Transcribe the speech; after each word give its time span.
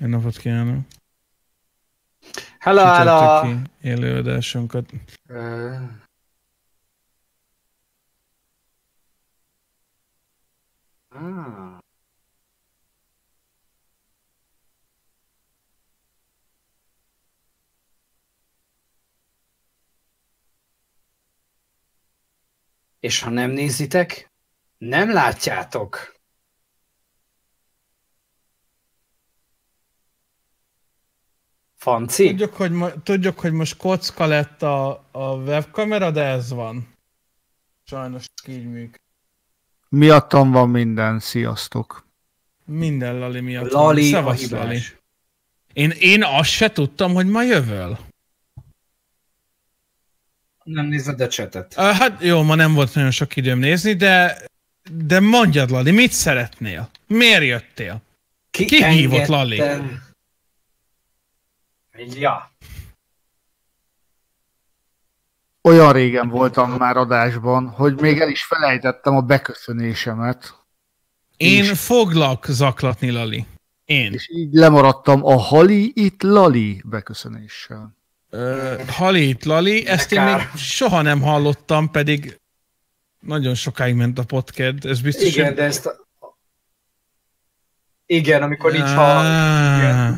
Jó 0.00 0.06
napot 0.06 0.36
kívánok! 0.36 0.86
Hello, 2.58 2.84
hello! 2.84 3.40
Csütörtöki 3.40 3.70
élőadásunkat. 3.80 4.90
Ö, 5.26 5.74
ah. 11.08 11.78
És 23.00 23.20
ha 23.20 23.30
nem 23.30 23.50
nézitek, 23.50 24.30
nem 24.78 25.12
látjátok. 25.12 26.17
Fanci? 31.78 32.26
Tudjuk, 32.28 32.54
hogy, 32.54 32.70
mo- 32.70 32.98
tudjuk, 33.02 33.40
hogy 33.40 33.52
most 33.52 33.76
kocka 33.76 34.26
lett 34.26 34.62
a, 34.62 34.88
a 35.10 35.34
webkamera, 35.34 36.10
de 36.10 36.22
ez 36.22 36.50
van. 36.50 36.88
Sajnos 37.84 38.24
így 38.46 38.64
működik. 38.64 39.00
Miattam 39.88 40.50
van 40.50 40.68
minden, 40.70 41.18
sziasztok. 41.20 42.06
Minden 42.64 43.18
Lali 43.18 43.40
miatt 43.40 43.70
Lali 43.70 44.10
van. 44.10 44.24
a 44.24 44.34
Szevasz, 44.36 44.50
Lali. 44.50 44.80
Én, 45.72 45.90
én 45.90 46.24
azt 46.24 46.50
se 46.50 46.70
tudtam, 46.70 47.14
hogy 47.14 47.26
ma 47.26 47.42
jövöl. 47.42 47.98
Nem 50.64 50.86
nézed 50.86 51.20
a 51.20 51.28
csetet. 51.28 51.74
Hát 51.74 52.22
jó, 52.22 52.42
ma 52.42 52.54
nem 52.54 52.74
volt 52.74 52.94
nagyon 52.94 53.10
sok 53.10 53.36
időm 53.36 53.58
nézni, 53.58 53.92
de 53.92 54.46
de 54.92 55.20
mondjad, 55.20 55.70
Lali, 55.70 55.90
mit 55.90 56.12
szeretnél? 56.12 56.90
Miért 57.06 57.42
jöttél? 57.42 58.02
Ki, 58.50 58.64
Ki 58.64 58.84
hívott 58.84 59.26
Lali? 59.26 59.62
Ja. 61.98 62.52
Olyan 65.62 65.92
régen 65.92 66.28
voltam 66.28 66.70
már 66.70 66.96
adásban, 66.96 67.68
hogy 67.68 68.00
még 68.00 68.20
el 68.20 68.28
is 68.28 68.44
felejtettem 68.44 69.16
a 69.16 69.20
beköszönésemet, 69.20 70.56
Én 71.36 71.64
És- 71.64 71.80
foglak 71.80 72.44
zaklatni, 72.48 73.10
Lali. 73.10 73.46
Én. 73.84 74.12
és 74.12 74.28
így 74.30 74.52
lemaradtam 74.52 75.24
a 75.24 75.36
Hali 75.36 75.92
itt 75.94 76.22
Lali 76.22 76.82
beköszönéssel. 76.84 77.96
Uh, 78.30 78.88
Halit 78.88 79.44
Lali, 79.44 79.86
ezt 79.86 80.12
én 80.12 80.22
még 80.22 80.48
soha 80.56 81.02
nem 81.02 81.20
hallottam, 81.20 81.90
pedig 81.90 82.40
nagyon 83.20 83.54
sokáig 83.54 83.94
ment 83.94 84.18
a 84.18 84.24
podcast, 84.24 84.84
ez 84.84 85.00
biztos, 85.00 85.34
Igen, 85.34 85.46
hogy... 85.46 85.54
de 85.54 85.62
ezt 85.62 85.86
a... 85.86 86.06
Igen, 88.06 88.42
amikor 88.42 88.74
így 88.74 88.80
ha... 88.80 89.18
Ah, 89.18 90.16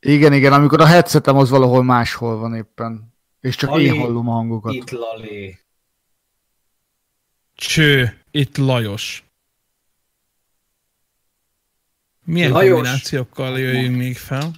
Igen, 0.00 0.32
igen, 0.32 0.52
amikor 0.52 0.80
a 0.80 0.86
headsetem 0.86 1.36
az 1.36 1.50
valahol 1.50 1.82
máshol 1.82 2.36
van 2.36 2.54
éppen, 2.54 3.14
és 3.40 3.56
csak 3.56 3.70
Lali, 3.70 3.84
én 3.84 3.98
hallom 3.98 4.28
a 4.28 4.32
hangokat. 4.32 4.74
Itt 4.74 4.90
Lali. 4.90 5.58
Cső, 7.54 8.22
itt 8.30 8.56
Lajos. 8.56 9.24
Milyen 12.24 12.50
Lajos. 12.50 12.72
kombinációkkal 12.72 13.58
jöjjünk 13.58 13.96
még 13.96 14.16
fel? 14.16 14.52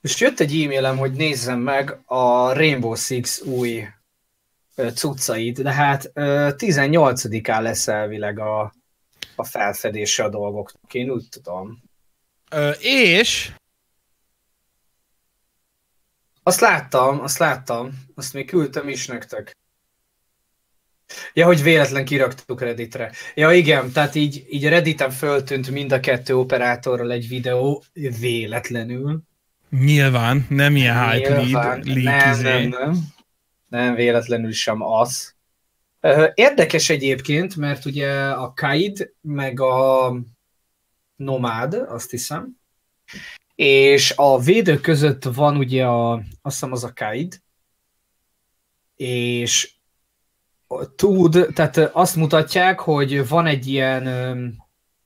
És 0.00 0.20
jött 0.20 0.40
egy 0.40 0.62
e-mailem, 0.62 0.96
hogy 0.96 1.12
nézzem 1.12 1.60
meg 1.60 2.02
a 2.04 2.52
Rainbow 2.52 2.94
Six 2.94 3.40
új 3.40 3.84
cuccait, 4.94 5.62
de 5.62 5.72
hát 5.72 6.10
ö, 6.14 6.48
18-án 6.56 7.62
lesz 7.62 7.88
elvileg 7.88 8.38
a, 8.38 8.74
a 9.36 9.44
felfedése 9.44 10.24
a 10.24 10.28
dolgoknak, 10.28 10.94
én 10.94 11.10
úgy 11.10 11.28
tudom. 11.30 11.82
Ö, 12.50 12.70
és 12.78 13.52
Azt 16.42 16.60
láttam, 16.60 17.20
azt 17.20 17.38
láttam, 17.38 17.90
azt 18.14 18.32
még 18.32 18.46
küldtem 18.46 18.88
is 18.88 19.06
nektek. 19.06 19.56
Ja, 21.32 21.46
hogy 21.46 21.62
véletlen 21.62 22.04
kiraktuk 22.04 22.60
Redditre. 22.60 23.12
Ja, 23.34 23.52
igen, 23.52 23.92
tehát 23.92 24.14
így, 24.14 24.46
így 24.48 24.68
Redditen 24.68 25.10
föltűnt 25.10 25.70
mind 25.70 25.92
a 25.92 26.00
kettő 26.00 26.36
operátorral 26.36 27.12
egy 27.12 27.28
videó, 27.28 27.84
véletlenül. 28.20 29.22
nyilván 29.70 30.46
nem 30.48 30.76
ilyen 30.76 31.10
hype 31.10 31.28
lead, 31.28 31.86
leak 31.86 32.24
nem, 32.24 32.30
izé. 32.30 32.42
nem, 32.42 32.68
nem. 32.68 32.94
Nem 33.68 33.94
véletlenül 33.94 34.52
sem 34.52 34.82
az. 34.82 35.34
Érdekes 36.34 36.90
egyébként, 36.90 37.56
mert 37.56 37.84
ugye 37.84 38.12
a 38.30 38.52
Kaid, 38.52 39.14
meg 39.20 39.60
a 39.60 40.14
Nomád, 41.16 41.74
azt 41.74 42.10
hiszem, 42.10 42.58
és 43.60 44.12
a 44.16 44.40
védők 44.40 44.80
között 44.80 45.24
van 45.24 45.56
ugye 45.56 45.86
a, 45.86 46.12
azt 46.12 46.24
hiszem 46.42 46.72
az 46.72 46.84
a 46.84 46.92
Kaid, 46.94 47.40
és 48.96 49.72
tud, 50.96 51.46
tehát 51.54 51.76
azt 51.76 52.16
mutatják, 52.16 52.80
hogy 52.80 53.28
van 53.28 53.46
egy 53.46 53.66
ilyen, 53.66 54.06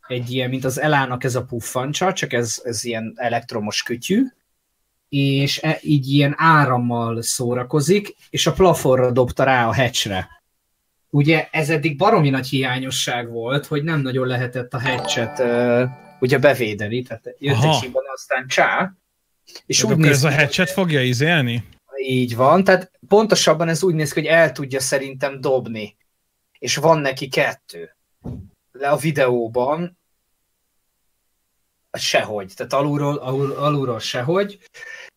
egy 0.06 0.30
ilyen, 0.30 0.48
mint 0.48 0.64
az 0.64 0.80
elának 0.80 1.24
ez 1.24 1.34
a 1.34 1.44
puffancsa, 1.44 2.12
csak 2.12 2.32
ez, 2.32 2.60
ez 2.64 2.84
ilyen 2.84 3.12
elektromos 3.16 3.82
kütyű, 3.82 4.22
és 5.08 5.62
e, 5.62 5.78
így 5.82 6.08
ilyen 6.08 6.34
árammal 6.36 7.22
szórakozik, 7.22 8.14
és 8.30 8.46
a 8.46 8.52
plafonra 8.52 9.10
dobta 9.10 9.44
rá 9.44 9.68
a 9.68 9.74
hatchre. 9.74 10.42
Ugye 11.10 11.48
ez 11.50 11.70
eddig 11.70 11.96
baromi 11.96 12.30
nagy 12.30 12.48
hiányosság 12.48 13.30
volt, 13.30 13.66
hogy 13.66 13.84
nem 13.84 14.00
nagyon 14.00 14.26
lehetett 14.26 14.74
a 14.74 14.78
uh, 15.38 16.03
ugye 16.24 16.38
bevédeni, 16.38 17.02
tehát 17.02 17.34
jött 17.38 17.54
Aha. 17.54 17.74
egy 17.74 17.82
hiba, 17.82 18.00
aztán 18.14 18.46
csá, 18.48 18.94
és 19.44 19.54
És 19.66 19.82
úgy 19.82 19.90
akkor 19.90 20.04
néz 20.04 20.24
ez 20.24 20.24
a 20.24 20.32
hatchet 20.32 20.70
fogja 20.70 21.02
izélni? 21.02 21.64
így 22.06 22.36
van, 22.36 22.64
tehát 22.64 22.90
pontosabban 23.08 23.68
ez 23.68 23.82
úgy 23.82 23.94
néz 23.94 24.12
ki, 24.12 24.20
hogy 24.20 24.28
el 24.28 24.52
tudja 24.52 24.80
szerintem 24.80 25.40
dobni. 25.40 25.96
És 26.58 26.76
van 26.76 26.98
neki 26.98 27.28
kettő. 27.28 27.96
De 28.72 28.88
a 28.88 28.96
videóban 28.96 29.98
sehogy, 31.92 32.52
tehát 32.56 32.72
alulról, 32.72 33.16
alul, 33.16 33.52
alulról 33.52 33.98
sehogy, 33.98 34.58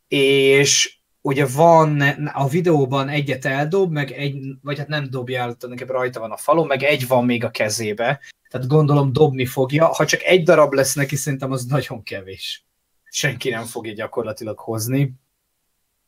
és 0.07 0.97
ugye 1.27 1.45
van 1.45 2.01
a 2.33 2.47
videóban 2.47 3.09
egyet 3.09 3.45
eldob, 3.45 3.91
meg 3.91 4.11
egy, 4.11 4.38
vagy 4.61 4.77
hát 4.77 4.88
nem 4.88 5.09
dobja 5.09 5.41
el, 5.41 5.53
tulajdonképpen 5.53 6.01
rajta 6.01 6.19
van 6.19 6.31
a 6.31 6.38
falon, 6.38 6.67
meg 6.67 6.83
egy 6.83 7.07
van 7.07 7.25
még 7.25 7.43
a 7.43 7.49
kezébe, 7.49 8.19
tehát 8.49 8.67
gondolom 8.67 9.13
dobni 9.13 9.45
fogja, 9.45 9.85
ha 9.85 10.05
csak 10.05 10.23
egy 10.23 10.43
darab 10.43 10.73
lesz 10.73 10.93
neki, 10.93 11.16
szerintem 11.16 11.51
az 11.51 11.66
nagyon 11.66 12.03
kevés. 12.03 12.66
Senki 13.03 13.49
nem 13.49 13.63
fogja 13.63 13.93
gyakorlatilag 13.93 14.59
hozni. 14.59 15.13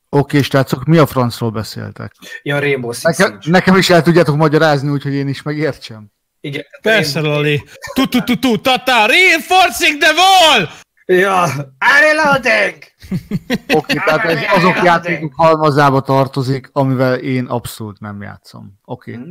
Oké, 0.10 0.42
srácok, 0.42 0.86
mi 0.86 0.98
a 0.98 1.06
francról 1.06 1.52
beszéltek? 1.52 2.14
Ja, 2.44 2.60
Rainbow 2.60 2.92
Six 2.92 3.18
Nekem, 3.18 3.40
nekem 3.44 3.76
is 3.76 3.90
el 3.90 4.02
tudjátok 4.02 4.36
magyarázni, 4.36 4.90
úgyhogy 4.90 5.14
én 5.14 5.28
is 5.28 5.42
megértsem. 5.42 6.12
Igen. 6.42 6.66
Persze, 6.82 7.20
Lali. 7.20 7.64
Tu 7.94 8.08
tu 8.08 8.24
tu 8.24 8.40
tu 8.40 8.62
tata, 8.62 9.06
reinforcing 9.06 10.02
the 10.02 10.12
wall! 10.14 10.68
Ja, 11.06 11.48
reloading! 11.80 12.84
Oké, 13.78 13.94
tehát 14.06 14.24
ez 14.26 14.40
azok 14.56 14.84
játékok 14.84 15.34
halmazába 15.36 16.02
tartozik, 16.02 16.70
amivel 16.74 17.16
én 17.16 17.46
abszolút 17.46 18.00
nem 18.00 18.22
játszom. 18.22 18.80
Oké. 18.86 19.14
Hm. 19.14 19.22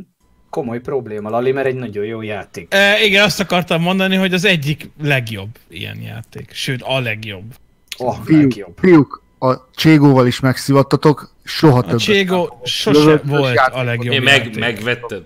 Komoly 0.49 0.79
probléma, 0.79 1.29
Lali, 1.29 1.51
mert 1.51 1.67
egy 1.67 1.75
nagyon 1.75 2.05
jó 2.05 2.21
játék. 2.21 2.73
E, 2.73 3.03
igen, 3.03 3.23
azt 3.23 3.39
akartam 3.39 3.81
mondani, 3.81 4.15
hogy 4.15 4.33
az 4.33 4.45
egyik 4.45 4.89
legjobb 5.01 5.49
ilyen 5.67 6.01
játék. 6.01 6.51
Sőt, 6.53 6.81
a 6.81 6.99
legjobb. 6.99 7.53
Oh, 7.97 8.15
Fiúk, 8.23 8.41
legjobb. 8.41 8.77
fiúk, 8.79 9.23
a 9.39 9.55
Cségóval 9.75 10.27
is 10.27 10.39
megszivattatok, 10.39 11.33
soha 11.43 11.77
A 11.77 11.81
többet. 11.81 11.99
Cségó 11.99 12.59
sose 12.63 12.99
Lövöldös 12.99 13.29
volt 13.29 13.53
játékot. 13.55 13.79
a 13.81 13.83
legjobb 13.83 14.13
Én 14.13 14.21
meg, 14.21 14.37
játék. 14.45 14.59
megvetted? 14.59 15.23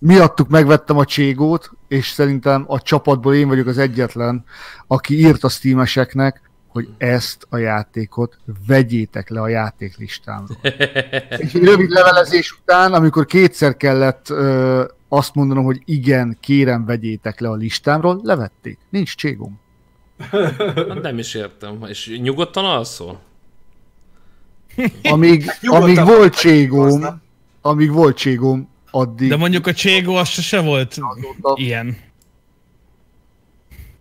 Miattuk 0.00 0.48
megvettem 0.48 0.96
a 0.98 1.04
Cségót, 1.04 1.70
és 1.88 2.06
szerintem 2.08 2.64
a 2.66 2.80
csapatból 2.82 3.34
én 3.34 3.48
vagyok 3.48 3.66
az 3.66 3.78
egyetlen, 3.78 4.44
aki 4.86 5.18
írt 5.18 5.44
a 5.44 5.48
Steameseknek, 5.48 6.50
hogy 6.72 6.88
ezt 6.98 7.46
a 7.48 7.56
játékot 7.56 8.38
vegyétek 8.66 9.28
le 9.28 9.40
a 9.40 9.48
játéklistámról. 9.48 10.58
Egy 11.28 11.52
rövid 11.52 11.90
levelezés 11.90 12.52
után, 12.52 12.92
amikor 12.92 13.26
kétszer 13.26 13.76
kellett 13.76 14.30
ö, 14.30 14.84
azt 15.08 15.34
mondanom, 15.34 15.64
hogy 15.64 15.82
igen, 15.84 16.36
kérem, 16.40 16.84
vegyétek 16.84 17.40
le 17.40 17.48
a 17.48 17.54
listámról, 17.54 18.20
levették. 18.22 18.78
Nincs 18.90 19.16
Cségóm. 19.16 19.60
Hát 20.30 21.02
Nem 21.02 21.18
is 21.18 21.34
értem. 21.34 21.84
És 21.88 22.18
nyugodtan 22.22 22.64
alszol? 22.64 23.20
Amíg, 25.02 25.50
amíg 25.62 26.04
volt. 26.04 26.34
Cségóm, 26.34 27.20
amíg 27.60 27.92
volt 27.92 28.16
Cségóm, 28.16 28.68
addig 28.90 29.28
De 29.28 29.36
mondjuk 29.36 29.66
a 29.66 29.72
Cségó 29.72 30.14
az 30.14 30.28
sose 30.28 30.60
volt 30.60 30.98
azóta 31.00 31.54
ilyen. 31.54 31.96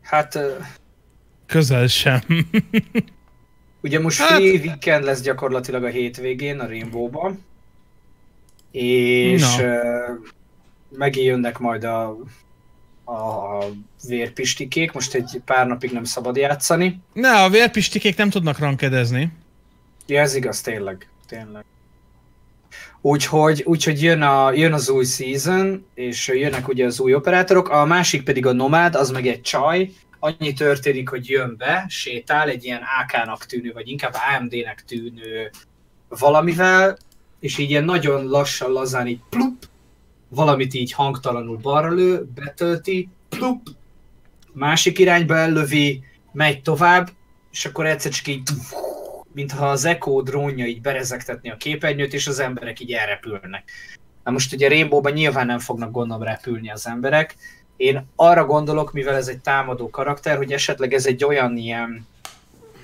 Hát, 0.02 0.40
Közel 1.52 1.88
sem. 1.88 2.20
ugye 3.84 4.00
most 4.00 4.20
Hát- 4.20 4.30
free 4.30 4.60
weekend 4.60 5.04
lesz 5.04 5.22
gyakorlatilag 5.22 5.84
a 5.84 5.88
hétvégén 5.88 6.60
a 6.60 6.68
Rainbow-ban. 6.68 7.44
És 8.72 9.58
ö, 9.60 9.78
megint 10.90 11.26
jönnek 11.26 11.58
majd 11.58 11.84
a, 11.84 12.18
a 13.06 13.66
vérpistikék, 14.08 14.92
most 14.92 15.14
egy 15.14 15.42
pár 15.46 15.68
napig 15.68 15.92
nem 15.92 16.04
szabad 16.04 16.36
játszani. 16.36 17.00
Ne, 17.14 17.44
a 17.44 17.50
vérpistikék 17.50 18.18
nem 18.18 18.30
tudnak 18.30 18.60
rankedezni. 18.60 19.32
Ja, 20.08 20.22
ez 20.22 20.36
igaz, 20.36 20.62
tényleg. 20.62 21.08
tényleg. 21.28 21.64
Úgyhogy, 23.02 23.64
úgyhogy 23.66 24.04
jön, 24.04 24.22
a, 24.22 24.54
jön 24.54 24.74
az 24.74 24.90
új 24.90 25.06
season, 25.06 25.86
és 25.94 26.28
jönnek 26.28 26.68
ugye 26.68 26.86
az 26.86 27.00
új 27.00 27.14
operátorok, 27.14 27.70
a 27.70 27.86
másik 27.86 28.24
pedig 28.24 28.46
a 28.46 28.54
Nomád, 28.54 28.96
az 28.96 29.10
meg 29.10 29.28
egy 29.28 29.42
csaj, 29.42 29.92
annyi 30.24 30.54
történik, 30.54 31.10
hogy 31.10 31.30
jön 31.30 31.56
be, 31.58 31.86
sétál 31.90 32.50
egy 32.50 32.64
ilyen 32.64 32.82
AK-nak 33.02 33.46
tűnő, 33.46 33.72
vagy 33.72 33.90
inkább 33.90 34.14
AMD-nek 34.14 34.84
tűnő 34.88 35.52
valamivel, 36.08 36.98
és 37.40 37.58
így 37.58 37.70
ilyen 37.70 37.84
nagyon 37.84 38.26
lassan, 38.26 38.72
lazán 38.72 39.08
így 39.08 39.22
plup, 39.30 39.66
valamit 40.30 40.74
így 40.74 40.92
hangtalanul 40.92 41.58
balra 41.58 41.90
lő, 41.90 42.28
betölti, 42.36 43.10
plup, 43.30 43.68
másik 44.54 45.00
irányba 45.00 45.36
ellövi, 45.36 46.04
megy 46.32 46.62
tovább, 46.62 47.10
és 47.52 47.66
akkor 47.66 47.86
egyszer 47.86 48.12
csak 48.12 48.28
így 48.28 48.42
mintha 49.34 49.70
az 49.70 49.86
Echo 49.86 50.22
drónja 50.22 50.66
így 50.66 50.82
berezektetni 50.82 51.50
a 51.50 51.58
képernyőt, 51.58 52.14
és 52.14 52.28
az 52.28 52.40
emberek 52.40 52.80
így 52.80 52.92
elrepülnek. 52.92 53.72
Na 54.24 54.32
most 54.32 54.54
ugye 54.54 54.68
Rainbow-ban 54.68 55.12
nyilván 55.12 55.46
nem 55.46 55.60
fognak 55.60 55.92
gondolom 55.92 56.24
repülni 56.24 56.72
az 56.72 56.88
emberek. 56.88 57.36
Én 57.82 58.06
arra 58.16 58.46
gondolok, 58.46 58.94
mivel 58.94 59.16
ez 59.16 59.28
egy 59.28 59.40
támadó 59.40 59.90
karakter, 59.90 60.38
hogy 60.38 60.52
esetleg 60.52 60.94
ez 60.94 61.06
egy 61.06 61.24
olyan 61.24 61.58
ilyen, 61.58 62.08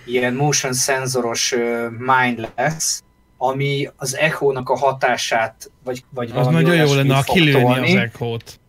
ilyen 0.06 0.34
motion 0.34 0.74
szenzoros 0.74 1.56
mind 1.98 2.50
lesz, 2.56 3.04
ami 3.38 3.90
az 3.96 4.16
Echo-nak 4.16 4.70
a 4.70 4.78
hatását, 4.78 5.72
vagy, 5.84 6.04
vagy 6.10 6.32
Az 6.34 6.48
nagyon 6.48 6.76
jó 6.76 6.94
lenne, 6.94 7.16
ha 7.16 7.22
kilőni 7.22 7.80
az 7.80 7.96
Echo-t. 7.96 8.60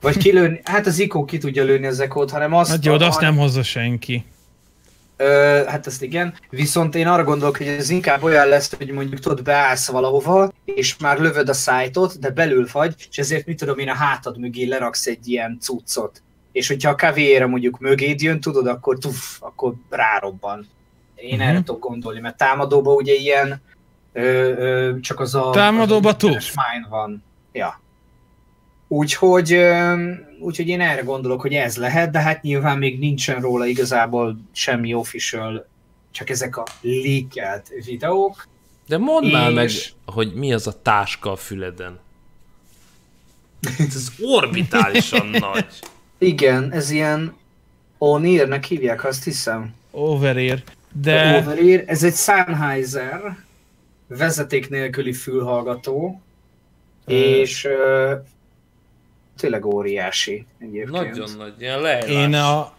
Vagy 0.00 0.16
kilőni, 0.16 0.60
hát 0.64 0.86
az 0.86 1.00
Echo 1.00 1.24
ki 1.24 1.38
tudja 1.38 1.64
lőni 1.64 1.86
az 1.86 2.00
Echo-t, 2.00 2.30
hanem 2.30 2.54
azt... 2.54 2.70
Hát 2.70 2.84
jó, 2.84 2.96
de 2.96 3.06
azt 3.06 3.20
nem 3.20 3.36
hozza 3.36 3.62
senki. 3.62 4.24
Ö, 5.20 5.62
hát 5.66 5.86
ezt 5.86 6.02
igen, 6.02 6.34
viszont 6.50 6.94
én 6.94 7.06
arra 7.06 7.24
gondolok, 7.24 7.56
hogy 7.56 7.66
ez 7.66 7.90
inkább 7.90 8.22
olyan 8.22 8.48
lesz, 8.48 8.74
hogy 8.76 8.90
mondjuk 8.90 9.20
tudod, 9.20 9.42
beállsz 9.42 9.88
valahova, 9.88 10.52
és 10.64 10.96
már 10.96 11.18
lövöd 11.18 11.48
a 11.48 11.52
szájtot, 11.52 12.18
de 12.18 12.30
belül 12.30 12.66
vagy, 12.72 12.94
és 13.10 13.18
ezért 13.18 13.46
mit 13.46 13.58
tudom 13.58 13.78
én 13.78 13.88
a 13.88 13.94
hátad 13.94 14.38
mögé 14.38 14.64
leraksz 14.64 15.06
egy 15.06 15.28
ilyen 15.28 15.58
cuccot. 15.60 16.22
És 16.52 16.68
hogyha 16.68 16.90
a 16.90 16.94
kavéére 16.94 17.46
mondjuk 17.46 17.78
mögéd 17.78 18.20
jön, 18.20 18.40
tudod, 18.40 18.66
akkor 18.66 18.98
tuff, 18.98 19.36
akkor 19.40 19.74
rárobban. 19.90 20.66
Én 21.14 21.32
uh-huh. 21.32 21.48
erre 21.48 21.62
tudok 21.62 21.80
gondolni, 21.80 22.20
mert 22.20 22.36
támadóban 22.36 22.94
ugye 22.96 23.14
ilyen 23.14 23.62
ö, 24.12 24.22
ö, 24.22 25.00
csak 25.00 25.20
az 25.20 25.34
a... 25.34 25.50
Támadóban 25.50 26.18
tuff. 26.18 26.54
van. 26.88 27.24
Ja. 27.52 27.80
Úgyhogy, 28.88 29.60
úgyhogy 30.38 30.68
én 30.68 30.80
erre 30.80 31.00
gondolok, 31.00 31.40
hogy 31.40 31.52
ez 31.52 31.76
lehet, 31.76 32.10
de 32.10 32.20
hát 32.20 32.42
nyilván 32.42 32.78
még 32.78 32.98
nincsen 32.98 33.40
róla 33.40 33.66
igazából 33.66 34.38
semmi 34.52 34.94
official, 34.94 35.66
csak 36.10 36.30
ezek 36.30 36.56
a 36.56 36.64
leakelt 36.80 37.68
videók. 37.84 38.46
De 38.86 38.98
mondd 38.98 39.24
és... 39.24 39.32
már 39.32 39.52
meg, 39.52 39.70
hogy 40.04 40.34
mi 40.34 40.52
az 40.52 40.66
a 40.66 40.82
táska 40.82 41.32
a 41.32 41.36
füleden. 41.36 41.98
Ez 43.78 44.08
orbitálisan 44.20 45.26
nagy. 45.50 45.66
Igen, 46.18 46.72
ez 46.72 46.90
ilyen 46.90 47.36
Onirnek 47.98 48.64
hívják, 48.64 49.04
azt 49.04 49.24
hiszem. 49.24 49.74
Overear. 49.90 50.62
De... 50.92 51.36
Overear, 51.36 51.82
ez 51.86 52.02
egy 52.02 52.14
Sennheiser 52.14 53.36
vezeték 54.06 54.68
nélküli 54.68 55.12
fülhallgató, 55.12 56.20
hmm. 57.04 57.16
és 57.16 57.68
tényleg 59.38 59.64
óriási 59.64 60.46
egyébként. 60.58 60.90
Nagyon 60.90 61.30
nagy, 61.36 61.52
ilyen 61.58 61.80
leírás. 61.80 62.10
Én 62.10 62.34
a... 62.34 62.76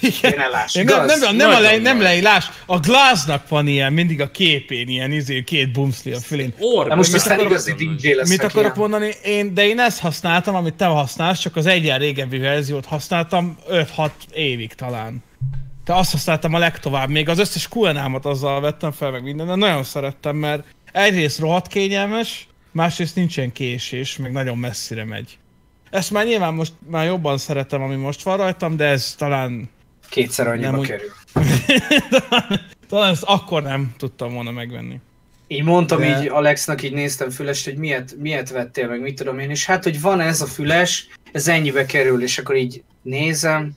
Igen. 0.00 0.34
Lelás, 0.36 0.74
Én 0.74 0.84
nem, 0.84 1.04
nem, 1.04 1.36
nem, 1.36 1.50
a 1.50 1.60
le, 1.60 1.76
nem 1.76 2.00
leírás, 2.00 2.50
a 2.66 2.78
Glassnak 2.78 3.48
van 3.48 3.66
ilyen, 3.66 3.92
mindig 3.92 4.20
a 4.20 4.30
képén 4.30 4.88
ilyen 4.88 5.12
izé, 5.12 5.42
két 5.44 5.72
bumszli 5.72 6.12
a 6.12 6.18
fülén. 6.18 6.54
Orb, 6.58 6.92
most 6.92 7.14
aztán 7.14 7.40
igazi 7.40 7.72
DJ 7.72 8.12
lesz. 8.12 8.28
Mit 8.28 8.42
akarok 8.42 8.76
ilyen. 8.76 8.90
mondani? 8.90 9.10
Én, 9.24 9.54
de 9.54 9.66
én 9.66 9.80
ezt 9.80 10.00
használtam, 10.00 10.54
amit 10.54 10.74
te 10.74 10.84
használsz, 10.84 11.38
csak 11.38 11.56
az 11.56 11.66
egyen 11.66 11.98
régebbi 11.98 12.38
verziót 12.38 12.86
használtam 12.86 13.58
5-6 13.70 14.10
évig 14.32 14.74
talán. 14.74 15.22
Te 15.84 15.94
azt 15.94 16.12
használtam 16.12 16.54
a 16.54 16.58
legtovább, 16.58 17.08
még 17.08 17.28
az 17.28 17.38
összes 17.38 17.68
QNA-mat 17.74 18.26
azzal 18.26 18.60
vettem 18.60 18.92
fel, 18.92 19.10
meg 19.10 19.22
minden, 19.22 19.46
de 19.46 19.54
nagyon 19.54 19.84
szerettem, 19.84 20.36
mert 20.36 20.64
egyrészt 20.92 21.38
rohadt 21.38 21.66
kényelmes, 21.66 22.48
másrészt 22.78 23.14
nincsen 23.14 23.52
késés, 23.52 24.16
meg 24.16 24.32
nagyon 24.32 24.58
messzire 24.58 25.04
megy. 25.04 25.38
Ezt 25.90 26.10
már 26.10 26.26
nyilván 26.26 26.54
most 26.54 26.72
már 26.86 27.06
jobban 27.06 27.38
szeretem, 27.38 27.82
ami 27.82 27.94
most 27.94 28.22
van 28.22 28.36
rajtam, 28.36 28.76
de 28.76 28.84
ez 28.84 29.14
talán... 29.14 29.70
Kétszer 30.08 30.46
annyiba 30.46 30.70
nem 30.70 30.80
úgy... 30.80 30.86
kerül. 30.86 31.10
talán, 32.28 32.60
talán 32.88 33.12
ezt 33.12 33.22
akkor 33.22 33.62
nem 33.62 33.94
tudtam 33.96 34.34
volna 34.34 34.50
megvenni. 34.50 35.00
Így 35.46 35.64
mondtam 35.64 35.98
de... 35.98 36.20
így 36.20 36.28
Alexnak, 36.28 36.82
így 36.82 36.92
néztem 36.92 37.30
fülest, 37.30 37.64
hogy 37.64 37.76
miért, 37.76 38.16
miért 38.18 38.50
vettél 38.50 38.88
meg, 38.88 39.00
mit 39.00 39.16
tudom 39.16 39.38
én, 39.38 39.50
és 39.50 39.66
hát, 39.66 39.84
hogy 39.84 40.00
van 40.00 40.20
ez 40.20 40.40
a 40.40 40.46
füles, 40.46 41.08
ez 41.32 41.48
ennyibe 41.48 41.86
kerül, 41.86 42.22
és 42.22 42.38
akkor 42.38 42.56
így 42.56 42.82
nézem, 43.02 43.72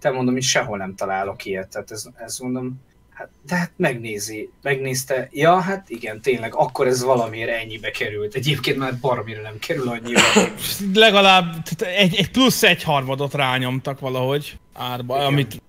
te 0.00 0.10
mondom, 0.10 0.34
hogy 0.34 0.42
sehol 0.42 0.78
nem 0.78 0.94
találok 0.94 1.44
ilyet, 1.44 1.68
tehát 1.68 1.90
ez, 1.90 2.04
ez 2.16 2.38
mondom, 2.38 2.80
Hát, 3.18 3.28
de 3.46 3.56
hát 3.56 3.70
megnézi, 3.76 4.50
megnézte, 4.62 5.28
ja, 5.32 5.60
hát 5.60 5.90
igen, 5.90 6.20
tényleg, 6.20 6.54
akkor 6.54 6.86
ez 6.86 7.02
valamiért 7.02 7.50
ennyibe 7.50 7.90
került. 7.90 8.34
Egyébként 8.34 8.76
már 8.76 8.98
baromira 9.00 9.42
nem 9.42 9.58
kerül 9.58 9.88
annyiba. 9.88 10.20
Legalább 11.04 11.66
egy, 11.78 12.14
egy 12.14 12.30
plusz 12.30 12.62
egy 12.62 12.82
harmadot 12.82 13.34
rányomtak 13.34 14.00
valahogy 14.00 14.58
árba, 14.74 15.16
igen. 15.16 15.26
amit, 15.26 15.62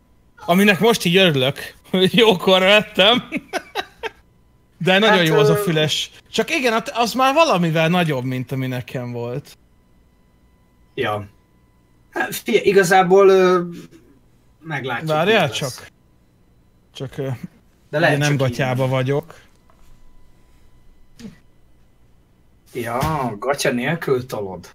aminek 0.46 0.80
most 0.80 1.06
így 1.06 1.18
örülök, 1.18 1.74
hogy 1.90 2.18
jókor 2.18 2.60
vettem. 2.60 3.24
De 4.78 5.00
nagyon 5.00 5.18
hát, 5.18 5.28
jó 5.28 5.36
az 5.36 5.50
a 5.50 5.56
füles. 5.56 6.12
Csak 6.32 6.56
igen, 6.56 6.84
az 6.94 7.14
már 7.14 7.34
valamivel 7.34 7.88
nagyobb, 7.90 8.24
mint 8.24 8.52
ami 8.52 8.68
nekem 8.68 9.12
volt. 9.12 9.58
Ja. 10.94 11.28
Hát 12.10 12.36
figyelj, 12.36 12.66
igazából 12.66 13.26
meglátjuk. 14.60 15.10
Várjál 15.10 15.52
csak. 15.52 15.88
Csak 17.00 17.16
De 17.90 18.00
lehet 18.00 18.14
én 18.14 18.18
nem 18.20 18.38
gatyába 18.38 18.84
így. 18.84 18.90
vagyok. 18.90 19.36
Ja, 22.74 23.36
gatya 23.40 23.72
nélkül 23.72 24.26
tolod. 24.26 24.70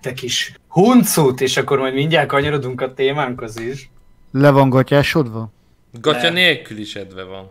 Te 0.00 0.12
kis 0.12 0.54
huncut, 0.68 1.40
és 1.40 1.56
akkor 1.56 1.78
majd 1.78 1.94
mindjárt 1.94 2.28
kanyarodunk 2.28 2.80
a 2.80 2.94
témánkhoz 2.94 3.58
is. 3.60 3.90
Le 4.30 4.50
van 4.50 4.68
gatyásodva? 4.68 5.50
Gatya 5.92 6.22
Le. 6.22 6.30
nélkül 6.30 6.78
is 6.78 6.94
edve 6.94 7.22
van. 7.22 7.50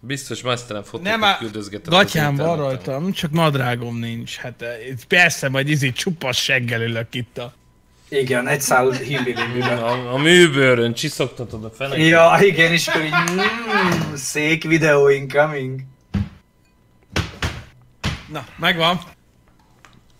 Biztos 0.00 0.42
mesztelen 0.42 0.82
fotókat 0.82 1.38
küldözgetem. 1.38 1.92
Gatyám 1.92 2.36
van 2.36 2.56
rajtam, 2.56 3.12
csak 3.12 3.30
nadrágom 3.30 3.96
nincs. 3.98 4.36
Hát 4.36 4.64
persze, 5.08 5.48
majd 5.48 5.68
izé 5.68 5.90
csupasz 5.92 6.36
seggel 6.38 6.82
ülök 6.82 7.14
itt 7.14 7.38
a 7.38 7.52
igen, 8.10 8.46
egy 8.46 8.60
szál 8.60 8.90
himbilimbőben. 8.90 9.78
A, 9.78 10.12
a 10.14 10.16
műbőrön 10.16 10.94
csiszogtatod 10.94 11.64
a 11.64 11.70
fenek. 11.70 11.98
Ja, 11.98 12.38
igen, 12.40 12.72
és 12.72 12.88
akkor 12.88 13.04
így 13.04 13.12
mm, 13.30 14.14
szék 14.14 14.64
videó 14.64 15.08
incoming. 15.08 15.80
Na, 18.32 18.44
megvan. 18.56 19.00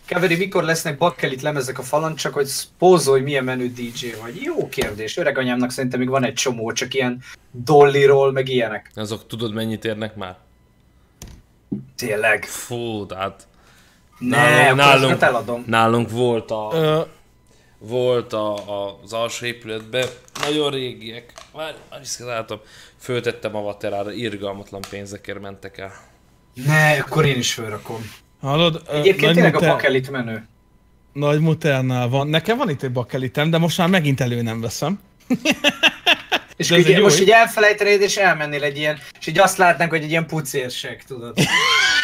Keveri, 0.06 0.36
mikor 0.36 0.62
lesznek 0.62 0.98
bakkelit 0.98 1.42
lemezek 1.42 1.78
a 1.78 1.82
falon, 1.82 2.14
csak 2.14 2.34
hogy 2.34 2.50
pózolj, 2.78 3.20
milyen 3.20 3.44
menő 3.44 3.68
DJ 3.68 4.06
vagy. 4.22 4.42
Jó 4.42 4.68
kérdés. 4.68 5.16
Öreg 5.16 5.38
anyámnak 5.38 5.70
szerintem 5.70 5.98
még 5.98 6.08
van 6.08 6.24
egy 6.24 6.34
csomó, 6.34 6.72
csak 6.72 6.94
ilyen 6.94 7.22
dolliról, 7.50 8.32
meg 8.32 8.48
ilyenek. 8.48 8.90
Azok 8.94 9.26
tudod 9.26 9.52
mennyit 9.54 9.84
érnek 9.84 10.14
már? 10.14 10.36
Tényleg. 11.96 12.44
Fú, 12.44 13.06
tehát... 13.06 13.48
Ne, 14.18 14.36
nálunk, 14.36 14.76
nálunk, 14.76 15.22
eladom. 15.22 15.64
nálunk 15.66 16.10
volt 16.10 16.50
a... 16.50 16.70
Ö 16.72 17.00
volt 17.80 18.32
a, 18.32 18.54
a, 18.54 18.98
az 19.02 19.12
alsó 19.12 19.46
épületben, 19.46 20.06
nagyon 20.40 20.70
régiek, 20.70 21.32
már, 21.54 21.74
már 21.90 22.00
is 22.00 22.18
látom, 22.18 22.60
föltettem 22.98 23.56
a 23.56 23.60
vaterára, 23.60 24.12
irgalmatlan 24.12 24.80
pénzekért 24.90 25.40
mentek 25.40 25.78
el. 25.78 25.92
Ne, 26.66 26.98
akkor 26.98 27.24
én 27.24 27.36
is 27.36 27.52
fölrakom. 27.52 28.12
Hallod? 28.40 28.82
Egyébként 28.90 29.34
tényleg 29.34 29.52
muter... 29.52 29.68
a 29.68 29.72
bakelit 29.72 30.10
menő. 30.10 30.48
Nagy 31.12 31.40
muternál 31.40 32.08
van. 32.08 32.28
Nekem 32.28 32.56
van 32.56 32.70
itt 32.70 32.82
egy 32.82 32.92
bakelitem, 32.92 33.50
de 33.50 33.58
most 33.58 33.78
már 33.78 33.88
megint 33.88 34.20
elő 34.20 34.42
nem 34.42 34.60
veszem. 34.60 35.00
és 36.56 36.70
ugye, 36.70 37.00
most 37.00 37.20
így 37.20 37.30
elfelejtenéd, 37.30 38.00
és 38.00 38.16
elmennél 38.16 38.62
egy 38.62 38.76
ilyen, 38.76 38.98
és 39.20 39.26
így 39.26 39.38
azt 39.38 39.56
látnánk, 39.56 39.90
hogy 39.90 40.02
egy 40.02 40.10
ilyen 40.10 40.26
pucérsek, 40.26 41.04
tudod. 41.04 41.38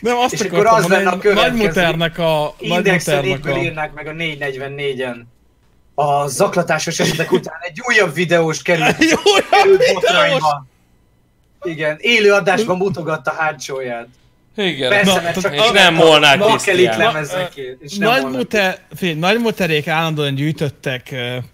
Nem, 0.00 0.16
azt 0.16 0.32
és 0.32 0.40
akkor 0.40 0.66
az 0.66 0.86
lenne 0.86 1.10
a 1.10 1.18
Nagymuternek 1.34 2.18
a... 2.18 2.54
Indexen 2.58 3.24
a... 3.42 3.58
írnák 3.58 3.94
meg 3.94 4.06
a 4.06 4.12
444-en. 4.12 5.16
A 5.94 6.26
zaklatásos 6.26 6.98
esetek 7.00 7.32
után 7.32 7.56
egy 7.60 7.80
újabb 7.88 8.14
videós 8.14 8.62
került, 8.62 8.96
egy 8.98 9.18
újabb 9.24 9.78
videós. 9.78 10.42
Igen, 11.62 11.96
élő 12.00 12.32
adásban 12.32 12.76
mutogatta 12.76 13.32
hátsóját. 13.32 14.08
Igen. 14.56 14.88
Persze, 14.88 15.14
Na, 15.14 15.20
mert 15.20 15.40
csak 15.40 15.54
és 15.54 15.70
nem 15.70 15.94
Bakelit 16.38 16.62
Krisztián. 16.62 16.98
lemezekért. 16.98 17.80
és 17.80 17.96
nem 17.96 18.08
Nagy, 18.08 18.20
Molnár 18.22 18.38
muter, 18.38 18.78
figyelj, 18.94 19.18
nagy 19.18 19.40
muterék 19.40 19.88
állandóan 19.88 20.34
gyűjtöttek, 20.34 21.08
uh, 21.12 21.44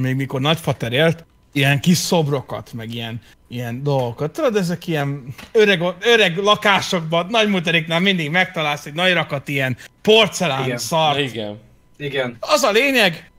még 0.00 0.14
mikor 0.14 0.40
nagyfater 0.40 0.92
élt, 0.92 1.24
ilyen 1.52 1.80
kis 1.80 1.96
szobrokat, 1.96 2.72
meg 2.72 2.94
ilyen, 2.94 3.20
ilyen 3.48 3.82
dolgokat. 3.82 4.32
Tudod, 4.32 4.56
ezek 4.56 4.86
ilyen 4.86 5.34
öreg, 5.52 5.82
öreg 6.00 6.36
lakásokban, 6.36 7.26
nagy 7.30 7.48
muteréknál 7.48 8.00
mindig 8.00 8.30
megtalálsz 8.30 8.86
egy 8.86 8.94
nagy 8.94 9.12
rakat 9.12 9.48
ilyen 9.48 9.76
porcelán 10.02 10.64
Igen. 10.64 10.78
szart. 10.78 11.18
Igen. 11.18 11.60
Igen. 11.96 12.36
Az 12.40 12.62
a 12.62 12.70
lényeg, 12.70 13.30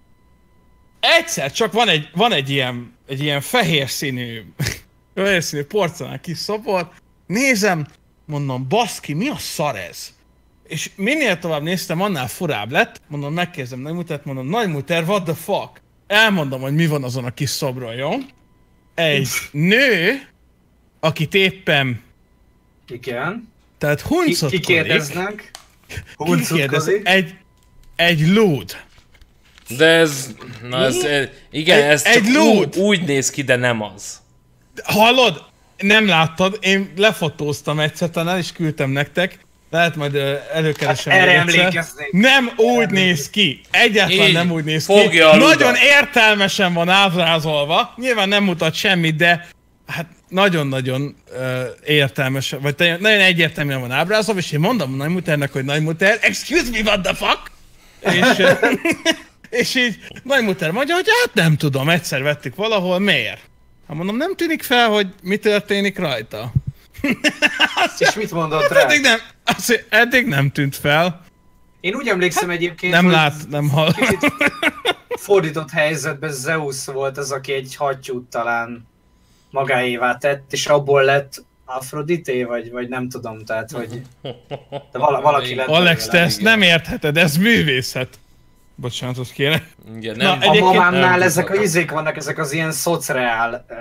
egyszer 0.99 1.51
csak 1.51 1.73
van 1.73 1.87
egy, 1.87 2.09
van 2.13 2.31
egy 2.31 2.49
ilyen, 2.49 2.93
egy 3.07 3.21
ilyen 3.21 3.41
fehér 3.41 3.89
színű, 3.89 4.41
fehér 5.15 5.43
színű 5.43 5.63
porcelán 5.63 6.21
kis 6.21 6.37
szobor, 6.37 6.89
nézem, 7.27 7.87
mondom, 8.25 8.67
baszki, 8.67 9.13
mi 9.13 9.27
a 9.27 9.37
szar 9.37 9.75
ez? 9.75 10.13
És 10.67 10.91
minél 10.95 11.39
tovább 11.39 11.61
néztem, 11.61 12.01
annál 12.01 12.27
furább 12.27 12.71
lett, 12.71 13.01
mondom, 13.07 13.33
megkérdezem, 13.33 13.79
nem 13.79 13.95
mutat, 13.95 14.25
mondom, 14.25 14.47
nagy 14.47 14.69
muter, 14.69 15.03
what 15.03 15.23
the 15.23 15.33
fuck? 15.33 15.81
Elmondom, 16.11 16.61
hogy 16.61 16.73
mi 16.75 16.87
van 16.87 17.03
azon 17.03 17.25
a 17.25 17.31
kis 17.33 17.49
szobron, 17.49 17.93
jó? 17.93 18.11
Egy 18.95 19.27
nő, 19.51 20.21
akit 20.99 21.33
éppen, 21.33 22.01
Igen. 22.87 23.49
tehát 23.77 24.01
huncotkodik, 24.01 24.59
kikérdeznek. 24.59 25.51
kikérdez, 25.87 26.13
Huncutkozik. 26.15 27.07
egy, 27.07 27.35
egy 27.95 28.27
lúd. 28.27 28.75
De 29.77 29.85
ez... 29.85 30.35
Na 30.69 30.77
ez... 30.85 30.95
Igen, 31.51 31.77
Egy- 31.77 31.89
ez 31.89 32.03
csak 32.03 32.13
egy 32.13 32.31
lúd. 32.33 32.65
ú- 32.67 32.75
úgy 32.75 33.03
néz 33.03 33.29
ki, 33.29 33.41
de 33.41 33.55
nem 33.55 33.81
az. 33.81 34.21
Hallod? 34.83 35.43
Nem 35.77 36.07
láttad? 36.07 36.57
Én 36.61 36.91
lefotóztam 36.95 37.79
egyszer, 37.79 38.09
talán 38.09 38.33
el 38.33 38.39
is 38.39 38.51
küldtem 38.51 38.89
nektek. 38.89 39.39
Lehet 39.71 39.95
majd 39.95 40.15
előkeresem 40.53 41.13
Hát 41.13 41.21
erre 41.21 41.37
emlékeznék. 41.37 42.11
Nem 42.11 42.51
úgy 42.55 42.89
néz 42.89 43.29
ki. 43.29 43.61
Egyáltalán 43.71 44.27
Így, 44.27 44.33
nem 44.33 44.51
úgy 44.51 44.63
néz 44.63 44.85
ki. 44.85 44.93
fogja 45.01 45.29
a. 45.29 45.35
Nagyon 45.35 45.75
értelmesen 45.75 46.73
van 46.73 46.89
ábrázolva. 46.89 47.93
Nyilván 47.97 48.29
nem 48.29 48.43
mutat 48.43 48.73
semmit, 48.73 49.15
de 49.15 49.47
hát 49.87 50.05
nagyon-nagyon 50.29 51.15
uh, 51.31 51.61
értelmes, 51.85 52.55
vagy 52.61 52.75
te- 52.75 52.97
nagyon 52.99 53.19
egyértelműen 53.19 53.79
van 53.79 53.91
ábrázolva, 53.91 54.39
és 54.39 54.51
én 54.51 54.59
mondom 54.59 54.95
Nagy 54.95 55.09
Muternek, 55.09 55.51
hogy 55.51 55.65
Nagy 55.65 55.81
Muter, 55.83 56.17
excuse 56.21 56.65
me, 56.71 56.79
what 56.79 57.01
the 57.01 57.13
fuck? 57.13 57.51
És, 57.99 58.45
és 59.61 59.75
így 59.75 59.97
Nagy 60.23 60.43
Muter 60.43 60.71
mondja, 60.71 60.95
hogy 60.95 61.05
hát 61.23 61.33
nem 61.33 61.57
tudom, 61.57 61.89
egyszer 61.89 62.23
vettük 62.23 62.55
valahol, 62.55 62.99
miért? 62.99 63.39
Hát 63.87 63.97
mondom, 63.97 64.17
nem 64.17 64.35
tűnik 64.35 64.63
fel, 64.63 64.87
hogy 64.89 65.07
mi 65.23 65.37
történik 65.37 65.97
rajta. 65.97 66.51
És 67.99 68.13
mit 68.15 68.31
mondott 68.31 68.67
rá? 68.67 68.81
Eddig 68.81 69.01
nem, 69.01 69.19
azt, 69.43 69.85
eddig 69.89 70.25
nem 70.27 70.51
tűnt 70.51 70.75
fel. 70.75 71.21
Én 71.79 71.95
úgy 71.95 72.07
emlékszem 72.07 72.49
egyébként, 72.49 72.93
Nem 72.93 73.03
hogy 73.03 73.13
lát, 73.13 73.33
nem 73.49 73.69
hall. 73.69 73.93
fordított 75.09 75.69
helyzetben 75.69 76.31
Zeus 76.31 76.85
volt 76.85 77.17
az, 77.17 77.31
aki 77.31 77.53
egy 77.53 77.75
hattyút 77.75 78.29
talán 78.29 78.87
magáévá 79.49 80.17
tett, 80.17 80.53
és 80.53 80.67
abból 80.67 81.03
lett 81.03 81.43
Afrodité, 81.65 82.43
vagy, 82.43 82.71
vagy 82.71 82.89
nem 82.89 83.09
tudom, 83.09 83.45
tehát, 83.45 83.71
hogy 83.71 84.01
de 84.91 84.97
vala, 84.99 85.21
valaki 85.21 85.55
lett 85.55 85.67
Alex, 85.67 86.07
te 86.07 86.19
ezt 86.19 86.41
nem 86.41 86.61
értheted, 86.61 87.17
ez 87.17 87.37
művészet. 87.37 88.19
Bocsánat, 88.75 89.17
azt 89.17 89.31
kéne. 89.31 89.63
Igen, 89.95 90.15
Na, 90.15 90.23
nem, 90.23 90.39
A 90.39 90.41
Egyébként 90.41 90.63
mamámnál 90.63 91.09
nem 91.09 91.21
ezek 91.21 91.49
a 91.49 91.55
izék 91.55 91.91
vannak, 91.91 92.15
ezek 92.17 92.37
az 92.37 92.51
ilyen 92.51 92.71
szociál, 92.71 93.65
ö, 93.67 93.73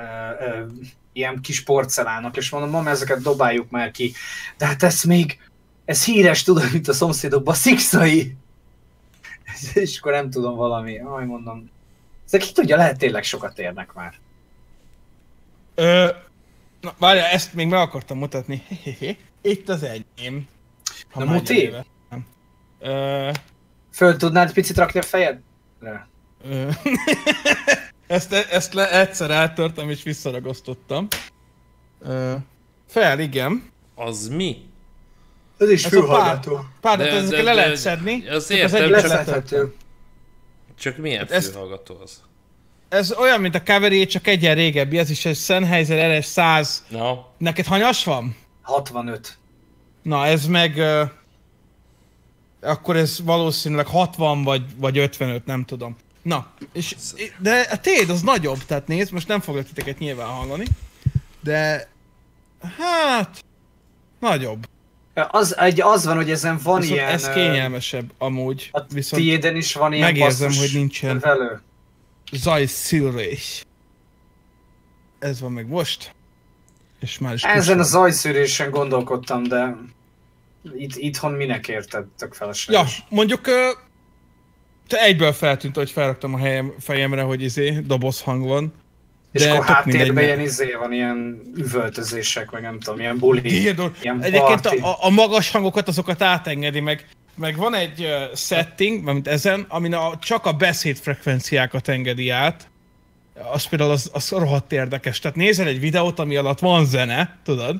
ö, 0.45 0.65
ilyen 1.12 1.40
kis 1.40 1.62
porcelánok, 1.62 2.37
és 2.37 2.50
mondom, 2.50 2.71
mama, 2.71 2.90
ezeket 2.90 3.23
dobáljuk 3.23 3.71
már 3.71 3.90
ki. 3.90 4.12
De 4.57 4.67
hát 4.67 4.83
ez 4.83 5.02
még, 5.02 5.38
ez 5.85 6.05
híres, 6.05 6.43
tudod, 6.43 6.73
mint 6.73 6.88
a 6.88 6.93
szomszédokban, 6.93 7.55
szikszai. 7.55 8.37
És 9.75 9.99
akkor 9.99 10.12
nem 10.12 10.31
tudom 10.31 10.57
valami, 10.57 10.99
aj 10.99 11.25
mondom. 11.25 11.71
Ezek 12.26 12.40
ki 12.40 12.52
tudja, 12.52 12.76
lehet 12.76 12.99
tényleg 12.99 13.23
sokat 13.23 13.59
érnek 13.59 13.93
már. 13.93 14.14
Ö, 15.75 16.09
na, 16.81 16.95
várjál, 16.99 17.26
ezt 17.26 17.55
még 17.55 17.67
meg 17.67 17.81
akartam 17.81 18.19
mutatni. 18.19 18.62
Itt 19.43 19.69
az 19.69 19.83
enyém. 19.83 20.49
Na, 21.14 21.25
muti? 21.25 21.71
Ö, 22.79 23.31
Föl 23.93 24.17
tudnád 24.17 24.52
picit 24.52 24.76
rakni 24.76 24.99
a 25.00 25.02
fejedre? 25.02 26.09
ö, 26.45 26.69
ezt, 28.11 28.33
ezt 28.33 28.75
le, 28.75 28.90
egyszer 29.00 29.31
eltörtem 29.31 29.90
és 29.90 30.02
visszaragasztottam. 30.02 31.07
Ö, 32.02 32.35
fel, 32.88 33.21
igen. 33.21 33.71
Az 33.95 34.29
mi? 34.29 34.64
Ez 35.59 35.71
is 35.71 35.85
Ez 35.85 35.93
a 35.95 36.07
pár, 36.07 36.40
pár 36.81 36.97
De- 36.99 37.05
de, 37.05 37.11
ezeket 37.11 37.31
de- 37.31 37.43
le 37.43 37.55
lehet 37.55 37.76
szedni. 37.76 38.29
az 38.29 38.49
csak 38.49 38.57
értem, 38.57 38.95
egyik 38.95 39.45
csak-. 39.45 39.75
Csak 40.79 40.97
milyen 40.97 41.19
Hát 41.19 41.31
ezt- 41.31 41.47
fülhallgató 41.50 41.99
az? 42.02 42.23
Ez 42.88 43.12
olyan, 43.12 43.40
mint 43.40 43.55
a 43.55 43.62
Cavalry, 43.62 44.07
csak 44.07 44.26
egyen 44.26 44.55
régebbi. 44.55 44.99
Ez 44.99 45.11
is 45.11 45.25
egy 45.25 45.37
Sennheiser 45.37 46.19
RS 46.19 46.25
100. 46.25 46.85
Na, 46.88 47.26
Neked 47.38 47.67
hanyas 47.67 48.05
van? 48.05 48.37
65. 48.62 49.38
Na, 50.02 50.26
ez 50.26 50.47
meg... 50.47 50.75
Uh, 50.76 51.11
akkor 52.71 52.97
ez 52.97 53.21
valószínűleg 53.25 53.87
60 53.87 54.43
vagy, 54.43 54.62
vagy 54.76 54.99
55, 54.99 55.47
nem 55.47 55.64
tudom. 55.64 55.97
Na, 56.23 56.50
és, 56.73 56.97
de 57.39 57.61
a 57.71 57.79
téd 57.79 58.11
az 58.11 58.23
nagyobb, 58.23 58.65
tehát 58.65 58.87
nézd, 58.87 59.12
most 59.12 59.29
nem 59.29 59.41
foglak 59.41 59.67
titeket 59.67 59.99
nyilván 59.99 60.27
hallani, 60.29 60.65
de 61.41 61.89
hát 62.79 63.45
nagyobb. 64.19 64.69
Az, 65.15 65.57
egy, 65.59 65.81
az 65.81 66.05
van, 66.05 66.17
hogy 66.17 66.31
ezen 66.31 66.59
van 66.62 66.81
Viszont 66.81 66.99
ilyen... 66.99 67.11
ez 67.12 67.29
kényelmesebb 67.29 68.12
amúgy, 68.19 68.69
A 68.73 68.81
viszont 68.93 69.23
tiéden 69.23 69.57
is 69.57 69.75
van 69.75 69.93
ilyen 69.93 70.12
megérzem, 70.12 70.53
hogy 70.53 70.71
nincsen. 70.73 71.19
Velő. 71.19 71.61
zajszűrés. 72.33 73.65
Ez 75.19 75.41
van 75.41 75.53
meg 75.53 75.67
most. 75.67 76.15
És 77.00 77.19
már 77.19 77.35
is 77.35 77.43
Ezen 77.43 77.79
a 77.79 77.83
zajszűrésen 77.83 78.71
gondolkodtam, 78.71 79.43
de 79.43 79.77
itt, 80.77 80.97
itthon 80.97 81.33
minek 81.33 81.69
érted? 81.69 82.05
Tök 82.19 82.29
Ja, 82.31 82.37
felesleges. 82.39 83.05
mondjuk 83.09 83.47
ö, 83.47 83.71
te 84.91 85.03
egyből 85.03 85.33
feltűnt, 85.33 85.77
hogy 85.77 85.91
felraktam 85.91 86.35
a 86.35 86.39
helyem, 86.39 86.75
fejemre, 86.79 87.23
hogy 87.23 87.43
izé, 87.43 87.71
doboz 87.71 88.21
hang 88.21 88.47
van. 88.47 88.73
És 89.33 89.43
de 89.43 89.51
akkor 89.51 89.65
tök 89.65 89.75
háttérben 89.75 90.25
ilyen 90.25 90.41
izé 90.41 90.73
van, 90.79 90.93
ilyen 90.93 91.41
üvöltözések, 91.57 92.51
meg 92.51 92.63
nem 92.63 92.81
tudom, 92.81 93.01
ilyen 93.01 93.19
buli. 93.19 93.61
Ilyen 93.61 94.23
Egyébként 94.23 94.61
party. 94.61 94.81
a, 94.81 94.97
a 95.01 95.11
magas 95.11 95.51
hangokat 95.51 95.89
azokat 95.89 96.23
átengedi, 96.23 96.81
meg, 96.81 97.07
meg 97.35 97.57
van 97.57 97.75
egy 97.75 98.01
uh, 98.01 98.37
setting, 98.37 99.05
mint 99.05 99.29
ezen, 99.29 99.65
amin 99.69 99.95
a, 99.95 100.19
csak 100.19 100.47
a 100.47 100.53
beszédfrekvenciákat 100.53 101.89
engedi 101.89 102.31
át. 102.31 102.69
Az 103.53 103.65
például 103.65 103.91
az, 103.91 104.11
az 104.13 104.29
rohadt 104.31 104.73
érdekes. 104.73 105.19
Tehát 105.19 105.37
nézel 105.37 105.67
egy 105.67 105.81
videót, 105.81 106.19
ami 106.19 106.37
alatt 106.37 106.59
van 106.59 106.85
zene, 106.85 107.39
tudod? 107.45 107.77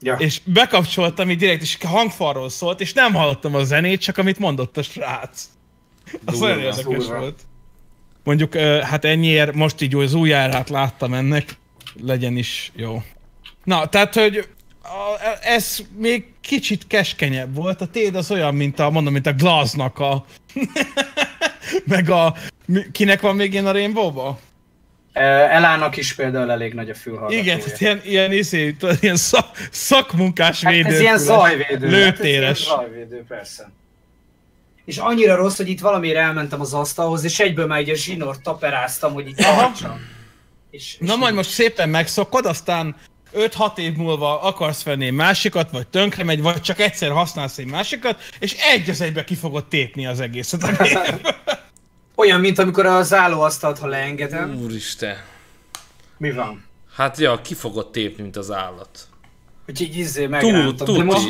Ja. 0.00 0.14
És 0.18 0.40
bekapcsoltam 0.44 1.30
így 1.30 1.38
direkt, 1.38 1.62
és 1.62 1.78
hangfalról 1.86 2.48
szólt, 2.48 2.80
és 2.80 2.92
nem 2.92 3.14
hallottam 3.14 3.54
a 3.54 3.64
zenét, 3.64 4.00
csak 4.00 4.18
amit 4.18 4.38
mondott 4.38 4.76
a 4.76 4.82
srác. 4.82 5.48
Az 6.24 6.38
nagyon 6.38 6.58
érdekes 6.58 7.06
volt. 7.06 7.40
Mondjuk, 8.24 8.54
hát 8.82 9.04
ennyiért 9.04 9.54
most 9.54 9.80
így 9.80 9.94
az 9.94 10.14
új 10.14 10.34
árát 10.34 10.68
láttam 10.68 11.14
ennek, 11.14 11.56
legyen 12.02 12.36
is 12.36 12.72
jó. 12.76 13.02
Na, 13.64 13.88
tehát, 13.88 14.14
hogy 14.14 14.48
a, 14.82 15.38
ez 15.42 15.78
még 15.96 16.24
kicsit 16.40 16.86
keskenyebb 16.86 17.54
volt, 17.54 17.80
a 17.80 17.86
téd 17.86 18.14
az 18.14 18.30
olyan, 18.30 18.54
mint 18.54 18.78
a, 18.78 18.90
mondom, 18.90 19.12
mint 19.12 19.26
a 19.26 19.32
Glaznak 19.32 19.98
a... 19.98 20.24
meg 21.84 22.10
a... 22.10 22.34
Kinek 22.92 23.20
van 23.20 23.36
még 23.36 23.52
ilyen 23.52 23.66
a 23.66 23.72
Rainbow-ba? 23.72 24.38
Ö, 25.12 25.20
Elának 25.20 25.96
is 25.96 26.14
például 26.14 26.50
elég 26.50 26.74
nagy 26.74 26.90
a 26.90 26.94
fülhallgatója. 26.94 27.40
Igen, 27.40 27.58
tehát 27.58 27.80
ilyen, 27.80 28.00
ilyen, 28.04 28.32
izé, 28.32 28.76
ilyen 29.00 29.16
szak, 29.16 29.46
szakmunkás 29.70 30.62
Hát 30.62 30.72
védő. 30.72 30.88
ez 30.88 31.00
ilyen 31.00 31.18
zajvédő. 31.18 31.64
Hát 31.64 31.82
ez 31.82 31.90
ilyen 31.90 32.04
Lőtéres. 32.04 32.62
zajvédő, 32.64 33.24
persze. 33.28 33.70
És 34.84 34.96
annyira 34.96 35.34
rossz, 35.36 35.56
hogy 35.56 35.68
itt 35.68 35.80
valamiért 35.80 36.16
elmentem 36.16 36.60
az 36.60 36.74
asztalhoz, 36.74 37.24
és 37.24 37.40
egyből 37.40 37.66
már 37.66 37.80
így 37.80 37.90
a 37.90 37.94
zsinort 37.94 38.42
taperáztam, 38.42 39.12
hogy 39.12 39.34
Aha. 39.36 39.60
tartsam. 39.60 40.00
És, 40.70 40.96
Na 41.00 41.12
és 41.12 41.18
majd 41.18 41.34
most 41.34 41.50
szépen 41.50 41.88
megszokod, 41.88 42.46
aztán 42.46 42.96
5-6 43.34 43.78
év 43.78 43.96
múlva 43.96 44.40
akarsz 44.40 44.82
venni 44.82 45.06
egy 45.06 45.12
másikat, 45.12 45.70
vagy 45.70 45.86
tönkre 45.86 46.24
megy, 46.24 46.42
vagy 46.42 46.60
csak 46.60 46.80
egyszer 46.80 47.10
használsz 47.10 47.58
egy 47.58 47.70
másikat, 47.70 48.22
és 48.38 48.56
egy 48.72 48.90
az 48.90 49.00
egybe 49.00 49.24
ki 49.24 49.34
fogod 49.34 49.66
tépni 49.66 50.06
az 50.06 50.20
egészet. 50.20 50.62
a. 50.62 50.70
Olyan, 52.16 52.40
mint 52.40 52.58
amikor 52.58 52.86
a 52.86 53.02
záróasztalt, 53.02 53.78
ha 53.78 53.86
leengedem. 53.86 54.56
úristen. 54.62 55.16
Mi 56.16 56.32
van? 56.32 56.64
Hát 56.94 57.18
ja, 57.18 57.40
ki 57.40 57.54
fogod 57.54 57.90
tépni, 57.90 58.22
mint 58.22 58.36
az 58.36 58.50
állat. 58.50 59.08
Hogy 59.64 59.80
így 59.80 59.96
izé 59.96 60.24
Tú, 60.24 60.30
megrántom. 60.30 60.96
De 60.96 61.04
most. 61.04 61.28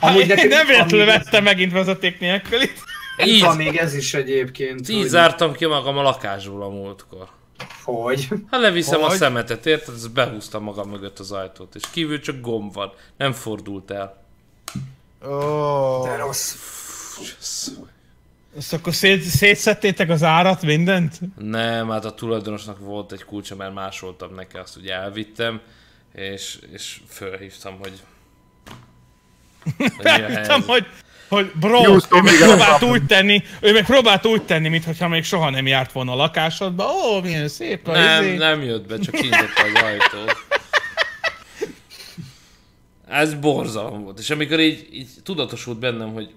Amúgy 0.00 0.26
nekünk 0.26 0.52
nem 0.52 0.66
véletlenül 0.66 1.06
még 1.06 1.14
ez- 1.14 1.22
vettem 1.22 1.44
megint 1.44 1.72
vezeték 1.72 2.18
nélkül 2.20 2.60
itt. 2.60 2.76
Itt 3.24 3.42
van 3.42 3.60
Így, 3.60 3.66
még 3.66 3.76
ez 3.76 3.94
is 3.94 4.14
egyébként. 4.14 4.88
így 4.88 4.96
hogy- 4.98 5.08
zártam 5.08 5.52
ki 5.52 5.66
magam 5.66 5.98
a 5.98 6.02
lakásból 6.02 6.62
a 6.62 6.68
múltkor. 6.68 7.28
Hogy? 7.84 8.28
Hát 8.50 8.60
leviszem 8.60 9.02
a 9.02 9.06
Hogy? 9.06 9.16
szemetet, 9.16 9.66
érted? 9.66 9.94
Ez 9.94 10.06
behúztam 10.06 10.62
magam 10.62 10.88
mögött 10.90 11.18
az 11.18 11.32
ajtót, 11.32 11.74
és 11.74 11.82
kívül 11.92 12.20
csak 12.20 12.40
gomb 12.40 12.74
van. 12.74 12.92
Nem 13.16 13.32
fordult 13.32 13.90
el. 13.90 14.24
Ó, 15.28 16.02
De 16.04 16.16
rossz. 16.16 16.54
Azt 18.56 18.72
akkor 18.72 18.94
szét, 18.94 19.22
szétszettétek 19.22 20.08
az 20.10 20.22
árat, 20.22 20.62
mindent? 20.62 21.20
Nem, 21.38 21.88
hát 21.90 22.04
a 22.04 22.14
tulajdonosnak 22.14 22.78
volt 22.78 23.12
egy 23.12 23.24
kulcsa, 23.24 23.56
mert 23.56 23.74
másoltam 23.74 24.34
neki, 24.34 24.56
azt 24.56 24.76
ugye 24.76 24.94
elvittem, 24.94 25.60
és, 26.14 26.58
és 26.72 27.00
fölhívtam, 27.08 27.78
hogy... 27.78 27.92
Felhívtam, 29.98 30.62
hogy, 30.62 30.86
hogy 31.28 31.52
bro, 31.60 31.82
Houston, 31.84 32.18
ő 32.18 32.22
meg 32.22 32.38
próbált 32.38 32.82
úgy 32.82 33.06
tenni, 33.06 33.42
ő 33.60 33.72
meg 33.72 33.84
próbált 33.84 34.26
úgy 34.26 34.42
tenni, 34.42 34.68
mintha 34.68 35.08
még 35.08 35.24
soha 35.24 35.50
nem 35.50 35.66
járt 35.66 35.92
volna 35.92 36.12
a 36.12 36.16
lakásodba. 36.16 36.92
Ó, 36.92 37.20
milyen 37.20 37.48
szép 37.48 37.88
a 37.88 37.92
Nem, 37.92 38.22
izé. 38.22 38.36
nem 38.36 38.62
jött 38.62 38.86
be, 38.86 38.98
csak 38.98 39.14
kinyitotta 39.14 39.62
az 39.62 39.82
ajtót. 39.82 40.44
Ez 43.08 43.34
borzalom 43.34 44.02
volt. 44.02 44.18
És 44.18 44.30
amikor 44.30 44.60
így, 44.60 44.88
így 44.92 45.08
tudatosult 45.22 45.78
bennem, 45.78 46.12
hogy 46.12 46.34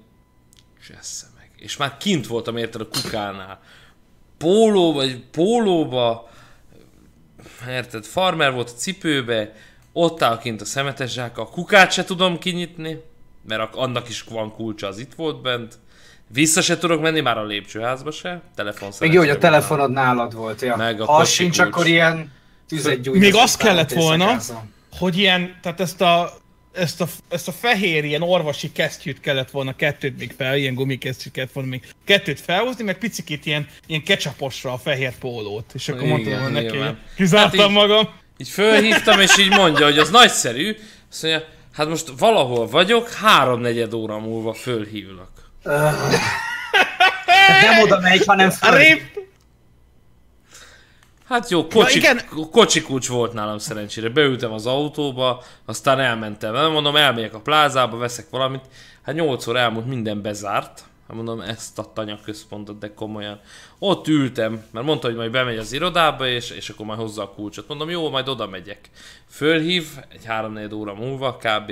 csessze 0.87 1.25
meg. 1.37 1.49
És 1.57 1.77
már 1.77 1.97
kint 1.97 2.27
voltam 2.27 2.57
érted 2.57 2.81
a 2.81 2.87
kukánál. 2.87 3.59
Póló, 4.37 4.93
vagy 4.93 5.19
pólóba, 5.31 6.29
érted, 7.69 8.05
farmer 8.05 8.53
volt 8.53 8.69
a 8.69 8.73
cipőbe, 8.73 9.53
ott 9.93 10.21
áll 10.21 10.37
kint 10.37 10.61
a 10.61 10.65
szemetes 10.65 11.11
zsáka, 11.11 11.41
a 11.41 11.49
kukát 11.49 11.91
se 11.91 12.03
tudom 12.03 12.39
kinyitni, 12.39 13.01
mert 13.49 13.61
ak- 13.61 13.75
annak 13.75 14.09
is 14.09 14.21
van 14.21 14.51
kulcsa, 14.51 14.87
az 14.87 14.97
itt 14.99 15.13
volt 15.15 15.41
bent. 15.41 15.79
Vissza 16.27 16.61
se 16.61 16.77
tudok 16.77 17.01
menni, 17.01 17.19
már 17.21 17.37
a 17.37 17.45
lépcsőházba 17.45 18.11
se. 18.11 18.41
Telefon 18.55 18.89
Még 18.99 19.13
jó, 19.13 19.19
hogy 19.19 19.29
a 19.29 19.37
telefonod 19.37 19.91
nálad 19.91 20.33
volt, 20.35 20.61
ja. 20.61 20.75
Meg 20.75 21.01
a 21.01 21.05
ha 21.05 21.25
sincs, 21.25 21.57
kulcs. 21.57 21.69
akkor 21.71 21.87
ilyen 21.87 22.31
tüzet 22.67 23.01
gyújt. 23.01 23.19
Még 23.19 23.35
az 23.35 23.41
az 23.41 23.53
utána 23.55 23.69
kellett 23.69 23.93
volna, 23.93 24.37
hogy 24.97 25.17
ilyen, 25.17 25.55
tehát 25.61 25.79
ezt 25.79 26.01
a, 26.01 26.33
ezt 26.73 27.01
a, 27.01 27.07
ezt 27.29 27.47
a 27.47 27.51
fehér 27.51 28.03
ilyen 28.03 28.21
orvosi 28.21 28.71
kesztyűt 28.71 29.19
kellett 29.19 29.51
volna 29.51 29.75
kettőt 29.75 30.17
még 30.17 30.33
fel, 30.37 30.57
ilyen 30.57 30.73
gumikesztyűt 30.73 31.33
kellett 31.33 31.51
volna 31.51 31.69
még 31.69 31.81
kettőt 32.05 32.39
felhúzni, 32.39 32.83
meg 32.83 32.97
picikét 32.97 33.45
ilyen, 33.45 33.67
ilyen 33.87 34.03
ketchuposra 34.03 34.73
a 34.73 34.77
fehér 34.77 35.17
pólót. 35.17 35.71
És 35.73 35.87
akkor 35.89 36.01
Igen, 36.03 36.13
mondtam 36.13 36.39
volna 36.39 36.61
neki, 36.61 36.77
kizártam 37.15 37.59
Hát 37.59 37.67
így- 37.69 37.75
magam. 37.75 38.09
Így 38.37 38.49
fölhívtam, 38.49 39.19
és 39.19 39.37
így 39.37 39.49
mondja, 39.49 39.85
hogy 39.85 39.97
az 39.97 40.09
nagyszerű. 40.09 40.75
Azt 41.11 41.23
mondja, 41.23 41.43
hát 41.73 41.87
most 41.87 42.11
valahol 42.17 42.67
vagyok, 42.67 43.09
háromnegyed 43.09 43.93
óra 43.93 44.19
múlva 44.19 44.53
fölhívlak. 44.53 45.29
Nem 47.61 47.79
oda 47.81 47.99
megy, 47.99 48.25
hanem 48.25 48.49
föl. 48.49 48.77
Rip! 48.77 49.27
Hát 51.29 51.49
jó, 51.49 51.67
kocsi, 51.67 51.97
igen. 51.97 52.21
kocsi 52.51 52.81
kulcs 52.81 53.07
volt 53.07 53.33
nálam 53.33 53.57
szerencsére. 53.57 54.09
Beültem 54.09 54.51
az 54.51 54.65
autóba, 54.65 55.43
aztán 55.65 55.99
elmentem. 55.99 56.53
Nem 56.53 56.71
mondom, 56.71 56.95
elmegyek 56.95 57.33
a 57.33 57.39
plázába, 57.39 57.97
veszek 57.97 58.25
valamit. 58.29 58.61
Hát 59.01 59.15
8 59.15 59.47
óra 59.47 59.59
elmúlt, 59.59 59.85
minden 59.85 60.21
bezárt. 60.21 60.83
Hát 61.09 61.17
mondom, 61.17 61.41
ezt 61.41 61.79
a 61.79 61.93
tanyaközpontot, 61.93 62.79
de 62.79 62.93
komolyan. 62.93 63.39
Ott 63.79 64.07
ültem, 64.07 64.63
mert 64.71 64.85
mondta, 64.85 65.07
hogy 65.07 65.15
majd 65.15 65.31
bemegy 65.31 65.57
az 65.57 65.73
irodába, 65.73 66.27
és, 66.27 66.49
és 66.49 66.69
akkor 66.69 66.85
majd 66.85 66.99
hozza 66.99 67.21
a 67.21 67.29
kulcsot. 67.29 67.67
Mondom, 67.67 67.89
jó, 67.89 68.09
majd 68.09 68.27
oda 68.27 68.47
megyek. 68.47 68.89
Fölhív, 69.29 69.87
egy 70.09 70.25
3 70.25 70.59
óra 70.73 70.93
múlva 70.93 71.35
kb. 71.35 71.71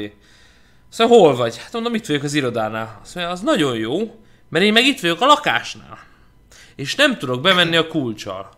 Szóval 0.89 1.17
hol 1.17 1.35
vagy? 1.35 1.57
Hát 1.57 1.73
mondom, 1.73 1.95
itt 1.95 2.05
vagyok 2.05 2.23
az 2.23 2.33
irodánál. 2.33 2.99
Azt 3.01 3.15
mondja, 3.15 3.33
az 3.33 3.41
nagyon 3.41 3.77
jó, 3.77 4.19
mert 4.49 4.65
én 4.65 4.73
meg 4.73 4.85
itt 4.85 4.99
vagyok 4.99 5.21
a 5.21 5.25
lakásnál. 5.25 5.99
És 6.75 6.95
nem 6.95 7.17
tudok 7.17 7.41
bemenni 7.41 7.75
a 7.75 7.87
kulcsal. 7.87 8.49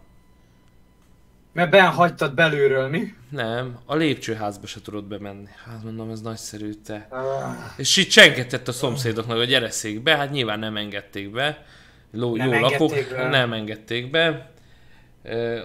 Mert 1.53 1.69
ben 1.71 1.87
hagytad 1.87 2.33
belülről, 2.33 2.87
mi? 2.87 3.13
Nem, 3.29 3.77
a 3.85 3.95
lépcsőházba 3.95 4.67
se 4.67 4.81
tudod 4.81 5.03
bemenni. 5.05 5.47
Hát 5.65 5.83
mondom, 5.83 6.09
ez 6.09 6.21
nagyszerű 6.21 6.71
te. 6.85 7.07
Ah, 7.09 7.55
És 7.77 7.97
így 7.97 8.07
csengetett 8.07 8.67
a 8.67 8.71
szomszédoknak, 8.71 9.37
hogy 9.37 9.47
gyereszék 9.47 10.03
be, 10.03 10.15
hát 10.15 10.31
nyilván 10.31 10.59
nem 10.59 10.77
engedték 10.77 11.31
be. 11.31 11.65
Ló, 12.11 12.35
Nem 12.35 12.47
jó 12.47 12.53
engedték 12.53 13.09
be. 13.09 13.27
nem 13.29 13.53
engedték 13.53 14.09
be. 14.09 14.51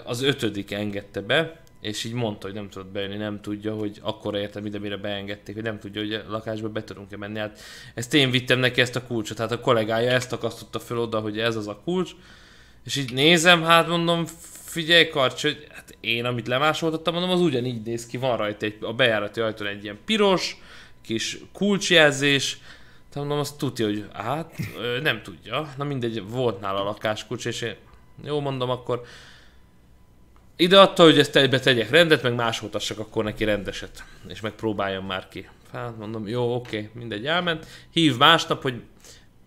Az 0.05 0.23
ötödik 0.23 0.73
engedte 0.73 1.20
be, 1.20 1.57
és 1.81 2.05
így 2.05 2.12
mondta, 2.12 2.47
hogy 2.47 2.57
nem 2.57 2.68
tudott 2.68 2.92
bejönni, 2.92 3.16
nem 3.16 3.40
tudja, 3.40 3.75
hogy 3.75 3.99
akkor 4.03 4.35
értem 4.35 4.66
ide, 4.66 4.79
mire 4.79 4.97
beengedték, 4.97 5.55
hogy 5.55 5.64
nem 5.64 5.79
tudja, 5.79 6.01
hogy 6.01 6.12
a 6.12 6.23
lakásba 6.29 6.68
be 6.68 6.85
tudunk-e 6.85 7.16
menni. 7.16 7.38
Hát 7.38 7.61
ezt 7.94 8.14
én 8.14 8.31
vittem 8.31 8.59
neki 8.59 8.81
ezt 8.81 8.97
a 8.97 9.07
kulcsot, 9.07 9.38
hát 9.38 9.53
a 9.53 9.61
kollégája 9.61 10.11
ezt 10.11 10.33
akasztotta 10.33 10.79
föl 10.79 10.99
oda, 10.99 11.20
hogy 11.20 11.38
ez 11.38 11.57
az 11.57 11.68
a 11.68 11.81
kulcs, 11.85 12.11
és 12.85 12.97
így 12.97 13.12
nézem, 13.12 13.62
hát 13.62 13.88
mondom, 13.88 14.25
figyelj 14.64 15.09
Karcs, 15.09 15.42
hogy 15.42 15.66
hát 15.85 15.97
én, 16.01 16.25
amit 16.25 16.47
lemásoltattam, 16.47 17.14
mondom, 17.14 17.33
az 17.33 17.40
ugyanígy 17.40 17.83
néz 17.83 18.07
ki, 18.07 18.16
van 18.16 18.37
rajta 18.37 18.66
egy, 18.66 18.77
a 18.81 18.92
bejárati 18.92 19.40
ajtón 19.40 19.66
egy 19.66 19.83
ilyen 19.83 19.99
piros, 20.05 20.57
kis 21.03 21.38
kulcsjelzés, 21.53 22.59
tehát 23.11 23.29
mondom, 23.29 23.38
azt 23.38 23.59
tudja, 23.59 23.87
hogy 23.87 24.07
hát 24.12 24.55
nem 25.03 25.23
tudja, 25.23 25.75
na 25.77 25.85
mindegy, 25.85 26.29
volt 26.29 26.61
nála 26.61 26.81
a 26.81 26.85
lakáskulcs, 26.85 27.47
és 27.47 27.61
én, 27.61 27.77
jó 28.25 28.40
mondom, 28.40 28.70
akkor 28.70 29.03
ide 30.57 30.81
adta, 30.81 31.03
hogy 31.03 31.18
ezt 31.18 31.37
egybe 31.37 31.61
tegyek 31.61 31.90
rendet, 31.90 32.23
meg 32.23 32.35
másoltassak 32.35 32.99
akkor 32.99 33.25
neki 33.25 33.44
rendeset, 33.44 34.05
és 34.29 34.40
megpróbáljam 34.40 35.07
már 35.07 35.29
ki. 35.29 35.49
Hát 35.73 35.97
mondom, 35.99 36.29
jó, 36.29 36.55
oké, 36.55 36.90
mindegy, 36.92 37.27
elment. 37.27 37.66
Hív 37.90 38.16
másnap, 38.16 38.62
hogy 38.62 38.83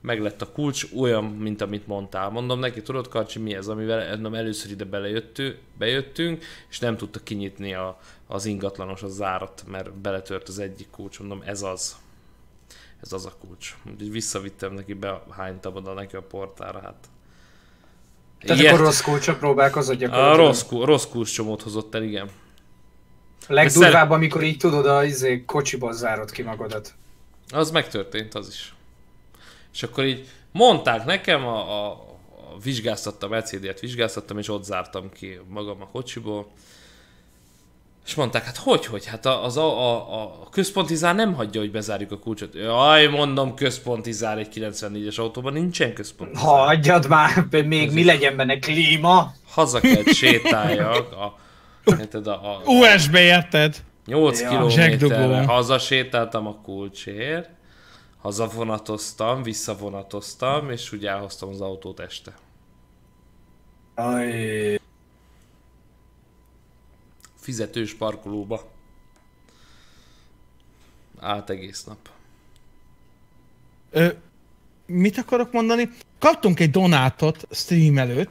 meg 0.01 0.21
lett 0.21 0.41
a 0.41 0.51
kulcs, 0.51 0.85
olyan, 0.97 1.23
mint 1.23 1.61
amit 1.61 1.87
mondtál. 1.87 2.29
Mondom 2.29 2.59
neki, 2.59 2.81
tudod 2.81 3.07
Karcsi, 3.07 3.39
mi 3.39 3.53
ez, 3.55 3.67
amivel 3.67 4.09
mondom, 4.09 4.33
először 4.33 4.71
ide 4.71 4.83
belejöttünk, 4.83 5.57
bejöttünk, 5.77 6.43
és 6.69 6.79
nem 6.79 6.97
tudta 6.97 7.19
kinyitni 7.23 7.73
a, 7.73 7.99
az 8.27 8.45
ingatlanos 8.45 9.03
a 9.03 9.07
zárat, 9.07 9.63
mert 9.67 9.93
beletört 9.93 10.47
az 10.47 10.59
egyik 10.59 10.89
kulcs. 10.89 11.19
Mondom, 11.19 11.41
ez 11.45 11.61
az. 11.61 11.95
Ez 13.01 13.13
az 13.13 13.25
a 13.25 13.33
kulcs. 13.39 13.75
Úgyhogy 13.91 14.11
visszavittem 14.11 14.73
neki, 14.73 14.93
behánytam 14.93 15.75
oda 15.75 15.93
neki 15.93 16.15
a 16.15 16.21
portára, 16.21 16.79
hát. 16.81 17.09
Tehát 18.39 18.59
Ilyet- 18.61 18.73
akkor 18.73 18.85
rossz 18.85 19.01
kulcsra 19.01 19.35
próbálkozod 19.35 19.95
a 19.95 19.97
gyakorlatilag. 19.97 20.37
rossz, 20.45 20.61
ku- 20.63 20.83
rossz 20.83 21.05
kulcscsomót 21.05 21.61
hozott 21.61 21.95
el, 21.95 22.03
igen. 22.03 22.29
A 23.47 23.53
legdurvább, 23.53 24.09
amikor 24.11 24.43
így 24.43 24.57
tudod, 24.57 24.85
a 24.85 25.03
izé, 25.03 25.43
kocsiból 25.45 25.93
zárod 25.93 26.31
ki 26.31 26.41
magadat. 26.41 26.93
Az 27.49 27.71
megtörtént, 27.71 28.33
az 28.33 28.47
is. 28.47 28.75
És 29.77 29.83
akkor 29.83 30.05
így 30.05 30.27
mondták 30.51 31.05
nekem, 31.05 31.45
a, 31.45 31.85
a, 31.85 31.91
a 31.91 32.59
vizsgáztattam, 32.63 33.33
LCD-et 33.33 33.79
vizsgáztattam, 33.79 34.37
és 34.37 34.49
ott 34.49 34.63
zártam 34.63 35.09
ki 35.11 35.39
magam 35.49 35.81
a 35.81 35.87
kocsiból. 35.87 36.47
És 38.05 38.15
mondták, 38.15 38.43
hát 38.45 38.57
hogy, 38.57 38.85
hogy? 38.85 39.05
Hát 39.05 39.25
a- 39.25 39.43
az 39.43 39.57
a, 39.57 39.91
a, 39.91 39.95
a 40.21 40.49
központi 40.51 40.95
zár 40.95 41.15
nem 41.15 41.33
hagyja, 41.33 41.61
hogy 41.61 41.71
bezárjuk 41.71 42.11
a 42.11 42.19
kulcsot. 42.19 42.53
Jaj, 42.55 43.07
mondom, 43.07 43.53
központi 43.55 44.11
zár 44.11 44.37
egy 44.37 44.47
94-es 44.55 45.19
autóban, 45.19 45.53
nincsen 45.53 45.93
központi 45.93 46.37
zár. 46.37 46.45
Hagyjad 46.45 47.07
már, 47.07 47.45
még 47.65 47.91
mi 47.91 48.03
legyen 48.03 48.35
benne 48.35 48.59
klíma. 48.59 49.31
Haza 49.49 49.79
kell 49.79 50.03
sétáljak, 50.03 51.11
a, 51.11 51.35
a, 51.83 52.29
a, 52.29 52.29
a 52.29 52.61
USB 52.65 53.15
érted? 53.15 53.75
8 54.05 54.41
Ja. 54.41 54.49
Kilométerre 54.49 55.43
hazasétáltam 55.43 56.47
a 56.47 56.55
kulcsért, 56.61 57.49
hazavonatoztam, 58.17 59.43
visszavonatoztam, 59.43 60.69
és 60.71 60.91
úgy 60.91 61.05
elhoztam 61.05 61.49
az 61.49 61.61
autót 61.61 61.99
este. 61.99 62.33
Aj. 63.95 64.79
Fizetős 67.35 67.93
parkolóba. 67.93 68.71
Állt 71.19 71.49
egész 71.49 71.83
nap. 71.83 72.09
Ö, 73.91 74.07
mit 74.85 75.17
akarok 75.17 75.51
mondani? 75.51 75.89
Kaptunk 76.19 76.59
egy 76.59 76.71
donátot 76.71 77.47
stream 77.51 77.97
előtt, 77.97 78.29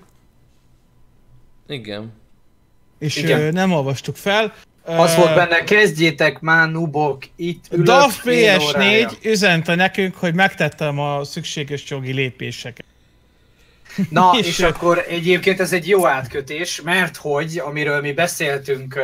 Igen. 1.67 2.13
és 2.99 3.17
Igen. 3.17 3.41
ö, 3.41 3.51
nem 3.51 3.73
olvastuk 3.73 4.17
fel. 4.17 4.55
Az 4.87 5.15
volt 5.17 5.35
benne, 5.35 5.65
kezdjétek 5.65 6.41
már, 6.41 6.71
nubok, 6.71 7.23
itt 7.37 7.65
ülök 7.71 7.87
DAF 7.87 8.21
fél 8.21 8.61
órája. 8.61 9.09
PS4 9.09 9.25
üzente 9.25 9.75
nekünk, 9.75 10.17
hogy 10.17 10.35
megtettem 10.35 10.99
a 10.99 11.25
szükséges 11.25 11.91
jogi 11.91 12.13
lépéseket. 12.13 12.85
Na, 14.11 14.33
És, 14.39 14.47
és 14.47 14.61
akkor 14.61 15.05
egyébként 15.09 15.61
ez 15.61 15.73
egy 15.73 15.89
jó 15.89 16.07
átkötés, 16.07 16.81
mert 16.81 17.17
hogy, 17.17 17.59
amiről 17.65 18.01
mi 18.01 18.13
beszéltünk 18.13 19.01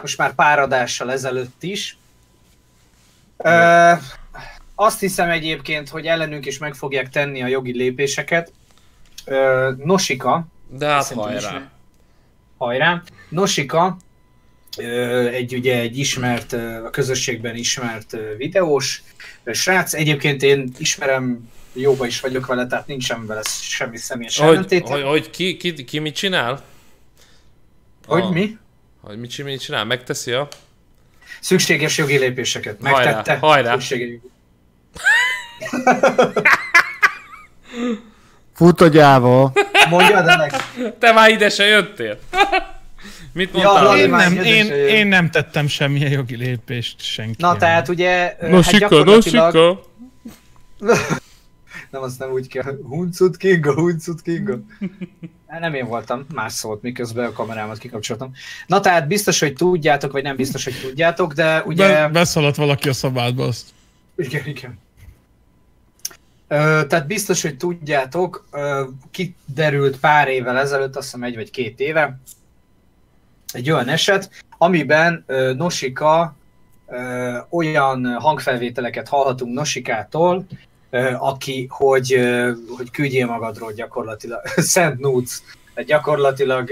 most 0.00 0.18
már 0.18 0.34
pár 0.34 0.58
adással 0.58 1.12
ezelőtt 1.12 1.62
is, 1.62 1.96
azt 4.74 5.00
hiszem 5.00 5.30
egyébként, 5.30 5.88
hogy 5.88 6.06
ellenünk 6.06 6.46
is 6.46 6.58
meg 6.58 6.74
fogják 6.74 7.08
tenni 7.08 7.42
a 7.42 7.46
jogi 7.46 7.72
lépéseket. 7.72 8.52
Nosika, 9.84 10.46
De 10.68 10.86
hát 10.86 11.02
Szerintem 11.02 11.36
is 11.36 11.42
hajrá. 11.44 11.58
nem. 11.58 11.70
hajrá, 12.58 13.02
Nosika, 13.28 13.96
egy 15.32 15.54
ugye 15.54 15.78
egy 15.78 15.98
ismert, 15.98 16.52
a 16.52 16.90
közösségben 16.90 17.54
ismert 17.56 18.16
videós 18.36 19.02
srác, 19.52 19.94
egyébként 19.94 20.42
én 20.42 20.72
ismerem, 20.78 21.48
jóba 21.72 22.06
is 22.06 22.20
vagyok 22.20 22.46
vele, 22.46 22.66
tehát 22.66 22.86
nincsen 22.86 23.26
vele 23.26 23.42
semmi 23.60 23.96
személyes 23.96 24.38
Hogy, 24.38 24.48
ellentétem. 24.48 24.92
hogy, 24.92 25.02
hogy 25.02 25.30
ki, 25.30 25.56
ki, 25.56 25.84
ki, 25.84 25.98
mit 25.98 26.14
csinál? 26.14 26.62
Hogy 28.06 28.22
A- 28.22 28.30
mi? 28.30 28.56
Hogy 29.00 29.18
mit, 29.18 29.44
mit 29.44 29.60
csinál? 29.60 29.84
Megteszi 29.84 30.32
a... 30.32 30.48
Szükséges 31.40 31.98
jogi 31.98 32.18
lépéseket. 32.18 32.78
Hajrá, 32.82 33.14
Megtette. 33.14 33.38
hajrá. 33.38 33.72
Szükséges 33.72 34.08
jogi- 34.08 34.20
Fut 38.54 38.80
a 38.80 38.86
gyáva. 38.88 39.52
Mondjad 39.88 40.28
ennek. 40.28 40.54
Te 40.98 41.12
már 41.12 41.30
ide 41.30 41.48
se 41.48 41.64
jöttél. 41.64 42.18
Mit 43.34 43.50
Ja, 43.56 43.62
mondtál? 43.62 43.84
Lali 43.84 44.00
Én 44.00 44.10
nem, 44.10 44.36
én, 44.36 44.72
én 44.72 45.06
nem 45.06 45.30
tettem 45.30 45.66
semmilyen 45.66 46.10
jogi 46.10 46.36
lépést 46.36 47.00
senki. 47.02 47.36
Na 47.38 47.56
tehát 47.56 47.88
ugye, 47.88 48.36
ö, 48.40 48.48
Nosika, 48.48 48.78
gyakorlatilag- 48.78 49.54
nosika. 49.54 49.80
Nem, 51.90 52.02
azt 52.02 52.18
nem 52.18 52.30
úgy 52.30 52.48
kell. 52.48 52.78
Huncut 52.88 53.36
Kinga, 53.36 53.74
Huncut 53.74 54.22
Kinga. 54.22 54.58
Nem 55.60 55.74
én 55.74 55.86
voltam, 55.86 56.26
más 56.34 56.52
szólt, 56.52 56.82
miközben 56.82 57.24
a 57.26 57.32
kamerámat 57.32 57.78
kikapcsoltam. 57.78 58.32
Na 58.66 58.80
tehát 58.80 59.06
biztos, 59.06 59.40
hogy 59.40 59.52
tudjátok, 59.52 60.12
vagy 60.12 60.22
nem 60.22 60.36
biztos, 60.36 60.64
hogy 60.64 60.80
tudjátok, 60.82 61.32
de 61.32 61.62
ugye... 61.66 61.88
Be, 61.88 62.08
beszaladt 62.08 62.56
valaki 62.56 62.88
a 62.88 62.92
szobádba 62.92 63.44
azt. 63.46 63.66
Igen, 64.16 64.46
igen. 64.46 64.78
Ö, 66.48 66.80
tehát 66.88 67.06
biztos, 67.06 67.42
hogy 67.42 67.56
tudjátok, 67.56 68.46
ö, 68.52 68.84
kiderült 69.10 69.98
pár 69.98 70.28
évvel 70.28 70.58
ezelőtt, 70.58 70.96
azt 70.96 71.04
hiszem 71.04 71.22
egy 71.22 71.34
vagy 71.34 71.50
két 71.50 71.80
éve, 71.80 72.18
egy 73.54 73.70
olyan 73.70 73.88
eset, 73.88 74.30
amiben 74.58 75.24
Nosika 75.56 76.36
olyan 77.50 78.16
hangfelvételeket 78.20 79.08
hallhatunk 79.08 79.54
Nosikától, 79.54 80.46
aki, 81.18 81.66
hogy, 81.70 82.20
hogy 82.76 82.90
küldjél 82.90 83.26
magadról 83.26 83.72
gyakorlatilag, 83.72 84.40
Szent 84.74 85.00
Nudes, 85.00 85.40
gyakorlatilag 85.86 86.70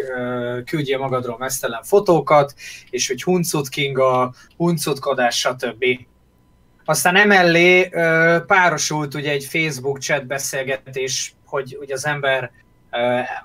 küldjél 0.64 0.98
magadról 0.98 1.38
mesztelen 1.38 1.82
fotókat, 1.82 2.54
és 2.90 3.08
hogy 3.08 3.22
huncut 3.22 3.68
kinga, 3.68 4.34
huncutkodás, 4.56 5.38
stb. 5.38 5.84
Aztán 6.84 7.16
emellé 7.16 7.88
párosult 8.46 9.14
ugye 9.14 9.30
egy 9.30 9.44
Facebook 9.44 9.98
chat 9.98 10.26
beszélgetés, 10.26 11.34
hogy 11.46 11.78
ugye 11.80 11.94
az 11.94 12.06
ember 12.06 12.50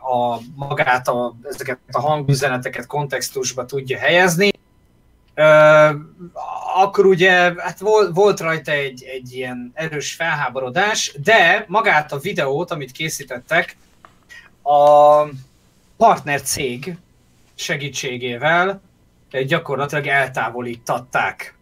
a 0.02 0.40
magát, 0.56 1.08
a, 1.08 1.36
ezeket 1.44 1.78
a 1.92 2.00
hangüzeneteket 2.00 2.86
kontextusba 2.86 3.66
tudja 3.66 3.98
helyezni. 3.98 4.50
Akkor 6.76 7.06
ugye 7.06 7.54
hát 7.58 7.80
volt, 7.80 8.16
volt 8.16 8.40
rajta 8.40 8.72
egy, 8.72 9.04
egy 9.04 9.34
ilyen 9.34 9.72
erős 9.74 10.14
felháborodás, 10.14 11.14
de 11.24 11.66
magát 11.68 12.12
a 12.12 12.18
videót, 12.18 12.72
amit 12.72 12.92
készítettek, 12.92 13.78
a 14.64 15.24
partner 15.98 16.42
cég 16.42 16.98
segítségével 17.56 18.82
gyakorlatilag 19.46 20.08
eltávolítatták. 20.08 21.56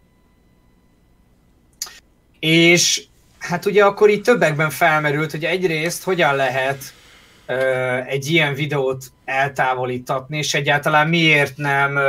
És 2.40 3.04
hát 3.40 3.66
ugye 3.66 3.86
akkor 3.86 4.10
így 4.10 4.22
többekben 4.22 4.70
felmerült, 4.70 5.32
hogy 5.32 5.46
egyrészt 5.46 6.04
hogyan 6.04 6.36
lehet 6.36 6.94
egy 8.08 8.26
ilyen 8.28 8.54
videót 8.54 9.06
eltávolítatni, 9.26 10.38
és 10.38 10.54
egyáltalán 10.54 11.08
miért 11.08 11.58
nem 11.58 12.00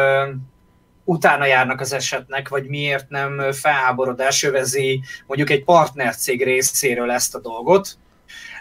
utána 1.05 1.47
járnak 1.47 1.81
az 1.81 1.93
esetnek, 1.93 2.49
vagy 2.49 2.67
miért 2.67 3.09
nem 3.09 3.53
felháborodás 3.53 4.43
övezi 4.43 5.01
mondjuk 5.27 5.51
egy 5.51 5.65
partnercég 5.65 6.45
részéről 6.45 7.11
ezt 7.11 7.35
a 7.35 7.41
dolgot. 7.41 7.99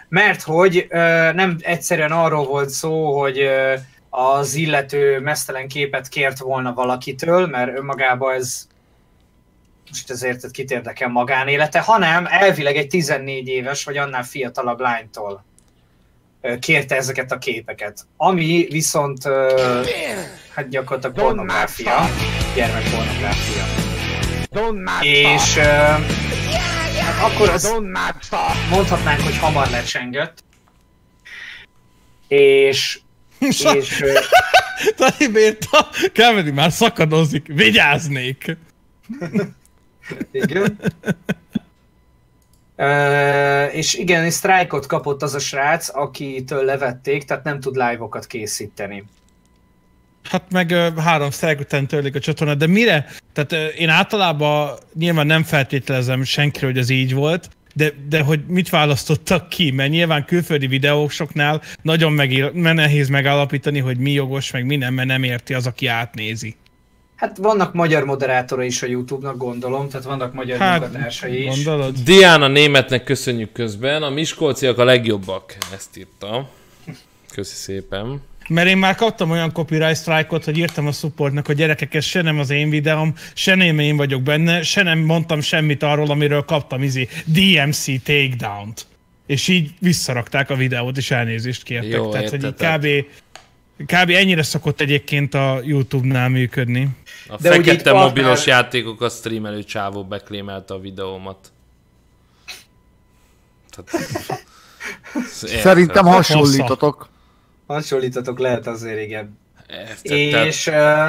Mert 0.08 0.42
hogy 0.42 0.86
nem 1.34 1.56
egyszerűen 1.60 2.12
arról 2.12 2.44
volt 2.44 2.68
szó, 2.68 3.20
hogy 3.20 3.48
az 4.10 4.54
illető 4.54 5.20
mesztelen 5.20 5.68
képet 5.68 6.08
kért 6.08 6.38
volna 6.38 6.74
valakitől, 6.74 7.46
mert 7.46 7.78
önmagában 7.78 8.34
ez 8.34 8.66
most 9.88 10.10
ezért 10.10 10.36
tehát 10.36 10.54
kit 10.54 10.70
érdekel 10.70 11.08
magánélete, 11.08 11.80
hanem 11.80 12.26
elvileg 12.30 12.76
egy 12.76 12.88
14 12.88 13.48
éves 13.48 13.84
vagy 13.84 13.96
annál 13.96 14.22
fiatalabb 14.22 14.80
lánytól 14.80 15.44
kérte 16.60 16.96
ezeket 16.96 17.32
a 17.32 17.38
képeket. 17.38 18.06
Ami 18.16 18.66
viszont 18.70 19.24
hát 20.54 20.68
gyakorlatilag 20.68 21.16
pornográfia, 21.16 22.10
gyermekpornográfia. 22.54 23.64
És 25.02 25.56
hát 27.00 27.30
akkor 27.30 27.48
az 27.48 27.74
mondhatnánk, 28.70 29.20
hogy 29.20 29.38
hamar 29.38 29.68
lecsengett. 29.70 30.44
És, 32.28 33.00
és 33.38 33.64
Tani 34.96 35.32
Béta, 35.32 35.88
Kevin 36.12 36.54
már 36.54 36.72
szakadozik, 36.72 37.46
vigyáznék! 37.46 38.56
Igen. 40.32 40.78
És 43.72 43.94
igen, 43.94 44.24
és 44.24 44.32
sztrájkot 44.32 44.86
kapott 44.86 45.22
az 45.22 45.34
a 45.34 45.38
srác, 45.38 45.96
akitől 45.96 46.64
levették, 46.64 47.24
tehát 47.24 47.44
nem 47.44 47.60
tud 47.60 47.74
live-okat 47.74 48.26
készíteni. 48.26 49.04
Hát 50.30 50.50
meg 50.50 50.70
ö, 50.70 50.88
három 50.96 51.30
sztrájk 51.30 51.60
után 51.60 51.86
törlik 51.86 52.14
a 52.14 52.18
csatornát, 52.18 52.56
de 52.56 52.66
mire? 52.66 53.06
Tehát 53.32 53.52
ö, 53.52 53.66
én 53.66 53.88
általában 53.88 54.78
nyilván 54.94 55.26
nem 55.26 55.42
feltételezem 55.42 56.22
senkire, 56.22 56.66
hogy 56.66 56.78
ez 56.78 56.88
így 56.88 57.14
volt, 57.14 57.48
de, 57.74 57.92
de 58.08 58.20
hogy 58.20 58.40
mit 58.46 58.70
választottak 58.70 59.48
ki? 59.48 59.70
Mert 59.70 59.90
nyilván 59.90 60.24
külföldi 60.24 60.66
videósoknál 60.66 61.62
nagyon 61.82 62.12
megír, 62.12 62.52
nehéz 62.52 63.08
megállapítani, 63.08 63.78
hogy 63.78 63.98
mi 63.98 64.10
jogos, 64.10 64.50
meg 64.50 64.66
mi 64.66 64.76
nem, 64.76 64.94
mert 64.94 65.08
nem 65.08 65.22
érti 65.22 65.54
az, 65.54 65.66
aki 65.66 65.86
átnézi. 65.86 66.56
Hát 67.16 67.36
vannak 67.36 67.74
magyar 67.74 68.04
moderátorai 68.04 68.66
is 68.66 68.82
a 68.82 68.86
Youtube-nak, 68.86 69.36
gondolom, 69.36 69.88
tehát 69.88 70.06
vannak 70.06 70.32
magyar 70.32 70.58
Hát, 70.58 70.80
munkatársai 70.80 71.42
is. 71.46 71.54
gondolod? 71.64 71.94
Diana 72.04 72.48
németnek 72.48 73.04
köszönjük 73.04 73.52
közben. 73.52 74.02
A 74.02 74.10
miskolciak 74.10 74.78
a 74.78 74.84
legjobbak. 74.84 75.56
Ezt 75.74 75.96
írta. 75.96 76.48
Köszi 77.32 77.54
szépen. 77.54 78.22
Mert 78.48 78.68
én 78.68 78.76
már 78.76 78.94
kaptam 78.94 79.30
olyan 79.30 79.52
copyright 79.52 79.96
strike-ot, 79.96 80.44
hogy 80.44 80.58
írtam 80.58 80.86
a 80.86 80.92
supportnak, 80.92 81.46
hogy 81.46 81.56
gyerekek, 81.56 81.94
ez 81.94 82.04
se 82.04 82.22
nem 82.22 82.38
az 82.38 82.50
én 82.50 82.70
videóm, 82.70 83.14
se 83.34 83.54
nem 83.54 83.78
én 83.78 83.96
vagyok 83.96 84.22
benne, 84.22 84.62
se 84.62 84.82
nem 84.82 84.98
mondtam 84.98 85.40
semmit 85.40 85.82
arról, 85.82 86.10
amiről 86.10 86.42
kaptam 86.44 86.82
izé 86.82 87.08
DMC 87.24 87.84
takedown-t. 88.02 88.86
És 89.26 89.48
így 89.48 89.70
visszarakták 89.78 90.50
a 90.50 90.54
videót, 90.54 90.96
és 90.96 91.10
elnézést 91.10 91.62
kértek. 91.62 91.90
Jó, 91.90 92.08
Tehát, 92.10 92.30
hogy 92.30 92.38
így 92.38 92.44
értetek. 92.44 92.78
kb. 93.04 93.06
Kb. 93.78 94.10
ennyire 94.10 94.42
szokott 94.42 94.80
egyébként 94.80 95.34
a 95.34 95.60
YouTube-nál 95.62 96.28
működni. 96.28 96.88
A 97.28 97.36
De 97.36 97.50
fekete 97.50 97.92
mobilos 97.92 98.46
játékokat 98.46 99.12
streamelő 99.12 99.64
csávó 99.64 100.04
beklémelte 100.04 100.74
a 100.74 100.78
videómat. 100.78 101.52
Tehát... 103.70 104.06
Szerintem 105.62 106.04
hasonlítotok. 106.04 107.08
Hasonlítatok 107.66 108.38
lehet 108.38 108.66
azért, 108.66 109.00
igen. 109.00 109.38
És... 110.02 110.12
És, 110.12 110.66
ö, 110.66 111.08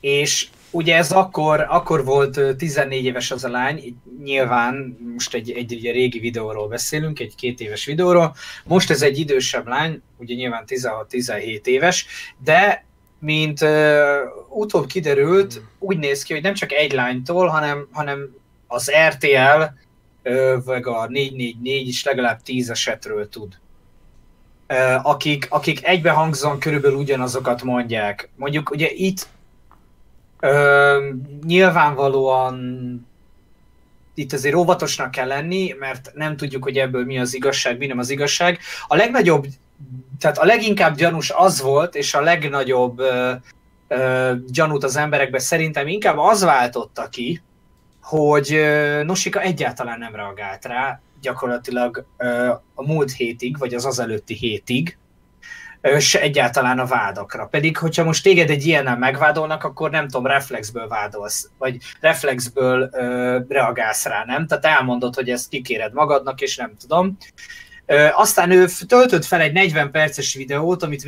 és 0.00 0.46
ugye 0.70 0.96
ez 0.96 1.12
akkor, 1.12 1.66
akkor 1.68 2.04
volt 2.04 2.36
ö, 2.36 2.54
14 2.54 3.04
éves 3.04 3.30
az 3.30 3.44
a 3.44 3.48
lány, 3.48 3.96
nyilván 4.22 4.98
most 5.12 5.34
egy, 5.34 5.50
egy 5.50 5.74
ugye 5.74 5.92
régi 5.92 6.18
videóról 6.18 6.68
beszélünk, 6.68 7.20
egy 7.20 7.34
két 7.34 7.60
éves 7.60 7.84
videóról, 7.84 8.34
most 8.64 8.90
ez 8.90 9.02
egy 9.02 9.18
idősebb 9.18 9.66
lány, 9.66 10.02
ugye 10.16 10.34
nyilván 10.34 10.64
16-17 10.66 11.66
éves, 11.66 12.06
de 12.44 12.84
mint 13.18 13.62
ö, 13.62 14.18
utóbb 14.48 14.86
kiderült, 14.86 15.62
úgy 15.78 15.98
néz 15.98 16.22
ki, 16.22 16.32
hogy 16.32 16.42
nem 16.42 16.54
csak 16.54 16.72
egy 16.72 16.92
lánytól, 16.92 17.46
hanem, 17.46 17.88
hanem 17.92 18.34
az 18.66 18.90
RTL, 19.08 19.62
ö, 20.22 20.56
vagy 20.64 20.82
a 20.84 21.06
444 21.06 21.88
is 21.88 22.04
legalább 22.04 22.42
10 22.42 22.70
esetről 22.70 23.28
tud 23.28 23.58
akik, 25.02 25.46
akik 25.48 25.86
egybehangzóan 25.86 26.58
körülbelül 26.58 26.96
ugyanazokat 26.96 27.62
mondják. 27.62 28.28
Mondjuk 28.36 28.70
ugye 28.70 28.90
itt 28.90 29.26
ö, 30.40 31.08
nyilvánvalóan 31.46 32.58
itt 34.14 34.32
azért 34.32 34.54
óvatosnak 34.54 35.10
kell 35.10 35.26
lenni, 35.26 35.74
mert 35.78 36.10
nem 36.14 36.36
tudjuk, 36.36 36.62
hogy 36.62 36.76
ebből 36.76 37.04
mi 37.04 37.18
az 37.18 37.34
igazság, 37.34 37.78
mi 37.78 37.86
nem 37.86 37.98
az 37.98 38.10
igazság. 38.10 38.58
A 38.86 38.96
legnagyobb, 38.96 39.46
tehát 40.18 40.38
a 40.38 40.44
leginkább 40.44 40.96
gyanús 40.96 41.30
az 41.30 41.60
volt, 41.60 41.94
és 41.94 42.14
a 42.14 42.20
legnagyobb 42.20 42.98
ö, 42.98 43.32
ö, 43.88 44.32
gyanút 44.46 44.84
az 44.84 44.96
emberekben 44.96 45.40
szerintem 45.40 45.88
inkább 45.88 46.18
az 46.18 46.42
váltotta 46.42 47.08
ki, 47.08 47.42
hogy 48.02 48.52
ö, 48.52 49.02
Nosika 49.04 49.40
egyáltalán 49.40 49.98
nem 49.98 50.14
reagált 50.14 50.64
rá, 50.64 51.00
gyakorlatilag 51.20 52.06
ö, 52.16 52.48
a 52.74 52.86
múlt 52.86 53.12
hétig, 53.12 53.58
vagy 53.58 53.74
az 53.74 53.84
azelőtti 53.84 54.34
hétig, 54.34 54.98
se 55.98 56.20
egyáltalán 56.20 56.78
a 56.78 56.86
vádakra. 56.86 57.46
Pedig, 57.46 57.76
hogyha 57.76 58.04
most 58.04 58.22
téged 58.22 58.50
egy 58.50 58.66
ilyennel 58.66 58.98
megvádolnak, 58.98 59.64
akkor 59.64 59.90
nem 59.90 60.08
tudom, 60.08 60.26
reflexből 60.26 60.88
vádolsz, 60.88 61.50
vagy 61.58 61.76
reflexből 62.00 62.88
ö, 62.92 63.38
reagálsz 63.48 64.04
rá, 64.04 64.24
nem? 64.26 64.46
Tehát 64.46 64.64
elmondod, 64.64 65.14
hogy 65.14 65.30
ezt 65.30 65.48
kikéred 65.48 65.92
magadnak, 65.92 66.40
és 66.40 66.56
nem 66.56 66.72
tudom. 66.80 67.16
Ö, 67.86 68.08
aztán 68.12 68.50
ő 68.50 68.66
töltött 68.86 69.24
fel 69.24 69.40
egy 69.40 69.52
40 69.52 69.90
perces 69.90 70.34
videót, 70.34 70.82
amit 70.82 71.04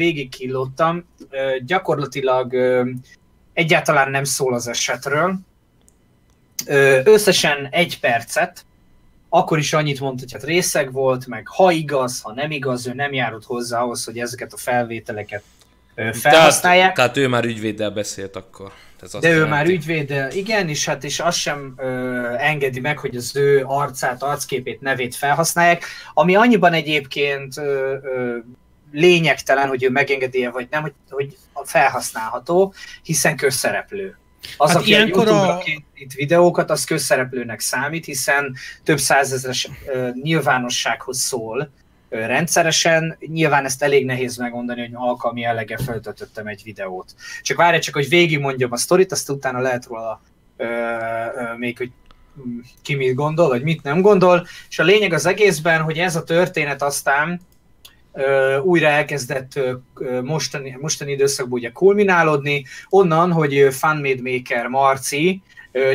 ö, 1.30 1.56
gyakorlatilag 1.66 2.52
ö, 2.52 2.90
egyáltalán 3.52 4.10
nem 4.10 4.24
szól 4.24 4.54
az 4.54 4.68
esetről. 4.68 5.38
Ö, 6.66 7.00
összesen 7.04 7.68
egy 7.70 8.00
percet, 8.00 8.64
akkor 9.34 9.58
is 9.58 9.72
annyit 9.72 10.00
mondta, 10.00 10.22
hogy 10.22 10.32
hát 10.32 10.44
részeg 10.44 10.92
volt, 10.92 11.26
meg 11.26 11.48
ha 11.48 11.70
igaz, 11.70 12.20
ha 12.20 12.32
nem 12.32 12.50
igaz, 12.50 12.86
ő 12.86 12.92
nem 12.94 13.12
járult 13.12 13.44
hozzá 13.44 13.80
ahhoz, 13.80 14.04
hogy 14.04 14.18
ezeket 14.18 14.52
a 14.52 14.56
felvételeket 14.56 15.42
felhasználják. 16.12 16.94
Tehát, 16.94 17.12
tehát 17.12 17.16
ő 17.16 17.28
már 17.28 17.44
ügyvéddel 17.44 17.90
beszélt 17.90 18.36
akkor. 18.36 18.72
Ez 19.02 19.14
azt 19.14 19.22
De 19.22 19.28
ő 19.28 19.32
jelenti. 19.32 19.50
már 19.50 19.66
ügyvéd, 19.66 20.26
igen, 20.34 20.68
és 20.68 20.86
hát 20.86 21.04
és 21.04 21.20
azt 21.20 21.38
sem 21.38 21.74
ö, 21.76 22.34
engedi 22.38 22.80
meg, 22.80 22.98
hogy 22.98 23.16
az 23.16 23.36
ő 23.36 23.64
arcát, 23.66 24.22
arcképét, 24.22 24.80
nevét 24.80 25.14
felhasználják, 25.14 25.84
ami 26.14 26.34
annyiban 26.34 26.72
egyébként 26.72 27.56
ö, 27.56 27.96
ö, 28.02 28.36
lényegtelen, 28.92 29.68
hogy 29.68 29.82
ő 29.82 29.90
megengedi-e 29.90 30.50
vagy 30.50 30.66
nem, 30.70 30.82
hogy, 30.82 30.92
hogy 31.10 31.36
felhasználható, 31.64 32.74
hiszen 33.02 33.36
közszereplő. 33.36 34.16
Az, 34.56 34.68
Hát 34.70 34.78
aki 34.78 34.90
ilyenkor 34.90 35.28
a 35.28 35.30
YouTube-ra 35.30 35.58
készít 35.58 36.12
videókat, 36.14 36.70
az 36.70 36.84
közszereplőnek 36.84 37.60
számít, 37.60 38.04
hiszen 38.04 38.56
több 38.84 38.98
százezres 38.98 39.68
ö, 39.86 40.08
nyilvánossághoz 40.22 41.18
szól 41.18 41.70
ö, 42.08 42.26
rendszeresen. 42.26 43.16
Nyilván 43.26 43.64
ezt 43.64 43.82
elég 43.82 44.04
nehéz 44.04 44.36
megmondani, 44.36 44.80
hogy 44.80 44.90
alkalmi 44.94 45.40
jellege 45.40 45.76
feltöltöttem 45.76 46.46
egy 46.46 46.62
videót. 46.64 47.14
Csak 47.42 47.56
várj 47.56 47.78
csak, 47.78 47.94
hogy 47.94 48.08
végigmondjam 48.08 48.72
a 48.72 48.76
sztorit, 48.76 49.12
azt 49.12 49.30
utána 49.30 49.60
lehet 49.60 49.86
róla 49.86 50.22
ö, 50.56 50.64
ö, 50.64 51.56
még, 51.56 51.76
hogy 51.76 51.90
mm, 52.46 52.58
ki 52.82 52.94
mit 52.94 53.14
gondol, 53.14 53.48
vagy 53.48 53.62
mit 53.62 53.82
nem 53.82 54.00
gondol. 54.00 54.46
És 54.68 54.78
a 54.78 54.84
lényeg 54.84 55.12
az 55.12 55.26
egészben, 55.26 55.80
hogy 55.82 55.98
ez 55.98 56.16
a 56.16 56.24
történet 56.24 56.82
aztán 56.82 57.40
újra 58.62 58.86
elkezdett 58.86 59.60
mostani, 60.22 60.76
mostani 60.80 61.12
időszakban 61.12 61.58
ugye 61.58 61.70
kulminálódni, 61.72 62.64
onnan, 62.88 63.32
hogy 63.32 63.56
ö, 63.56 63.70
Funmade 63.70 64.30
Maker 64.30 64.66
Marci 64.66 65.42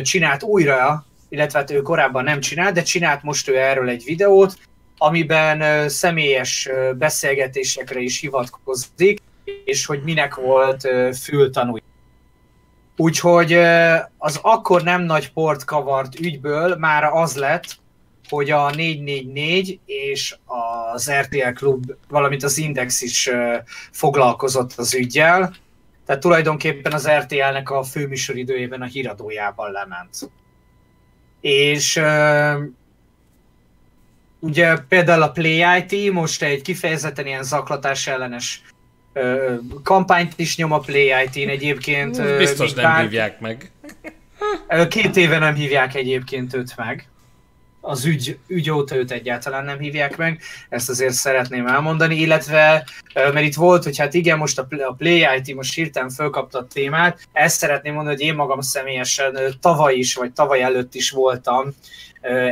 csinált 0.02 0.42
újra, 0.42 1.06
illetve 1.28 1.58
hát 1.58 1.70
ő 1.70 1.82
korábban 1.82 2.24
nem 2.24 2.40
csinált, 2.40 2.74
de 2.74 2.82
csinált 2.82 3.22
most 3.22 3.48
ő 3.48 3.58
erről 3.58 3.88
egy 3.88 4.04
videót, 4.04 4.58
amiben 4.98 5.88
személyes 5.88 6.68
beszélgetésekre 6.98 8.00
is 8.00 8.20
hivatkozik, 8.20 9.22
és 9.64 9.86
hogy 9.86 10.02
minek 10.02 10.34
volt 10.34 10.88
fültanúja. 11.22 11.82
Úgyhogy 12.96 13.52
az 14.18 14.38
akkor 14.42 14.82
nem 14.82 15.02
nagy 15.02 15.32
port 15.32 15.64
kavart 15.64 16.20
ügyből 16.20 16.76
már 16.76 17.04
az 17.04 17.36
lett, 17.36 17.76
hogy 18.28 18.50
a 18.50 18.70
444 18.70 19.78
és 19.86 20.36
az 20.92 21.10
RTL 21.10 21.52
Klub, 21.54 21.92
valamint 22.08 22.42
az 22.42 22.58
Index 22.58 23.02
is 23.02 23.30
foglalkozott 23.90 24.72
az 24.76 24.94
ügyjel. 24.94 25.54
Tehát 26.06 26.22
tulajdonképpen 26.22 26.92
az 26.92 27.08
RTL-nek 27.08 27.70
a 27.70 27.82
főműsoridőjében 27.82 28.82
a 28.82 28.86
híradójában 28.86 29.72
lement. 29.72 30.30
És 31.40 32.00
ugye 34.38 34.76
például 34.88 35.22
a 35.22 35.30
Play 35.30 35.86
IT 35.86 36.12
most 36.12 36.42
egy 36.42 36.62
kifejezetten 36.62 37.26
ilyen 37.26 37.42
zaklatás 37.42 38.06
ellenes 38.06 38.62
ö, 39.12 39.54
kampányt 39.82 40.32
is 40.36 40.56
nyom 40.56 40.72
a 40.72 40.78
Play 40.78 41.12
IT-n 41.24 41.48
egyébként. 41.48 42.36
Biztos 42.38 42.72
nem 42.72 42.84
bár- 42.84 43.02
hívják 43.02 43.40
meg. 43.40 43.70
Két 44.88 45.16
éve 45.16 45.38
nem 45.38 45.54
hívják 45.54 45.94
egyébként 45.94 46.54
őt 46.54 46.76
meg. 46.76 47.08
Az 47.88 48.04
ügy, 48.04 48.38
ügy 48.46 48.70
óta 48.70 48.96
őt 48.96 49.10
egyáltalán 49.10 49.64
nem 49.64 49.78
hívják 49.78 50.16
meg, 50.16 50.40
ezt 50.68 50.88
azért 50.88 51.12
szeretném 51.14 51.66
elmondani, 51.66 52.14
illetve, 52.14 52.86
mert 53.14 53.40
itt 53.40 53.54
volt, 53.54 53.84
hogy 53.84 53.98
hát 53.98 54.14
igen, 54.14 54.38
most 54.38 54.58
a 54.58 54.68
Play, 54.96 55.26
IT 55.38 55.54
most 55.54 55.74
hirtelen 55.74 56.10
fölkapta 56.10 56.58
a 56.58 56.66
témát, 56.66 57.28
ezt 57.32 57.58
szeretném 57.58 57.94
mondani, 57.94 58.16
hogy 58.16 58.24
én 58.24 58.34
magam 58.34 58.60
személyesen 58.60 59.38
tavaly 59.60 59.94
is, 59.94 60.14
vagy 60.14 60.32
tavaly 60.32 60.62
előtt 60.62 60.94
is 60.94 61.10
voltam 61.10 61.74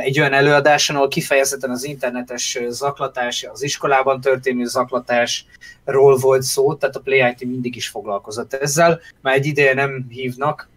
egy 0.01 0.19
olyan 0.19 0.33
előadáson, 0.33 0.95
ahol 0.95 1.07
kifejezetten 1.07 1.69
az 1.69 1.83
internetes 1.83 2.59
zaklatás, 2.69 3.47
az 3.51 3.63
iskolában 3.63 4.21
történő 4.21 4.65
zaklatásról 4.65 6.17
volt 6.19 6.43
szó, 6.43 6.73
tehát 6.73 6.95
a 6.95 6.99
Play 6.99 7.29
IT 7.29 7.47
mindig 7.47 7.75
is 7.75 7.87
foglalkozott 7.87 8.53
ezzel, 8.53 8.99
már 9.21 9.35
egy 9.35 9.45
ideje 9.45 9.73
nem 9.73 10.05
hívnak, 10.09 10.69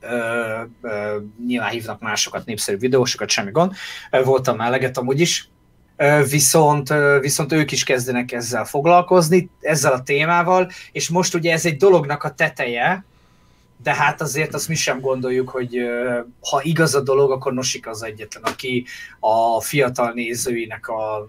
ö, 0.00 1.16
nyilván 1.46 1.70
hívnak 1.70 2.00
másokat, 2.00 2.46
népszerű 2.46 2.76
videósokat, 2.76 3.28
semmi 3.28 3.50
gond. 3.50 3.72
Voltam 4.24 4.56
már 4.56 4.66
eleget 4.66 4.98
amúgy 4.98 5.20
is. 5.20 5.48
Viszont, 6.30 6.92
viszont 7.20 7.52
ők 7.52 7.72
is 7.72 7.84
kezdenek 7.84 8.32
ezzel 8.32 8.64
foglalkozni, 8.64 9.50
ezzel 9.60 9.92
a 9.92 10.02
témával, 10.02 10.70
és 10.92 11.08
most 11.08 11.34
ugye 11.34 11.52
ez 11.52 11.66
egy 11.66 11.76
dolognak 11.76 12.24
a 12.24 12.34
teteje, 12.34 13.04
de 13.82 13.94
hát 13.94 14.20
azért 14.20 14.54
azt 14.54 14.68
mi 14.68 14.74
sem 14.74 15.00
gondoljuk, 15.00 15.48
hogy 15.48 15.78
ha 16.50 16.60
igaz 16.62 16.94
a 16.94 17.00
dolog, 17.00 17.30
akkor 17.30 17.52
Nosik 17.52 17.86
az 17.86 18.02
egyetlen, 18.02 18.42
aki 18.42 18.86
a 19.20 19.60
fiatal 19.60 20.12
nézőinek 20.12 20.88
a 20.88 21.28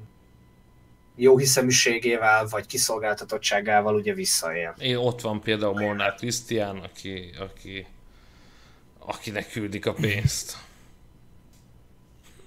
jó 1.16 1.38
hiszeműségével, 1.38 2.48
vagy 2.50 2.66
kiszolgáltatottságával 2.66 3.96
ugye 3.96 4.14
visszaél. 4.14 4.76
Én 4.80 4.96
ott 4.96 5.22
van 5.22 5.42
például 5.42 5.80
Molnár 5.80 6.16
Krisztián, 6.16 6.78
aki, 6.78 7.30
aki, 7.40 7.86
akinek 9.08 9.52
küldik 9.52 9.86
a 9.86 9.94
pénzt. 9.94 10.58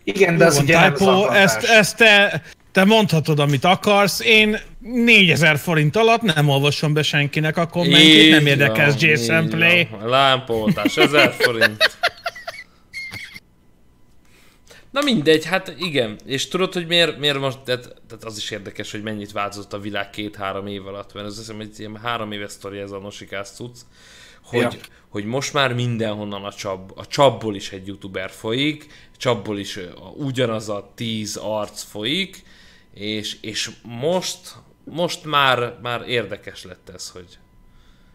Igen, 0.04 0.36
de 0.36 0.44
az 0.46 0.56
Jó, 0.56 0.62
ugye 0.62 0.80
nem 0.80 0.92
Typo, 0.92 1.04
zaklatás. 1.04 1.42
ezt, 1.42 1.64
ezt 1.64 1.96
te, 1.96 2.42
te 2.72 2.84
mondhatod, 2.84 3.38
amit 3.38 3.64
akarsz. 3.64 4.20
Én 4.20 4.58
4000 4.78 5.58
forint 5.58 5.96
alatt 5.96 6.22
nem 6.22 6.48
olvasom 6.48 6.92
be 6.92 7.02
senkinek 7.02 7.56
a 7.56 7.66
kommentjét, 7.66 8.30
nem 8.30 8.46
érdekel 8.46 8.86
ez 8.86 9.02
Jason 9.02 9.48
Play. 9.48 9.88
van. 9.90 10.08
Lámpaoltás, 10.08 10.96
1000 10.96 11.32
forint. 11.38 11.76
Na 14.90 15.00
mindegy, 15.02 15.44
hát 15.44 15.74
igen. 15.78 16.18
És 16.26 16.48
tudod, 16.48 16.72
hogy 16.72 16.86
miért, 16.86 17.18
miért 17.18 17.38
most, 17.38 17.58
tehát, 17.58 17.82
tehát 18.08 18.24
az 18.24 18.36
is 18.36 18.50
érdekes, 18.50 18.90
hogy 18.90 19.02
mennyit 19.02 19.32
változott 19.32 19.72
a 19.72 19.78
világ 19.78 20.10
két-három 20.10 20.66
év 20.66 20.86
alatt, 20.86 21.14
mert 21.14 21.26
az 21.26 21.38
hiszem, 21.38 21.56
hogy 21.56 21.70
ilyen 21.76 21.98
három 22.02 22.32
éves 22.32 22.52
sztori 22.52 22.78
ez 22.78 22.90
a 22.90 22.98
nosikás 22.98 23.48
cucc, 23.48 23.76
hogy, 24.50 24.60
Ja. 24.60 24.70
hogy 25.08 25.24
most 25.24 25.52
már 25.52 25.74
mindenhonnan 25.74 26.44
a 26.44 26.52
csap, 26.52 26.92
a 26.98 27.06
csapból 27.06 27.54
is 27.54 27.72
egy 27.72 27.86
youtuber 27.86 28.30
folyik, 28.30 28.86
csapból 29.16 29.58
is 29.58 29.76
a, 29.76 30.12
ugyanaz 30.16 30.68
a 30.68 30.92
tíz 30.94 31.36
arc 31.36 31.82
folyik, 31.82 32.42
és, 32.94 33.36
és 33.40 33.70
most, 33.82 34.38
most 34.84 35.24
már, 35.24 35.78
már 35.82 36.08
érdekes 36.08 36.64
lett 36.64 36.88
ez, 36.94 37.10
hogy, 37.10 37.38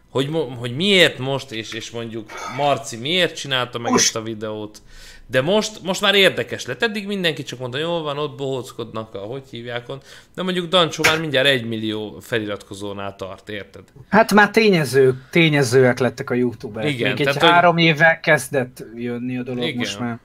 hogy, 0.09 0.29
hogy 0.57 0.75
miért 0.75 1.17
most, 1.17 1.51
és, 1.51 1.73
és 1.73 1.89
mondjuk 1.91 2.31
Marci 2.57 2.97
miért 2.97 3.35
csinálta 3.35 3.79
meg 3.79 3.91
Most- 3.91 4.03
ezt 4.05 4.15
a 4.15 4.21
videót, 4.21 4.81
de 5.27 5.41
most, 5.41 5.81
most 5.83 6.01
már 6.01 6.15
érdekes 6.15 6.65
lett. 6.65 6.83
Eddig 6.83 7.07
mindenki 7.07 7.43
csak 7.43 7.59
mondta, 7.59 7.77
jól 7.77 8.01
van, 8.01 8.17
ott 8.17 8.38
bohóckodnak, 8.38 9.13
a, 9.13 9.17
hogy 9.19 9.43
hívják 9.49 9.89
ott. 9.89 10.03
De 10.35 10.43
mondjuk 10.43 10.69
Dancsó 10.69 11.03
már 11.07 11.19
mindjárt 11.19 11.47
egy 11.47 11.65
millió 11.65 12.17
feliratkozónál 12.21 13.15
tart, 13.15 13.49
érted? 13.49 13.83
Hát 14.09 14.33
már 14.33 14.49
tényezők, 14.51 15.15
tényezőek 15.29 15.99
lettek 15.99 16.29
a 16.29 16.33
youtuberek. 16.33 16.89
Igen, 16.91 17.09
Még 17.09 17.19
egy 17.19 17.25
tehát, 17.25 17.41
hogy- 17.41 17.49
három 17.51 17.77
éve 17.77 18.19
kezdett 18.23 18.83
jönni 18.95 19.38
a 19.38 19.43
dolog 19.43 19.63
Igen. 19.63 19.77
most 19.77 19.99
már. 19.99 20.19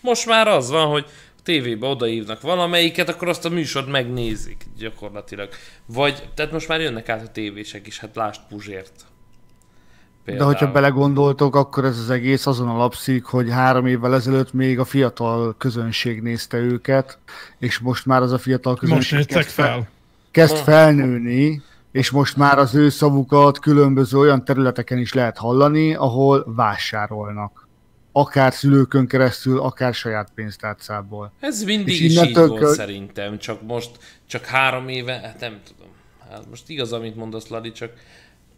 Most 0.00 0.26
már 0.26 0.48
az 0.48 0.70
van, 0.70 0.86
hogy 0.86 1.06
tévébe 1.42 1.86
odaívnak 1.86 2.40
valamelyiket, 2.40 3.08
akkor 3.08 3.28
azt 3.28 3.44
a 3.44 3.48
műsort 3.48 3.86
megnézik 3.88 4.64
gyakorlatilag. 4.78 5.48
Vagy, 5.86 6.22
tehát 6.34 6.52
most 6.52 6.68
már 6.68 6.80
jönnek 6.80 7.08
át 7.08 7.22
a 7.22 7.30
tévések 7.30 7.86
is, 7.86 7.98
hát 7.98 8.16
lásd 8.16 8.40
Puzsért. 8.48 8.92
De 10.36 10.44
hogyha 10.44 10.72
belegondoltok, 10.72 11.56
akkor 11.56 11.84
ez 11.84 11.98
az 11.98 12.10
egész 12.10 12.46
azon 12.46 12.68
alapszik, 12.68 13.24
hogy 13.24 13.50
három 13.50 13.86
évvel 13.86 14.14
ezelőtt 14.14 14.52
még 14.52 14.78
a 14.78 14.84
fiatal 14.84 15.54
közönség 15.58 16.22
nézte 16.22 16.56
őket, 16.56 17.18
és 17.58 17.78
most 17.78 18.06
már 18.06 18.22
az 18.22 18.32
a 18.32 18.38
fiatal 18.38 18.72
Most 18.72 18.84
közönség 18.84 19.18
nőttek 19.18 19.36
kezd, 19.36 19.50
fel, 19.50 19.88
kezd 20.30 20.56
felnőni, 20.56 21.62
és 21.92 22.10
most 22.10 22.36
már 22.36 22.58
az 22.58 22.74
ő 22.74 22.88
szavukat 22.88 23.58
különböző 23.58 24.18
olyan 24.18 24.44
területeken 24.44 24.98
is 24.98 25.12
lehet 25.12 25.36
hallani, 25.38 25.94
ahol 25.94 26.44
vásárolnak. 26.46 27.66
Akár 28.12 28.52
szülőkön 28.52 29.06
keresztül, 29.06 29.60
akár 29.60 29.94
saját 29.94 30.30
pénztárcából. 30.34 31.32
Ez 31.40 31.62
mindig 31.62 31.94
És 31.94 32.00
is 32.00 32.22
így 32.22 32.34
volt 32.34 32.58
kö- 32.58 32.74
szerintem, 32.74 33.38
csak 33.38 33.62
most, 33.62 33.90
csak 34.26 34.44
három 34.44 34.88
éve, 34.88 35.12
hát 35.12 35.40
nem 35.40 35.60
tudom. 35.64 35.92
Hát 36.30 36.44
most 36.50 36.68
igaz, 36.68 36.92
amit 36.92 37.16
mondasz, 37.16 37.48
Lali, 37.48 37.72
csak 37.72 37.90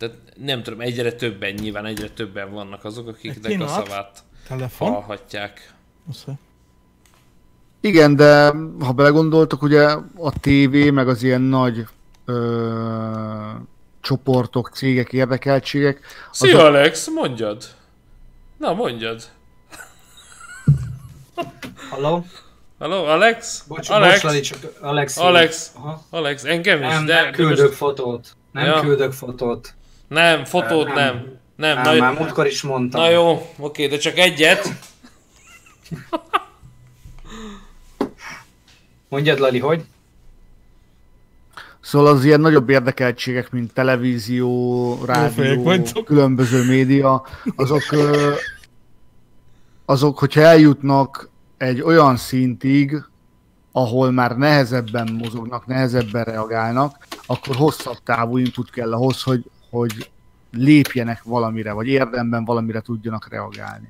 tehát 0.01 0.17
nem 0.37 0.63
tudom, 0.63 0.81
egyre 0.81 1.13
többen, 1.13 1.53
nyilván 1.55 1.87
egyre 1.87 2.09
többen 2.09 2.53
vannak 2.53 2.85
azok, 2.85 3.09
akiknek 3.09 3.45
a 3.45 3.49
pillanat. 3.49 3.87
szavát 3.87 4.19
Telefon. 4.49 4.93
hallhatják. 4.93 5.75
Oszá. 6.09 6.33
Igen, 7.81 8.17
de 8.17 8.53
ha 8.81 8.93
belegondoltok, 8.93 9.63
ugye 9.63 9.83
a 10.17 10.41
tévé, 10.41 10.91
meg 10.91 11.09
az 11.09 11.23
ilyen 11.23 11.41
nagy 11.41 11.87
ö, 12.25 13.51
csoportok, 14.01 14.71
cégek, 14.75 15.13
érdekeltségek, 15.13 16.01
Szia, 16.31 16.49
Azok- 16.57 16.67
Alex, 16.67 17.09
mondjad! 17.15 17.65
Na, 18.59 18.73
mondjad! 18.73 19.23
Halló? 21.91 22.25
Halló, 22.79 23.05
Alex? 23.05 23.65
Bocs, 23.69 23.91
Alex? 23.91 24.23
bocs, 24.23 24.41
csak 24.41 24.73
Alex. 24.81 25.17
Alex. 25.19 25.71
Aha. 25.77 26.03
Alex, 26.11 26.45
engem 26.45 26.83
is, 26.83 26.89
Nem, 26.89 27.07
de... 27.07 27.15
nem 27.15 27.25
de 27.25 27.31
küldök 27.31 27.65
most- 27.67 27.75
fotót. 27.77 28.37
Nem 28.53 28.65
Ja. 28.65 28.81
küldök 28.81 29.13
fotót. 29.13 29.75
Nem, 30.11 30.45
fotót 30.45 30.87
Nem. 30.87 30.95
nem. 30.95 31.39
Nem, 31.57 31.83
Nem, 31.83 31.97
na, 31.97 32.01
már 32.01 32.19
múltkor 32.19 32.47
is 32.47 32.63
mondtam. 32.63 33.01
na 33.01 33.11
jó, 33.11 33.53
oké, 33.59 33.87
de 33.87 33.97
csak 33.97 34.19
egyet. 34.19 34.69
Mondjad, 39.09 39.39
Lali, 39.39 39.59
hogy? 39.59 39.85
Szóval 41.81 42.13
az 42.13 42.25
ilyen 42.25 42.41
nagyobb 42.41 42.69
érdekeltségek, 42.71 43.51
mint 43.51 43.73
televízió, 43.73 45.05
rádió, 45.05 45.83
különböző 46.05 46.65
média, 46.65 47.27
azok, 47.57 47.83
azok, 49.85 50.19
hogyha 50.19 50.41
eljutnak 50.41 51.31
egy 51.57 51.81
olyan 51.81 52.17
szintig, 52.17 53.05
ahol 53.73 54.11
már 54.11 54.37
nehezebben 54.37 55.13
mozognak, 55.13 55.67
nehezebben 55.67 56.25
reagálnak, 56.25 57.07
akkor 57.27 57.57
hosszabb 57.57 57.99
távú 58.05 58.37
input 58.37 58.71
kell 58.71 58.93
ahhoz, 58.93 59.23
hogy, 59.23 59.45
hogy 59.71 60.11
lépjenek 60.53 61.23
valamire, 61.23 61.73
vagy 61.73 61.87
érdemben 61.87 62.45
valamire 62.45 62.81
tudjanak 62.81 63.29
reagálni. 63.29 63.89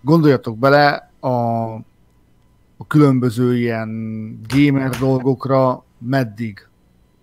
Gondoljatok 0.00 0.58
bele 0.58 1.10
a, 1.20 1.28
a 2.76 2.86
különböző 2.86 3.56
ilyen 3.56 3.90
gamer 4.48 4.90
dolgokra, 4.90 5.84
meddig 5.98 6.66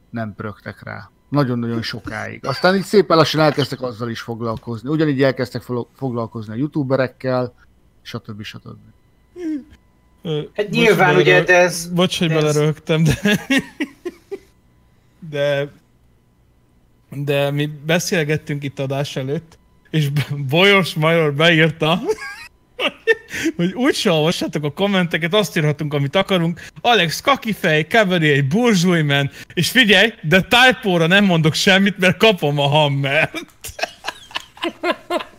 nem 0.10 0.34
pörögtek 0.36 0.84
rá. 0.84 1.10
Nagyon-nagyon 1.29 1.82
sokáig. 1.82 2.45
Aztán 2.45 2.75
így 2.75 2.84
szépen 2.84 3.17
lassan 3.17 3.41
elkezdtek 3.41 3.82
azzal 3.82 4.10
is 4.10 4.21
foglalkozni. 4.21 4.89
Ugyanígy 4.89 5.23
elkezdtek 5.23 5.62
foglalkozni 5.95 6.53
a 6.53 6.58
youtuberekkel, 6.58 7.53
stb. 8.01 8.41
stb. 8.41 8.77
Hát 10.56 10.69
nyilván, 10.69 11.13
hogy 11.13 11.21
ugye, 11.21 11.32
belerög- 11.32 11.47
de 11.47 11.58
ez... 11.58 11.88
Bocs, 11.88 12.19
hogy 12.19 12.27
de 12.27 12.36
ez- 12.36 12.53
belerögtem, 12.53 13.03
de... 13.03 13.39
De... 15.29 15.71
De 17.15 17.52
mi 17.52 17.69
beszélgettünk 17.86 18.63
itt 18.63 18.80
adás 18.80 19.15
előtt, 19.15 19.58
és 19.89 20.08
Bolyos 20.49 20.93
Major 20.93 21.34
beírta, 21.34 22.02
hogy 23.56 23.73
úgy 23.73 23.95
se 23.95 24.12
olvassátok 24.12 24.63
a 24.63 24.71
kommenteket, 24.71 25.34
azt 25.34 25.58
írhatunk, 25.58 25.93
amit 25.93 26.15
akarunk. 26.15 26.62
Alex 26.82 27.21
kakifej, 27.21 27.88
Keveri 27.88 28.30
egy 28.30 28.47
burzsújmen, 28.47 29.32
és 29.54 29.69
figyelj, 29.69 30.13
de 30.21 30.41
typóra 30.41 31.08
nem 31.08 31.26
mondok 31.26 31.54
semmit, 31.54 31.97
mert 31.97 32.17
kapom 32.17 32.60
a 32.60 32.67
hammert. 32.67 33.45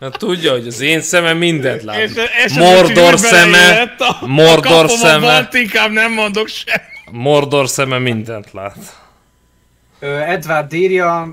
Hát 0.00 0.18
tudja, 0.18 0.52
hogy 0.52 0.66
az 0.66 0.80
én 0.80 1.00
szemem 1.00 1.38
mindent 1.38 1.82
lát. 1.82 1.98
És, 1.98 2.10
és 2.44 2.52
Mordor 2.52 3.18
szeme, 3.18 3.94
a, 3.98 4.26
Mordor 4.26 4.84
a 4.84 4.88
szeme. 4.88 5.26
Balt, 5.26 5.54
inkább 5.54 5.90
nem 5.90 6.12
mondok 6.12 6.48
semmit. 6.48 7.10
Mordor 7.10 7.68
szeme 7.68 7.98
mindent 7.98 8.52
lát. 8.52 9.01
Edward 10.06 10.72
írja, 10.72 11.32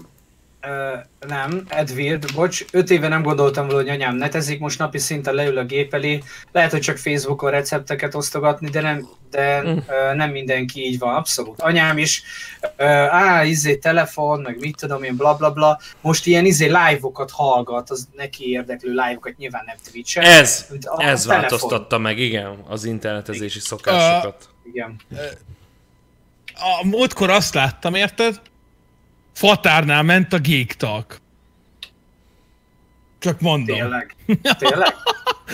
ö, 0.61 0.93
nem, 1.27 1.63
Edward, 1.67 2.33
bocs, 2.33 2.65
öt 2.71 2.89
éve 2.89 3.07
nem 3.07 3.21
gondoltam 3.23 3.65
volna, 3.65 3.81
hogy 3.81 3.89
anyám 3.89 4.15
netezik, 4.15 4.59
most 4.59 4.79
napi 4.79 4.97
szinten 4.97 5.33
leül 5.33 5.57
a 5.57 5.63
gép 5.63 5.93
elé, 5.93 6.23
lehet, 6.51 6.71
hogy 6.71 6.79
csak 6.81 6.97
Facebookon 6.97 7.51
recepteket 7.51 8.15
osztogatni, 8.15 8.69
de 8.69 8.81
nem, 8.81 9.07
de 9.31 9.61
ö, 9.87 10.13
nem 10.15 10.29
mindenki 10.31 10.85
így 10.85 10.99
van, 10.99 11.15
abszolút. 11.15 11.61
Anyám 11.61 11.97
is, 11.97 12.23
á, 13.09 13.43
izé, 13.43 13.75
telefon, 13.75 14.41
meg 14.41 14.59
mit 14.59 14.75
tudom 14.77 15.03
én, 15.03 15.15
bla 15.15 15.35
bla 15.35 15.51
bla, 15.51 15.79
most 16.01 16.25
ilyen 16.25 16.45
izé 16.45 16.65
live-okat 16.65 17.31
hallgat, 17.31 17.89
az 17.89 18.07
neki 18.15 18.49
érdeklő 18.49 18.89
live-okat, 18.89 19.37
nyilván 19.37 19.63
nem 19.65 19.75
Twitch-en. 19.91 20.23
Ez, 20.23 20.65
A 20.69 21.03
ez 21.03 21.21
telefon. 21.21 21.41
változtatta 21.41 21.97
meg, 21.97 22.17
igen, 22.19 22.63
az 22.67 22.85
internetezési 22.85 23.59
szokásokat. 23.59 24.49
Igen. 24.73 24.95
A 26.81 26.85
múltkor 26.87 27.29
azt 27.29 27.53
láttam, 27.53 27.93
érted? 27.95 28.41
Fatárnál 29.39 30.03
ment 30.03 30.33
a 30.33 30.39
Geek 30.39 30.73
Talk. 30.75 31.17
Csak 33.19 33.39
mondom. 33.41 33.77
Tényleg. 33.77 34.15
Tényleg? 34.57 34.93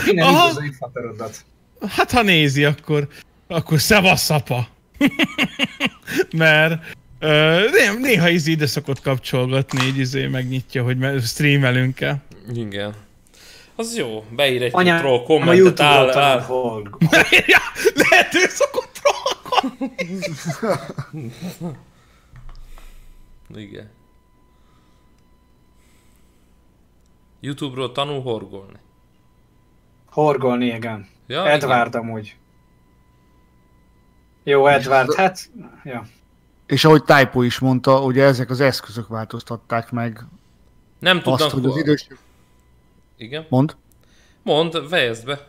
Innen 0.08 0.26
Aha. 0.26 0.44
üdvözöljük 0.48 0.74
Faterodat. 0.74 1.46
Hát 1.90 2.12
ha 2.12 2.22
nézi, 2.22 2.64
akkor, 2.64 3.08
akkor 3.48 3.80
szevasz 3.80 4.30
apa. 4.30 4.68
Mert 6.38 6.96
ö, 7.20 7.60
né- 7.72 8.00
néha 8.00 8.30
izé 8.30 8.52
ide 8.52 8.68
szokott 8.68 9.02
kapcsolgatni, 9.02 9.86
így 9.86 9.98
izé 9.98 10.28
megnyitja, 10.28 10.84
hogy 10.84 10.98
me- 10.98 11.22
streamelünk-e. 11.28 12.18
Igen. 12.54 12.94
Az 13.76 13.98
jó, 13.98 14.26
beír 14.36 14.62
egy 14.64 14.72
Anyám, 14.74 14.98
troll 15.00 15.18
a 15.20 15.24
kommentet, 15.24 15.80
áll, 15.80 16.18
áll. 16.18 16.40
hol- 16.42 16.90
lehet, 18.10 18.34
ő 18.34 18.46
szokott 18.50 19.00
trollkodni. 19.02 20.18
Igen. 23.56 23.90
Youtube-ról 27.40 27.92
tanul 27.92 28.22
horgolni. 28.22 28.80
Horgolni, 30.06 30.66
igen. 30.66 31.08
Ja, 31.28 31.50
Edward 31.50 31.96
amúgy. 31.96 32.36
Jó, 34.44 34.68
Edward, 34.68 35.14
hát... 35.14 35.50
Ja. 35.84 36.06
És 36.66 36.86
ahogy 36.86 37.04
Typo 37.04 37.42
is 37.42 37.60
mondta, 37.60 38.04
ugye 38.04 38.24
ezek 38.24 38.50
az 38.50 38.60
eszközök 38.60 39.08
változtatták 39.08 39.92
meg 39.92 40.26
Nem 41.00 41.22
tudnak 41.22 41.40
azt, 41.40 41.50
hogy 41.50 41.66
az 41.66 41.78
idősebb... 41.78 42.18
Igen. 43.18 43.46
Mond? 43.50 43.76
Mond, 44.44 44.76
fejezd 44.88 45.26
be. 45.26 45.48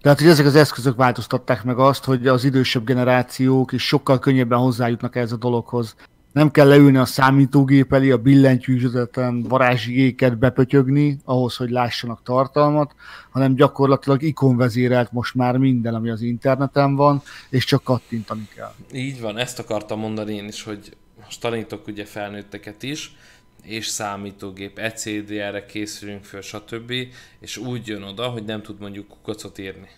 Tehát, 0.00 0.18
hogy 0.18 0.28
ezek 0.28 0.46
az 0.46 0.54
eszközök 0.54 0.96
változtatták 0.96 1.64
meg 1.64 1.78
azt, 1.78 2.04
hogy 2.04 2.26
az 2.26 2.44
idősebb 2.44 2.84
generációk 2.84 3.72
is 3.72 3.86
sokkal 3.86 4.18
könnyebben 4.18 4.58
hozzájutnak 4.58 5.16
ehhez 5.16 5.32
a 5.32 5.36
dologhoz. 5.36 5.96
Nem 6.34 6.50
kell 6.50 6.68
leülni 6.68 6.96
a 6.96 7.04
számítógép 7.04 7.92
elé, 7.92 8.10
a 8.10 8.18
billentyűzeteten 8.18 9.42
varázsigéket 9.42 10.38
bepötyögni 10.38 11.18
ahhoz, 11.24 11.56
hogy 11.56 11.70
lássanak 11.70 12.22
tartalmat, 12.22 12.94
hanem 13.30 13.54
gyakorlatilag 13.54 14.22
ikonvezérelt 14.22 15.12
most 15.12 15.34
már 15.34 15.56
minden, 15.56 15.94
ami 15.94 16.10
az 16.10 16.20
interneten 16.20 16.96
van, 16.96 17.22
és 17.50 17.64
csak 17.64 17.82
kattintani 17.82 18.48
kell. 18.54 18.74
Így 18.92 19.20
van, 19.20 19.38
ezt 19.38 19.58
akartam 19.58 19.98
mondani 19.98 20.34
én 20.34 20.48
is, 20.48 20.62
hogy 20.62 20.96
most 21.24 21.40
tanítok 21.40 21.86
ugye 21.86 22.04
felnőtteket 22.04 22.82
is, 22.82 23.16
és 23.62 23.86
számítógép, 23.86 24.78
ECDR-re 24.78 25.66
készülünk 25.66 26.24
föl, 26.24 26.40
stb. 26.40 26.92
És 27.38 27.56
úgy 27.56 27.86
jön 27.86 28.02
oda, 28.02 28.28
hogy 28.28 28.44
nem 28.44 28.62
tud 28.62 28.80
mondjuk 28.80 29.08
kukacot 29.08 29.58
írni. 29.58 29.88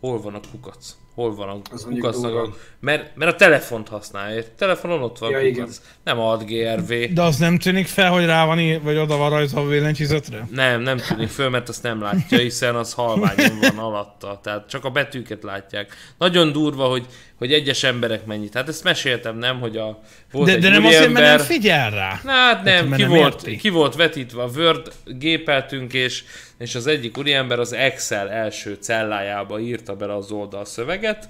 Hol 0.00 0.20
van 0.20 0.34
a 0.34 0.40
kukac? 0.50 0.96
Hol 1.14 1.34
van 1.34 1.48
a. 1.48 1.60
A... 2.06 2.54
Mert, 2.80 3.16
mert 3.16 3.32
a 3.32 3.36
telefont 3.36 3.88
használja. 3.88 4.40
A 4.40 4.44
telefonon 4.56 5.02
ott 5.02 5.18
van 5.18 5.30
Ja, 5.30 5.36
a 5.36 5.40
igen. 5.40 5.68
Nem 6.04 6.18
ad 6.18 6.44
GRV. 6.44 6.92
De 7.14 7.22
az 7.22 7.36
nem 7.36 7.58
tűnik 7.58 7.86
fel, 7.86 8.10
hogy 8.10 8.24
rá 8.24 8.46
van 8.46 8.60
ír, 8.60 8.82
vagy 8.82 8.96
oda 8.96 9.16
van 9.16 9.30
rajzolva 9.30 9.66
a 9.66 9.70
billentyűzetre? 9.70 10.48
Nem, 10.50 10.80
nem 10.80 10.96
tűnik 10.96 11.28
föl, 11.28 11.48
mert 11.48 11.68
azt 11.68 11.82
nem 11.82 12.02
látja, 12.02 12.38
hiszen 12.38 12.74
az 12.74 12.92
halványon 12.92 13.58
van 13.60 13.78
alatta. 13.78 14.40
Tehát 14.42 14.68
csak 14.68 14.84
a 14.84 14.90
betűket 14.90 15.42
látják. 15.42 15.94
Nagyon 16.18 16.52
durva, 16.52 16.84
hogy, 16.84 17.06
hogy 17.38 17.52
egyes 17.52 17.82
emberek 17.82 18.24
mennyit. 18.24 18.54
Hát 18.54 18.68
ezt 18.68 18.84
meséltem, 18.84 19.36
nem, 19.36 19.60
hogy 19.60 19.76
a 19.76 20.00
volt 20.30 20.46
De, 20.46 20.54
egy 20.54 20.60
de 20.60 20.68
nem 20.68 20.84
azért, 20.84 21.12
mert 21.12 21.36
nem 21.36 21.46
figyel 21.46 21.90
rá. 21.90 22.20
Na, 22.24 22.30
hát 22.30 22.64
nem, 22.64 22.86
mert 22.86 23.02
ki, 23.02 23.08
volt, 23.08 23.34
érti. 23.34 23.56
ki 23.56 23.68
volt 23.68 23.94
vetítve 23.94 24.42
a 24.42 24.48
Word, 24.56 24.92
gépeltünk, 25.04 25.92
és, 25.92 26.24
és 26.58 26.74
az 26.74 26.86
egyik 26.86 27.18
úriember 27.18 27.58
az 27.58 27.72
Excel 27.72 28.30
első 28.30 28.78
cellájába 28.80 29.60
írta 29.60 29.96
bele 29.96 30.14
az 30.14 30.30
oldal 30.30 30.64
szöveget, 30.64 31.28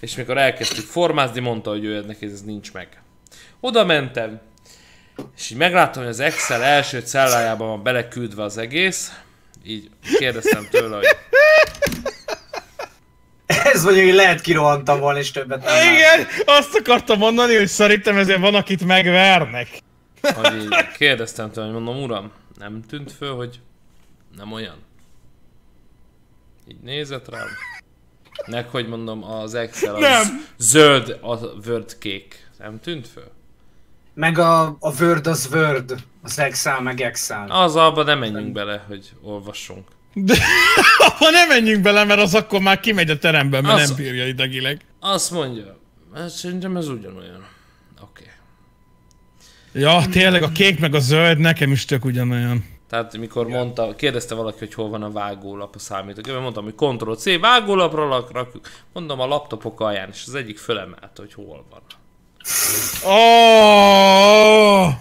és 0.00 0.16
mikor 0.16 0.38
elkezdtük 0.38 0.84
formázni, 0.84 1.40
mondta, 1.40 1.70
hogy 1.70 1.84
ő 1.84 2.00
neki 2.00 2.26
ez 2.26 2.42
nincs 2.42 2.72
meg. 2.72 2.88
Oda 3.60 3.84
mentem, 3.84 4.40
és 5.36 5.50
így 5.50 5.56
megláttam, 5.56 6.02
hogy 6.02 6.12
az 6.12 6.20
Excel 6.20 6.62
első 6.62 7.00
cellájában 7.00 7.68
van 7.68 7.82
beleküldve 7.82 8.42
az 8.42 8.58
egész, 8.58 9.12
így 9.64 9.90
kérdeztem 10.18 10.68
tőle, 10.70 10.96
hogy 10.96 11.06
Ez 13.72 13.84
mondjuk, 13.84 14.04
hogy 14.04 14.14
lehet 14.14 14.40
kirohantam 14.40 15.00
volna, 15.00 15.18
és 15.18 15.30
többet 15.30 15.64
nem. 15.64 15.92
Igen, 15.92 16.26
azt 16.44 16.74
akartam 16.74 17.18
mondani, 17.18 17.54
hogy 17.56 17.66
szerintem 17.66 18.16
ezért 18.16 18.40
van, 18.40 18.54
akit 18.54 18.84
megvernek. 18.84 19.68
hogy 20.20 20.62
így 20.62 20.88
kérdeztem 20.96 21.50
tőle, 21.50 21.66
hogy 21.66 21.82
mondom, 21.82 22.02
uram, 22.02 22.32
nem 22.58 22.82
tűnt 22.88 23.12
föl, 23.12 23.34
hogy 23.34 23.60
nem 24.36 24.52
olyan? 24.52 24.76
Így 26.68 26.80
nézett 26.82 27.28
rám. 27.28 27.46
Meg, 28.46 28.68
hogy 28.68 28.88
mondom, 28.88 29.24
az 29.24 29.54
Excel 29.54 29.94
az 29.94 30.00
Nem. 30.00 30.46
zöld, 30.56 31.18
a 31.20 31.36
Word 31.36 31.98
kék. 31.98 32.48
Nem 32.58 32.80
tűnt 32.80 33.08
föl? 33.08 33.30
Meg 34.14 34.38
a, 34.38 34.62
a 34.80 34.92
Word 35.00 35.26
az 35.26 35.48
Word, 35.52 35.94
az 36.22 36.38
Excel 36.38 36.80
meg 36.80 37.00
Excel. 37.00 37.50
Az 37.50 37.76
abba 37.76 38.02
nem 38.02 38.18
menjünk 38.18 38.52
bele, 38.52 38.84
hogy 38.88 39.10
olvassunk. 39.22 39.88
De 40.12 40.34
abba 41.06 41.30
nem 41.30 41.48
menjünk 41.48 41.82
bele, 41.82 42.04
mert 42.04 42.20
az 42.20 42.34
akkor 42.34 42.60
már 42.60 42.80
kimegy 42.80 43.10
a 43.10 43.18
teremben, 43.18 43.62
mert 43.62 43.80
Az- 43.80 43.88
nem 43.88 43.96
bírja 43.96 44.26
idegileg. 44.26 44.80
Azt 45.00 45.30
mondja, 45.30 45.78
hát 46.14 46.28
szerintem 46.28 46.76
ez 46.76 46.88
ugyanolyan. 46.88 47.46
Oké. 48.02 48.24
Okay. 49.72 49.82
Ja, 49.82 50.02
tényleg 50.10 50.42
a 50.42 50.48
kék 50.48 50.78
meg 50.78 50.94
a 50.94 50.98
zöld 50.98 51.38
nekem 51.38 51.72
is 51.72 51.84
tök 51.84 52.04
ugyanolyan. 52.04 52.64
Tehát 52.88 53.16
mikor 53.16 53.46
mondta, 53.46 53.94
kérdezte 53.94 54.34
valaki, 54.34 54.58
hogy 54.58 54.74
hol 54.74 54.88
van 54.88 55.02
a 55.02 55.10
vágólap 55.10 55.74
a 55.74 55.78
számítógépben, 55.78 56.42
mondtam, 56.42 56.64
hogy 56.64 56.74
Ctrl-C, 56.74 57.38
vágólapra 57.40 58.08
lak- 58.08 58.32
rakjuk. 58.32 58.68
Mondom 58.92 59.20
a 59.20 59.26
laptopok 59.26 59.80
alján, 59.80 60.08
és 60.12 60.24
az 60.26 60.34
egyik 60.34 60.58
fölemelte, 60.58 61.12
hogy 61.16 61.34
hol 61.34 61.64
van. 61.70 61.82
Oh! 63.14 64.92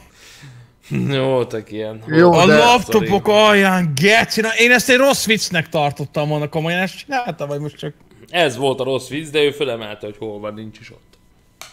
Voltak 1.09 1.71
ilyen. 1.71 2.03
Jó, 2.07 2.33
A 2.33 2.45
de- 2.45 2.57
laptopok 2.57 3.27
alján, 3.27 3.91
geci, 3.95 4.41
na, 4.41 4.49
én 4.57 4.71
ezt 4.71 4.89
egy 4.89 4.97
rossz 4.97 5.25
viccnek 5.25 5.69
tartottam 5.69 6.29
volna 6.29 6.49
komolyan, 6.49 6.79
ezt 6.79 6.97
csinálta, 6.97 7.47
vagy 7.47 7.59
most 7.59 7.77
csak... 7.77 7.93
Ez 8.29 8.57
volt 8.57 8.79
a 8.79 8.83
rossz 8.83 9.07
vicc, 9.07 9.29
de 9.29 9.41
ő 9.41 9.51
fölemelte, 9.51 10.05
hogy 10.05 10.17
hol 10.17 10.39
van, 10.39 10.53
nincs 10.53 10.79
is 10.79 10.91
ott. 10.91 11.17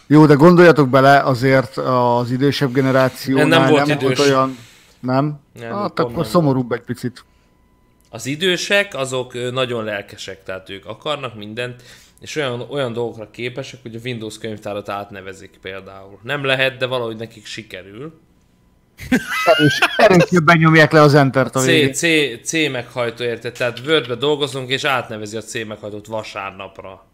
Jó, 0.07 0.25
de 0.25 0.33
gondoljatok 0.33 0.89
bele, 0.89 1.19
azért 1.19 1.77
az 1.77 2.31
idősebb 2.31 2.71
generációnál 2.73 3.47
Nem 3.47 3.61
nem, 3.61 3.69
volt 3.71 3.85
nem 3.85 3.97
idős. 3.97 4.17
volt 4.17 4.29
olyan... 4.29 4.57
Nem? 4.99 5.39
Nem, 5.59 5.71
hát 5.73 5.99
akkor 5.99 6.25
szomorúbb 6.25 6.71
egy 6.71 6.81
picit. 6.81 7.25
Az 8.09 8.25
idősek, 8.25 8.95
azok 8.95 9.51
nagyon 9.51 9.83
lelkesek, 9.83 10.43
tehát 10.43 10.69
ők 10.69 10.85
akarnak 10.85 11.35
mindent, 11.35 11.81
és 12.21 12.35
olyan, 12.35 12.65
olyan 12.69 12.93
dolgokra 12.93 13.29
képesek, 13.31 13.79
hogy 13.81 13.95
a 13.95 13.99
Windows 14.03 14.37
könyvtárat 14.37 14.89
átnevezik 14.89 15.59
például. 15.61 16.19
Nem 16.23 16.43
lehet, 16.43 16.77
de 16.77 16.85
valahogy 16.85 17.17
nekik 17.17 17.45
sikerül. 17.45 18.19
És 19.65 19.79
erősebben 19.97 20.57
nyomják 20.57 20.91
le 20.91 21.01
az 21.01 21.13
entert 21.13 21.55
a 21.55 21.59
C, 21.59 21.65
végén. 21.65 21.93
C, 21.93 22.01
C 22.47 22.51
meghajtó 22.51 23.23
érted, 23.23 23.53
tehát 23.53 23.79
Wordbe 23.85 24.15
dolgozunk, 24.15 24.69
és 24.69 24.83
átnevezi 24.83 25.37
a 25.37 25.41
C 25.41 25.53
meghajtót 25.65 26.07
vasárnapra. 26.07 27.05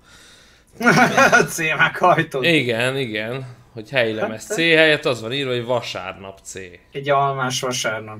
C 1.54 1.58
meghajtott. 1.58 2.44
Igen, 2.44 2.98
igen, 2.98 3.46
hogy 3.74 3.90
helylemez 3.90 4.46
C 4.46 4.56
helyett 4.56 5.06
az 5.06 5.22
van 5.22 5.34
írva, 5.34 5.52
hogy 5.52 5.66
vasárnap 5.66 6.40
C. 6.44 6.54
Egy 6.92 7.10
almás 7.10 7.62
vasárnap. 7.62 8.20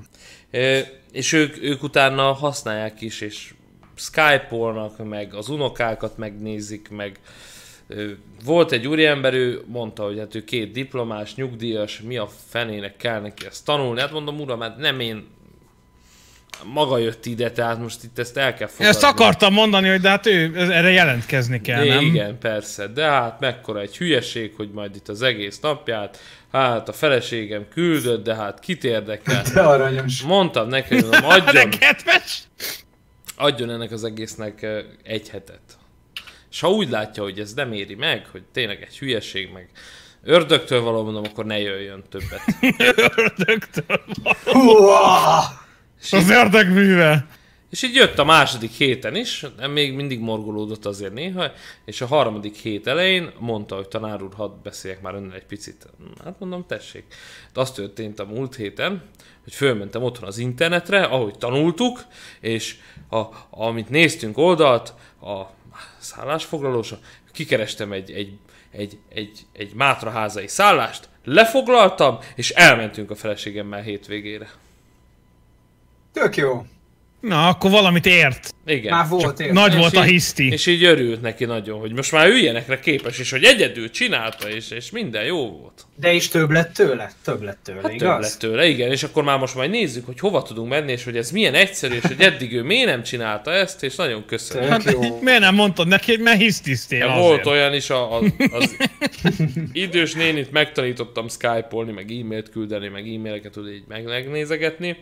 És 1.12 1.34
ők, 1.34 1.62
ők 1.62 1.84
utána 1.84 2.34
használják 2.34 3.02
is, 3.02 3.22
és 3.22 3.54
Skype-olnak, 3.96 5.08
meg 5.10 5.34
az 5.34 5.50
unokákat 5.50 6.18
megnézik, 6.18 6.90
meg 6.90 7.20
volt 8.46 8.72
egy 8.72 8.88
úriember, 8.88 9.34
ő 9.34 9.62
mondta, 9.66 10.04
hogy 10.04 10.20
hát 10.20 10.36
ő 10.36 10.44
két 10.44 10.72
diplomás, 10.72 11.36
nyugdíjas, 11.36 12.02
mi 12.02 12.18
a 12.18 12.30
fenének 12.50 12.98
kell 12.98 13.22
neki 13.22 13.46
ezt 13.46 13.66
tanulni. 13.66 14.00
Hát 14.00 14.12
mondom, 14.12 14.40
uram, 14.40 14.60
hát 14.60 14.78
nem 14.78 15.00
én 15.00 15.28
maga 16.64 16.98
jött 16.98 17.26
ide, 17.26 17.52
tehát 17.52 17.80
most 17.80 18.04
itt 18.04 18.20
ezt 18.20 18.38
el 18.38 18.54
kell 18.54 18.68
fogadni. 18.68 18.88
ezt 18.88 19.04
akartam 19.04 19.54
mondani, 19.54 19.90
hogy 19.90 20.02
de 20.02 20.10
hát 20.10 20.26
ő 20.26 20.52
erre 20.56 20.90
jelentkezni 20.90 21.62
kell, 21.62 21.86
nem? 21.86 22.02
Igen, 22.02 22.38
persze, 22.40 22.88
de 22.88 23.04
hát 23.04 23.40
mekkora 23.40 23.80
egy 23.80 23.98
hülyeség, 23.98 24.54
hogy 24.56 24.70
majd 24.74 24.96
itt 24.96 25.08
az 25.08 25.22
egész 25.22 25.60
napját, 25.60 26.20
hát 26.52 26.90
a 26.90 26.94
feleségem 26.94 27.68
küldött, 27.70 28.24
de 28.24 28.36
hát 28.36 28.60
kit 28.60 28.84
érdekel. 28.84 29.44
De 29.54 29.62
aranyos. 29.62 30.22
Mondtam 30.22 30.68
neki, 30.68 30.94
hogy 30.96 31.06
adjon, 31.24 31.70
adjon 33.36 33.70
ennek 33.70 33.92
az 33.92 34.04
egésznek 34.04 34.66
egy 35.04 35.30
hetet. 35.30 35.62
És 36.54 36.60
ha 36.60 36.72
úgy 36.72 36.90
látja, 36.90 37.24
hogy 37.24 37.40
ez 37.40 37.54
nem 37.54 37.72
éri 37.72 37.96
meg, 37.96 38.28
hogy 38.32 38.44
tényleg 38.52 38.82
egy 38.82 38.98
hülyeség, 38.98 39.52
meg 39.52 39.70
ördögtől 40.24 40.82
való, 40.82 41.04
mondom, 41.04 41.24
akkor 41.24 41.46
ne 41.46 41.60
jöjjön 41.60 42.04
többet. 42.10 42.42
Ördögtől 43.18 44.04
van. 44.24 44.36
Húha! 44.44 45.44
És 46.02 46.14
Az 46.14 46.24
így, 46.24 46.32
ördög 46.32 46.68
műve. 46.68 47.28
és 47.70 47.84
így 47.84 47.96
jött 47.96 48.18
a 48.20 48.24
második 48.24 48.72
héten 48.72 49.16
is, 49.16 49.46
de 49.58 49.68
még 49.68 49.94
mindig 49.94 50.20
morgolódott 50.20 50.86
azért 50.86 51.14
néha, 51.14 51.52
és 51.86 52.02
a 52.02 52.06
harmadik 52.06 52.56
hét 52.56 52.88
elején 52.88 53.32
mondta, 53.40 53.76
hogy 53.76 53.88
tanár 53.88 54.22
úr, 54.22 54.34
hadd 54.36 54.52
beszéljek 54.64 55.02
már 55.02 55.16
önnel 55.16 55.36
egy 55.36 55.46
picit. 55.46 55.88
Hát 56.24 56.40
mondom, 56.40 56.66
tessék. 56.68 57.04
De 57.54 57.62
az 57.62 57.72
történt 57.72 58.20
a 58.20 58.26
múlt 58.26 58.56
héten, 58.56 59.04
hogy 59.44 59.54
fölmentem 59.54 60.04
otthon 60.04 60.28
az 60.28 60.38
internetre, 60.38 61.04
ahogy 61.04 61.38
tanultuk, 61.38 62.06
és 62.40 62.76
a, 63.10 63.22
amit 63.50 63.90
néztünk 63.90 64.38
oldalt, 64.38 64.94
a 65.22 65.62
szállásfoglalósa, 66.04 67.00
kikerestem 67.32 67.92
egy, 67.92 68.12
egy, 68.12 68.38
egy, 68.72 68.98
egy, 69.10 69.40
egy 69.52 69.74
mátraházai 69.74 70.48
szállást, 70.48 71.10
lefoglaltam, 71.24 72.20
és 72.36 72.50
elmentünk 72.50 73.12
a 73.12 73.16
feleségemmel 73.16 73.82
hétvégére. 73.82 74.50
Tök 76.14 76.36
jó. 76.36 76.66
Na, 77.28 77.48
akkor 77.48 77.72
valamit 77.72 78.06
ért. 78.06 78.54
Igen. 78.66 78.94
Már 78.94 79.08
volt 79.10 79.40
ér. 79.40 79.52
Nagy 79.52 79.72
És 79.74 79.78
volt 79.80 79.96
a 79.96 80.04
így- 80.04 80.10
hiszti. 80.10 80.52
És 80.52 80.66
így 80.66 80.84
örült 80.84 81.22
neki 81.22 81.46
nagyon, 81.46 81.80
hogy 81.80 81.92
most 81.94 82.12
már 82.12 82.30
ilyenekre 82.30 82.80
képes, 82.80 83.20
és 83.20 83.32
hogy 83.32 83.44
egyedül 83.44 83.90
csinálta, 83.90 84.50
és, 84.50 84.70
és 84.72 84.92
minden 84.92 85.24
jó 85.26 85.50
volt. 85.50 85.86
De 85.96 86.14
is 86.14 86.28
több 86.28 86.52
lett 86.52 86.74
tőle? 86.74 87.12
Több 87.24 87.42
lett 87.42 87.58
tőle, 87.64 87.82
Hát 87.82 87.94
igaz? 87.94 88.10
több 88.10 88.22
lett 88.22 88.40
tőle, 88.40 88.68
igen, 88.68 88.92
és 88.92 89.04
akkor 89.04 89.24
már 89.24 89.40
most 89.40 89.56
majd 89.56 89.70
nézzük, 89.70 90.06
hogy 90.06 90.20
hova 90.20 90.42
tudunk 90.42 90.70
menni, 90.70 90.92
és 90.92 91.04
hogy 91.04 91.18
ez 91.18 91.32
milyen 91.32 91.54
egyszerű, 91.54 91.96
és 91.96 92.02
hogy 92.04 92.22
eddig 92.22 92.54
ő 92.54 92.62
miért 92.64 92.86
nem 92.90 93.04
csinálta 93.04 93.52
ezt, 93.52 93.84
és 93.84 93.96
nagyon 93.96 94.26
köszönöm. 94.26 94.70
Hát, 94.70 94.92
jó. 94.92 95.20
miért 95.22 95.40
nem 95.40 95.56
mondtad 95.56 95.88
neki, 95.88 96.12
hogy 96.12 96.22
mert 96.24 96.40
hisztisztél 96.40 96.98
Ja, 97.00 97.06
azért. 97.12 97.24
volt 97.26 97.46
olyan 97.46 97.74
is, 97.74 97.90
a, 97.90 98.18
az, 98.18 98.26
az 98.52 98.76
idős 99.74 100.14
nénit 100.14 100.52
megtanítottam 100.52 101.30
Skype-olni, 101.30 101.92
meg 101.92 102.12
e-mailt 102.12 102.50
küldeni, 102.50 102.88
meg 102.88 103.08
e-maileket 103.08 103.52
tud 103.52 103.68
így 103.70 103.84
meg- 103.88 104.04
megnézegetni. 104.06 104.98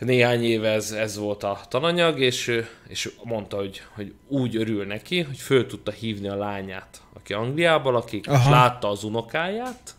Néhány 0.00 0.44
éve 0.44 0.68
ez, 0.68 0.92
ez 0.92 1.16
volt 1.16 1.42
a 1.42 1.60
tananyag, 1.68 2.20
és, 2.20 2.62
és 2.88 3.10
mondta, 3.24 3.56
hogy, 3.56 3.82
hogy 3.94 4.14
úgy 4.28 4.56
örül 4.56 4.84
neki, 4.84 5.20
hogy 5.20 5.38
föl 5.38 5.66
tudta 5.66 5.90
hívni 5.90 6.28
a 6.28 6.36
lányát, 6.36 7.02
aki 7.12 7.32
Angliából 7.32 7.92
lakik, 7.92 8.26
és 8.26 8.32
Aha. 8.32 8.50
látta 8.50 8.88
az 8.88 9.04
unokáját, 9.04 9.94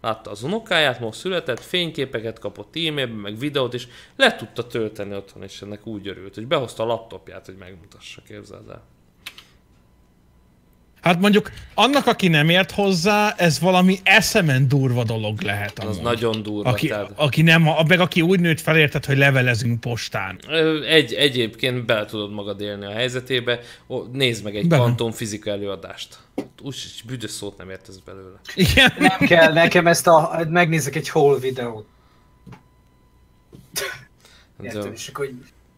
látta 0.00 0.30
az 0.30 0.42
unokáját, 0.42 1.00
most 1.00 1.18
született, 1.18 1.60
fényképeket 1.60 2.38
kapott 2.38 2.76
e-mailben, 2.76 3.16
meg 3.16 3.38
videót, 3.38 3.74
és 3.74 3.88
le 4.16 4.36
tudta 4.36 4.66
tölteni 4.66 5.14
otthon, 5.14 5.42
és 5.42 5.62
ennek 5.62 5.86
úgy 5.86 6.08
örült, 6.08 6.34
hogy 6.34 6.46
behozta 6.46 6.82
a 6.82 6.86
laptopját, 6.86 7.46
hogy 7.46 7.56
megmutassa, 7.56 8.22
képzeld 8.26 8.68
el. 8.68 8.82
Hát 11.00 11.20
mondjuk 11.20 11.50
annak, 11.74 12.06
aki 12.06 12.28
nem 12.28 12.48
ért 12.48 12.70
hozzá, 12.70 13.34
ez 13.36 13.60
valami 13.60 13.98
eszemen 14.02 14.68
durva 14.68 15.04
dolog 15.04 15.40
lehet. 15.40 15.78
Az 15.78 15.84
amúgy. 15.84 16.02
nagyon 16.02 16.42
durva. 16.42 16.70
Aki, 16.70 16.88
tehát, 16.88 17.10
aki 17.14 17.42
nem, 17.42 17.68
a- 17.68 17.82
meg 17.88 18.00
aki 18.00 18.20
úgy 18.22 18.40
nőtt 18.40 18.60
fel, 18.60 18.76
érted, 18.76 19.04
hogy 19.04 19.16
levelezünk 19.16 19.80
postán. 19.80 20.38
Egy, 20.88 21.12
egyébként 21.14 21.84
bele 21.86 22.04
tudod 22.04 22.32
magad 22.32 22.60
élni 22.60 22.84
a 22.84 22.90
helyzetébe. 22.92 23.60
Ó, 23.88 24.02
nézd 24.12 24.44
meg 24.44 24.56
egy 24.56 24.66
Bele. 24.68 24.82
kvantumfizika 24.82 25.50
előadást. 25.50 26.18
Úgy 26.62 26.76
büdös 27.06 27.30
szót 27.30 27.56
nem 27.58 27.70
értesz 27.70 27.96
belőle. 28.04 28.36
Igen. 28.54 28.92
Nem 28.98 29.18
kell 29.18 29.52
nekem 29.52 29.86
ezt 29.86 30.06
a... 30.06 30.44
Megnézek 30.48 30.96
egy 30.96 31.10
whole 31.14 31.38
videót. 31.38 31.86
Érted? 34.62 34.92
És 34.94 35.08
akkor 35.08 35.30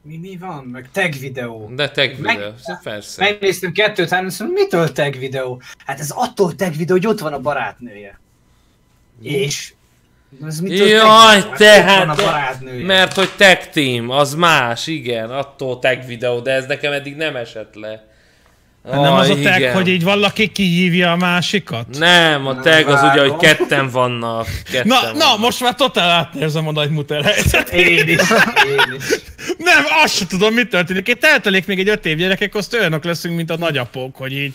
mi, 0.02 0.16
mi 0.16 0.36
van? 0.36 0.64
Meg 0.64 0.88
tag 0.92 1.12
videó. 1.12 1.70
De 1.74 1.90
tag 1.90 2.18
Meg- 2.18 2.36
videó, 2.36 2.52
persze. 2.82 3.22
Megnéztem 3.22 3.72
kettőt, 3.72 4.08
három, 4.08 4.26
azt 4.26 4.38
mondom, 4.38 4.62
mitől 4.62 4.92
tag 4.92 5.18
videó? 5.18 5.62
Hát 5.86 6.00
ez 6.00 6.10
attól 6.10 6.54
tag 6.54 6.76
videó, 6.76 6.96
hogy 6.96 7.06
ott 7.06 7.20
van 7.20 7.32
a 7.32 7.38
barátnője. 7.38 8.20
És? 9.22 9.72
Ez 10.46 10.60
mitől 10.60 10.88
Jaj, 10.88 11.40
tag 11.40 11.42
videó? 11.42 11.56
te 11.56 11.82
Hát 11.82 12.00
ott 12.00 12.06
van 12.06 12.08
hát, 12.08 12.18
a 12.18 12.24
barátnője. 12.24 12.84
Mert 12.86 13.14
hogy 13.14 13.30
tag 13.36 13.58
team, 13.58 14.10
az 14.10 14.34
más, 14.34 14.86
igen, 14.86 15.30
attól 15.30 15.78
tag 15.78 16.06
videó, 16.06 16.40
de 16.40 16.52
ez 16.52 16.66
nekem 16.66 16.92
eddig 16.92 17.16
nem 17.16 17.36
esett 17.36 17.74
le. 17.74 18.08
Hát 18.84 19.00
nem 19.00 19.12
az 19.12 19.28
a 19.28 19.34
tag, 19.34 19.58
igen. 19.58 19.74
hogy 19.74 19.88
így 19.88 20.02
valaki 20.02 20.48
kihívja 20.48 21.12
a 21.12 21.16
másikat? 21.16 21.98
Nem, 21.98 22.46
a 22.46 22.60
tag 22.60 22.86
az 22.88 23.02
ugye, 23.02 23.20
hogy 23.20 23.36
ketten 23.36 23.88
vannak. 23.90 24.46
Ketten 24.64 24.86
Na, 24.86 25.00
vannak. 25.00 25.16
na, 25.16 25.36
most 25.36 25.60
már 25.60 25.74
totál 25.74 26.10
átnézem 26.10 26.68
a 26.68 26.72
nagy 26.72 26.90
muter 26.90 27.24
helyzet. 27.24 27.68
Én 27.68 28.08
is, 28.08 28.20
én 28.66 28.94
is. 28.96 29.04
Nem, 29.58 29.84
azt 30.04 30.14
sem 30.16 30.26
tudom, 30.26 30.54
mi 30.54 30.64
történik. 30.66 31.08
Itt 31.08 31.24
eltelik 31.24 31.66
még 31.66 31.78
egy 31.78 31.88
öt 31.88 32.06
év 32.06 32.16
gyerekek, 32.16 32.54
azt 32.54 32.74
olyanok 32.74 33.04
leszünk, 33.04 33.36
mint 33.36 33.50
a 33.50 33.56
nagyapók, 33.56 34.16
hogy 34.16 34.32
így 34.32 34.54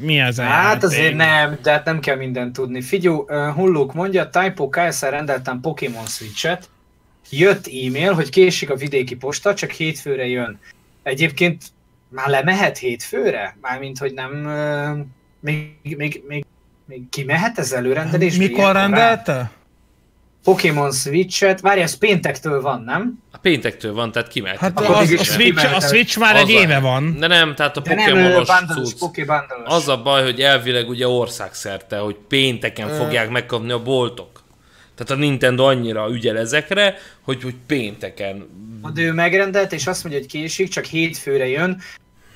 mi 0.00 0.18
ez 0.18 0.38
a 0.38 0.42
Hát 0.42 0.64
játék? 0.72 0.82
azért 0.82 1.14
nem, 1.16 1.58
de 1.62 1.70
hát 1.70 1.84
nem 1.84 2.00
kell 2.00 2.16
mindent 2.16 2.52
tudni. 2.52 2.82
Figyú, 2.82 3.26
Hulluk 3.54 3.94
mondja, 3.94 4.30
Typo 4.30 4.68
KSR 4.68 5.10
rendeltem 5.10 5.60
Pokémon 5.60 6.06
Switch-et, 6.06 6.68
jött 7.30 7.66
e-mail, 7.66 8.12
hogy 8.12 8.28
késik 8.28 8.70
a 8.70 8.76
vidéki 8.76 9.14
posta, 9.14 9.54
csak 9.54 9.70
hétfőre 9.70 10.26
jön. 10.26 10.58
Egyébként 11.02 11.62
már 12.10 12.28
lemehet 12.28 12.78
hétfőre? 12.78 13.56
Mármint, 13.60 13.98
hogy 13.98 14.12
nem... 14.14 14.30
Uh, 14.44 15.06
még, 15.40 15.96
még, 15.96 16.22
még, 16.26 16.44
még 16.86 17.08
kimehet 17.10 17.58
ez 17.58 17.72
előrendelés? 17.72 18.36
Mikor 18.36 18.72
rendelte? 18.72 19.50
Pokémon 20.44 20.92
Switch-et, 20.92 21.60
várj, 21.60 21.80
ez 21.80 21.94
péntektől 21.94 22.60
van, 22.60 22.82
nem? 22.82 23.22
A 23.32 23.38
péntektől 23.38 23.94
van, 23.94 24.12
tehát 24.12 24.28
kimehet. 24.28 24.58
Hát 24.58 24.80
Akkor 24.80 24.96
az, 24.96 25.10
a, 25.10 25.24
Switch, 25.24 25.76
a. 25.76 25.80
Switch 25.80 26.18
már 26.18 26.34
Az 26.34 26.40
egy 26.40 26.50
éve 26.50 26.78
van. 26.78 27.16
De 27.18 27.26
nem, 27.26 27.54
tehát 27.54 27.76
a 27.76 27.80
Pokémonos. 27.80 28.48
Az 29.64 29.88
a 29.88 30.02
baj, 30.02 30.22
hogy 30.22 30.40
elvileg 30.40 30.88
ugye 30.88 31.08
országszerte, 31.08 31.98
hogy 31.98 32.16
pénteken 32.28 32.88
fogják 32.88 33.30
megkapni 33.30 33.70
a 33.70 33.82
boltok. 33.82 34.39
Tehát 35.00 35.22
a 35.22 35.26
Nintendo 35.26 35.64
annyira 35.64 36.10
ügyel 36.10 36.38
ezekre, 36.38 36.96
hogy, 37.20 37.42
hogy 37.42 37.54
pénteken. 37.66 38.48
De 38.94 39.02
ő 39.02 39.12
megrendelt, 39.12 39.72
és 39.72 39.86
azt 39.86 40.02
mondja, 40.04 40.20
hogy 40.20 40.30
késik, 40.30 40.68
csak 40.68 40.84
hétfőre 40.84 41.48
jön. 41.48 41.80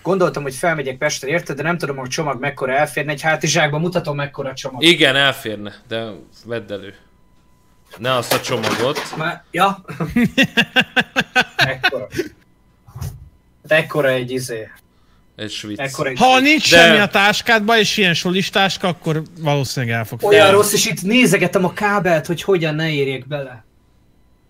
Gondoltam, 0.02 0.42
hogy 0.42 0.54
felmegyek 0.54 0.98
Pestre, 0.98 1.28
érted, 1.28 1.56
de 1.56 1.62
nem 1.62 1.78
tudom, 1.78 1.96
hogy 1.96 2.06
a 2.06 2.10
csomag 2.10 2.40
mekkora 2.40 2.72
elférne. 2.72 3.12
Egy 3.12 3.20
hátizsákban 3.20 3.80
mutatom, 3.80 4.16
mekkora 4.16 4.50
a 4.50 4.54
csomag. 4.54 4.82
Igen, 4.82 5.16
elférne, 5.16 5.74
de 5.88 6.10
vedd 6.46 6.72
elő. 6.72 6.94
Ne 7.98 8.14
azt 8.14 8.32
a 8.32 8.40
csomagot. 8.40 9.16
Már, 9.16 9.44
ja? 9.50 9.84
ekkora. 11.56 12.08
Hát 13.68 13.82
ekkora 13.82 14.08
egy 14.08 14.30
izé. 14.30 14.70
Egy 15.36 15.74
egy... 15.76 16.18
Ha 16.18 16.40
nincs 16.40 16.70
De- 16.70 16.76
semmi 16.76 16.98
a 16.98 17.06
táskádban, 17.08 17.78
és 17.78 17.96
ilyen 17.96 18.14
solistáska, 18.14 18.88
akkor 18.88 19.22
valószínűleg 19.40 19.94
el 19.96 20.04
fog 20.04 20.22
Olyan 20.22 20.50
rossz, 20.50 20.72
és 20.72 20.86
itt 20.86 21.02
nézegetem 21.02 21.64
a 21.64 21.72
kábelt, 21.72 22.26
hogy 22.26 22.42
hogyan 22.42 22.74
ne 22.74 22.90
érjek 22.92 23.26
bele. 23.26 23.64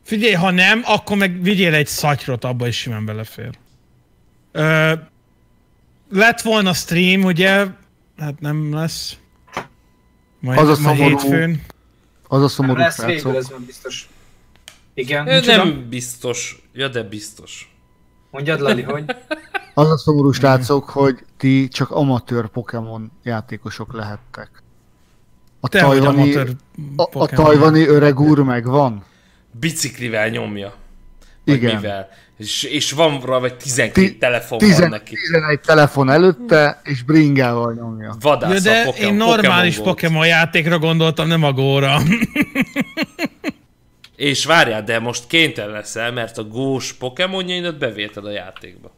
Figyelj, 0.02 0.32
ha 0.32 0.50
nem, 0.50 0.82
akkor 0.84 1.16
meg 1.16 1.42
vigyél 1.42 1.74
egy 1.74 1.86
szatyrot, 1.86 2.44
abba 2.44 2.66
is 2.66 2.76
simán 2.78 3.04
belefér. 3.04 3.50
Ö, 4.52 4.92
lett 6.10 6.40
volna 6.40 6.72
stream, 6.72 7.22
ugye, 7.22 7.66
hát 8.18 8.40
nem 8.40 8.74
lesz. 8.74 9.16
Majd, 10.40 10.58
Az 10.58 10.78
a 10.78 10.82
majd 10.82 10.96
szomorú. 10.96 11.18
hétfőn. 11.18 11.62
Az 12.28 12.42
a 12.42 12.48
szomorú 12.48 12.78
lesz 12.78 13.04
végül, 13.04 13.36
ez 13.36 13.50
van 13.50 13.64
biztos. 13.66 14.08
Igen, 14.94 15.28
Ö, 15.28 15.34
micsoda? 15.34 15.56
Nem 15.56 15.88
biztos. 15.88 16.62
Ja, 16.72 16.88
de 16.88 17.02
biztos. 17.02 17.74
Mondjad, 18.30 18.60
Lali, 18.60 18.82
hogy? 18.82 19.04
Az 19.74 19.90
a 19.90 19.98
szomorú 19.98 20.30
srácok, 20.30 20.88
hogy 20.90 21.18
ti 21.36 21.68
csak 21.68 21.90
amatőr 21.90 22.48
Pokémon 22.48 23.10
játékosok 23.22 23.92
lehettek. 23.92 24.50
A 25.60 25.68
Te 25.68 25.80
tajvani, 25.80 26.34
a, 26.96 27.08
a 27.12 27.26
tajvani 27.26 27.86
öreg 27.86 28.20
úr 28.20 28.38
megvan. 28.38 29.04
Biciklivel 29.50 30.28
nyomja. 30.28 30.74
Vagy 31.44 31.54
Igen. 31.54 31.74
mivel. 31.74 32.08
És, 32.38 32.62
és 32.62 32.92
van 32.92 33.20
rá, 33.20 33.38
vagy 33.38 33.56
12 33.56 33.92
Ti- 33.92 34.18
telefon 34.18 34.58
van 34.58 34.68
10, 34.68 34.78
neki. 34.78 35.14
11 35.14 35.60
telefon 35.60 36.10
előtte, 36.10 36.80
és 36.84 37.02
bringával 37.02 37.72
nyomja. 37.72 38.16
Vadász 38.20 38.52
Ja, 38.52 38.60
de 38.60 38.80
a 38.80 38.84
Pokémon, 38.84 39.10
én 39.10 39.16
normális 39.16 39.76
Pokémon 39.76 39.94
Pokémon 39.94 40.26
játékra 40.26 40.78
gondoltam, 40.78 41.26
nem 41.26 41.42
a 41.42 41.52
góra. 41.52 42.00
És 44.16 44.44
várjál, 44.44 44.82
de 44.82 44.98
most 44.98 45.26
kénytelen 45.26 45.70
leszel, 45.70 46.12
mert 46.12 46.38
a 46.38 46.44
gós 46.44 46.92
Pokémonjaidat 46.92 47.78
bevélted 47.78 48.24
a 48.24 48.30
játékba. 48.30 48.90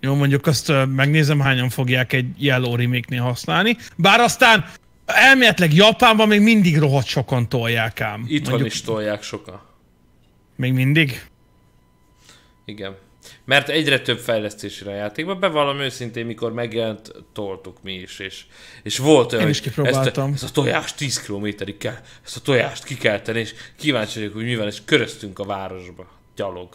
Jó, 0.00 0.14
mondjuk 0.14 0.46
azt 0.46 0.72
megnézem, 0.94 1.40
hányan 1.40 1.68
fogják 1.68 2.12
egy 2.12 2.26
Yellow 2.38 2.76
remake 2.76 3.20
használni. 3.20 3.76
Bár 3.96 4.20
aztán 4.20 4.70
elméletileg 5.06 5.74
Japánban 5.74 6.28
még 6.28 6.40
mindig 6.40 6.78
rohadt 6.78 7.06
sokan 7.06 7.48
tolják 7.48 8.00
ám. 8.00 8.24
Itthon 8.28 8.50
Mondjuk 8.50 8.72
is 8.72 8.80
tolják 8.80 9.22
sokan. 9.22 9.60
Még 10.56 10.72
mindig? 10.72 11.26
Igen. 12.64 12.96
Mert 13.44 13.68
egyre 13.68 14.00
több 14.00 14.18
fejlesztésre 14.18 14.90
a 14.90 14.94
játékban, 14.94 15.40
bevallom 15.40 15.78
őszintén, 15.78 16.26
mikor 16.26 16.52
megjelent, 16.52 17.12
toltuk 17.32 17.82
mi 17.82 17.92
is, 17.94 18.18
és, 18.18 18.44
és 18.82 18.98
volt 18.98 19.32
olyan, 19.32 19.44
Én 19.44 19.50
is 19.50 19.60
kipróbáltam. 19.60 20.32
Ezt 20.32 20.42
a, 20.42 20.46
ezt 20.46 20.56
a 20.56 20.60
tojást 20.60 20.96
10 20.96 21.22
kilométerig 21.22 21.76
kell, 21.76 21.96
ezt 22.24 22.36
a 22.36 22.40
tojást 22.40 22.84
ki 22.84 22.96
kell 22.96 23.20
tenni, 23.20 23.38
és 23.38 23.54
kíváncsi 23.76 24.18
vagyok, 24.18 24.34
hogy 24.34 24.44
mi 24.44 24.56
van, 24.56 24.66
és 24.66 24.78
köröztünk 24.84 25.38
a 25.38 25.44
városba, 25.44 26.08
gyalog. 26.36 26.68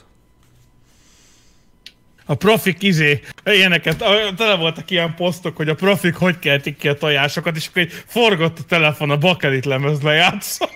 A 2.25 2.35
profik 2.35 2.81
izé, 2.83 3.19
ilyeneket, 3.45 4.01
a- 4.01 4.33
tele 4.37 4.55
voltak 4.55 4.91
ilyen 4.91 5.15
posztok, 5.15 5.55
hogy 5.57 5.69
a 5.69 5.75
profik 5.75 6.15
hogy 6.15 6.39
keltik 6.39 6.77
ki 6.77 6.87
a 6.87 6.93
tojásokat, 6.93 7.55
és 7.55 7.67
akkor 7.67 7.81
egy 7.81 7.91
forgott 8.07 8.59
a 8.59 8.63
telefon 8.67 9.09
a 9.09 9.17
bakelit 9.17 9.65
lemez 9.65 10.01
lejátszol. 10.01 10.69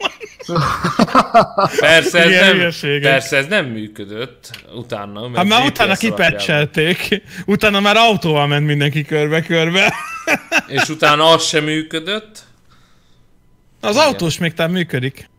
Persze 1.79 2.19
ez, 2.19 2.29
Ilyen 2.29 2.45
nem, 2.45 2.55
hülyeségek. 2.55 3.11
persze 3.11 3.37
ez 3.37 3.45
nem 3.47 3.65
működött 3.65 4.63
utána. 4.75 5.21
mert 5.21 5.35
Hát 5.35 5.45
már 5.45 5.65
utána 5.65 5.95
kipecselték, 5.95 7.21
utána 7.45 7.79
már 7.79 7.95
autóval 7.97 8.47
ment 8.47 8.65
mindenki 8.65 9.03
körbe-körbe. 9.05 9.93
És 10.67 10.89
utána 10.89 11.23
az 11.29 11.43
sem 11.45 11.63
működött. 11.63 12.43
Az 13.81 13.95
autós 13.97 14.37
még 14.37 14.53
talán 14.53 14.71
működik. 14.71 15.29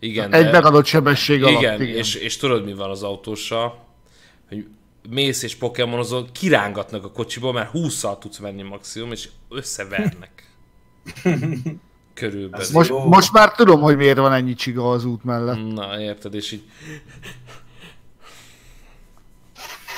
Igen, 0.00 0.34
Egy 0.34 0.44
de- 0.44 0.50
megadott 0.50 0.86
sebesség 0.86 1.42
alatt. 1.42 1.60
Igen, 1.60 1.80
És, 1.82 2.14
és 2.14 2.36
tudod 2.36 2.64
mi 2.64 2.74
van 2.74 2.90
az 2.90 3.02
autóssal? 3.02 3.86
Hogy 4.48 4.66
mész 5.08 5.42
és 5.42 5.56
pokémonozol, 5.56 6.28
kirángatnak 6.32 7.04
a 7.04 7.10
kocsiból, 7.10 7.52
mert 7.52 7.70
20-szal 7.74 8.18
tudsz 8.18 8.38
menni 8.38 8.62
maximum, 8.62 9.12
és 9.12 9.28
összevernek. 9.48 10.56
Körülbelül. 12.14 12.66
Most, 12.72 12.88
Jó. 12.88 13.04
most 13.04 13.32
már 13.32 13.52
tudom, 13.52 13.80
hogy 13.80 13.96
miért 13.96 14.18
van 14.18 14.32
ennyi 14.32 14.54
csiga 14.54 14.90
az 14.90 15.04
út 15.04 15.24
mellett. 15.24 15.72
Na, 15.72 16.00
érted, 16.00 16.34
és 16.34 16.52
így... 16.52 16.62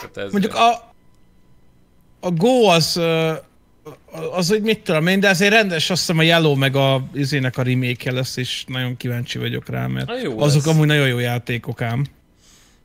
Hát 0.01 0.17
ez 0.17 0.33
Mondjuk 0.33 0.55
a, 0.55 0.93
a 2.21 2.31
Go 2.31 2.69
az, 2.69 3.01
az, 4.33 4.49
hogy 4.49 4.63
mit 4.63 4.83
tudom 4.83 5.07
én, 5.07 5.21
de 5.21 5.29
azért 5.29 5.53
rendes, 5.53 5.91
azt 5.91 6.01
hiszem 6.01 6.19
a 6.19 6.23
Yellow 6.23 6.55
meg 6.55 6.77
a 6.77 7.09
izének 7.15 7.57
a 7.59 7.63
remake 7.63 8.13
lesz, 8.13 8.37
és 8.37 8.65
nagyon 8.67 8.97
kíváncsi 8.97 9.39
vagyok 9.39 9.69
rá, 9.69 9.87
mert 9.87 10.07
Na 10.07 10.19
jó 10.19 10.41
azok 10.41 10.65
lesz. 10.65 10.75
amúgy 10.75 10.87
nagyon 10.87 11.09
jó 11.09 11.19
játékok 11.19 11.83
ám. 11.83 12.05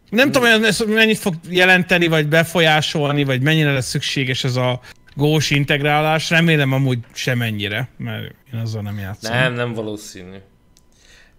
Nem 0.10 0.32
tudom, 0.32 0.52
hogy 0.52 0.64
ez 0.64 0.80
mennyit 0.80 1.18
fog 1.18 1.36
jelenteni, 1.50 2.08
vagy 2.08 2.28
befolyásolni, 2.28 3.24
vagy 3.24 3.42
mennyire 3.42 3.74
lesz 3.74 3.88
szükséges 3.88 4.44
ez 4.44 4.56
a 4.56 4.80
gós 5.16 5.50
integrálás. 5.50 6.30
Remélem 6.30 6.72
amúgy 6.72 7.00
semennyire, 7.14 7.90
mert 7.98 8.34
én 8.54 8.60
azzal 8.60 8.82
nem 8.82 9.00
játszom. 9.00 9.34
Nem, 9.34 9.54
nem 9.54 9.74
valószínű. 9.74 10.38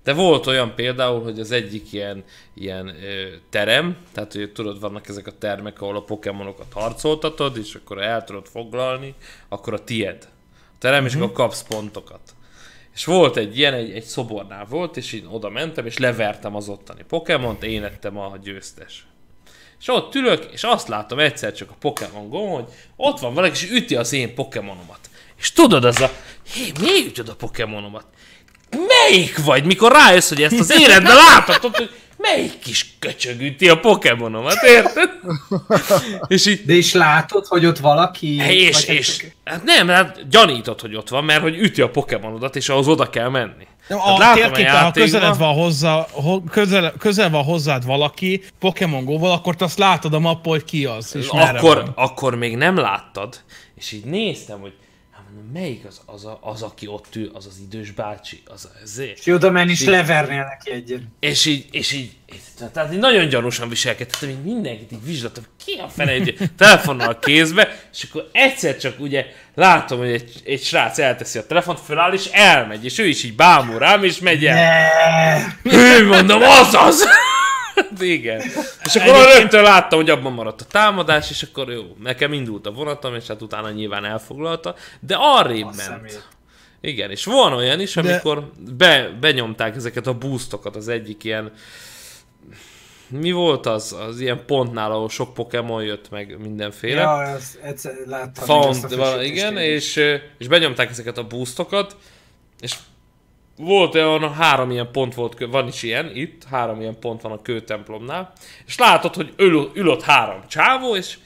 De 0.04 0.12
volt 0.12 0.46
olyan 0.46 0.74
például, 0.74 1.22
hogy 1.22 1.40
az 1.40 1.50
egyik 1.50 1.92
ilyen, 1.92 2.24
ilyen 2.54 2.88
ö, 2.88 3.26
terem, 3.50 3.96
tehát 4.12 4.32
hogy 4.32 4.52
tudod, 4.52 4.80
vannak 4.80 5.08
ezek 5.08 5.26
a 5.26 5.38
termek, 5.38 5.80
ahol 5.80 5.96
a 5.96 6.02
pokémonokat 6.02 6.72
harcoltatod, 6.72 7.56
és 7.56 7.74
akkor 7.74 8.02
el 8.02 8.24
tudod 8.24 8.46
foglalni, 8.46 9.14
akkor 9.48 9.72
a 9.74 9.84
tied. 9.84 10.28
A 10.52 10.78
terem, 10.78 11.06
és 11.06 11.14
akkor 11.14 11.32
kapsz 11.32 11.62
pontokat. 11.62 12.20
És 12.97 13.05
volt 13.05 13.36
egy 13.36 13.59
ilyen, 13.59 13.74
egy, 13.74 13.92
egy 13.92 14.03
szobornál 14.03 14.64
volt, 14.64 14.97
és 14.97 15.12
én 15.12 15.26
oda 15.26 15.49
mentem, 15.49 15.86
és 15.86 15.99
levertem 15.99 16.55
az 16.55 16.68
ottani 16.68 17.03
Pokémont, 17.09 17.62
én 17.62 17.80
lettem 17.80 18.18
a 18.18 18.36
győztes. 18.42 19.07
És 19.80 19.88
ott 19.88 20.14
ülök, 20.14 20.49
és 20.53 20.64
azt 20.64 20.88
látom 20.88 21.18
egyszer 21.18 21.53
csak 21.53 21.70
a 21.70 21.76
Pokémon 21.80 22.28
Go, 22.28 22.55
hogy 22.55 22.64
ott 22.97 23.18
van 23.18 23.34
valaki, 23.34 23.53
és 23.53 23.70
üti 23.70 23.97
az 23.97 24.12
én 24.12 24.34
Pokémonomat. 24.34 25.11
És 25.38 25.53
tudod, 25.53 25.84
az 25.84 26.01
a, 26.01 26.11
hé, 26.53 26.72
miért 26.80 27.07
ütöd 27.07 27.28
a 27.28 27.34
Pokémonomat? 27.34 28.07
Melyik 28.70 29.44
vagy, 29.44 29.64
mikor 29.64 29.92
rájössz, 29.92 30.28
hogy 30.28 30.42
ezt 30.42 30.60
az 30.60 30.80
életben 30.80 31.14
láthatod, 31.16 31.76
hogy 31.76 31.90
melyik 32.18 32.58
kis 32.58 32.86
köcsög 32.98 33.40
üti 33.40 33.68
a 33.68 33.80
Pokémonomat, 33.80 34.62
érted? 34.62 35.10
és 36.26 36.46
így, 36.46 36.64
De 36.64 36.74
is 36.74 36.92
látod, 36.92 37.46
hogy 37.46 37.66
ott 37.66 37.78
valaki... 37.78 38.36
és, 38.48 38.84
és, 38.84 39.16
csak- 39.16 39.30
hát 39.44 39.62
nem, 39.64 39.88
hát 39.88 40.28
gyanítod, 40.28 40.80
hogy 40.80 40.94
ott 40.96 41.08
van, 41.08 41.24
mert 41.24 41.40
hogy 41.42 41.58
üti 41.58 41.80
a 41.82 41.90
Pokémonodat, 41.90 42.56
és 42.56 42.68
ahhoz 42.68 42.88
oda 42.88 43.10
kell 43.10 43.28
menni. 43.28 43.66
Nem, 43.88 43.98
Hát 43.98 44.08
a 44.18 44.32
térképen, 44.34 44.52
ha 44.52 44.60
játékban- 44.60 44.92
közeled 44.92 45.36
van, 45.36 45.54
hozzá, 45.54 46.06
ho, 46.10 46.40
közel, 46.42 46.92
közel 46.98 47.30
van 47.30 47.44
hozzád 47.44 47.84
valaki 47.86 48.44
Pokémon 48.60 49.04
Go-val, 49.04 49.30
akkor 49.32 49.56
te 49.56 49.64
azt 49.64 49.78
látod 49.78 50.14
a 50.14 50.18
mappon, 50.18 50.52
hogy 50.52 50.64
ki 50.64 50.84
az, 50.84 51.16
és 51.16 51.30
merre 51.30 51.58
akkor, 51.58 51.76
van. 51.76 51.92
akkor 51.96 52.34
még 52.34 52.56
nem 52.56 52.76
láttad, 52.76 53.40
és 53.74 53.92
így 53.92 54.04
néztem, 54.04 54.60
hogy 54.60 54.72
melyik 55.53 55.84
az, 55.84 56.01
az, 56.05 56.24
a, 56.24 56.39
az, 56.43 56.62
aki 56.62 56.87
ott 56.87 57.16
ül, 57.16 57.30
az 57.34 57.47
az 57.47 57.59
idős 57.66 57.91
bácsi, 57.91 58.43
az 58.45 58.68
ezért. 58.82 59.18
És 59.18 59.26
oda 59.26 59.51
menni, 59.51 59.70
és 59.70 59.84
levernél 59.84 60.45
neki 60.45 60.70
egyet. 60.70 61.01
És 61.20 61.45
így, 61.45 61.66
és 61.70 61.93
így, 61.93 62.11
tehát 62.72 62.93
így 62.93 62.99
nagyon 62.99 63.28
gyanúsan 63.28 63.68
viselkedtem, 63.68 64.28
így 64.28 64.43
mindenkit 64.43 64.93
így 64.93 65.05
vizsgáltam, 65.05 65.45
ki 65.64 65.72
a 65.72 65.89
fene 65.89 66.11
egy 66.11 66.51
telefonnal 66.57 67.09
a 67.09 67.18
kézbe, 67.18 67.89
és 67.93 68.07
akkor 68.09 68.28
egyszer 68.32 68.76
csak 68.76 69.01
ugye 69.01 69.26
látom, 69.55 69.99
hogy 69.99 70.11
egy, 70.11 70.43
egy 70.45 70.62
srác 70.62 70.99
elteszi 70.99 71.39
a 71.39 71.47
telefont, 71.47 71.80
föláll 71.80 72.12
és 72.12 72.26
elmegy, 72.26 72.84
és 72.84 72.99
ő 72.99 73.07
is 73.07 73.24
így 73.24 73.37
bámul 73.37 73.78
rám, 73.78 74.05
és 74.05 74.18
megy 74.18 74.45
el. 74.47 75.59
Ő 75.62 76.07
mondom, 76.07 76.43
az 76.43 76.74
az! 76.74 77.05
Hát 77.76 78.00
Igen. 78.00 78.40
És 78.84 78.96
akkor 78.96 79.14
Egyébként- 79.14 79.38
rögtön 79.40 79.62
láttam, 79.62 79.98
hogy 79.98 80.10
abban 80.10 80.32
maradt 80.32 80.60
a 80.60 80.64
támadás, 80.64 81.30
és 81.30 81.42
akkor 81.42 81.70
jó, 81.72 81.82
nekem 82.02 82.32
indult 82.32 82.66
a 82.66 82.72
vonatom, 82.72 83.14
és 83.14 83.26
hát 83.26 83.42
utána 83.42 83.70
nyilván 83.70 84.04
elfoglalta, 84.04 84.74
de 85.00 85.16
arrébb 85.18 85.64
ment. 85.64 85.74
szemét. 85.76 86.28
Igen, 86.80 87.10
és 87.10 87.24
van 87.24 87.52
olyan 87.52 87.80
is, 87.80 87.94
De- 87.94 88.00
amikor 88.00 88.50
be, 88.76 89.16
benyomták 89.20 89.76
ezeket 89.76 90.06
a 90.06 90.14
boostokat, 90.14 90.76
az 90.76 90.88
egyik 90.88 91.24
ilyen 91.24 91.52
mi 93.08 93.32
volt 93.32 93.66
az? 93.66 93.96
Az 94.08 94.20
ilyen 94.20 94.44
pontnál, 94.46 94.90
ahol 94.92 95.08
sok 95.08 95.34
Pokémon 95.34 95.82
jött 95.82 96.10
meg 96.10 96.38
mindenféle. 96.38 97.00
Ja, 97.00 97.22
ezt 97.22 97.58
egyszer 97.62 97.92
láttam. 98.06 98.28
ezt 98.28 98.42
a 98.42 98.44
Found, 98.44 98.74
frissítést 98.76 99.30
igen, 99.30 99.56
és, 99.56 99.96
és 100.38 100.48
benyomták 100.48 100.90
ezeket 100.90 101.18
a 101.18 101.26
boostokat, 101.26 101.96
és 102.60 102.74
volt 103.57 103.94
olyan, 103.94 104.34
három 104.34 104.70
ilyen 104.70 104.90
pont 104.92 105.14
volt, 105.14 105.46
van 105.50 105.68
is 105.68 105.82
ilyen 105.82 106.11
itt, 106.14 106.44
három 106.50 106.80
ilyen 106.80 106.98
pont 106.98 107.22
van 107.22 107.32
a 107.32 107.42
kőtemplomnál, 107.42 108.32
és 108.66 108.78
látod, 108.78 109.14
hogy 109.14 109.32
ül, 109.36 109.70
ül 109.74 109.88
ott 109.88 110.02
három 110.02 110.40
csávó, 110.48 110.96
és 110.96 111.18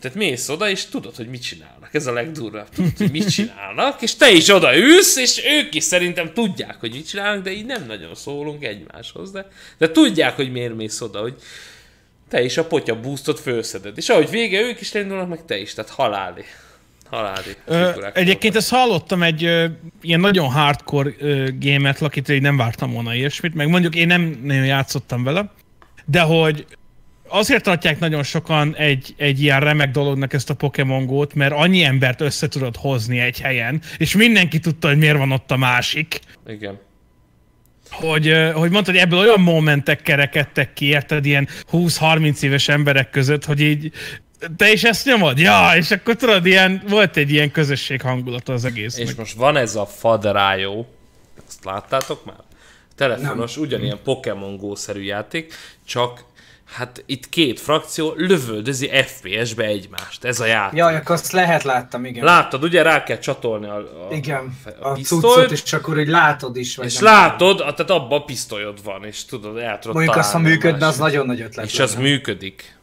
tehát 0.00 0.18
mész 0.18 0.48
oda, 0.48 0.68
és 0.68 0.86
tudod, 0.86 1.16
hogy 1.16 1.28
mit 1.28 1.42
csinálnak. 1.42 1.94
Ez 1.94 2.06
a 2.06 2.12
legdurvább. 2.12 2.68
Tudod, 2.68 2.96
hogy 2.96 3.10
mit 3.10 3.30
csinálnak, 3.30 4.02
és 4.02 4.14
te 4.14 4.30
is 4.30 4.48
oda 4.48 4.76
ülsz, 4.76 5.16
és 5.16 5.44
ők 5.44 5.74
is 5.74 5.84
szerintem 5.84 6.32
tudják, 6.32 6.80
hogy 6.80 6.92
mit 6.92 7.08
csinálnak, 7.08 7.44
de 7.44 7.50
így 7.50 7.66
nem 7.66 7.86
nagyon 7.86 8.14
szólunk 8.14 8.64
egymáshoz. 8.64 9.30
De, 9.30 9.48
de 9.78 9.90
tudják, 9.90 10.36
hogy 10.36 10.52
miért 10.52 10.74
mész 10.74 11.00
oda, 11.00 11.20
hogy 11.20 11.34
te 12.28 12.42
is 12.42 12.56
a 12.56 12.66
potya 12.66 13.00
boostot 13.00 13.40
fölszeded. 13.40 13.96
És 13.96 14.08
ahogy 14.08 14.30
vége, 14.30 14.60
ők 14.60 14.80
is 14.80 14.94
indulnak, 14.94 15.28
meg 15.28 15.44
te 15.44 15.58
is. 15.58 15.74
Tehát 15.74 15.90
haláli. 15.90 16.44
Haláli. 17.14 17.56
Ö, 17.64 18.06
egyébként 18.14 18.56
ezt 18.56 18.70
hallottam 18.70 19.22
egy 19.22 19.44
ö, 19.44 19.66
ilyen 20.00 20.20
nagyon 20.20 20.50
hardcore 20.50 21.10
ö, 21.18 21.48
gémet, 21.58 22.02
akitől 22.02 22.36
így 22.36 22.42
nem 22.42 22.56
vártam 22.56 22.92
volna 22.92 23.14
ilyesmit, 23.14 23.54
meg 23.54 23.68
mondjuk 23.68 23.94
én 23.94 24.06
nem 24.06 24.40
nagyon 24.42 24.64
játszottam 24.64 25.24
vele, 25.24 25.50
de 26.04 26.20
hogy 26.20 26.66
azért 27.28 27.62
tartják 27.62 27.98
nagyon 27.98 28.22
sokan 28.22 28.76
egy, 28.76 29.14
egy 29.16 29.42
ilyen 29.42 29.60
remek 29.60 29.90
dolognak 29.90 30.32
ezt 30.32 30.50
a 30.50 30.54
Pokémon 30.54 31.06
Go-t, 31.06 31.34
mert 31.34 31.52
annyi 31.52 31.82
embert 31.82 32.20
össze 32.20 32.48
tudod 32.48 32.76
hozni 32.76 33.18
egy 33.18 33.40
helyen, 33.40 33.80
és 33.96 34.16
mindenki 34.16 34.58
tudta, 34.58 34.88
hogy 34.88 34.98
miért 34.98 35.18
van 35.18 35.32
ott 35.32 35.50
a 35.50 35.56
másik. 35.56 36.20
Igen. 36.46 36.78
hogy, 37.90 38.34
hogy 38.54 38.70
mondtad, 38.70 38.94
hogy 38.94 39.02
ebből 39.04 39.18
olyan 39.18 39.40
momentek 39.40 40.02
kerekedtek 40.02 40.72
ki, 40.72 40.86
érted, 40.86 41.26
ilyen 41.26 41.48
20-30 41.72 42.42
éves 42.42 42.68
emberek 42.68 43.10
között, 43.10 43.44
hogy 43.44 43.60
így 43.60 43.92
te 44.56 44.72
is 44.72 44.84
ezt 44.84 45.04
nyomod? 45.04 45.38
Ja, 45.38 45.70
és 45.76 45.90
akkor 45.90 46.14
tudod, 46.14 46.46
ilyen, 46.46 46.82
volt 46.88 47.16
egy 47.16 47.30
ilyen 47.30 47.50
közösség 47.50 48.00
hangulata 48.00 48.52
az 48.52 48.64
egésznek. 48.64 49.06
És 49.08 49.14
most 49.14 49.36
van 49.36 49.56
ez 49.56 49.76
a 49.76 49.86
Fadrájó, 49.86 50.86
azt 51.46 51.64
láttátok 51.64 52.24
már? 52.24 52.36
Telefonos, 52.96 53.54
Nem. 53.54 53.64
ugyanilyen 53.64 53.98
Pokémon 54.04 54.56
Go-szerű 54.56 55.02
játék, 55.02 55.54
csak 55.86 56.24
hát 56.64 57.02
itt 57.06 57.28
két 57.28 57.60
frakció 57.60 58.12
lövöldözi 58.16 58.90
FPS-be 59.06 59.64
egymást. 59.64 60.24
Ez 60.24 60.40
a 60.40 60.44
játék. 60.46 60.78
Jaj, 60.78 60.96
akkor 60.96 61.14
azt 61.14 61.32
lehet 61.32 61.62
láttam, 61.62 62.04
igen. 62.04 62.24
Láttad, 62.24 62.64
ugye 62.64 62.82
rá 62.82 63.02
kell 63.02 63.18
csatolni 63.18 63.66
a, 63.66 63.76
a, 63.76 64.08
igen, 64.10 64.58
a, 64.80 64.88
a 64.88 64.92
pisztolyt, 64.92 65.50
és 65.50 65.72
akkor 65.72 65.94
hogy 65.94 66.08
látod 66.08 66.56
is. 66.56 66.76
Vagy 66.76 66.86
és 66.86 67.00
látod, 67.00 67.56
tudom. 67.56 67.74
tehát 67.74 67.90
abban 67.90 68.20
a 68.20 68.24
pisztolyod 68.24 68.84
van, 68.84 69.04
és 69.04 69.24
tudod, 69.24 69.56
el 69.56 69.78
tudod 69.78 69.96
Mondjuk 69.96 70.16
azt, 70.16 70.32
ha 70.32 70.38
működne, 70.38 70.86
az 70.86 70.98
nagyon 70.98 71.26
nagy 71.26 71.40
ötlet. 71.40 71.66
És 71.66 71.78
az 71.78 71.94
működik. 71.94 72.73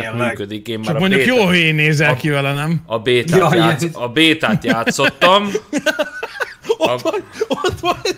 Tényleg. 0.00 0.28
működik. 0.28 0.68
Én 0.68 0.82
Csak 0.82 0.92
már 0.92 1.00
mondjuk 1.00 1.24
bétát, 1.24 1.36
jó 1.36 1.48
hülyén 1.48 1.74
nézel 1.74 2.16
ki 2.16 2.28
vele, 2.28 2.52
nem? 2.52 2.82
A 2.86 2.98
bétát, 2.98 3.38
ja, 3.38 3.54
játsz, 3.54 3.86
a 3.92 4.08
bétát 4.08 4.64
játszottam. 4.64 5.48
ott 6.76 6.88
a... 6.88 7.10
vagy, 7.10 7.24
ott 7.48 7.80
vagy. 7.80 8.16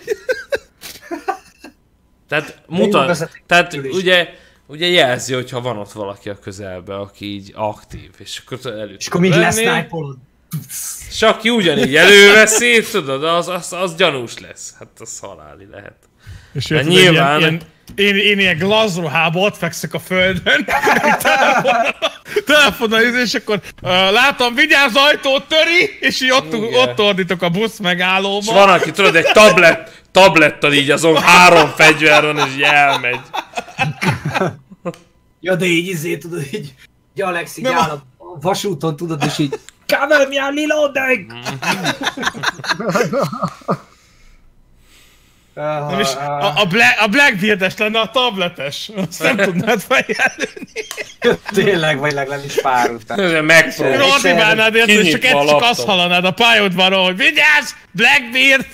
Tehát, 2.27 2.61
mutat, 2.67 3.29
tehát 3.45 3.73
ugye, 3.73 4.29
ugye 4.65 4.87
jelzi, 4.87 5.33
hogyha 5.33 5.61
van 5.61 5.77
ott 5.77 5.91
valaki 5.91 6.29
a 6.29 6.39
közelben, 6.39 6.99
aki 6.99 7.25
így 7.25 7.51
aktív, 7.55 8.09
és 8.17 8.41
akkor 8.45 8.71
előtt. 8.73 8.99
És 8.99 9.07
akkor 9.07 9.21
még 9.21 9.31
lesz 9.31 9.59
sniperod. 9.59 10.17
És 11.09 11.21
aki 11.21 11.49
ugyanígy 11.49 11.95
előveszi, 11.95 12.81
tudod, 12.91 13.23
az, 13.23 13.47
az, 13.47 13.73
az 13.73 13.95
gyanús 13.95 14.39
lesz. 14.39 14.75
Hát 14.79 14.87
az 14.99 15.19
haláli 15.19 15.67
lehet. 15.71 15.95
És 16.53 16.71
hát 16.71 16.87
nyilván... 16.87 17.39
Ilyen, 17.39 17.51
ilyen, 17.51 17.61
én, 17.95 18.15
én 18.15 18.39
ilyen 18.39 18.57
glazruhában 18.57 19.43
ott 19.43 19.57
fekszek 19.57 19.93
a 19.93 19.99
földön, 19.99 20.65
telefonnal, 22.45 23.01
és 23.01 23.33
akkor 23.33 23.61
uh, 23.81 23.89
látom, 24.11 24.55
vigyázz, 24.55 24.95
ajtót 24.95 25.47
töri, 25.47 25.97
és 25.99 26.21
így 26.21 26.31
ott, 26.31 26.53
ott 26.53 26.99
ordítok 26.99 27.41
a 27.41 27.49
busz 27.49 27.77
megállóba. 27.77 28.37
És 28.39 28.51
van, 28.51 28.69
aki 28.69 28.91
tudod, 28.91 29.15
egy 29.15 29.31
tablet, 29.31 30.03
tablettal 30.11 30.73
így 30.73 30.91
azon 30.91 31.21
három 31.21 31.69
fegyver 31.75 32.23
van, 32.23 32.37
és 32.37 32.55
így 32.55 32.61
elmegy. 32.61 33.19
ja, 35.39 35.55
de 35.55 35.65
így 35.65 35.87
izé, 35.87 36.17
tudod, 36.17 36.41
így, 36.53 36.73
így 37.15 37.21
Alex 37.21 37.57
így 37.57 37.65
áll 37.65 37.89
a 37.89 38.03
vasúton, 38.39 38.95
tudod, 38.95 39.23
és 39.25 39.37
így 39.37 39.59
Cover 39.87 40.27
me, 40.27 40.37
I'm 40.37 40.53
reloading! 45.57 45.91
Nem 45.91 45.99
is, 45.99 46.15
a, 46.15 46.61
a, 46.61 46.65
Black, 46.65 47.01
a 47.01 47.07
Blackbeard-es 47.07 47.77
lenne 47.77 47.99
a 47.99 48.09
tabletes. 48.09 48.91
Azt 48.95 49.23
nem 49.23 49.35
tudnád 49.47 49.81
feljelölni. 49.81 51.41
Tényleg, 51.53 51.99
vagy 51.99 52.13
legalább 52.13 52.45
is 52.45 52.61
pár 52.61 52.91
után. 52.91 53.45
Megpróbálnád. 53.45 54.01
Ordibálnád 54.01 54.75
érted, 54.75 55.05
és 55.05 55.11
csak, 55.11 55.23
egy, 55.23 55.47
csak 55.47 55.61
azt 55.61 55.85
hallanád 55.85 56.25
a 56.25 56.31
pályaudvaron, 56.31 57.05
hogy 57.05 57.17
vigyázz, 57.17 57.71
Blackbeard! 57.91 58.65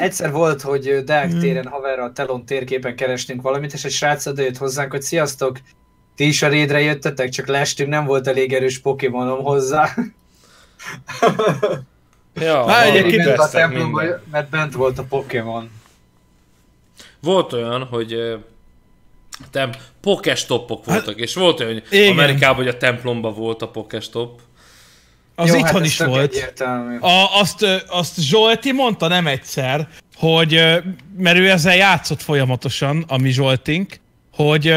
Egyszer 0.00 0.30
volt, 0.30 0.62
hogy 0.62 1.04
Deák 1.04 1.30
hmm. 1.30 1.40
téren 1.40 1.66
haverral 1.66 2.12
Telon 2.12 2.46
térképen 2.46 2.96
kerestünk 2.96 3.42
valamit, 3.42 3.72
és 3.72 3.84
egy 3.84 3.92
srác 3.92 4.26
odajött 4.26 4.56
hozzánk, 4.56 4.90
hogy 4.90 5.02
sziasztok, 5.02 5.58
ti 6.16 6.26
is 6.26 6.42
a 6.42 6.48
rédre 6.48 6.80
jöttetek, 6.80 7.28
csak 7.28 7.46
lestünk, 7.46 7.88
nem 7.88 8.04
volt 8.04 8.26
elég 8.26 8.52
erős 8.52 8.78
Pokémonom 8.78 9.42
hozzá. 9.42 9.94
Ja, 12.40 12.68
Há, 12.68 12.84
egyébként 12.84 13.26
a 13.26 13.48
templomba, 13.48 14.02
mert 14.30 14.48
bent 14.48 14.74
volt 14.74 14.98
a 14.98 15.02
Pokémon. 15.02 15.70
Volt 17.20 17.52
olyan, 17.52 17.84
hogy 17.84 18.38
tem, 19.50 19.70
pokestopok 20.00 20.84
voltak, 20.84 21.06
hát, 21.06 21.16
és 21.16 21.34
volt 21.34 21.60
olyan, 21.60 21.72
hogy 21.72 21.84
igen. 21.90 22.12
Amerikában, 22.12 22.56
hogy 22.56 22.68
a 22.68 22.76
templomban 22.76 23.34
volt 23.34 23.62
a 23.62 23.68
pokestop. 23.68 24.40
Az 25.34 25.48
Jó, 25.48 25.54
itthon 25.54 25.72
hát 25.72 25.84
is 25.84 25.98
volt. 25.98 26.54
A, 27.00 27.38
azt, 27.40 27.66
azt 27.88 28.20
Zsolti 28.20 28.72
mondta 28.72 29.08
nem 29.08 29.26
egyszer, 29.26 29.88
hogy 30.16 30.52
mert 31.16 31.38
ő 31.38 31.50
ezzel 31.50 31.76
játszott 31.76 32.22
folyamatosan, 32.22 33.04
a 33.08 33.16
mi 33.16 33.30
Zsoltink, 33.30 34.00
hogy 34.34 34.74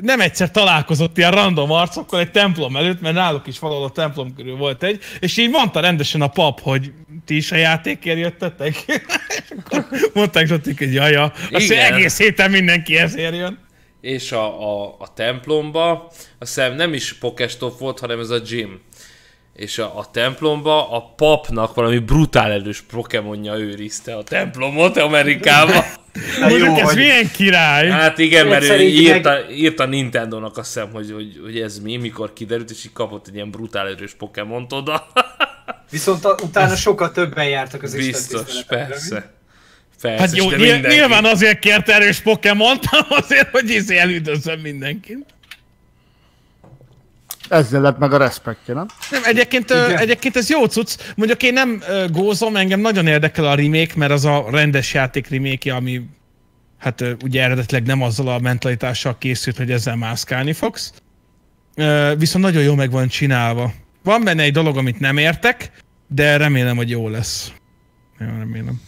nem 0.00 0.20
egyszer 0.20 0.50
találkozott 0.50 1.18
ilyen 1.18 1.30
random 1.30 1.70
arcokkal 1.70 2.20
egy 2.20 2.30
templom 2.30 2.76
előtt, 2.76 3.00
mert 3.00 3.14
náluk 3.14 3.46
is 3.46 3.58
valahol 3.58 3.84
a 3.84 3.90
templom 3.90 4.34
körül 4.34 4.56
volt 4.56 4.82
egy, 4.82 5.02
és 5.20 5.36
így 5.36 5.50
mondta 5.50 5.80
rendesen 5.80 6.22
a 6.22 6.28
pap, 6.28 6.60
hogy 6.60 6.92
ti 7.24 7.36
is 7.36 7.52
a 7.52 7.56
játékért 7.56 8.18
jöttetek. 8.18 8.84
Mondták 10.14 10.48
hogy 10.48 10.94
jaja, 10.94 11.32
azt 11.52 11.70
egész 11.70 12.18
héten 12.18 12.50
mindenki 12.50 12.96
ezért 12.96 13.34
jön. 13.34 13.58
És 14.00 14.32
a, 14.32 14.44
a, 14.44 14.96
a 14.98 15.12
templomba, 15.14 16.10
azt 16.38 16.54
hiszem 16.54 16.74
nem 16.74 16.92
is 16.94 17.14
Pokestop 17.14 17.78
volt, 17.78 18.00
hanem 18.00 18.20
ez 18.20 18.30
a 18.30 18.38
gym 18.38 18.80
és 19.58 19.78
a, 19.78 19.98
a 19.98 20.10
templomba 20.10 20.90
a 20.90 21.14
papnak 21.16 21.74
valami 21.74 21.98
brutál 21.98 22.52
erős 22.52 22.80
Pokémonja 22.80 23.58
őrizte 23.58 24.16
a 24.16 24.22
templomot 24.22 24.96
Amerikában. 24.96 25.82
Mondjuk 26.40 26.78
ez 26.78 26.86
hogy... 26.86 26.96
milyen 26.96 27.30
király! 27.30 27.90
Hát 27.90 28.18
igen, 28.18 28.46
mert 28.46 28.64
ő 28.64 28.80
írta, 28.80 29.30
meg... 29.30 29.58
írta 29.58 29.86
Nintendo-nak 29.86 30.56
azt 30.56 30.74
hiszem, 30.74 30.90
hogy, 30.92 31.10
hogy, 31.12 31.40
hogy 31.42 31.60
ez 31.60 31.78
mi, 31.78 31.96
mikor 31.96 32.32
kiderült, 32.32 32.70
és 32.70 32.84
így 32.84 32.92
kapott 32.92 33.26
egy 33.28 33.34
ilyen 33.34 33.50
brutál 33.50 33.88
erős 33.88 34.14
Pokémont 34.14 34.72
oda. 34.72 35.06
Viszont 35.90 36.24
a, 36.24 36.36
utána 36.42 36.76
sokkal 36.76 37.10
többen 37.10 37.48
jártak 37.48 37.82
az 37.82 37.94
Biztos, 37.94 38.64
persze. 38.66 39.32
Persze, 40.00 40.22
hát 40.22 40.36
jó, 40.36 40.50
nyilván 40.80 41.24
azért 41.24 41.58
kért 41.58 41.88
erős 41.88 42.20
Pokémont, 42.20 42.84
azért, 43.20 43.50
hogy 43.50 43.70
izé 43.70 43.96
elüldözzön 43.96 44.58
mindenkit. 44.58 45.26
Ezzel 47.48 47.80
lett 47.80 47.98
meg 47.98 48.12
a 48.12 48.16
respektje, 48.16 48.74
nem? 48.74 48.86
Nem, 49.10 49.22
egyébként, 49.24 49.70
egyébként 49.70 50.36
ez 50.36 50.48
jó 50.50 50.64
cucc. 50.64 50.96
Mondjuk 51.16 51.42
én 51.42 51.52
nem 51.52 51.82
gózom, 52.10 52.56
engem 52.56 52.80
nagyon 52.80 53.06
érdekel 53.06 53.44
a 53.44 53.54
remake, 53.54 53.92
mert 53.96 54.12
az 54.12 54.24
a 54.24 54.44
rendes 54.50 54.94
játék 54.94 55.28
remake 55.28 55.74
ami 55.74 56.02
hát 56.78 57.04
ugye 57.22 57.42
eredetleg 57.42 57.86
nem 57.86 58.02
azzal 58.02 58.28
a 58.28 58.38
mentalitással 58.38 59.18
készült, 59.18 59.56
hogy 59.56 59.70
ezzel 59.70 59.96
mászkálni 59.96 60.52
fogsz. 60.52 60.92
Viszont 62.16 62.44
nagyon 62.44 62.62
jó 62.62 62.74
meg 62.74 62.90
van 62.90 63.08
csinálva. 63.08 63.72
Van 64.02 64.24
benne 64.24 64.42
egy 64.42 64.52
dolog, 64.52 64.76
amit 64.76 65.00
nem 65.00 65.16
értek, 65.16 65.70
de 66.06 66.36
remélem, 66.36 66.76
hogy 66.76 66.90
jó 66.90 67.08
lesz. 67.08 67.52
Jó, 68.18 68.26
remélem. 68.26 68.82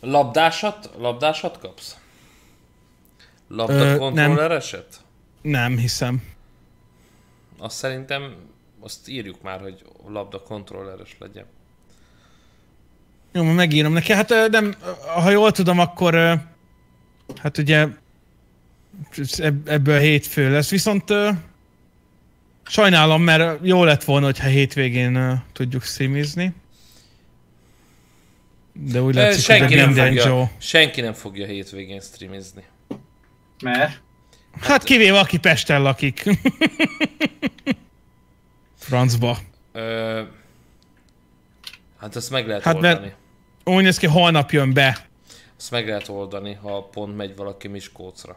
Labdásat? 0.00 0.90
Labdásat 0.98 1.58
kapsz? 1.58 1.96
Labda 3.48 3.98
kontrollereset? 3.98 4.86
Nem. 5.42 5.60
nem 5.60 5.78
hiszem 5.78 6.22
azt 7.64 7.76
szerintem 7.76 8.36
azt 8.80 9.08
írjuk 9.08 9.42
már, 9.42 9.60
hogy 9.60 9.84
labda 10.06 10.42
kontrolleres 10.42 11.16
legyen. 11.18 11.44
Jó, 13.32 13.42
megírom 13.42 13.92
neki. 13.92 14.12
Hát 14.12 14.28
nem, 14.50 14.74
ha 15.22 15.30
jól 15.30 15.52
tudom, 15.52 15.78
akkor 15.78 16.14
hát 17.36 17.58
ugye 17.58 17.86
ebből 19.64 19.98
hétfő 19.98 20.50
lesz. 20.50 20.70
Viszont 20.70 21.12
sajnálom, 22.62 23.22
mert 23.22 23.58
jó 23.62 23.84
lett 23.84 24.04
volna, 24.04 24.26
hogyha 24.26 24.46
hétvégén 24.46 25.42
tudjuk 25.52 25.82
streamizni. 25.82 26.54
De 28.72 29.02
úgy 29.02 29.14
látszik, 29.14 29.42
senki 29.42 29.78
hogy 29.78 29.94
nem 29.94 30.06
fogja, 30.06 30.26
Joe. 30.26 30.50
Senki 30.58 31.00
nem 31.00 31.12
fogja 31.12 31.46
hétvégén 31.46 32.00
streamizni. 32.00 32.64
Mert? 33.62 34.02
Hát, 34.60 34.66
hát 34.66 34.82
kivéve, 34.82 35.18
aki 35.18 35.38
Pesten 35.38 35.82
lakik. 35.82 36.24
Francba. 38.78 39.38
Ö, 39.72 40.22
hát 42.00 42.16
ezt 42.16 42.30
meg 42.30 42.46
lehet 42.46 42.62
hát 42.62 42.74
oldani. 42.74 43.00
Mert 43.00 43.16
úgy 43.64 43.82
néz 43.82 43.98
ki, 43.98 44.06
holnap 44.06 44.50
jön 44.50 44.72
be. 44.72 45.06
Ezt 45.58 45.70
meg 45.70 45.88
lehet 45.88 46.08
oldani, 46.08 46.58
ha 46.62 46.82
pont 46.92 47.16
megy 47.16 47.36
valaki 47.36 47.68
Miskolcra. 47.68 48.36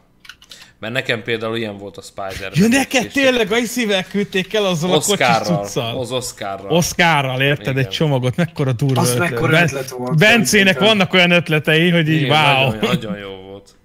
Mert 0.79 0.93
nekem 0.93 1.23
például 1.23 1.57
ilyen 1.57 1.77
volt 1.77 1.97
a 1.97 2.01
Spider. 2.01 2.51
Ja, 2.53 2.67
neked 2.67 3.11
tényleg 3.11 3.51
a 3.51 3.65
szívvel 3.65 4.03
küldték 4.03 4.53
el 4.53 4.65
azzal 4.65 4.91
Oscarral, 4.91 5.53
a 5.53 5.57
kocsis 5.57 5.75
Az 5.75 6.11
Oscarral. 6.11 6.71
Oscarral, 6.71 7.41
érted? 7.41 7.67
Igen. 7.67 7.77
Egy 7.77 7.89
csomagot, 7.89 8.35
mekkora 8.35 8.71
durva 8.71 9.01
Az 9.01 9.09
ötlet. 9.11 9.29
mekkora 9.29 9.61
ötlet 9.61 9.89
volt. 9.89 10.17
Bencének 10.17 10.79
vannak 10.79 11.13
olyan 11.13 11.31
ötletei, 11.31 11.89
hogy 11.89 12.09
így 12.09 12.21
Igen, 12.21 12.55
wow. 12.55 12.69
Nagyon, 12.71 12.79
nagyon 12.87 13.17
jó 13.17 13.29
volt. 13.29 13.75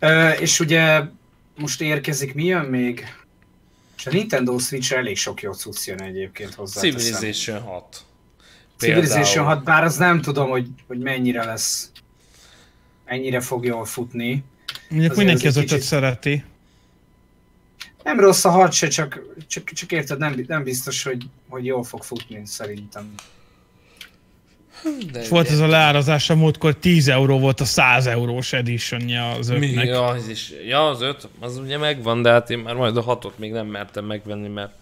Uh, 0.00 0.40
és 0.40 0.60
ugye 0.60 1.02
most 1.56 1.80
érkezik, 1.80 2.34
mi 2.34 2.44
jön 2.44 2.64
még? 2.64 3.14
És 3.96 4.06
a 4.06 4.10
Nintendo 4.10 4.58
switch 4.58 4.92
elég 4.92 5.16
sok 5.16 5.42
jó 5.42 5.52
cucc 5.52 5.86
jön 5.86 6.00
egyébként 6.02 6.54
hozzá. 6.54 6.80
Civilization 6.80 7.60
6. 7.60 8.04
Civilization 8.76 9.44
6, 9.44 9.64
bár 9.64 9.84
az 9.84 9.96
nem 9.96 10.20
tudom, 10.20 10.48
hogy, 10.48 10.68
hogy 10.86 10.98
mennyire 10.98 11.44
lesz, 11.44 11.90
mennyire 13.06 13.40
fog 13.40 13.64
jól 13.64 13.84
futni. 13.84 14.44
Mondjuk 14.88 15.16
mindenki 15.16 15.46
az 15.46 15.56
ötöt 15.56 15.68
kicsit... 15.68 15.82
szereti. 15.84 16.44
Nem 18.02 18.20
rossz 18.20 18.44
a 18.44 18.50
hat 18.50 18.72
se, 18.72 18.88
csak, 18.88 19.20
csak, 19.46 19.64
csak 19.70 19.92
érted, 19.92 20.18
nem, 20.18 20.44
nem 20.46 20.62
biztos, 20.62 21.02
hogy, 21.02 21.26
hogy 21.48 21.64
jól 21.64 21.84
fog 21.84 22.02
futni 22.02 22.42
szerintem. 22.44 23.14
De 25.12 25.20
És 25.20 25.28
volt 25.28 25.48
ez 25.50 25.58
a 25.58 25.66
leárazás 25.66 26.30
a 26.30 26.34
múltkor 26.34 26.74
10 26.74 27.08
euró 27.08 27.38
volt 27.38 27.60
a 27.60 27.64
100 27.64 28.06
eurós 28.06 28.52
editionja 28.52 29.30
az 29.30 29.48
Mi? 29.48 29.68
ötnek. 29.70 29.86
Ja, 29.86 30.04
az 30.04 30.28
is. 30.28 30.52
Ja, 30.66 30.88
az 30.88 31.02
öt, 31.02 31.28
az 31.40 31.58
ugye 31.58 31.78
megvan, 31.78 32.22
de 32.22 32.30
hát 32.30 32.50
én 32.50 32.58
már 32.58 32.74
majd 32.74 32.96
a 32.96 33.02
hatot 33.02 33.38
még 33.38 33.52
nem 33.52 33.66
mertem 33.66 34.04
megvenni, 34.04 34.48
mert 34.48 34.72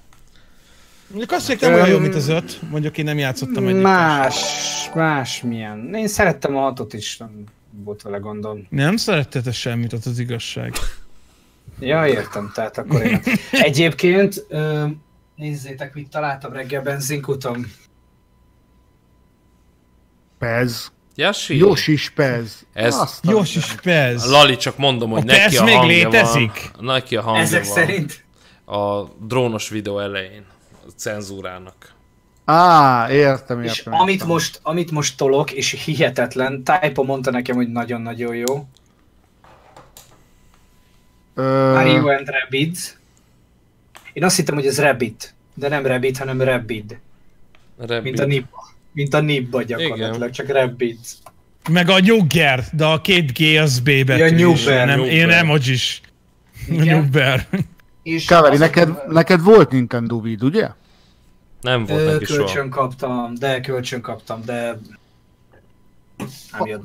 Mondjuk 1.11 1.33
azt 1.33 1.49
mondjuk 1.49 1.71
nem 1.71 1.81
olyan 1.81 1.95
jó, 1.95 1.99
mint 1.99 2.15
az 2.15 2.29
öt. 2.29 2.59
Mondjuk 2.71 2.99
én 2.99 3.05
nem 3.05 3.19
játszottam 3.19 3.67
egyik. 3.67 3.83
Más, 3.83 4.37
más 4.95 5.43
milyen. 5.43 5.95
Én 5.95 6.09
szerettem 6.09 6.57
a 6.57 6.61
hatot 6.61 6.93
is, 6.93 7.17
nem 7.17 7.45
volt 7.85 8.03
vele 8.03 8.19
gondom. 8.19 8.67
Nem 8.71 8.97
szeretted 8.97 9.43
te 9.43 9.53
semmit, 9.53 9.93
az 9.93 10.07
az 10.07 10.19
igazság. 10.19 10.73
Ja, 11.81 12.07
értem, 12.07 12.51
tehát 12.55 12.79
akkor 12.79 13.03
én... 13.03 13.21
Egyébként, 13.51 14.45
ö, 14.49 14.87
nézzétek, 15.37 15.95
mit 15.95 16.09
találtam 16.09 16.53
reggel 16.53 16.83
benzinkuton. 16.83 17.67
Pez. 20.39 20.93
Jasi? 21.15 21.57
Jós 21.57 21.87
is 21.87 22.11
Pez. 22.11 22.67
Ez- 22.73 22.95
Azt 22.95 23.27
a- 23.27 23.31
Jós 23.31 23.57
is 23.57 23.75
Pez. 23.83 24.31
Lali, 24.31 24.57
csak 24.57 24.77
mondom, 24.77 25.11
hogy 25.11 25.21
A 25.21 25.25
neki 25.25 25.57
a 25.57 25.63
még 25.65 25.75
hangja 25.75 25.97
létezik? 25.97 26.71
van. 26.77 26.85
Neki 26.85 27.17
a 27.17 27.23
hangja 27.23 27.43
Ezek 27.43 27.65
van. 27.65 27.73
szerint. 27.75 28.25
A 28.67 29.03
drónos 29.21 29.69
videó 29.69 29.99
elején. 29.99 30.45
A 30.87 30.91
cenzúrának. 30.97 31.97
Á, 32.45 33.11
értem, 33.11 33.63
És 33.63 33.79
értem. 33.79 33.93
amit 33.93 34.13
értem. 34.15 34.29
most, 34.29 34.61
amit 34.63 34.91
most 34.91 35.17
tolok, 35.17 35.53
és 35.53 35.71
hihetetlen, 35.85 36.63
Typo 36.65 37.03
mondta 37.03 37.31
nekem, 37.31 37.57
hogy 37.57 37.69
nagyon-nagyon 37.73 38.35
jó. 38.35 38.67
Ö, 41.35 41.73
Mario 41.75 42.09
and 42.09 42.29
Rabbids. 42.29 42.97
Én 44.13 44.25
azt 44.25 44.37
hittem, 44.37 44.55
hogy 44.55 44.67
ez 44.67 44.81
Rabbit, 44.81 45.35
de 45.55 45.69
nem 45.69 45.87
Rabbit, 45.87 46.19
hanem 46.19 46.41
Rabbid. 46.43 46.99
Rabbit. 47.79 48.03
Mint 48.03 48.19
a 48.19 48.25
Nibba. 48.25 48.69
Mint 48.93 49.15
a 49.15 49.21
Nibba 49.21 49.63
gyakorlatilag, 49.63 50.15
Igen. 50.17 50.31
csak 50.31 50.49
Rabbid. 50.49 50.99
Meg 51.71 51.89
a 51.91 51.99
Nyugger, 51.99 52.65
de 52.73 52.85
a 52.85 53.01
két 53.01 53.33
G 53.39 53.43
az 53.57 53.79
B 53.81 53.85
betű. 53.85 54.13
Ja, 54.17 54.27
is. 54.27 54.33
Nyugger, 54.41 54.87
Nem, 54.87 54.99
Nyugger. 54.99 55.15
én 55.15 55.31
emojis. 55.31 56.01
Nyugger. 56.69 57.47
Azt 58.29 58.59
neked, 58.59 58.89
mondom, 58.89 59.13
neked 59.13 59.43
volt 59.43 59.71
Nintendo 59.71 60.21
Vid, 60.21 60.43
ugye? 60.43 60.69
Nem 61.61 61.85
volt 61.87 62.01
Ö, 62.01 62.13
neki 62.13 62.25
soha. 62.25 62.39
kölcsön 62.39 62.71
kaptam, 62.71 63.35
de 63.35 63.61
kölcsön 63.61 64.01
kaptam, 64.01 64.41
de. 64.45 64.79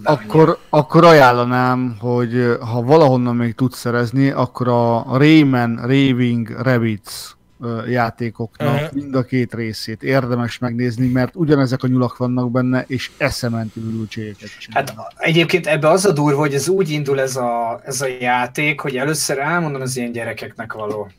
Akkor, 0.03 0.57
akkor 0.69 1.05
ajánlanám, 1.05 1.95
hogy 1.99 2.57
ha 2.59 2.81
valahonnan 2.81 3.35
még 3.35 3.53
tudsz 3.55 3.77
szerezni, 3.79 4.29
akkor 4.29 4.67
a 4.67 5.17
Rayman 5.17 5.75
Raving 5.75 6.49
Rabbids 6.61 7.35
ö, 7.35 7.42
játékoknak 7.89 8.81
Ö. 8.81 8.85
mind 8.93 9.15
a 9.15 9.23
két 9.23 9.53
részét 9.53 10.03
érdemes 10.03 10.57
megnézni, 10.57 11.07
mert 11.07 11.35
ugyanezek 11.35 11.83
a 11.83 11.87
nyulak 11.87 12.17
vannak 12.17 12.51
benne, 12.51 12.83
és 12.87 13.11
eszementi 13.17 13.79
ürültségeket. 13.79 14.49
Hát 14.69 14.93
egyébként 15.17 15.67
ebbe 15.67 15.89
az 15.89 16.05
a 16.05 16.11
durva, 16.11 16.39
hogy 16.39 16.53
ez 16.53 16.67
úgy 16.67 16.89
indul 16.89 17.21
ez 17.21 17.35
a, 17.35 17.81
ez 17.85 18.01
a 18.01 18.07
játék, 18.19 18.79
hogy 18.79 18.97
először 18.97 19.39
elmondom, 19.39 19.81
ez 19.81 19.95
ilyen 19.97 20.11
gyerekeknek 20.11 20.73
való. 20.73 21.11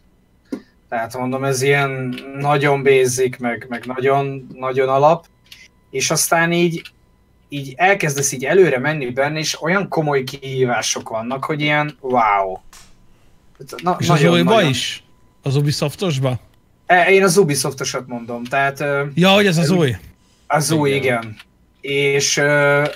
Tehát 0.89 1.19
mondom, 1.19 1.45
ez 1.45 1.63
ilyen 1.63 2.15
nagyon 2.39 2.83
basic, 2.83 3.39
meg, 3.39 3.67
meg 3.69 3.85
nagyon, 3.87 4.47
nagyon 4.55 4.89
alap, 4.89 5.27
és 5.91 6.11
aztán 6.11 6.53
így, 6.53 6.83
így 7.49 7.75
elkezdesz 7.77 8.33
így 8.33 8.45
előre 8.45 8.79
menni 8.79 9.11
benne, 9.11 9.39
és 9.39 9.63
olyan 9.63 9.89
komoly 9.89 10.25
kihívások 10.25 11.09
vannak, 11.09 11.45
hogy 11.45 11.61
ilyen 11.61 11.97
wow. 12.01 12.57
Na, 13.83 13.97
És 13.99 14.09
az 14.09 14.25
újba 14.25 14.63
is? 14.63 15.04
Az 15.45 15.57
Ubisoftosba? 15.57 16.41
E, 16.87 17.11
Én 17.11 17.23
az 17.25 17.37
Ubisoftosat 17.37 18.07
mondom, 18.07 18.45
tehát 18.45 18.85
Ja, 19.15 19.29
hogy 19.31 19.47
ez 19.47 19.57
az 19.59 19.71
új. 19.71 19.97
az 20.47 20.71
új, 20.71 20.91
Igen. 20.91 21.03
igen. 21.03 21.37
És 21.81 22.39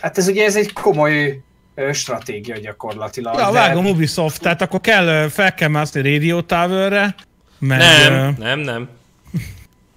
hát 0.02 0.18
ez 0.18 0.28
ugye 0.28 0.44
ez 0.44 0.56
egy 0.56 0.72
komoly 0.72 1.40
stratégia 1.92 2.58
gyakorlatilag. 2.58 3.38
Ja, 3.38 3.44
de- 3.46 3.52
vágom 3.52 3.86
Ubisoft, 3.86 4.40
tehát 4.40 4.62
akkor 4.62 4.80
kell, 4.80 5.28
fel 5.28 5.54
kell 5.54 5.68
mászni 5.68 6.12
Radio 6.12 6.40
Towerre, 6.42 7.14
meg 7.58 7.78
Nem, 7.78 8.34
nem, 8.38 8.60
nem. 8.60 8.88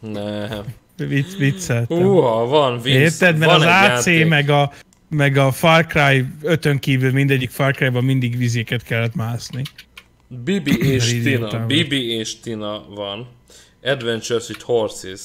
Nem. 0.14 0.64
vicc, 0.98 1.36
vicceltem. 1.38 1.98
Húha, 1.98 2.46
van 2.46 2.82
vicc. 2.82 2.94
Érted? 2.96 3.38
Mert 3.38 3.52
van 3.52 3.62
az 3.62 3.66
AC 3.68 4.06
játék. 4.06 4.28
meg 4.28 4.50
a, 4.50 4.72
meg 5.10 5.38
a 5.38 5.52
Far 5.52 5.86
Cry 5.86 6.26
5 6.42 6.80
kívül 6.80 7.12
mindegyik 7.12 7.50
Far 7.50 7.74
Cry-ban 7.76 8.04
mindig 8.04 8.38
vizéket 8.38 8.84
kellett 8.84 9.16
mászni. 9.16 9.62
Bibi 10.44 10.92
és 10.92 11.22
Tina. 11.24 11.66
Bibi 11.66 12.12
és 12.16 12.40
Tina 12.40 12.86
van. 12.90 13.28
Adventures 13.84 14.50
with 14.50 14.62
Horses. 14.62 15.22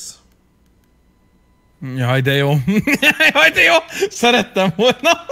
Jaj, 1.97 2.21
de 2.21 2.33
jó. 2.33 2.51
Jaj, 3.33 3.51
de 3.55 3.63
jó. 3.63 3.75
Szerettem 4.09 4.73
volna. 4.77 5.27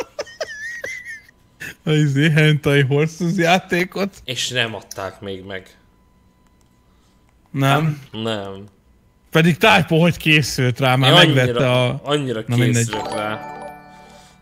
A 1.84 1.90
izé 1.90 2.30
Hentai 2.30 2.82
Horses 2.82 3.36
játékot. 3.36 4.14
És 4.24 4.48
nem 4.48 4.74
adták 4.74 5.20
még 5.20 5.44
meg. 5.44 5.76
Nem. 7.50 8.00
Nem. 8.12 8.64
Pedig 9.30 9.56
Typo 9.56 9.96
hogy 9.96 10.16
készült 10.16 10.78
rá, 10.78 10.96
már 10.96 11.10
Én 11.10 11.16
megvette 11.16 11.70
a... 11.70 12.00
annyira 12.04 12.42
Na 12.46 12.56
mindegy. 12.56 12.84
készülök 12.84 13.14
rá, 13.14 13.40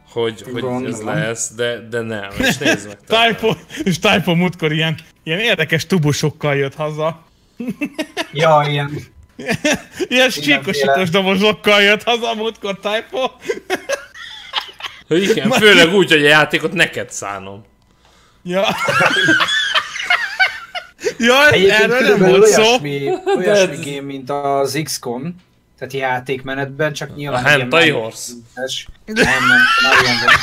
hogy, 0.08 0.42
hogy 0.52 0.84
ez 0.84 1.02
lesz, 1.02 1.54
de, 1.54 1.88
de 1.88 2.00
nem. 2.00 2.30
És 2.38 2.58
nézd 2.58 2.86
meg. 2.86 2.98
Typo, 3.34 3.54
és 3.84 3.98
Typo 3.98 4.34
múltkor 4.34 4.72
ilyen, 4.72 4.98
ilyen 5.22 5.38
érdekes 5.38 5.86
tubusokkal 5.86 6.56
jött 6.56 6.74
haza. 6.74 7.24
Ja, 8.32 8.64
ilyen. 8.68 8.90
Ilyen 10.08 10.30
csíkosítós 10.30 11.10
dobozokkal 11.10 11.82
jött 11.82 12.02
haza 12.02 12.34
múltkor 12.34 12.78
Typo. 12.80 13.30
Igen, 15.08 15.50
főleg 15.50 15.94
úgy, 15.94 16.10
hogy 16.10 16.24
a 16.24 16.28
játékot 16.28 16.72
neked 16.72 17.10
szánom. 17.10 17.64
Ja. 18.42 18.66
Ja, 21.18 21.50
Egyébként 21.50 21.92
erről 21.92 22.16
nem 22.16 22.28
volt 22.28 22.46
szó. 22.46 22.62
olyasmi, 22.62 23.12
olyasmi 23.36 23.90
game, 23.90 24.06
mint 24.06 24.30
az 24.30 24.80
XCOM, 24.84 25.36
tehát 25.78 25.92
játékmenetben, 25.92 26.92
csak 26.92 27.14
nyilván... 27.16 27.44
A 27.44 27.48
Hentai 27.48 27.90
Horse. 27.90 28.32
Nem, 29.04 29.24
nem, 29.24 29.60
nagyon 29.82 30.14
nem. 30.14 30.34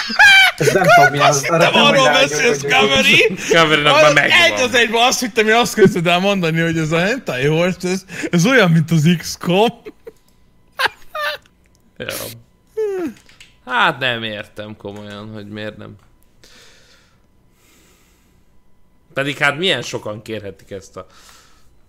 Ez 0.60 0.74
nem 0.74 0.84
tudom 0.95 1.12
mi 1.12 1.20
az. 1.20 1.41
Nem 1.49 1.74
arról 1.76 2.10
beszélsz, 2.10 2.62
Kaveri! 2.62 3.36
Cameronnak 3.36 3.93
már 3.93 4.03
Az 4.03 4.10
egy 4.18 4.30
megvan. 4.30 4.62
az 4.68 4.74
egyben 4.76 5.01
azt 5.07 5.20
hittem, 5.20 5.43
hogy 5.43 5.53
azt 5.53 5.74
kezdted 5.74 6.07
el 6.07 6.20
mondani, 6.20 6.60
hogy 6.62 6.78
ez 6.78 6.91
a 6.91 6.99
Hentai 6.99 7.45
Horse, 7.45 7.88
ez, 7.89 8.05
ez 8.32 8.45
olyan, 8.45 8.72
mint 8.72 8.91
az 8.91 9.10
XCOM. 9.18 9.82
Ja. 11.97 12.07
Hát 13.66 13.99
nem 13.99 14.24
értem 14.24 14.78
komolyan, 14.78 15.32
hogy 15.34 15.47
miért 15.47 15.78
nem. 15.78 15.95
Pedig 19.14 19.38
hát 19.38 19.57
milyen 19.57 19.82
sokan 19.82 20.22
kérhetik 20.22 20.72
ezt 20.72 20.97
a... 20.97 21.07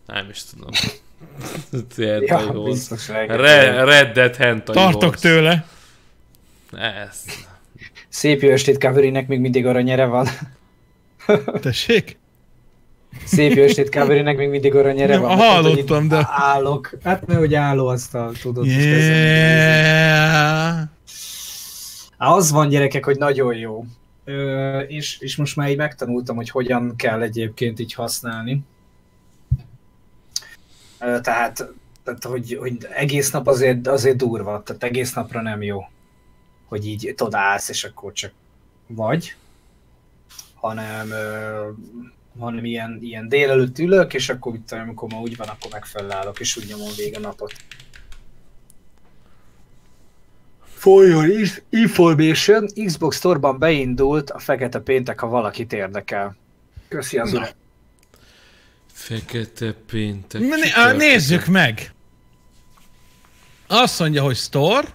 Nem 0.06 0.28
is 0.30 0.42
tudom. 0.44 0.70
Ja, 1.96 2.52
biztos 2.52 3.08
Red 3.08 4.12
Dead 4.12 4.36
Hentai 4.36 4.74
Tartok 4.74 5.02
Horse. 5.02 5.20
tőle. 5.28 5.66
Ez. 6.72 7.24
Szép 8.10 8.42
jó 8.42 8.50
estét 8.50 8.78
Kaverinek 8.78 9.28
még 9.28 9.40
mindig 9.40 9.66
aranyere 9.66 10.04
van. 10.04 10.26
Tessék? 11.62 12.18
Szép 13.24 13.52
jó 13.52 13.62
estét 13.62 13.88
Kaverinek 13.88 14.36
még 14.36 14.48
mindig 14.48 14.74
aranyere 14.74 15.18
van. 15.18 15.36
hallottam, 15.36 16.08
de- 16.08 16.26
Állok. 16.30 16.90
Hát 17.04 17.26
mert 17.26 17.38
hogy 17.38 17.54
álló 17.54 17.86
asztal, 17.86 18.32
tudod. 18.42 18.66
Yeah. 18.66 20.00
Az 22.16 22.50
van 22.50 22.68
gyerekek, 22.68 23.04
hogy 23.04 23.18
nagyon 23.18 23.54
jó. 23.54 23.84
Ö, 24.24 24.78
és, 24.78 25.18
és 25.18 25.36
most 25.36 25.56
már 25.56 25.70
így 25.70 25.76
megtanultam, 25.76 26.36
hogy 26.36 26.50
hogyan 26.50 26.96
kell 26.96 27.22
egyébként 27.22 27.78
így 27.80 27.94
használni. 27.94 28.60
Ö, 31.00 31.20
tehát, 31.20 31.68
tehát 32.04 32.24
hogy, 32.24 32.56
hogy 32.60 32.76
egész 32.94 33.30
nap 33.30 33.46
azért, 33.46 33.86
azért 33.88 34.16
durva, 34.16 34.62
tehát 34.62 34.84
egész 34.84 35.12
napra 35.12 35.42
nem 35.42 35.62
jó, 35.62 35.84
hogy 36.70 36.86
így 36.86 37.12
tudod 37.16 37.34
állsz, 37.34 37.68
és 37.68 37.84
akkor 37.84 38.12
csak 38.12 38.32
vagy, 38.86 39.34
hanem, 40.54 41.10
ö, 41.10 41.68
hanem 42.38 42.64
ilyen, 42.64 42.98
ilyen 43.02 43.28
délelőtt 43.28 43.78
ülök, 43.78 44.14
és 44.14 44.28
akkor 44.28 44.58
tudom, 44.66 44.84
amikor 44.84 45.08
ma 45.08 45.20
úgy 45.20 45.36
van, 45.36 45.48
akkor 45.48 45.70
meg 45.72 45.84
fölállok, 45.84 46.40
és 46.40 46.56
úgy 46.56 46.66
nyomom 46.68 46.88
végig 46.96 47.16
a 47.16 47.20
napot. 47.20 47.52
For 50.74 51.06
your 51.06 51.26
information, 51.70 52.66
Xbox 52.84 53.16
Store-ban 53.16 53.58
beindult 53.58 54.30
a 54.30 54.38
Fekete 54.38 54.78
Péntek, 54.78 55.20
ha 55.20 55.26
valakit 55.26 55.72
érdekel. 55.72 56.36
Köszi 56.88 57.18
az. 57.18 57.40
Fekete 58.92 59.72
péntek. 59.72 60.40
Na, 60.40 60.56
né- 60.56 60.96
nézzük 60.96 61.46
meg. 61.46 61.92
Azt 63.66 63.98
mondja, 63.98 64.22
hogy 64.22 64.36
store. 64.36 64.88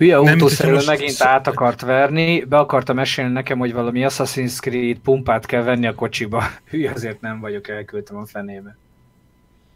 Hülye 0.00 0.16
autószerelő 0.16 0.84
megint 0.86 1.22
át 1.22 1.46
akart 1.46 1.80
verni, 1.80 2.44
be 2.44 2.56
akarta 2.56 2.92
mesélni 2.92 3.32
nekem, 3.32 3.58
hogy 3.58 3.72
valami 3.72 4.04
Assassin's 4.08 4.58
Creed 4.58 4.98
pumpát 4.98 5.46
kell 5.46 5.62
venni 5.62 5.86
a 5.86 5.94
kocsiba. 5.94 6.44
Hülye 6.70 6.90
azért 6.90 7.20
nem 7.20 7.40
vagyok, 7.40 7.68
elküldtem 7.68 8.16
a 8.16 8.26
fenébe. 8.26 8.76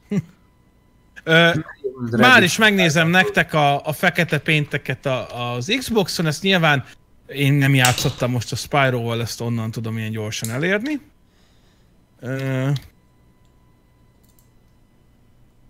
Ö, 1.25 1.51
már 2.11 2.43
is 2.43 2.57
megnézem 2.57 3.09
nektek 3.09 3.55
a, 3.55 3.87
a 3.87 3.93
fekete 3.93 4.39
pénteket 4.39 5.07
a, 5.07 5.53
az 5.55 5.75
Xboxon, 5.79 6.27
ezt 6.27 6.43
nyilván 6.43 6.85
én 7.27 7.53
nem 7.53 7.75
játszottam 7.75 8.31
most 8.31 8.53
a 8.53 8.57
Spyro-val, 8.57 9.21
ezt 9.21 9.41
onnan 9.41 9.71
tudom 9.71 9.99
ilyen 9.99 10.11
gyorsan 10.11 10.51
elérni. 10.51 11.01
Ö, 12.21 12.71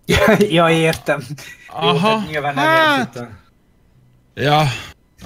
ja, 0.48 0.70
értem. 0.70 1.22
aha, 1.66 2.20
Jó, 2.22 2.30
nyilván 2.30 2.54
nem 2.54 2.64
hát, 2.64 2.98
játszottam. 2.98 3.42
Ja, 4.34 4.66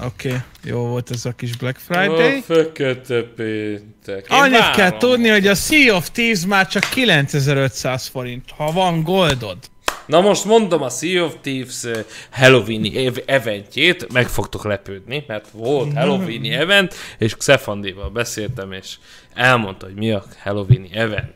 oké, 0.02 0.28
okay. 0.28 0.40
jó 0.64 0.86
volt 0.86 1.10
ez 1.10 1.24
a 1.24 1.32
kis 1.32 1.56
Black 1.56 1.78
Friday. 1.78 2.38
A 2.38 2.42
fekete 2.42 3.22
péntek. 3.22 4.26
Én 4.30 4.38
Annyit 4.38 4.70
kell 4.70 4.96
tudni, 4.96 5.28
hogy 5.28 5.46
a 5.46 5.54
Sea 5.54 5.96
of 5.96 6.10
Thieves 6.10 6.46
már 6.46 6.68
csak 6.68 6.88
9500 6.88 8.06
forint, 8.06 8.50
ha 8.56 8.72
van 8.72 9.02
goldod. 9.02 9.58
Na 10.06 10.20
most 10.20 10.44
mondom 10.44 10.82
a 10.82 10.88
Sea 10.88 11.24
of 11.24 11.34
Thieves 11.40 11.84
eh, 11.84 12.04
Halloween 12.30 13.06
ev- 13.06 13.22
eventjét, 13.26 14.12
meg 14.12 14.28
fogtok 14.28 14.64
lepődni, 14.64 15.24
mert 15.26 15.46
volt 15.52 15.94
Halloween 15.94 16.52
event, 16.52 16.94
és 17.18 17.36
Xefandival 17.36 18.10
beszéltem, 18.10 18.72
és 18.72 18.96
elmondta, 19.34 19.86
hogy 19.86 19.94
mi 19.94 20.10
a 20.10 20.24
Halloween 20.42 20.88
event. 20.92 21.34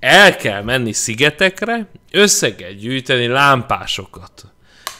El 0.00 0.36
kell 0.36 0.62
menni 0.62 0.92
szigetekre, 0.92 1.86
összeget 2.10 2.76
gyűjteni 2.76 3.26
lámpásokat. 3.26 4.53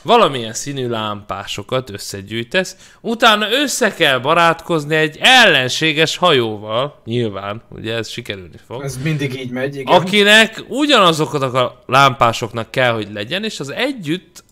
Valamilyen 0.05 0.53
színű 0.53 0.89
lámpásokat 0.89 1.91
összegyűjtesz, 1.91 2.77
utána 3.01 3.51
össze 3.51 3.95
kell 3.95 4.19
barátkozni 4.19 4.95
egy 4.95 5.19
ellenséges 5.21 6.17
hajóval, 6.17 7.01
nyilván, 7.05 7.63
ugye 7.71 7.95
ez 7.95 8.09
sikerülni 8.09 8.59
fog 8.67 8.83
Ez 8.83 8.99
mindig 9.03 9.41
így 9.41 9.51
megy, 9.51 9.77
igen. 9.77 9.95
akinek 9.95 10.65
ugyanazokat 10.69 11.43
a 11.43 11.83
lámpásoknak 11.87 12.71
kell, 12.71 12.93
hogy 12.93 13.13
legyen, 13.13 13.45
és 13.45 13.61
az 13.61 13.71
együtt 13.71 14.45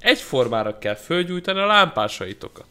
egyformára 0.00 0.78
kell 0.78 0.96
fölgyújtani 0.96 1.60
a 1.60 1.66
lámpásaitokat. 1.66 2.66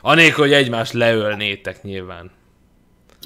Anélkül, 0.00 0.44
hogy 0.44 0.52
egymást 0.52 0.92
leölnétek 0.92 1.82
nyilván. 1.82 2.30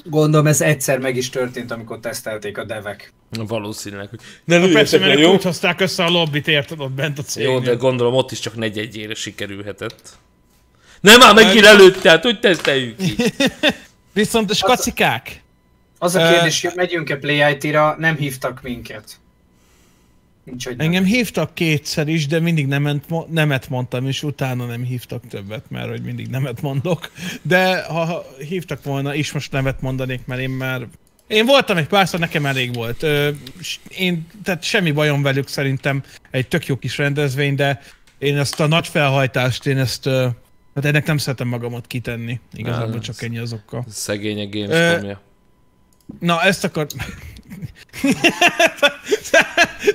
Gondolom 0.03 0.47
ez 0.47 0.61
egyszer 0.61 0.99
meg 0.99 1.15
is 1.15 1.29
történt, 1.29 1.71
amikor 1.71 1.99
tesztelték 1.99 2.57
a 2.57 2.63
devek. 2.63 3.13
Valószínűleg, 3.29 4.09
ne 4.45 4.57
Na 4.57 4.67
persze, 4.67 4.99
mert 4.99 5.19
jó? 5.19 5.33
úgy 5.33 5.43
hozták 5.43 5.81
össze 5.81 6.03
a 6.03 6.09
lobbit, 6.09 6.47
érted 6.47 6.79
ott 6.79 6.91
bent 6.91 7.19
a 7.19 7.21
cégnél. 7.21 7.51
Jó, 7.51 7.59
de 7.59 7.73
gondolom 7.73 8.13
ott 8.13 8.31
is 8.31 8.39
csak 8.39 8.55
negy-egyére 8.55 9.13
sikerülhetett. 9.13 10.09
Nem 11.01 11.19
már 11.19 11.33
megint 11.33 11.65
előtt, 11.65 12.01
tehát 12.01 12.23
hogy 12.23 12.39
teszteljük 12.39 12.97
ki? 12.97 13.15
Viszont 14.13 14.51
a 14.51 14.53
skacikák, 14.53 15.43
Az 15.97 16.15
a 16.15 16.29
kérdés, 16.31 16.61
hogy 16.61 16.71
megyünk-e 16.75 17.15
Play 17.15 17.53
IT-ra, 17.53 17.95
nem 17.99 18.15
hívtak 18.15 18.61
minket. 18.61 19.19
Nincs, 20.43 20.65
hogy 20.65 20.77
nem. 20.77 20.85
engem 20.85 21.03
hívtak 21.03 21.53
kétszer 21.53 22.07
is, 22.07 22.27
de 22.27 22.39
mindig 22.39 22.67
nemet, 22.67 23.05
nemet 23.29 23.69
mondtam, 23.69 24.07
és 24.07 24.23
utána 24.23 24.65
nem 24.65 24.83
hívtak 24.83 25.27
többet, 25.27 25.63
mert 25.69 25.89
hogy 25.89 26.01
mindig 26.01 26.27
nemet 26.27 26.61
mondok. 26.61 27.11
De 27.41 27.83
ha 27.83 28.25
hívtak 28.47 28.83
volna, 28.83 29.13
is 29.13 29.31
most 29.31 29.51
nemet 29.51 29.81
mondanék, 29.81 30.25
mert 30.25 30.41
én 30.41 30.49
már... 30.49 30.87
Én 31.27 31.45
voltam 31.45 31.77
egy 31.77 31.87
párszor, 31.87 32.19
nekem 32.19 32.45
elég 32.45 32.73
volt. 32.73 33.05
Én, 33.87 34.27
tehát 34.43 34.63
semmi 34.63 34.91
bajom 34.91 35.21
velük 35.21 35.47
szerintem, 35.47 36.03
egy 36.31 36.47
tök 36.47 36.65
jó 36.65 36.77
kis 36.77 36.97
rendezvény, 36.97 37.55
de 37.55 37.81
én 38.17 38.37
ezt 38.37 38.59
a 38.59 38.67
nagy 38.67 38.87
felhajtást, 38.87 39.65
én 39.65 39.77
ezt... 39.77 40.05
ö, 40.05 40.27
Hát 40.75 40.85
ennek 40.85 41.05
nem 41.05 41.17
szeretem 41.17 41.47
magamat 41.47 41.87
kitenni. 41.87 42.39
Igazából 42.53 42.99
csak 42.99 43.21
ennyi 43.21 43.37
az 43.37 43.53
okkal. 43.53 43.85
Szegény 43.89 44.39
a 44.39 44.49
Gamescom-ja. 44.49 45.21
Na, 46.19 46.41
ezt 46.41 46.71
akar... 48.03 48.91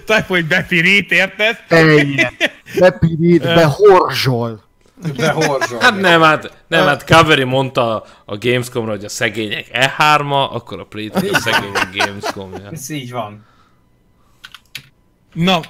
Typhoid 0.06 0.46
bepirít, 0.46 1.12
érted? 1.12 1.58
Teljen, 1.68 2.36
bepirít, 2.78 3.42
behorzsol. 3.42 4.64
De 5.16 5.30
horzol. 5.30 5.78
Hát 5.80 6.00
nem, 6.00 6.22
hát, 6.22 6.52
nem, 6.66 6.86
hát 6.86 7.04
Kaveri 7.04 7.44
mondta 7.44 8.04
a 8.24 8.38
Gamescomra, 8.38 8.90
hogy 8.90 9.04
a 9.04 9.08
szegények 9.08 9.66
E3-a, 9.72 10.54
akkor 10.54 10.80
a 10.80 10.84
Playtech 10.84 11.34
a 11.34 11.38
szegények 11.38 11.88
Gamescom-ja. 11.94 12.70
Ez 12.72 12.90
így 12.90 13.10
van. 13.10 13.44
Na, 15.32 15.60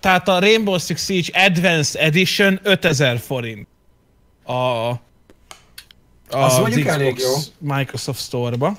tehát 0.00 0.28
a 0.28 0.38
Rainbow 0.38 0.78
Six 0.78 1.04
Siege 1.04 1.44
Advanced 1.44 2.02
Edition 2.02 2.60
5000 2.62 3.18
forint. 3.18 3.68
A, 4.42 4.52
a 4.52 5.00
Az 6.28 6.58
az 6.58 6.68
Xbox 6.68 6.86
elég 6.86 7.18
jó. 7.18 7.34
Microsoft 7.58 8.20
Store-ba. 8.20 8.76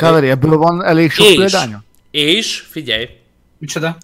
Kaveri, 0.00 0.28
ebből 0.28 0.56
van 0.56 0.84
elég 0.84 1.10
sok 1.10 1.26
És, 1.26 1.34
példánya? 1.36 1.82
és, 2.10 2.58
figyelj, 2.70 3.08
Micsoda? 3.58 3.96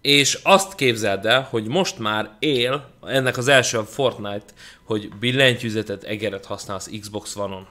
és 0.00 0.38
azt 0.42 0.74
képzeld 0.74 1.26
el, 1.26 1.46
hogy 1.50 1.66
most 1.66 1.98
már 1.98 2.30
él, 2.38 2.90
ennek 3.06 3.36
az 3.36 3.48
első 3.48 3.78
a 3.78 3.84
Fortnite, 3.84 4.44
hogy 4.84 5.08
billentyűzetet, 5.20 6.02
egeret 6.04 6.44
használsz 6.44 6.88
Xbox 7.00 7.36
One-on. 7.36 7.66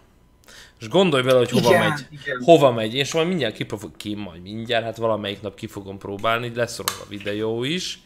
És 0.80 0.88
gondolj 0.88 1.24
vele, 1.24 1.38
hogy 1.38 1.49
hova 1.49 1.70
Igen, 1.70 1.89
megy. 1.89 2.07
igen. 2.12 2.41
Hova 2.43 2.72
megy. 2.72 2.93
És 2.93 3.14
majd 3.14 3.28
mindjárt 3.28 3.55
kipróbálom, 3.55 3.93
ki 3.97 4.16
majd 4.16 4.41
mindjárt, 4.41 4.84
hát 4.84 4.97
valamelyik 4.97 5.41
nap 5.41 5.55
ki 5.55 5.68
fogom 5.68 5.97
próbálni, 5.97 6.51
lesz 6.55 6.78
róla 6.78 7.01
a 7.03 7.09
videó 7.09 7.64
is, 7.64 7.99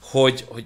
hogy, 0.00 0.44
hogy 0.48 0.64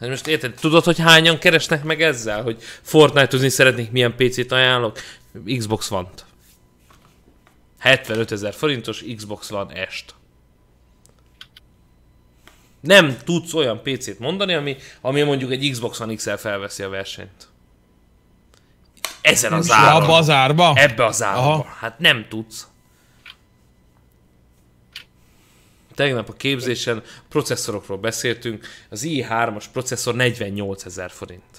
Hát 0.00 0.08
most 0.08 0.26
érted, 0.26 0.54
tudod, 0.60 0.84
hogy 0.84 0.98
hányan 0.98 1.38
keresnek 1.38 1.84
meg 1.84 2.02
ezzel, 2.02 2.42
hogy 2.42 2.62
Fortnite-ozni 2.82 3.48
szeretnék, 3.48 3.90
milyen 3.90 4.14
PC-t 4.16 4.52
ajánlok? 4.52 4.98
Xbox 5.58 5.90
One-t. 5.90 6.24
75 7.84 8.32
ezer 8.32 8.54
forintos 8.54 9.04
Xbox 9.16 9.50
One 9.50 9.74
est. 9.74 10.14
Nem 12.80 13.16
tudsz 13.24 13.54
olyan 13.54 13.82
PC-t 13.82 14.18
mondani, 14.18 14.54
ami, 14.54 14.76
ami 15.00 15.22
mondjuk 15.22 15.52
egy 15.52 15.70
Xbox 15.70 16.00
One 16.00 16.14
XL 16.14 16.34
felveszi 16.34 16.82
a 16.82 16.88
versenyt. 16.88 17.48
Ezen 19.20 19.52
az 19.52 19.70
áron. 19.70 20.02
abba 20.02 20.16
az 20.16 20.30
árba? 20.30 20.72
Ebbe 20.76 21.04
az 21.04 21.22
árba. 21.22 21.40
Aha. 21.40 21.64
Hát 21.78 21.98
nem 21.98 22.26
tudsz. 22.28 22.66
Tegnap 25.94 26.28
a 26.28 26.32
képzésen 26.32 27.02
processzorokról 27.28 27.98
beszéltünk. 27.98 28.66
Az 28.90 29.02
i3-as 29.06 29.64
processzor 29.72 30.14
48 30.14 30.84
ezer 30.84 31.10
forint. 31.10 31.53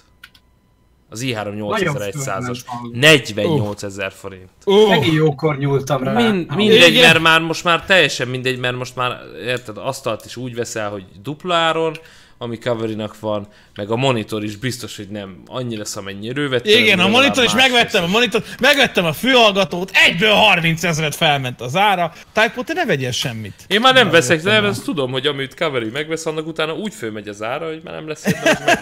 Az 1.10 1.22
i3 1.26 1.36
8100-as. 1.56 2.60
van. 2.68 2.92
48 2.94 3.84
ezer 3.84 4.12
forint. 4.12 4.50
Ó, 4.66 4.88
Megint 4.88 5.14
jókor 5.14 5.58
nyúltam 5.58 6.04
rá. 6.04 6.14
Mind, 6.14 6.50
Ha, 6.50 6.56
mindegy, 6.56 6.92
Igen. 6.92 7.04
mert 7.06 7.20
már 7.20 7.42
most 7.42 7.64
már 7.64 7.86
teljesen 7.86 8.28
mindegy, 8.28 8.60
mert 8.60 8.76
most 8.78 8.96
már 8.96 9.18
érted, 9.46 9.78
asztalt 9.78 10.26
is 10.26 10.36
úgy 10.36 10.56
veszel, 10.56 10.90
hogy 10.90 11.04
dupláron, 11.24 11.98
ami 12.38 12.58
coverinak 12.58 13.20
van, 13.20 13.48
meg 13.76 13.90
a 13.92 13.96
monitor 13.96 14.44
is 14.44 14.56
biztos, 14.56 14.96
hogy 14.96 15.08
nem 15.08 15.38
annyi 15.46 15.78
lesz, 15.78 15.96
amennyire 15.96 16.48
vettem. 16.50 16.78
igen, 16.82 17.00
a 17.00 17.08
monitor 17.08 17.44
is 17.44 17.54
megvettem, 17.54 18.04
a 18.04 18.08
monitor, 18.08 18.44
megvettem 18.60 19.06
a 19.06 19.14
fülhallgatót, 19.14 19.92
egyből 19.94 20.32
30 20.34 20.84
ezeret 20.84 21.16
felment 21.16 21.62
az 21.62 21.76
ára. 21.76 22.14
Typo, 22.34 22.64
te 22.64 22.74
ne 22.74 22.86
vegyél 22.86 23.12
semmit. 23.12 23.54
Én 23.68 23.80
már 23.80 23.94
nem 23.94 24.10
veszek, 24.10 24.42
de 24.42 24.52
ezt 24.64 24.84
tudom, 24.84 25.12
hogy 25.12 25.26
amit 25.28 25.54
Cavalry 25.54 25.90
megvesz, 25.90 26.26
annak 26.26 26.48
utána 26.48 26.74
úgy 26.74 26.94
fölmegy 26.94 27.28
az 27.28 27.42
ára, 27.44 27.68
hogy 27.68 27.82
már 27.84 27.94
nem 27.94 28.08
lesz 28.08 28.26
érdemes. 28.26 28.78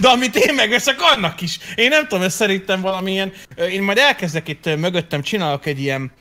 De 0.00 0.08
amit 0.08 0.36
én 0.36 0.54
megveszek, 0.54 1.00
annak 1.00 1.40
is. 1.40 1.58
Én 1.74 1.88
nem 1.88 2.06
tudom, 2.06 2.24
ez 2.24 2.34
szerintem 2.34 2.80
valamilyen... 2.80 3.32
Én 3.70 3.82
majd 3.82 3.98
elkezdek 3.98 4.48
itt 4.48 4.64
mögöttem, 4.64 5.22
csinálok 5.22 5.66
egy 5.66 5.80
ilyen 5.80 6.12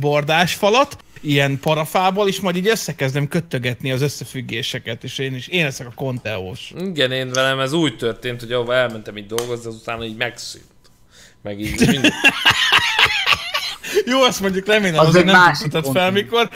bordás 0.00 0.54
falat, 0.54 0.96
ilyen 1.20 1.58
parafából, 1.60 2.28
és 2.28 2.40
majd 2.40 2.56
így 2.56 2.68
összekezdem 2.68 3.28
köttögetni 3.28 3.92
az 3.92 4.02
összefüggéseket, 4.02 5.04
és 5.04 5.18
én 5.18 5.34
is, 5.34 5.48
én 5.48 5.64
leszek 5.64 5.86
a 5.86 5.92
konteós. 5.94 6.72
Igen, 6.78 7.12
én 7.12 7.32
velem 7.32 7.60
ez 7.60 7.72
úgy 7.72 7.96
történt, 7.96 8.40
hogy 8.40 8.52
ahova 8.52 8.74
elmentem 8.74 9.16
itt 9.16 9.28
dolgozni, 9.28 9.66
az 9.66 9.74
utána 9.74 10.04
így 10.04 10.16
megszűnt. 10.16 10.64
Meg 11.42 11.60
így 11.60 11.88
mindig. 11.88 12.12
Jó, 14.06 14.22
azt 14.22 14.40
mondjuk 14.40 14.66
remélem, 14.66 14.98
Az 14.98 15.06
azért 15.06 15.26
egy 15.26 15.32
nem 15.32 15.52
tüntetett 15.52 15.92
fel, 15.92 16.10
mikor, 16.10 16.48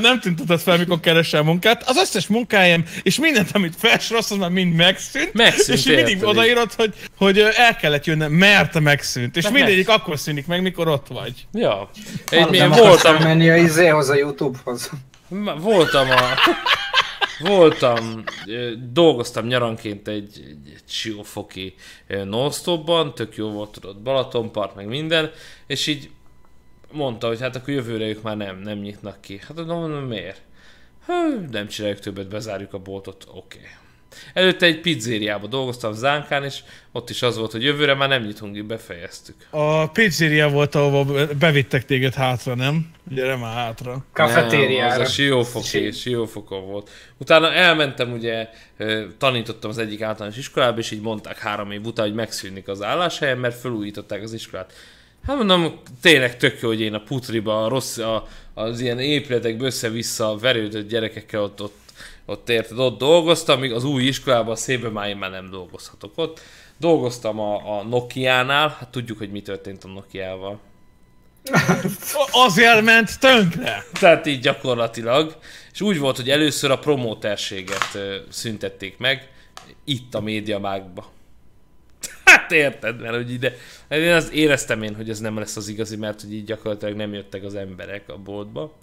nem 0.00 0.20
tüntetett 0.20 0.62
fel, 0.62 0.76
mikor 0.78 1.00
keresel 1.00 1.42
munkát. 1.42 1.88
Az 1.88 1.96
összes 1.96 2.26
munkáim, 2.26 2.84
és 3.02 3.18
mindent, 3.18 3.50
amit 3.52 3.74
felsorolsz, 3.78 4.30
az 4.30 4.36
már 4.36 4.50
mind 4.50 4.74
megszűnt. 4.74 5.32
Megszűnt, 5.32 5.78
és 5.78 5.86
így 5.86 5.94
mindig 5.94 6.24
odaírod, 6.24 6.72
hogy, 6.72 6.94
hogy 7.16 7.38
el 7.38 7.76
kellett 7.76 8.04
jönnöm, 8.04 8.32
mert 8.32 8.80
megszűnt. 8.80 9.36
És 9.36 9.44
Hát 9.44 9.52
mindegyik 9.52 9.88
akkor 9.88 10.18
szűnik 10.18 10.46
meg, 10.46 10.62
mikor 10.62 10.88
ott 10.88 11.06
vagy. 11.08 11.46
Ja. 11.52 11.90
Egy, 12.28 12.40
Nem 12.40 12.52
én 12.52 12.70
voltam, 12.70 13.16
menni 13.16 13.50
a 13.50 13.56
izéhoz, 13.56 14.08
a 14.08 14.14
Youtube-hoz. 14.14 14.90
Voltam 15.60 16.10
a... 16.10 16.20
Voltam, 17.38 18.24
dolgoztam 18.92 19.46
nyaranként 19.46 20.08
egy, 20.08 20.32
egy, 20.34 20.72
egy 20.74 20.82
siófoki 20.88 21.74
non-stopban, 22.24 23.14
tök 23.14 23.36
jó 23.36 23.50
volt 23.50 23.70
tudod, 23.70 24.00
Balatonpart, 24.00 24.74
meg 24.74 24.86
minden, 24.86 25.30
és 25.66 25.86
így 25.86 26.10
mondta, 26.96 27.26
hogy 27.26 27.40
hát 27.40 27.56
akkor 27.56 27.74
jövőre 27.74 28.04
ők 28.04 28.22
már 28.22 28.36
nem, 28.36 28.58
nem 28.58 28.78
nyitnak 28.78 29.20
ki. 29.20 29.40
Hát 29.46 29.56
mondom, 29.56 30.04
miért? 30.04 30.40
Hát, 31.06 31.50
nem 31.50 31.66
csináljuk 31.68 32.00
többet, 32.00 32.28
bezárjuk 32.28 32.72
a 32.72 32.78
boltot, 32.78 33.26
oké. 33.28 33.58
Okay. 33.58 33.70
Előtte 34.32 34.66
egy 34.66 34.80
pizzériában 34.80 35.50
dolgoztam 35.50 35.92
Zánkán, 35.92 36.44
és 36.44 36.58
ott 36.92 37.10
is 37.10 37.22
az 37.22 37.36
volt, 37.36 37.52
hogy 37.52 37.62
jövőre 37.62 37.94
már 37.94 38.08
nem 38.08 38.22
nyitunk, 38.22 38.56
így 38.56 38.64
befejeztük. 38.64 39.34
A 39.50 39.86
pizzeria 39.90 40.48
volt, 40.48 40.74
ahova 40.74 41.26
bevittek 41.38 41.84
téged 41.84 42.14
hátra, 42.14 42.54
nem? 42.54 42.90
Gyere 43.08 43.36
már 43.36 43.54
hátra. 43.54 43.90
Nem, 43.90 44.04
Kafetériára. 44.12 45.02
az 45.02 45.08
a 45.08 45.12
siófoki, 45.12 45.90
siófokon 45.90 46.66
volt. 46.66 46.90
Utána 47.16 47.52
elmentem, 47.52 48.12
ugye 48.12 48.48
tanítottam 49.18 49.70
az 49.70 49.78
egyik 49.78 50.02
általános 50.02 50.36
iskolába, 50.36 50.78
és 50.78 50.90
így 50.90 51.00
mondták 51.00 51.38
három 51.38 51.70
év 51.70 51.84
után, 51.84 52.06
hogy 52.06 52.14
megszűnik 52.14 52.68
az 52.68 52.82
álláshelyem, 52.82 53.38
mert 53.38 53.58
felújították 53.60 54.22
az 54.22 54.32
iskolát. 54.32 54.72
Hát 55.26 55.36
mondom, 55.36 55.80
tényleg 56.00 56.36
tök 56.36 56.60
jó, 56.60 56.68
hogy 56.68 56.80
én 56.80 56.94
a 56.94 57.02
putriba, 57.02 57.64
a 57.64 57.68
rossz, 57.68 57.98
a, 57.98 58.26
az 58.54 58.80
ilyen 58.80 58.98
épületekbe 58.98 59.64
össze-vissza 59.64 60.36
verődött 60.36 60.88
gyerekekkel 60.88 61.42
ott, 61.42 61.62
ott, 61.62 61.78
ott 62.24 62.48
érted, 62.48 62.78
ott 62.78 62.98
dolgoztam, 62.98 63.60
míg 63.60 63.72
az 63.72 63.84
új 63.84 64.02
iskolában, 64.02 64.52
a 64.52 64.56
szépben 64.56 64.92
már 64.92 65.08
én 65.08 65.16
már 65.16 65.30
nem 65.30 65.50
dolgozhatok 65.50 66.12
ott. 66.16 66.40
Dolgoztam 66.78 67.40
a, 67.40 67.78
a 67.78 67.82
Nokia-nál, 67.82 68.76
hát 68.78 68.88
tudjuk, 68.88 69.18
hogy 69.18 69.30
mi 69.30 69.42
történt 69.42 69.84
a 69.84 69.88
Nokia-val. 69.88 70.60
Azért 72.46 72.82
ment 72.82 73.20
tönkre. 73.20 73.84
Tehát 73.92 74.26
így 74.26 74.40
gyakorlatilag. 74.40 75.36
És 75.72 75.80
úgy 75.80 75.98
volt, 75.98 76.16
hogy 76.16 76.30
először 76.30 76.70
a 76.70 76.78
promóterséget 76.78 77.98
szüntették 78.28 78.98
meg, 78.98 79.30
itt 79.84 80.14
a 80.14 80.20
médiamákba. 80.20 81.14
Hát 82.36 82.52
érted, 82.52 83.00
mert 83.00 83.14
hogy 83.14 83.32
ide, 83.32 83.54
én 83.88 84.12
azt 84.12 84.32
éreztem 84.32 84.82
én, 84.82 84.94
hogy 84.94 85.10
ez 85.10 85.20
nem 85.20 85.38
lesz 85.38 85.56
az 85.56 85.68
igazi, 85.68 85.96
mert 85.96 86.20
hogy 86.20 86.32
így 86.32 86.44
gyakorlatilag 86.44 86.94
nem 86.94 87.12
jöttek 87.12 87.44
az 87.44 87.54
emberek 87.54 88.08
a 88.08 88.18
boltba. 88.18 88.76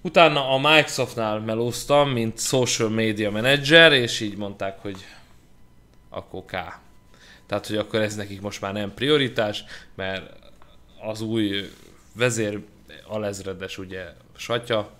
Utána 0.00 0.48
a 0.48 0.58
Microsoftnál 0.58 1.40
melóztam, 1.40 2.10
mint 2.10 2.40
social 2.40 2.88
media 2.88 3.30
manager, 3.30 3.92
és 3.92 4.20
így 4.20 4.36
mondták, 4.36 4.78
hogy 4.78 4.96
akkor 6.08 6.44
K. 6.44 6.50
Tehát, 7.46 7.66
hogy 7.66 7.76
akkor 7.76 8.00
ez 8.00 8.14
nekik 8.14 8.40
most 8.40 8.60
már 8.60 8.72
nem 8.72 8.94
prioritás, 8.94 9.64
mert 9.94 10.32
az 11.00 11.20
új 11.20 11.70
vezér 12.16 12.60
alezredes, 13.06 13.78
ugye, 13.78 14.04
Satya, 14.36 14.90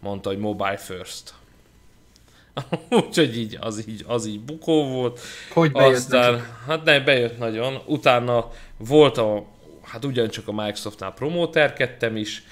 mondta, 0.00 0.28
hogy 0.28 0.38
mobile 0.38 0.76
first. 0.76 1.34
Úgyhogy 2.90 3.38
így, 3.38 3.58
az 3.60 3.88
így, 3.88 4.04
az 4.06 4.26
így 4.26 4.40
bukó 4.40 4.88
volt. 4.88 5.20
Hogy 5.52 5.72
bejött 5.72 5.94
Aztán, 5.94 6.32
nekik? 6.32 6.48
hát 6.66 6.84
ne, 6.84 7.00
bejött 7.00 7.38
nagyon. 7.38 7.82
Utána 7.86 8.50
volt 8.78 9.18
a, 9.18 9.46
hát 9.82 10.04
ugyancsak 10.04 10.48
a 10.48 10.52
Microsoftnál 10.52 11.12
promóterkedtem 11.12 12.16
is. 12.16 12.42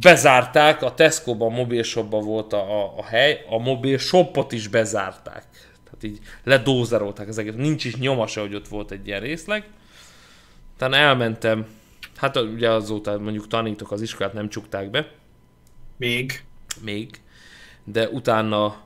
Bezárták, 0.00 0.82
a 0.82 0.94
Tesco-ban, 0.94 1.52
a 1.52 1.54
mobil 1.54 1.82
shopban 1.82 2.24
volt 2.24 2.52
a, 2.52 2.82
a, 2.82 2.94
a 2.96 3.04
hely, 3.04 3.44
a 3.48 3.58
mobil 3.58 3.98
shopot 3.98 4.52
is 4.52 4.68
bezárták. 4.68 5.44
Tehát 5.84 6.02
így 6.02 6.18
ledózerolták 6.44 7.28
ezeket, 7.28 7.56
nincs 7.56 7.84
is 7.84 7.96
nyoma 7.96 8.26
se, 8.26 8.40
hogy 8.40 8.54
ott 8.54 8.68
volt 8.68 8.90
egy 8.90 9.06
ilyen 9.06 9.20
részleg. 9.20 9.68
Utána 10.74 10.96
elmentem, 10.96 11.66
hát 12.16 12.36
ugye 12.36 12.70
azóta 12.70 13.18
mondjuk 13.18 13.46
tanítok 13.46 13.92
az 13.92 14.02
iskolát, 14.02 14.32
nem 14.32 14.48
csukták 14.48 14.90
be 14.90 15.08
Még. 15.96 16.44
még, 16.80 17.20
de 17.84 18.08
utána 18.08 18.76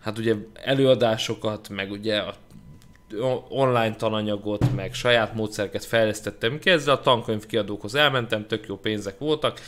hát 0.00 0.18
ugye 0.18 0.34
előadásokat, 0.52 1.68
meg 1.68 1.90
ugye 1.90 2.18
a 2.18 2.34
online 3.48 3.94
tananyagot, 3.94 4.74
meg 4.74 4.94
saját 4.94 5.34
módszereket 5.34 5.84
fejlesztettem 5.84 6.58
ki, 6.58 6.70
ezzel 6.70 6.94
a 6.94 7.00
tankönyv 7.00 7.46
kiadókhoz 7.46 7.94
elmentem, 7.94 8.46
tök 8.46 8.66
jó 8.66 8.76
pénzek 8.76 9.18
voltak. 9.18 9.60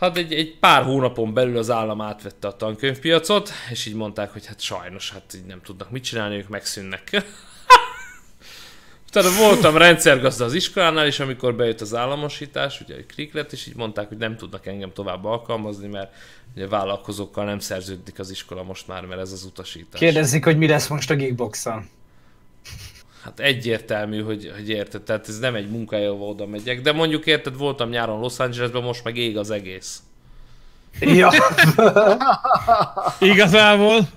Hát 0.00 0.16
egy, 0.16 0.32
egy 0.32 0.58
pár 0.58 0.82
hónapon 0.82 1.34
belül 1.34 1.58
az 1.58 1.70
állam 1.70 2.00
átvette 2.00 2.48
a 2.48 2.56
tankönyvpiacot, 2.56 3.50
és 3.70 3.86
így 3.86 3.94
mondták, 3.94 4.32
hogy 4.32 4.46
hát 4.46 4.60
sajnos, 4.60 5.12
hát 5.12 5.34
így 5.34 5.44
nem 5.44 5.60
tudnak 5.62 5.90
mit 5.90 6.04
csinálni, 6.04 6.36
ők 6.36 6.48
megszűnnek. 6.48 7.10
Utána 9.16 9.36
voltam 9.36 9.76
rendszergazda 9.76 10.44
az 10.44 10.54
iskolánál, 10.54 11.06
és 11.06 11.20
amikor 11.20 11.54
bejött 11.54 11.80
az 11.80 11.94
államosítás, 11.94 12.80
ugye 12.80 12.94
egy 12.94 13.06
klik 13.06 13.32
lett, 13.32 13.52
és 13.52 13.66
így 13.66 13.76
mondták, 13.76 14.08
hogy 14.08 14.16
nem 14.16 14.36
tudnak 14.36 14.66
engem 14.66 14.92
tovább 14.92 15.24
alkalmazni, 15.24 15.88
mert 15.88 16.12
ugye 16.54 16.68
vállalkozókkal 16.68 17.44
nem 17.44 17.58
szerződik 17.58 18.18
az 18.18 18.30
iskola 18.30 18.62
most 18.62 18.88
már, 18.88 19.04
mert 19.04 19.20
ez 19.20 19.32
az 19.32 19.44
utasítás. 19.44 20.00
Kérdezzik, 20.00 20.44
hogy 20.44 20.58
mi 20.58 20.66
lesz 20.66 20.88
most 20.88 21.10
a 21.10 21.14
geekbox 21.14 21.66
Hát 23.22 23.40
egyértelmű, 23.40 24.22
hogy, 24.22 24.52
hogy 24.56 24.68
érted, 24.68 25.02
tehát 25.02 25.28
ez 25.28 25.38
nem 25.38 25.54
egy 25.54 25.70
munkája, 25.70 26.10
ahova 26.10 26.24
oda 26.24 26.46
megyek, 26.46 26.80
de 26.80 26.92
mondjuk 26.92 27.26
érted, 27.26 27.56
voltam 27.56 27.88
nyáron 27.88 28.20
Los 28.20 28.38
Angelesben, 28.38 28.82
most 28.82 29.04
meg 29.04 29.16
ég 29.16 29.38
az 29.38 29.50
egész. 29.50 29.98
Ja. 31.00 31.32
Igazából. 33.20 34.08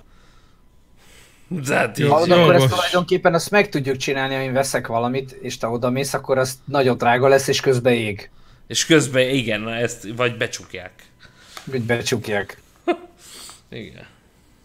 Hát 1.68 1.98
így. 1.98 2.08
Hallod, 2.08 2.30
akkor 2.30 2.54
ezt 2.54 2.68
tulajdonképpen 2.68 3.34
azt 3.34 3.50
meg 3.50 3.68
tudjuk 3.68 3.96
csinálni, 3.96 4.34
ha 4.34 4.40
én 4.40 4.52
veszek 4.52 4.86
valamit, 4.86 5.32
és 5.32 5.58
te 5.58 5.66
oda 5.66 5.90
mész, 5.90 6.14
akkor 6.14 6.38
az 6.38 6.58
nagyon 6.64 6.96
drága 6.96 7.28
lesz, 7.28 7.48
és 7.48 7.60
közben 7.60 7.92
ég. 7.92 8.30
és 8.66 8.86
közben 8.86 9.28
igen, 9.28 9.60
na 9.60 9.74
ezt 9.74 10.06
vagy 10.16 10.36
becsukják. 10.36 10.92
Hogy 11.70 11.82
becsukják. 11.82 12.60
Igen. 13.70 14.06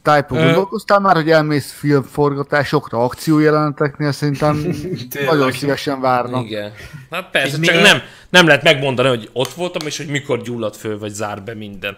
Typo, 0.01 0.35
gondolkoztál 0.35 0.99
már, 0.99 1.15
hogy 1.15 1.29
elmész 1.29 1.71
filmforgatásokra, 1.71 3.03
akciójeleneteknél? 3.03 4.11
Szerintem 4.11 4.75
nagyon 5.25 5.51
szívesen 5.51 6.01
várnak. 6.01 6.45
Igen. 6.45 6.73
Hát 7.11 7.29
persze, 7.29 7.57
És 7.61 7.67
csak 7.67 7.81
nem, 7.81 8.01
nem 8.29 8.47
lehet 8.47 8.63
megmondani, 8.63 9.07
hogy 9.07 9.29
ott 9.33 9.53
voltam, 9.53 9.87
és 9.87 9.97
hogy 9.97 10.07
mikor 10.07 10.41
gyullad 10.41 10.75
föl, 10.75 10.99
vagy 10.99 11.11
zár 11.11 11.43
be 11.43 11.53
minden. 11.53 11.97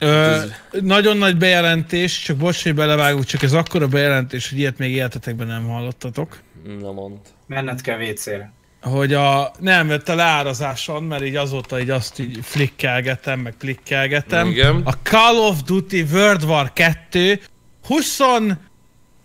Ö, 0.00 0.38
nagyon 0.80 1.16
nagy 1.16 1.36
bejelentés, 1.36 2.22
csak 2.22 2.36
bocs, 2.36 2.62
hogy 2.62 2.74
belevágok, 2.74 3.24
csak 3.24 3.42
ez 3.42 3.52
akkora 3.52 3.86
bejelentés, 3.86 4.48
hogy 4.48 4.58
ilyet 4.58 4.78
még 4.78 4.92
életetekben 4.94 5.46
nem 5.46 5.64
hallottatok. 5.68 6.38
Na 6.80 6.92
mond. 6.92 7.18
Menned 7.46 7.80
kell 7.80 8.00
WC-re. 8.00 8.52
Hogy 8.82 9.14
a, 9.14 9.52
nem 9.58 9.90
a 10.06 10.14
leárazáson, 10.14 11.02
mert 11.02 11.24
így 11.24 11.36
azóta 11.36 11.80
így 11.80 11.90
azt 11.90 12.18
így 12.18 12.38
flikkelgetem, 12.42 13.40
meg 13.40 13.54
klikkelgetem. 13.58 14.46
Igen. 14.48 14.82
A 14.84 14.92
Call 15.02 15.36
of 15.36 15.62
Duty 15.62 16.02
World 16.12 16.44
War 16.44 16.72
2 16.72 17.40
20 17.86 18.18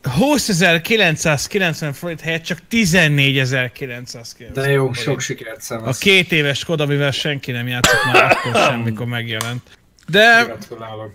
20.990 0.03 1.89
forint 1.93 2.21
helyett 2.21 2.43
csak 2.43 2.59
14.990. 2.71 4.49
De 4.53 4.69
jó, 4.69 4.93
sok 4.93 5.19
sikert 5.19 5.57
A 5.57 5.61
szevasz. 5.61 5.97
két 5.99 6.32
éves 6.32 6.65
kod, 6.65 6.82
amivel 6.82 7.11
senki 7.11 7.51
nem 7.51 7.67
játszott 7.67 8.13
már 8.13 8.32
akkor 8.32 8.61
semmikor 8.61 9.05
megjelent. 9.05 9.61
De 10.07 10.43
Gratulálok. 10.45 11.13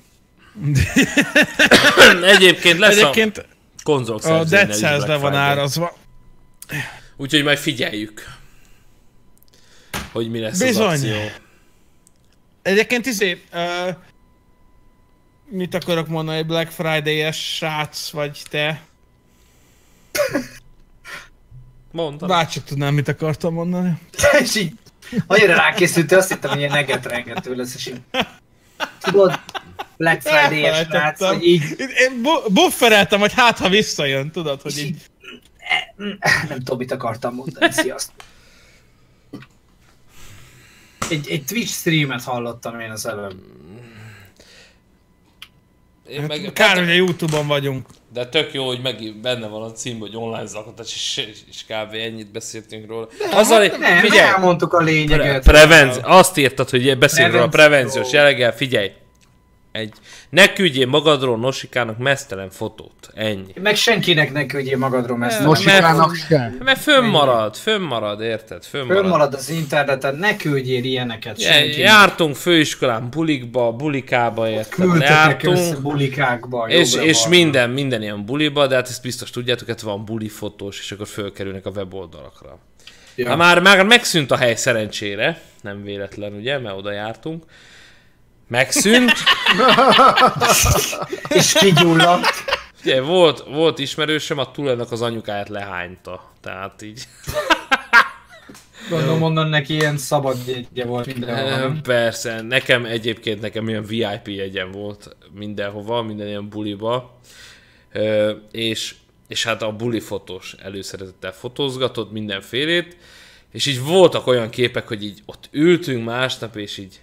Egyébként 2.34 2.78
lesz 2.78 2.96
egyébként 2.96 3.38
a 3.38 3.44
konzol 3.82 4.16
a 4.16 4.44
Dead 4.44 4.72
Cells 4.72 5.04
le 5.06 5.16
van 5.16 5.34
árazva. 5.34 5.96
Úgyhogy 7.16 7.42
majd 7.42 7.58
figyeljük, 7.58 8.22
hogy 10.12 10.30
mi 10.30 10.38
lesz 10.38 10.58
Bizony. 10.58 10.86
az 10.86 10.92
akció. 10.92 11.16
Egyébként 12.62 13.06
izé, 13.06 13.42
uh, 13.52 13.94
mit 15.50 15.74
akarok 15.74 16.08
mondani, 16.08 16.42
Black 16.42 16.70
Friday-es 16.70 17.54
srác 17.54 18.10
vagy 18.10 18.42
te? 18.50 18.82
Mondtam. 21.92 22.28
Bárcsak 22.28 22.64
tudnám, 22.64 22.94
mit 22.94 23.08
akartam 23.08 23.54
mondani. 23.54 23.98
És 24.40 24.56
így, 24.56 24.72
annyira 25.26 25.54
rákészültél, 25.54 26.18
azt 26.18 26.28
hittem, 26.28 26.50
hogy 26.50 26.58
ilyen 26.58 26.72
neget 26.72 27.06
rengető 27.06 27.54
lesz, 27.54 27.74
és 27.74 27.86
így, 27.86 28.00
tudod, 29.00 29.40
Black 29.96 30.22
Friday-es 30.22 30.86
srác, 30.86 31.24
hogy 31.24 31.46
így, 31.46 31.62
Én 31.78 32.22
bu- 32.22 32.52
buffereltem, 32.52 33.20
hogy 33.20 33.32
hát 33.32 33.58
ha 33.58 33.68
visszajön, 33.68 34.30
tudod, 34.30 34.62
hogy 34.62 34.78
így... 34.78 34.86
így 34.86 35.02
nem 36.48 36.58
tudom, 36.58 36.78
mit 36.78 36.92
akartam 36.92 37.34
mondani, 37.34 37.72
sziasztok. 37.72 38.14
Egy, 41.10 41.28
egy 41.30 41.44
Twitch 41.44 41.72
streamet 41.72 42.22
hallottam 42.22 42.80
én 42.80 42.90
az 42.90 43.06
előbb. 43.06 43.36
Én 46.08 46.22
meg, 46.22 46.50
Kár, 46.54 46.78
hogy 46.78 46.88
a 46.90 46.92
Youtube-on 46.92 47.46
vagyunk. 47.46 47.86
De 48.12 48.26
tök 48.26 48.52
jó, 48.52 48.66
hogy 48.66 48.80
megint 48.82 49.20
benne 49.20 49.46
van 49.46 49.62
a 49.62 49.72
cím, 49.72 49.98
hogy 49.98 50.16
online 50.16 50.46
zaklatás, 50.46 50.94
és, 50.94 51.26
és, 51.30 51.38
és 51.50 51.64
kb. 51.64 51.94
ennyit 51.94 52.32
beszéltünk 52.32 52.88
róla. 52.88 53.08
Azzal, 53.30 53.66
Nem, 53.66 53.98
figyelj, 53.98 54.28
elmondtuk 54.28 54.72
a 54.72 54.78
lényeget. 54.80 55.42
prevenz, 55.44 56.00
azt 56.02 56.36
írtad, 56.36 56.70
hogy 56.70 56.98
beszélünk 56.98 57.32
róla 57.32 57.48
prevenciós 57.48 58.12
jelleggel, 58.12 58.52
figyelj. 58.52 58.90
Egy, 59.72 59.92
ne 60.30 60.52
küldjél 60.52 60.86
magadról 60.86 61.38
Nosikának 61.38 61.98
mesztelen 61.98 62.50
fotót. 62.50 63.10
Ennyi. 63.14 63.52
Meg 63.62 63.76
senkinek 63.76 64.32
ne 64.32 64.46
küldjél 64.46 64.78
magadról 64.78 65.24
ezt. 65.24 65.40
Nosikának 65.40 66.14
sem. 66.14 66.58
Mert 66.64 66.80
fönnmarad, 66.80 67.56
fönnmarad, 67.56 68.20
érted? 68.20 68.64
Fönnmarad. 68.64 69.02
Fölmarad 69.02 69.34
az 69.34 69.50
interneten, 69.50 70.16
ne 70.16 70.36
küldjél 70.36 70.84
ilyeneket 70.84 71.42
Ja, 71.42 71.52
senkinek. 71.52 71.76
jártunk 71.78 72.36
főiskolán, 72.36 73.10
bulikba, 73.10 73.72
bulikába, 73.72 74.48
érted? 74.48 75.00
Jártunk, 75.00 75.56
össze 75.56 75.76
bulikákba, 75.76 76.68
és, 76.68 76.94
és 76.94 77.26
minden, 77.26 77.70
minden 77.70 78.02
ilyen 78.02 78.24
buliba, 78.24 78.66
de 78.66 78.74
hát 78.74 78.88
ezt 78.88 79.02
biztos 79.02 79.30
tudjátok, 79.30 79.68
hát 79.68 79.80
van 79.80 80.04
buli 80.04 80.28
fotós, 80.28 80.78
és 80.80 80.92
akkor 80.92 81.06
fölkerülnek 81.06 81.66
a 81.66 81.70
weboldalakra. 81.70 82.58
Ja. 83.14 83.28
Ja. 83.28 83.36
Már, 83.36 83.60
már 83.60 83.84
megszűnt 83.84 84.30
a 84.30 84.36
hely 84.36 84.54
szerencsére, 84.54 85.40
nem 85.60 85.82
véletlen 85.82 86.32
ugye, 86.32 86.58
mert 86.58 86.76
oda 86.76 86.92
jártunk. 86.92 87.44
Megszűnt. 88.48 89.12
És 91.38 91.52
kigyulladt. 91.52 92.26
Ugye, 92.82 93.00
volt, 93.00 93.44
volt 93.46 93.78
ismerősöm, 93.78 94.38
a 94.38 94.50
tulajnak 94.50 94.92
az 94.92 95.02
anyukáját 95.02 95.48
lehányta. 95.48 96.32
Tehát 96.40 96.82
így. 96.82 97.08
Gondolom 98.88 99.22
onnan 99.22 99.48
neki 99.48 99.74
ilyen 99.74 99.96
szabad 99.96 100.36
jegye 100.46 100.84
volt 100.84 101.06
mindenhol. 101.06 101.76
Persze, 101.82 102.40
nekem 102.40 102.84
egyébként 102.84 103.40
nekem 103.40 103.68
ilyen 103.68 103.84
VIP 103.84 104.28
jegyem 104.28 104.70
volt 104.70 105.16
mindenhova, 105.34 106.02
minden 106.02 106.26
ilyen 106.26 106.48
buliba. 106.48 107.20
És, 108.50 108.94
és 109.28 109.44
hát 109.44 109.62
a 109.62 109.72
buli 109.72 110.00
fotós 110.00 110.54
előszeretettel 110.62 111.32
fotózgatott 111.32 112.12
mindenfélét, 112.12 112.96
és 113.52 113.66
így 113.66 113.82
voltak 113.82 114.26
olyan 114.26 114.50
képek, 114.50 114.88
hogy 114.88 115.04
így 115.04 115.22
ott 115.26 115.48
ültünk 115.50 116.04
másnap, 116.04 116.56
és 116.56 116.78
így 116.78 117.00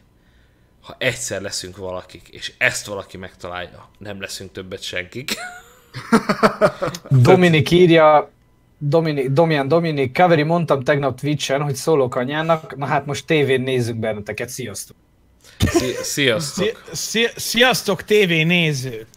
ha 0.86 0.96
egyszer 0.98 1.42
leszünk 1.42 1.78
valakik, 1.78 2.28
és 2.28 2.54
ezt 2.58 2.86
valaki 2.86 3.18
megtalálja, 3.18 3.90
nem 3.98 4.22
leszünk 4.22 4.52
többet 4.52 4.82
senkik. 4.82 5.34
Dominik 7.10 7.72
írja, 7.72 8.32
Dominik, 8.78 9.30
Domian 9.30 9.68
Dominik, 9.68 10.14
Kaveri, 10.14 10.44
mondtam 10.44 10.84
tegnap 10.84 11.20
Twitch-en, 11.20 11.62
hogy 11.62 11.76
szólok 11.76 12.16
anyának, 12.16 12.76
na 12.76 12.86
hát 12.86 13.06
most 13.06 13.26
tévén 13.26 13.62
nézzük 13.62 13.96
benneteket, 13.96 14.50
sziasztok. 14.50 14.96
Szi- 15.58 16.04
Sziasztok! 16.04 16.84
Szia- 16.92 17.40
Sziasztok, 17.40 18.04
TV 18.04 18.32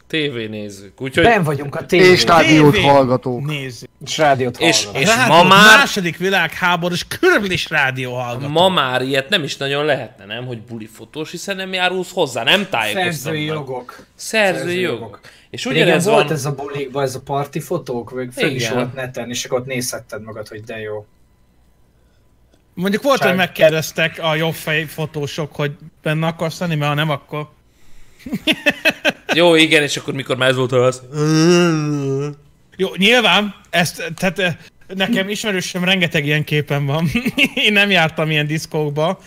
nézők! 0.08 0.46
TV 0.46 0.50
nézzük. 0.50 1.00
Úgyhogy, 1.00 1.24
Ben 1.24 1.42
vagyunk 1.42 1.74
a 1.76 1.86
tévén. 1.86 2.12
És 2.12 2.24
rádiót 2.24 2.74
TV 2.74 2.80
hallgatók. 2.80 3.46
Nézzük. 3.46 3.88
És 4.04 4.18
rádiót 4.18 4.58
És- 4.58 4.84
hallgatok. 4.84 5.08
és 5.08 5.14
Rádió, 5.16 5.34
ma 5.34 5.42
már- 5.42 5.76
második 5.76 6.16
világháborús 6.16 7.04
körülbelül 7.18 7.56
rádió 7.68 8.14
hallgató. 8.14 8.48
ma 8.52 8.68
már 8.68 9.02
ilyet 9.02 9.28
nem 9.28 9.42
is 9.42 9.56
nagyon 9.56 9.84
lehetne, 9.84 10.24
nem? 10.24 10.46
Hogy 10.46 10.62
buli 10.62 10.86
fotós, 10.86 11.30
hiszen 11.30 11.56
nem 11.56 11.72
járulsz 11.72 12.12
hozzá, 12.12 12.42
nem 12.42 12.66
tájékoztatnak. 12.70 13.12
Szerzői 13.12 13.44
jogok. 13.44 14.06
Szerzői 14.14 14.56
Szerzői 14.58 14.80
jogok. 14.80 15.00
jogok. 15.00 15.20
És 15.50 15.64
Régen 15.64 15.82
ugyanez 15.82 16.04
volt 16.04 16.22
van... 16.24 16.32
ez 16.32 16.44
a 16.44 16.54
bulikban, 16.54 17.02
ez 17.02 17.14
a 17.14 17.20
parti 17.20 17.60
fotók, 17.60 18.10
vagy 18.10 18.28
föl 18.32 18.50
is 18.50 18.70
volt 18.70 18.94
neten, 18.94 19.28
és 19.28 19.44
akkor 19.44 19.58
ott 19.60 19.66
nézhetted 19.66 20.22
magad, 20.22 20.48
hogy 20.48 20.60
de 20.64 20.78
jó. 20.80 21.06
Mondjuk 22.74 23.02
volt, 23.02 23.18
Ság- 23.18 23.28
hogy 23.28 23.36
megkérdeztek 23.36 24.18
a 24.22 24.34
jobb 24.34 24.54
fej 24.54 24.84
fotósok, 24.84 25.54
hogy 25.54 25.72
benne 26.02 26.26
akarsz 26.26 26.60
lenni, 26.60 26.74
mert 26.74 26.88
ha 26.90 26.94
nem, 26.96 27.10
akkor... 27.10 27.48
Jó, 29.34 29.54
igen, 29.54 29.82
és 29.82 29.96
akkor 29.96 30.14
mikor 30.14 30.36
már 30.36 30.48
ez 30.48 30.56
volt 30.56 30.72
az... 30.72 31.02
Jó, 32.76 32.88
nyilván, 32.96 33.54
ezt, 33.70 34.12
tehát 34.16 34.38
eh, 34.38 34.56
nekem 34.94 35.28
ismerősöm 35.28 35.84
rengeteg 35.84 36.26
ilyen 36.26 36.44
képen 36.44 36.86
van. 36.86 37.10
Én 37.66 37.72
nem 37.72 37.90
jártam 37.90 38.30
ilyen 38.30 38.46
diszkókba. 38.46 39.18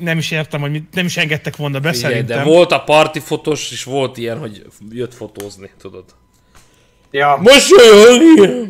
Nem 0.00 0.18
is 0.18 0.30
értem, 0.30 0.60
hogy 0.60 0.70
mit, 0.70 0.94
nem 0.94 1.04
is 1.04 1.16
engedtek 1.16 1.56
volna 1.56 1.80
be 1.80 1.92
Figyelj, 1.92 2.12
szerintem. 2.12 2.38
de 2.38 2.44
volt 2.44 2.72
a 2.72 2.82
parti 2.82 3.20
fotós, 3.20 3.70
és 3.70 3.84
volt 3.84 4.16
ilyen, 4.16 4.38
hogy 4.38 4.66
jött 4.90 5.14
fotózni, 5.14 5.70
tudod. 5.80 6.04
Ja, 7.10 7.38
Mosolyog! 7.42 8.68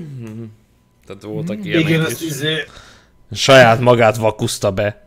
Tehát 1.06 1.22
voltak 1.22 1.64
igen, 1.64 1.86
ilyenek 1.86 2.06
az 2.06 2.22
is. 2.22 2.28
izé... 2.28 2.64
Saját 3.32 3.80
magát 3.80 4.16
vakuszta 4.16 4.70
be. 4.70 5.05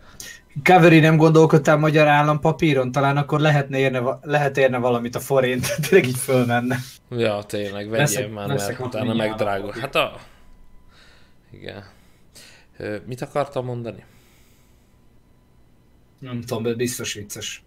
Kaveri 0.63 0.99
nem 0.99 1.17
gondolkodtál 1.17 1.77
magyar 1.77 2.07
állampapíron? 2.07 2.91
Talán 2.91 3.17
akkor 3.17 3.39
lehetne 3.39 3.77
érne, 3.77 4.19
lehet 4.21 4.57
érne 4.57 4.77
valamit 4.77 5.15
a 5.15 5.19
forint, 5.19 5.75
tényleg 5.89 6.09
így 6.09 6.17
fölmenne. 6.17 6.77
Ja, 7.09 7.43
tényleg, 7.43 7.83
vegyél 7.89 7.97
Leszek- 7.99 8.33
már, 8.33 8.47
leszek 8.47 8.79
mert 8.79 8.93
utána 8.93 9.13
megdrágul. 9.13 9.73
Hát 9.79 9.95
a... 9.95 10.19
Igen. 11.51 11.83
Ö, 12.77 12.97
Mit 13.05 13.21
akartam 13.21 13.65
mondani? 13.65 14.03
Nem 16.19 16.41
tudom, 16.41 16.63
de 16.63 16.73
biztos 16.73 17.13
vicces. 17.13 17.63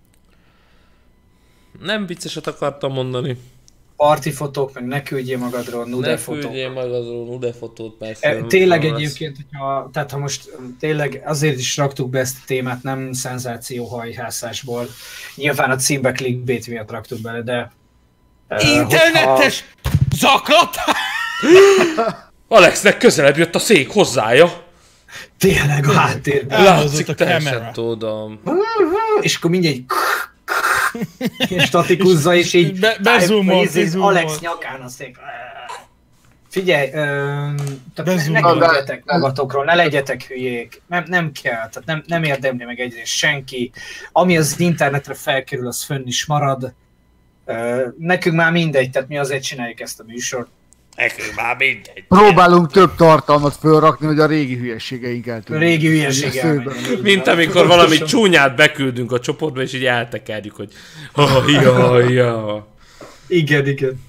Nem 1.80 2.06
vicceset 2.06 2.46
akartam 2.46 2.92
mondani. 2.92 3.36
Parti 4.02 4.30
fotók, 4.30 4.72
meg 4.74 4.86
ne 4.86 5.02
küldjél 5.02 5.38
magadról, 5.38 5.84
nude 5.84 6.10
Ne 6.10 6.16
fotók. 6.16 6.40
küldjél 6.40 6.70
azon 6.92 7.24
nude 7.24 7.52
fotót, 7.52 7.96
persze. 7.96 8.28
E, 8.28 8.42
Tényleg 8.42 8.82
lesz. 8.84 8.92
egyébként, 8.92 9.36
hogyha, 9.36 9.90
tehát 9.92 10.10
ha 10.10 10.18
most 10.18 10.50
um, 10.58 10.76
tényleg 10.80 11.22
azért 11.24 11.58
is 11.58 11.76
raktuk 11.76 12.10
be 12.10 12.18
ezt 12.18 12.36
a 12.40 12.42
témát, 12.46 12.82
nem 12.82 13.12
szenzációhajhászásból. 13.12 14.86
Nyilván 15.34 15.70
a 15.70 15.76
címbe 15.76 16.12
clickbait 16.12 16.66
miatt 16.66 16.90
raktuk 16.90 17.20
bele, 17.20 17.42
de... 17.42 17.72
e, 18.48 18.70
Internetes 18.70 19.64
zaklatás! 20.16 20.96
Alexnek 22.48 22.96
közelebb 22.98 23.36
jött 23.36 23.54
a 23.54 23.58
szék 23.58 23.90
hozzája. 23.90 24.44
hogyha 24.44 24.60
Tényleg 25.38 25.86
a 25.88 25.92
háttérben. 25.92 26.62
Látszik 26.64 27.08
a 27.08 27.14
kamera. 27.14 27.70
tudom. 27.72 28.40
És 29.20 29.36
akkor 29.36 29.50
mindjárt 29.50 29.76
statikusza, 31.58 32.34
és 32.34 32.52
így 32.52 32.80
Be- 32.80 32.96
bezoomol, 33.02 33.54
vagy 33.54 33.64
izé, 33.64 33.82
bezoomol. 33.82 34.08
Alex 34.10 34.40
nyakán 34.40 34.80
a 34.80 34.88
szék. 34.88 35.16
Figyelj, 36.48 36.90
ne, 38.30 38.40
küldjetek 38.40 39.02
magatokról, 39.04 39.64
ne 39.64 39.74
legyetek 39.74 40.22
hülyék, 40.22 40.82
nem, 40.86 41.04
nem 41.06 41.32
kell, 41.42 41.68
tehát 41.68 41.82
nem, 41.84 42.02
nem 42.06 42.22
érdemli 42.22 42.64
meg 42.64 42.80
egyrészt 42.80 43.06
senki. 43.12 43.70
Ami 44.12 44.36
az 44.38 44.60
internetre 44.60 45.14
felkerül, 45.14 45.66
az 45.66 45.84
fönn 45.84 46.06
is 46.06 46.26
marad. 46.26 46.74
Ö, 47.44 47.86
Nekünk 47.98 48.36
már 48.36 48.52
mindegy, 48.52 48.90
tehát 48.90 49.08
mi 49.08 49.18
azért 49.18 49.42
csináljuk 49.42 49.80
ezt 49.80 50.00
a 50.00 50.04
műsort. 50.06 50.48
Nekünk 50.96 51.34
már 51.36 51.56
mindegy. 51.56 52.04
Próbálunk 52.08 52.70
több 52.72 52.94
tartalmat 52.94 53.56
fölrakni, 53.56 54.06
hogy 54.06 54.18
a 54.18 54.26
régi 54.26 54.56
hülyeségeink 54.56 55.26
el 55.26 55.42
A 55.50 55.56
régi 55.56 55.86
hülyeség 55.86 56.30
Szőben. 56.30 56.74
elmenjen. 56.74 57.00
Mint 57.02 57.26
amikor 57.26 57.66
valami 57.66 57.98
csúnyát 57.98 58.56
beküldünk 58.56 59.12
a 59.12 59.20
csoportba, 59.20 59.62
és 59.62 59.72
így 59.72 59.84
eltekerjük, 59.84 60.56
hogy 60.56 60.72
oh, 61.14 61.44
ja, 61.62 61.98
ja. 62.08 62.66
Igen, 63.26 63.66
igen. 63.66 64.02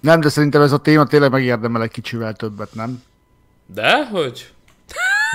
Nem, 0.00 0.20
de 0.20 0.28
szerintem 0.28 0.62
ez 0.62 0.72
a 0.72 0.78
téma 0.78 1.06
tényleg 1.06 1.30
megérdemel 1.30 1.82
egy 1.82 1.90
kicsivel 1.90 2.32
többet, 2.32 2.74
nem? 2.74 3.02
De, 3.74 4.06
hogy? 4.06 4.50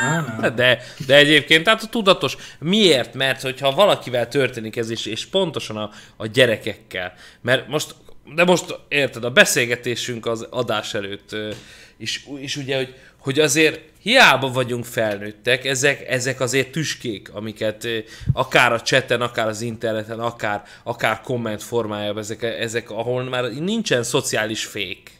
Nem. 0.01 0.55
De, 0.55 0.81
de 1.07 1.15
egyébként, 1.15 1.63
tehát 1.63 1.83
a 1.83 1.87
tudatos. 1.87 2.37
Miért? 2.59 3.13
Mert 3.13 3.41
hogyha 3.41 3.71
valakivel 3.71 4.27
történik 4.27 4.77
ez 4.77 4.89
is, 4.89 5.05
és 5.05 5.25
pontosan 5.25 5.77
a, 5.77 5.89
a 6.17 6.25
gyerekekkel. 6.25 7.13
Mert 7.41 7.67
most, 7.67 7.95
de 8.33 8.43
most 8.43 8.79
érted, 8.87 9.23
a 9.23 9.31
beszélgetésünk 9.31 10.25
az 10.25 10.47
adás 10.49 10.93
előtt 10.93 11.31
ö, 11.31 11.51
is, 11.97 12.55
ugye, 12.55 12.75
hogy, 12.75 12.95
hogy 13.17 13.39
azért 13.39 13.79
hiába 14.01 14.51
vagyunk 14.51 14.85
felnőttek, 14.85 15.65
ezek, 15.65 16.09
ezek 16.09 16.39
azért 16.39 16.71
tüskék, 16.71 17.33
amiket 17.33 17.87
akár 18.33 18.73
a 18.73 18.81
chaten, 18.81 19.21
akár 19.21 19.47
az 19.47 19.61
interneten, 19.61 20.19
akár, 20.19 20.63
akár 20.83 21.21
komment 21.21 21.63
formájában, 21.63 22.21
ezek, 22.21 22.43
ezek, 22.43 22.91
ahol 22.91 23.23
már 23.23 23.43
nincsen 23.43 24.03
szociális 24.03 24.65
fék. 24.65 25.11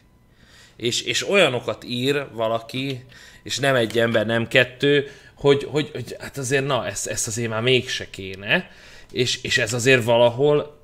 És, 0.76 1.02
és 1.02 1.28
olyanokat 1.28 1.84
ír 1.84 2.26
valaki, 2.32 3.04
és 3.42 3.58
nem 3.58 3.74
egy 3.74 3.98
ember, 3.98 4.26
nem 4.26 4.48
kettő, 4.48 5.10
hogy, 5.34 5.66
hogy, 5.70 5.90
hogy 5.92 6.16
hát 6.18 6.38
azért 6.38 6.66
na, 6.66 6.86
ezt, 6.86 7.06
ezt 7.06 7.26
azért 7.26 7.50
már 7.50 7.62
mégse 7.62 8.10
kéne, 8.10 8.70
és, 9.12 9.42
és 9.42 9.58
ez 9.58 9.72
azért 9.72 10.04
valahol 10.04 10.75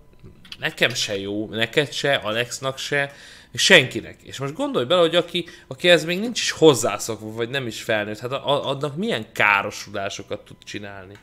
nekem 0.62 0.94
se 0.94 1.18
jó, 1.18 1.48
neked 1.50 1.92
se, 1.92 2.14
Alexnak 2.14 2.78
se, 2.78 3.12
senkinek. 3.54 4.16
És 4.22 4.38
most 4.38 4.54
gondolj 4.54 4.84
bele, 4.84 5.00
hogy 5.00 5.16
aki, 5.16 5.44
aki 5.66 5.88
ez 5.88 6.04
még 6.04 6.20
nincs 6.20 6.40
is 6.40 6.50
hozzászokva, 6.50 7.32
vagy 7.32 7.48
nem 7.48 7.66
is 7.66 7.82
felnőtt, 7.82 8.18
hát 8.18 8.32
a- 8.32 8.48
a- 8.48 8.66
annak 8.68 8.96
milyen 8.96 9.26
károsulásokat 9.32 10.40
tud 10.40 10.56
csinálni. 10.64 11.14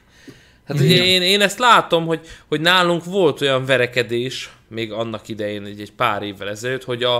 Hát 0.68 0.80
ugye 0.80 1.04
én, 1.04 1.22
én 1.22 1.42
ezt 1.42 1.60
látom, 1.60 2.06
hogy, 2.06 2.20
hogy 2.48 2.62
nálunk 2.62 3.06
volt 3.06 3.42
olyan 3.42 3.66
verekedés, 3.66 4.50
még 4.68 4.92
annak 4.92 5.28
idején, 5.28 5.66
egy, 5.66 5.82
egy 5.82 5.92
pár 5.92 6.22
évvel 6.22 6.50
ezelőtt, 6.50 6.84
hogy 6.84 7.04
a, 7.04 7.16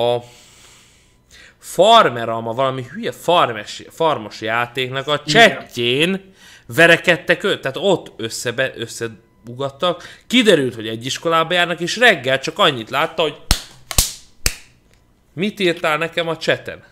a 0.00 0.22
farmer 1.58 2.28
alma, 2.28 2.52
valami 2.52 2.82
hülye 2.92 3.12
farmes, 3.12 3.82
farmos 3.90 4.40
játéknak 4.40 5.06
a 5.08 5.22
csetjén 5.22 6.34
verekedtek 6.66 7.44
őt, 7.44 7.60
tehát 7.60 7.76
ott 7.80 8.12
összebe, 8.16 8.72
összebugattak. 9.46 10.02
Kiderült, 10.26 10.74
hogy 10.74 10.88
egy 10.88 11.06
iskolába 11.06 11.54
járnak, 11.54 11.80
és 11.80 11.96
reggel 11.96 12.38
csak 12.38 12.58
annyit 12.58 12.90
látta, 12.90 13.22
hogy 13.22 13.36
mit 15.32 15.60
írtál 15.60 15.98
nekem 15.98 16.28
a 16.28 16.36
cseten. 16.36 16.84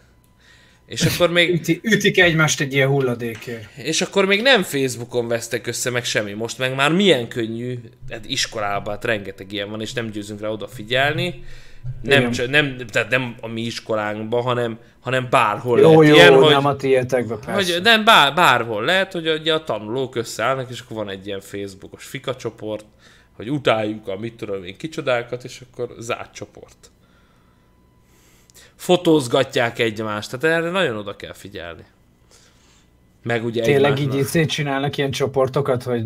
És 0.87 1.03
akkor 1.03 1.31
még 1.31 1.51
Üti, 1.51 1.81
ütik 1.83 2.19
egymást 2.19 2.61
egy 2.61 2.73
ilyen 2.73 2.89
hulladékért. 2.89 3.77
és 3.77 4.01
akkor 4.01 4.25
még 4.25 4.43
nem 4.43 4.63
Facebookon 4.63 5.29
vesztek 5.29 5.67
össze, 5.67 5.91
meg 5.91 6.05
semmi. 6.05 6.33
Most 6.33 6.59
meg 6.59 6.75
már 6.75 6.93
milyen 6.93 7.29
könnyű, 7.29 7.79
hát 8.11 8.25
iskolában 8.27 8.95
hát 8.95 9.05
rengeteg 9.05 9.53
ilyen 9.53 9.71
van, 9.71 9.81
és 9.81 9.93
nem 9.93 10.11
győzünk 10.11 10.41
rá 10.41 10.49
odafigyelni. 10.49 11.45
Nem, 12.03 12.31
csak, 12.31 12.49
nem, 12.49 12.77
tehát 12.87 13.11
nem 13.11 13.35
a 13.41 13.49
mi 13.49 13.61
iskolánkban, 13.61 14.43
hanem, 14.43 14.79
hanem 15.01 15.27
bárhol 15.31 15.81
Jó, 15.81 16.01
lehet 16.01 16.09
jó, 16.09 16.15
ilyen, 16.15 16.33
nem 16.33 16.63
hogy, 16.63 16.73
a 16.73 16.77
tietekbe, 16.77 17.37
persze. 17.37 17.73
hogy 17.73 17.83
nem, 17.83 18.05
bár, 18.05 18.35
bárhol 18.35 18.85
lehet, 18.85 19.13
hogy 19.13 19.29
ugye 19.29 19.55
a 19.55 19.65
tanulók 19.65 20.17
összeállnak, 20.17 20.71
és 20.71 20.81
akkor 20.81 20.97
van 20.97 21.09
egy 21.09 21.27
ilyen 21.27 21.41
Facebookos 21.41 22.05
fika 22.05 22.37
csoport, 22.37 22.85
hogy 23.37 23.51
utáljuk 23.51 24.09
a 24.09 24.17
mit 24.17 24.35
tudom 24.35 24.65
én 24.65 24.77
kicsodákat, 24.77 25.45
és 25.45 25.63
akkor 25.71 25.95
zárt 25.99 26.35
csoport. 26.35 26.91
Fotózgatják 28.75 29.79
egymást, 29.79 30.31
tehát 30.31 30.57
erre 30.57 30.71
nagyon 30.71 30.97
oda 30.97 31.17
kell 31.17 31.33
figyelni. 31.33 31.85
Meg 33.23 33.45
ugye 33.45 33.63
Tényleg 33.63 33.93
egymásnak. 33.93 34.21
így 34.21 34.25
szétcsinálnak 34.25 34.97
ilyen 34.97 35.11
csoportokat, 35.11 35.83
hogy 35.83 36.05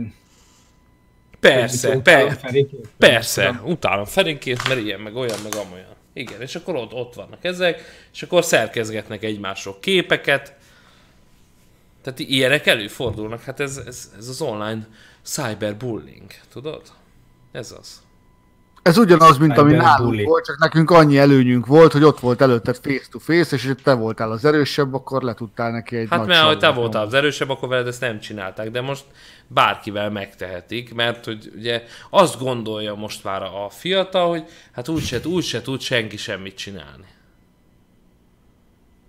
Persze, 1.40 1.94
Mit 1.94 2.02
per, 2.02 2.40
persze, 2.98 3.60
utálom 3.64 4.04
Ferinkét, 4.04 4.68
mert 4.68 4.80
ilyen, 4.80 5.00
meg 5.00 5.16
olyan, 5.16 5.38
meg 5.42 5.54
amolyan. 5.54 5.96
Igen, 6.12 6.40
és 6.40 6.54
akkor 6.54 6.74
ott, 6.74 6.92
ott 6.92 7.14
vannak 7.14 7.44
ezek, 7.44 7.82
és 8.12 8.22
akkor 8.22 8.44
szerkezgetnek 8.44 9.22
egymásról 9.22 9.76
képeket. 9.80 10.56
Tehát 12.02 12.18
ilyenek 12.18 12.66
előfordulnak, 12.66 13.42
hát 13.42 13.60
ez, 13.60 13.82
ez, 13.86 14.12
ez 14.18 14.28
az 14.28 14.40
online 14.40 14.86
cyberbullying, 15.22 16.30
tudod? 16.52 16.82
Ez 17.52 17.74
az. 17.78 18.02
Ez 18.82 18.98
ugyanaz, 18.98 19.38
mint 19.38 19.58
ami 19.58 19.72
nálunk 19.72 20.22
volt, 20.22 20.44
csak 20.44 20.58
nekünk 20.58 20.90
annyi 20.90 21.18
előnyünk 21.18 21.66
volt, 21.66 21.92
hogy 21.92 22.02
ott 22.02 22.20
volt 22.20 22.40
előtted 22.40 22.76
face 22.76 23.06
to 23.10 23.18
face, 23.18 23.56
és 23.56 23.66
hogy 23.66 23.78
te 23.82 23.92
voltál 23.92 24.30
az 24.30 24.44
erősebb, 24.44 24.94
akkor 24.94 25.22
le 25.22 25.34
tudtál 25.34 25.70
neki 25.70 25.96
egy 25.96 26.06
Hát 26.10 26.18
nagy 26.18 26.28
mert 26.28 26.42
ahogy 26.42 26.58
te 26.58 26.70
voltál 26.70 27.06
az 27.06 27.14
erősebb, 27.14 27.50
akkor 27.50 27.68
veled 27.68 27.86
ezt 27.86 28.00
nem 28.00 28.20
csinálták, 28.20 28.70
de 28.70 28.80
most 28.80 29.04
bárkivel 29.48 30.10
megtehetik, 30.10 30.94
mert 30.94 31.24
hogy 31.24 31.52
ugye 31.56 31.84
azt 32.10 32.38
gondolja 32.38 32.94
most 32.94 33.24
már 33.24 33.42
a 33.42 33.68
fiatal, 33.68 34.28
hogy 34.28 34.44
hát 34.72 34.88
úgyse, 34.88 35.20
úgyse 35.24 35.62
tud 35.62 35.80
senki 35.80 36.16
semmit 36.16 36.56
csinálni. 36.56 37.06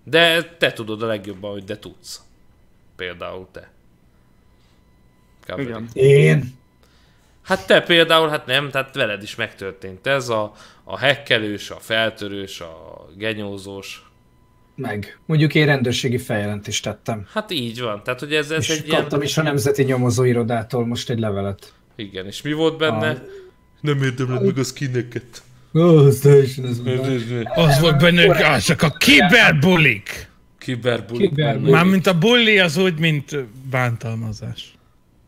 De 0.04 0.42
te 0.44 0.72
tudod 0.72 1.02
a 1.02 1.06
legjobban, 1.06 1.50
hogy 1.50 1.64
de 1.64 1.78
tudsz. 1.78 2.22
Például 2.96 3.48
te. 3.52 3.70
Igen. 5.56 5.88
Én? 5.92 6.58
Hát 7.42 7.66
te 7.66 7.82
például, 7.82 8.28
hát 8.28 8.46
nem, 8.46 8.70
tehát 8.70 8.94
veled 8.94 9.22
is 9.22 9.34
megtörtént 9.34 10.06
ez 10.06 10.28
a, 10.28 10.52
a 10.84 10.98
hekkelős, 10.98 11.70
a 11.70 11.78
feltörős, 11.78 12.60
a 12.60 13.06
genyózós. 13.16 14.09
Meg. 14.80 15.18
Mondjuk 15.26 15.54
én 15.54 15.66
rendőrségi 15.66 16.18
feljelentést 16.18 16.84
tettem. 16.84 17.26
Hát 17.32 17.50
így 17.50 17.80
van, 17.80 18.02
tehát 18.04 18.20
hogy 18.20 18.34
ez, 18.34 18.50
ez 18.50 18.62
És 18.62 18.78
egy 18.78 18.86
ilyen... 18.86 19.00
kaptam 19.00 19.22
is 19.22 19.38
a 19.38 19.42
Nemzeti 19.42 19.82
Nyomozóirodától 19.82 20.86
most 20.86 21.10
egy 21.10 21.18
levelet. 21.18 21.72
Igen, 21.96 22.26
és 22.26 22.42
mi 22.42 22.52
volt 22.52 22.78
benne? 22.78 23.08
A- 23.10 23.22
Nem 23.80 24.02
érdemled 24.02 24.44
meg 24.44 24.58
a 24.58 24.62
skineket. 24.62 25.42
Ó, 25.74 25.80
az 25.80 26.18
teljesen 26.18 26.66
ez 26.66 26.80
Az 27.54 27.80
volt 27.80 27.98
benne, 27.98 28.26
hogy 28.26 28.42
ah, 28.42 28.58
csak 28.58 28.82
a 28.82 28.90
kiberbullik. 28.90 30.28
Kiberbullying. 30.58 31.28
Kiberbullying. 31.28 31.74
Mármint 31.74 32.06
a 32.06 32.18
bulli 32.18 32.58
az 32.58 32.76
úgy, 32.76 32.98
mint 32.98 33.36
bántalmazás. 33.70 34.74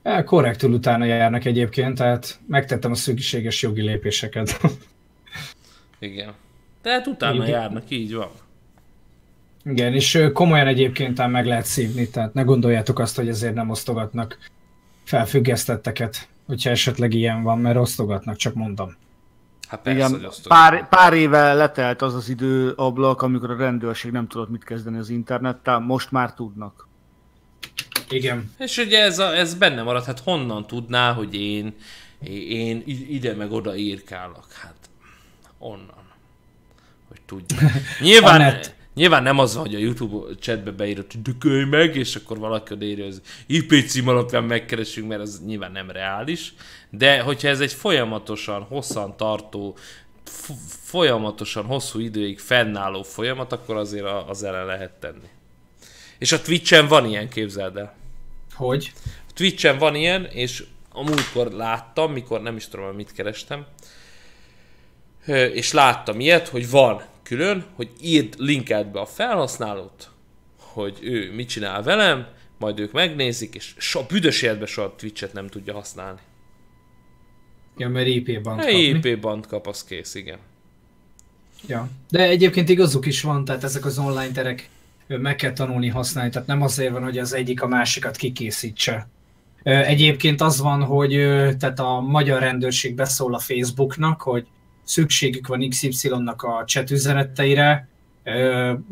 Ja, 0.05 0.25
korrektül 0.25 0.71
utána 0.71 1.05
járnak 1.05 1.45
egyébként, 1.45 1.97
tehát 1.97 2.41
megtettem 2.47 2.91
a 2.91 2.95
szükséges 2.95 3.63
jogi 3.63 3.83
lépéseket. 3.83 4.61
Igen. 5.99 6.33
Tehát 6.83 7.07
utána 7.07 7.35
Igen. 7.35 7.49
járnak, 7.49 7.91
így 7.91 8.15
van. 8.15 8.31
Igen, 9.65 9.95
és 9.95 10.29
komolyan 10.33 10.67
egyébként 10.67 11.21
ám 11.21 11.31
meg 11.31 11.47
lehet 11.47 11.65
szívni, 11.65 12.09
tehát 12.09 12.35
ne 12.35 12.43
gondoljátok 12.43 12.99
azt, 12.99 13.17
hogy 13.17 13.29
ezért 13.29 13.55
nem 13.55 13.71
osztogatnak 13.71 14.39
felfüggesztetteket, 15.05 16.29
hogyha 16.47 16.71
esetleg 16.71 17.15
ilyen 17.15 17.43
van, 17.43 17.59
mert 17.59 17.77
osztogatnak, 17.77 18.37
csak 18.37 18.55
mondom. 18.55 18.97
Hát 19.69 19.83
persze, 19.83 20.05
hogy 20.05 20.15
Igen, 20.15 20.29
azt 20.29 20.49
pár, 20.49 20.89
pár 20.89 21.13
éve 21.13 21.55
letelt 21.55 22.03
az 22.03 22.15
az 22.15 22.29
időablak, 22.29 23.23
amikor 23.23 23.51
a 23.51 23.57
rendőrség 23.57 24.11
nem 24.11 24.27
tudott 24.27 24.51
mit 24.51 24.65
kezdeni 24.65 24.99
az 24.99 25.09
internettel, 25.09 25.79
most 25.79 26.11
már 26.11 26.35
tudnak. 26.35 26.89
Igen. 28.09 28.51
És 28.59 28.77
ugye 28.77 29.03
ez, 29.03 29.19
a, 29.19 29.37
ez 29.37 29.55
benne 29.55 29.83
maradt, 29.83 30.07
hát 30.07 30.21
honnan 30.21 30.67
tudná, 30.67 31.13
hogy 31.13 31.35
én, 31.35 31.75
én 32.49 32.83
ide 32.87 33.35
meg 33.35 33.53
oda 33.53 33.77
írkálok? 33.77 34.47
Hát 34.53 34.75
onnan. 35.59 36.05
Hogy 37.09 37.21
tudja. 37.27 37.69
Nyilván. 38.01 38.61
Nyilván 38.95 39.23
nem 39.23 39.39
az 39.39 39.55
van, 39.55 39.65
hogy 39.65 39.75
a 39.75 39.79
YouTube 39.79 40.35
chatbe 40.41 40.71
beírod, 40.71 41.13
hogy 41.13 41.23
dökölj 41.23 41.65
meg, 41.65 41.97
és 41.97 42.17
akkor 42.17 42.39
valaki 42.39 42.73
odaírja, 42.73 43.07
az 43.07 43.21
IP 43.47 43.73
cím 43.87 44.09
alapján 44.09 44.45
megkeresünk, 44.45 45.09
mert 45.09 45.21
az 45.21 45.43
nyilván 45.47 45.73
nem 45.73 45.91
reális. 45.91 46.55
De 46.91 47.21
hogyha 47.21 47.49
ez 47.49 47.61
egy 47.61 47.73
folyamatosan, 47.73 48.63
hosszan 48.63 49.17
tartó, 49.17 49.77
folyamatosan 50.83 51.65
hosszú 51.65 51.99
időig 51.99 52.39
fennálló 52.39 53.03
folyamat, 53.03 53.53
akkor 53.53 53.77
azért 53.77 54.05
a- 54.05 54.29
az 54.29 54.43
ellen 54.43 54.67
lehet 54.67 54.93
tenni. 54.93 55.29
És 56.19 56.33
a 56.33 56.43
Twitch-en 56.43 56.89
van 56.89 57.07
ilyen, 57.07 57.29
képzeld 57.29 57.77
el. 57.77 57.95
Hogy? 58.55 58.93
Twitch-en 59.35 59.79
van 59.79 59.95
ilyen, 59.95 60.25
és 60.25 60.65
a 60.93 61.03
múltkor 61.03 61.51
láttam, 61.53 62.13
mikor 62.13 62.43
nem 62.43 62.57
is 62.57 62.69
tudom, 62.69 62.95
mit 62.95 63.13
kerestem, 63.13 63.67
és 65.53 65.73
láttam 65.73 66.21
ilyet, 66.21 66.49
hogy 66.49 66.71
van 66.71 67.03
külön, 67.37 67.65
hogy 67.75 67.91
írd, 68.01 68.35
linkeld 68.39 68.87
be 68.87 69.01
a 69.01 69.07
felhasználót, 69.07 70.11
hogy 70.57 70.99
ő 71.03 71.33
mit 71.35 71.49
csinál 71.49 71.83
velem, 71.83 72.27
majd 72.59 72.79
ők 72.79 72.93
megnézik, 72.93 73.55
és 73.55 73.75
so, 73.79 74.03
büdös 74.03 74.43
életben 74.43 74.67
soha 74.67 74.95
Twitch-et 74.97 75.33
nem 75.33 75.47
tudja 75.47 75.75
használni. 75.75 76.19
Ja, 77.77 77.89
mert 77.89 78.07
IP 78.07 78.43
band 78.43 78.61
kapni. 78.61 78.81
IP 78.81 79.21
band 79.21 79.47
kap, 79.47 79.67
az 79.67 79.85
kész, 79.85 80.15
igen. 80.15 80.39
Ja. 81.67 81.89
De 82.11 82.23
egyébként 82.23 82.69
igazuk 82.69 83.07
is 83.07 83.23
van, 83.23 83.45
tehát 83.45 83.65
ezek 83.65 83.85
az 83.85 83.99
online 83.99 84.33
terek 84.33 84.69
meg 85.07 85.37
kell 85.37 85.53
tanulni 85.53 85.89
használni, 85.89 86.31
tehát 86.31 86.49
nem 86.49 86.63
azért 86.63 86.93
van, 86.93 87.03
hogy 87.03 87.19
az 87.19 87.33
egyik 87.33 87.63
a 87.63 87.67
másikat 87.67 88.17
kikészítse. 88.17 89.09
Egyébként 89.63 90.41
az 90.41 90.61
van, 90.61 90.83
hogy 90.83 91.11
tehát 91.59 91.79
a 91.79 92.01
magyar 92.01 92.41
rendőrség 92.41 92.95
beszól 92.95 93.35
a 93.35 93.39
Facebooknak, 93.39 94.23
hogy 94.23 94.47
szükségük 94.93 95.47
van 95.47 95.69
XY-nak 95.69 96.43
a 96.43 96.65
chat 96.67 96.91
üzeneteire, 96.91 97.89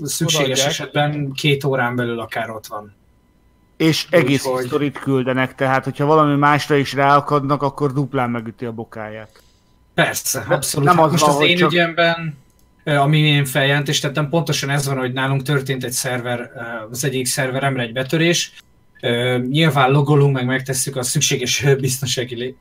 szükséges 0.03 0.43
Odaadják. 0.45 0.67
esetben 0.69 1.33
két 1.33 1.65
órán 1.65 1.97
belül 1.97 2.21
akár 2.21 2.51
ott 2.51 2.67
van. 2.67 2.95
És 3.77 4.07
egész 4.11 4.45
Úgyhogy- 4.45 4.65
sztorit 4.67 4.99
küldenek, 4.99 5.55
tehát 5.55 5.85
hogyha 5.85 6.05
valami 6.07 6.37
másra 6.37 6.77
is 6.77 6.93
ráakadnak, 6.93 7.63
akkor 7.63 7.93
duplán 7.93 8.31
megüti 8.31 8.65
a 8.65 8.73
bokáját. 8.73 9.43
Persze, 9.95 10.45
abszolút. 10.49 10.87
nem 10.87 10.97
Nem 10.97 11.05
az 11.05 11.11
Most 11.11 11.23
van, 11.25 11.31
az 11.35 11.37
hogy 11.41 11.49
én 11.49 11.57
csak- 11.57 11.73
ügyemben, 11.73 12.37
ami 12.85 13.19
én 13.19 13.45
feljelentést 13.45 14.03
tettem, 14.03 14.29
pontosan 14.29 14.71
ez 14.71 14.87
van, 14.87 14.99
hogy 14.99 15.13
nálunk 15.13 15.43
történt 15.43 15.85
egy 15.85 15.93
szerver, 15.93 16.51
az 16.91 17.05
egyik 17.05 17.27
szerveremre 17.27 17.83
egy 17.83 17.93
betörés. 17.93 18.53
Nyilván 19.49 19.91
logolunk, 19.91 20.35
meg 20.35 20.47
megtesszük 20.47 20.97
a 20.97 21.03
szükséges 21.03 21.65
biztonsági 21.81 22.57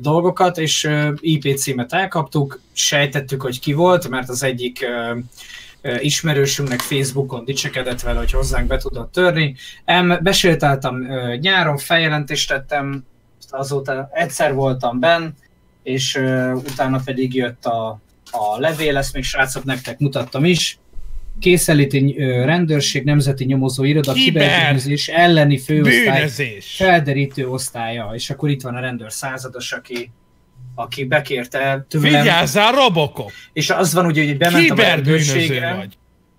dolgokat, 0.00 0.58
és 0.58 0.90
IP 1.20 1.56
címet 1.56 1.92
elkaptuk, 1.92 2.60
sejtettük, 2.72 3.42
hogy 3.42 3.60
ki 3.60 3.72
volt, 3.72 4.08
mert 4.08 4.28
az 4.28 4.42
egyik 4.42 4.82
ö, 4.82 5.18
ismerősünknek 5.98 6.80
Facebookon 6.80 7.44
dicsekedett 7.44 8.00
vele, 8.00 8.18
hogy 8.18 8.30
hozzánk 8.30 8.66
be 8.66 8.76
tudott 8.76 9.12
törni. 9.12 9.56
Em, 9.84 10.18
besétáltam 10.22 11.06
nyáron, 11.40 11.76
feljelentést 11.76 12.48
tettem, 12.48 13.04
azóta 13.50 14.08
egyszer 14.12 14.54
voltam 14.54 14.98
benn, 14.98 15.28
és 15.82 16.14
utána 16.54 17.00
pedig 17.04 17.34
jött 17.34 17.64
a, 17.64 18.00
a 18.30 18.58
levél, 18.58 18.96
ezt 18.96 19.14
még 19.14 19.24
srácok 19.24 19.64
nektek 19.64 19.98
mutattam 19.98 20.44
is. 20.44 20.78
Készenléti 21.40 22.14
rendőrség, 22.44 23.04
nemzeti 23.04 23.44
nyomozó 23.44 23.84
iroda, 23.84 24.12
Kiber! 24.12 24.42
kiberbűnözés 24.42 25.08
elleni 25.08 25.58
főosztály, 25.58 26.04
Bűnözés. 26.14 26.74
felderítő 26.76 27.48
osztálya, 27.48 28.10
és 28.14 28.30
akkor 28.30 28.48
itt 28.50 28.62
van 28.62 28.74
a 28.74 28.80
rendőr 28.80 29.12
százados, 29.12 29.72
aki, 29.72 30.10
aki 30.74 31.04
bekérte 31.04 31.86
tőlem. 31.88 32.10
Vigyázzál, 32.22 32.72
Robocop! 32.72 33.30
És 33.52 33.70
az 33.70 33.94
van 33.94 34.06
ugye, 34.06 34.24
hogy 34.26 34.36
bementem 34.36 34.78
a 34.78 34.82
rendőrségre, 34.82 35.74
vagy. 35.74 35.98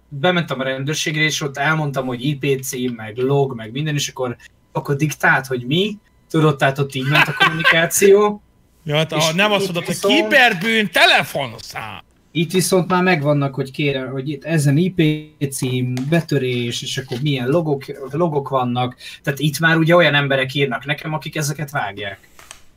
bementem 0.10 0.60
a 0.60 0.64
rendőrségre, 0.64 1.22
és 1.22 1.42
ott 1.42 1.58
elmondtam, 1.58 2.06
hogy 2.06 2.26
IP 2.26 2.62
cím, 2.64 2.94
meg 2.94 3.18
log, 3.18 3.56
meg 3.56 3.72
minden, 3.72 3.94
és 3.96 4.08
akkor, 4.08 4.36
akkor 4.72 4.96
diktált, 4.96 5.46
hogy 5.46 5.66
mi, 5.68 5.98
tudod, 6.30 6.58
tehát 6.58 6.80
ott 6.80 6.96
így 6.96 7.08
ment 7.10 7.28
a 7.28 7.34
kommunikáció. 7.34 8.22
Ja, 8.84 8.96
hát, 8.96 9.12
És 9.12 9.26
ha 9.26 9.34
nem 9.34 9.52
azt 9.52 9.64
mondod, 9.64 9.86
hogy 9.86 9.94
viszont- 9.94 10.16
kiberbűn, 10.16 10.90
telefonszám. 10.92 12.02
Itt 12.32 12.52
viszont 12.52 12.88
már 12.88 13.04
megvannak, 13.04 13.56
hogy 13.56 13.72
kérem, 13.72 14.12
hogy 14.12 14.30
itt 14.30 14.44
ezen 14.44 14.78
IP 14.78 15.02
cím, 15.50 15.94
betörés, 16.10 16.82
és 16.82 16.98
akkor 16.98 17.18
milyen 17.22 17.48
logok, 17.48 17.84
logok 18.12 18.50
vannak. 18.50 18.96
Tehát 19.24 19.40
itt 19.40 19.60
már 19.60 19.78
ugye 19.78 19.96
olyan 19.96 20.14
emberek 20.14 20.54
írnak 20.54 20.86
nekem, 20.86 21.14
akik 21.14 21.36
ezeket 21.36 21.72
vágják. 21.72 22.20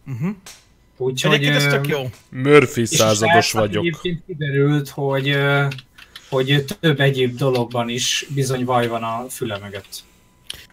Uh-huh. 0.07 0.35
Úgyhogy... 0.97 1.33
Egyébként 1.33 1.57
ez 1.57 1.66
tök 1.66 1.89
jó. 1.89 2.11
Murphy 2.31 2.85
százados 2.85 3.53
vagyok. 3.53 3.85
Egyébként 3.85 4.23
kiderült, 4.27 4.89
hogy, 4.89 5.37
hogy 6.29 6.65
több 6.81 7.01
egyéb 7.01 7.37
dologban 7.37 7.89
is 7.89 8.27
bizony 8.35 8.65
vaj 8.65 8.89
van 8.89 9.03
a 9.03 9.27
füle 9.29 9.59
mögött. 9.59 10.03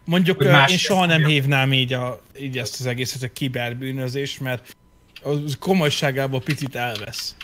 Mondjuk 0.03 0.43
más 0.43 0.71
én 0.71 0.77
soha 0.77 1.05
nem 1.05 1.25
hívnám 1.25 1.73
így, 1.73 1.93
a, 1.93 2.21
így 2.39 2.57
ezt 2.57 2.79
az 2.79 2.85
egészet, 2.85 3.23
a 3.23 3.27
kiberbűnözés, 3.33 4.37
mert 4.37 4.75
az 5.21 5.57
komolyságából 5.59 6.41
picit 6.41 6.75
elvesz. 6.75 7.35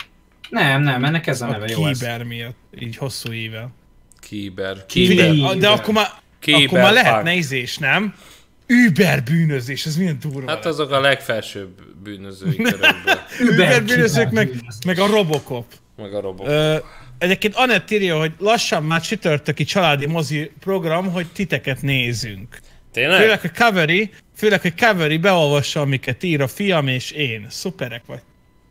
Nem, 0.48 0.82
nem, 0.82 1.04
ennek 1.04 1.26
ez 1.26 1.40
a 1.40 1.46
A 1.46 1.50
neve 1.50 1.66
jó. 1.68 1.86
ez. 1.86 1.98
kiber 1.98 2.22
miatt, 2.22 2.56
így 2.78 2.96
hosszú 2.96 3.32
éve. 3.32 3.68
Kiber. 4.20 4.86
Kiber. 4.86 5.30
Kiber. 5.30 5.56
De 5.56 5.68
akkor 5.68 5.94
már, 5.94 6.06
akkor 6.64 6.78
már 6.78 6.92
lehetne 6.92 7.34
izés, 7.34 7.78
nem? 7.78 8.14
Uber 8.88 9.22
bűnözés, 9.22 9.86
ez 9.86 9.96
milyen 9.96 10.18
durva. 10.20 10.50
Hát 10.50 10.66
azok 10.66 10.90
a 10.90 11.00
legfelsőbb 11.00 11.80
bűnözői 12.02 12.56
körökből. 12.62 13.20
Uber 13.40 13.84
bűnözők 13.84 14.30
meg, 14.30 14.50
meg 14.86 14.98
a 14.98 15.06
Robocop. 15.06 15.64
Meg 15.96 16.14
a 16.14 16.20
robot. 16.20 16.48
Ö, 16.48 16.76
egyébként 17.18 17.54
Anett 17.54 17.90
írja, 17.90 18.18
hogy 18.18 18.32
lassan 18.38 18.82
már 18.84 19.00
csütörtöki 19.00 19.64
családi 19.64 20.06
mozi 20.06 20.50
program, 20.60 21.10
hogy 21.12 21.26
titeket 21.26 21.82
nézünk. 21.82 22.58
Tényleg? 22.92 23.20
Főleg, 23.20 23.40
hogy 23.40 23.50
Kaveri, 23.52 24.10
főleg, 24.36 24.60
hogy 24.60 24.74
Kaveri 24.74 25.16
beolvassa, 25.18 25.80
amiket 25.80 26.22
ír 26.22 26.40
a 26.40 26.46
fiam 26.48 26.88
és 26.88 27.10
én. 27.10 27.46
Szuperek 27.50 28.02
vagy. 28.06 28.20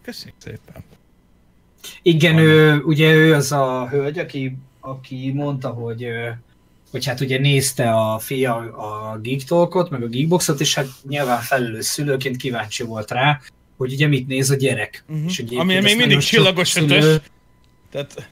Köszönjük 0.03 0.35
szépen. 0.43 0.83
Igen, 2.01 2.37
ő, 2.37 2.81
ugye 2.81 3.13
ő 3.13 3.33
az 3.33 3.51
a 3.51 3.87
hölgy, 3.89 4.19
aki, 4.19 4.57
aki 4.79 5.31
mondta, 5.35 5.69
hogy, 5.69 6.07
hogy 6.91 7.05
hát 7.05 7.19
ugye 7.21 7.39
nézte 7.39 7.89
a 7.91 8.19
fia 8.19 8.55
a 8.55 9.19
Geek 9.21 9.89
meg 9.89 10.03
a 10.03 10.07
Geekboxot, 10.07 10.59
és 10.59 10.75
hát 10.75 10.87
nyilván 11.07 11.41
felelős 11.41 11.85
szülőként 11.85 12.37
kíváncsi 12.37 12.83
volt 12.83 13.11
rá, 13.11 13.39
hogy 13.77 13.93
ugye 13.93 14.07
mit 14.07 14.27
néz 14.27 14.49
a 14.49 14.55
gyerek. 14.55 15.03
Uh-huh. 15.07 15.25
És 15.27 15.43
Ami 15.55 15.79
még 15.79 15.97
mindig 15.97 16.19
csillagos 16.19 16.67
szülő- 16.67 16.97
ötös. 16.97 17.21
Tehát, 17.91 18.29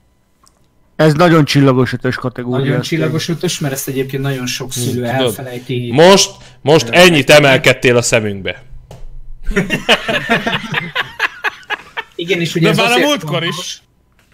Ez 0.96 1.14
nagyon 1.14 1.46
csillagos 1.46 1.94
ötös 1.94 2.16
kategória. 2.16 2.66
Nagyon 2.66 2.82
csillagos 2.82 3.30
ötös, 3.30 3.60
mert 3.60 3.74
ezt 3.74 3.88
egyébként 3.88 4.24
nagyon 4.24 4.46
sok 4.46 4.72
szülő 4.72 4.94
tudod, 4.94 5.10
elfelejti. 5.10 5.92
Most, 5.92 6.32
most 6.62 6.90
ennyit 6.90 7.30
emelkedtél 7.30 7.98
a 7.98 8.02
szemünkbe. 8.02 8.64
Igen, 12.24 12.40
és 12.40 12.56
ugye 12.56 12.66
de 12.66 12.84
ez 12.84 12.90
már 12.90 13.02
a 13.02 13.06
múltkor 13.06 13.44
is. 13.44 13.84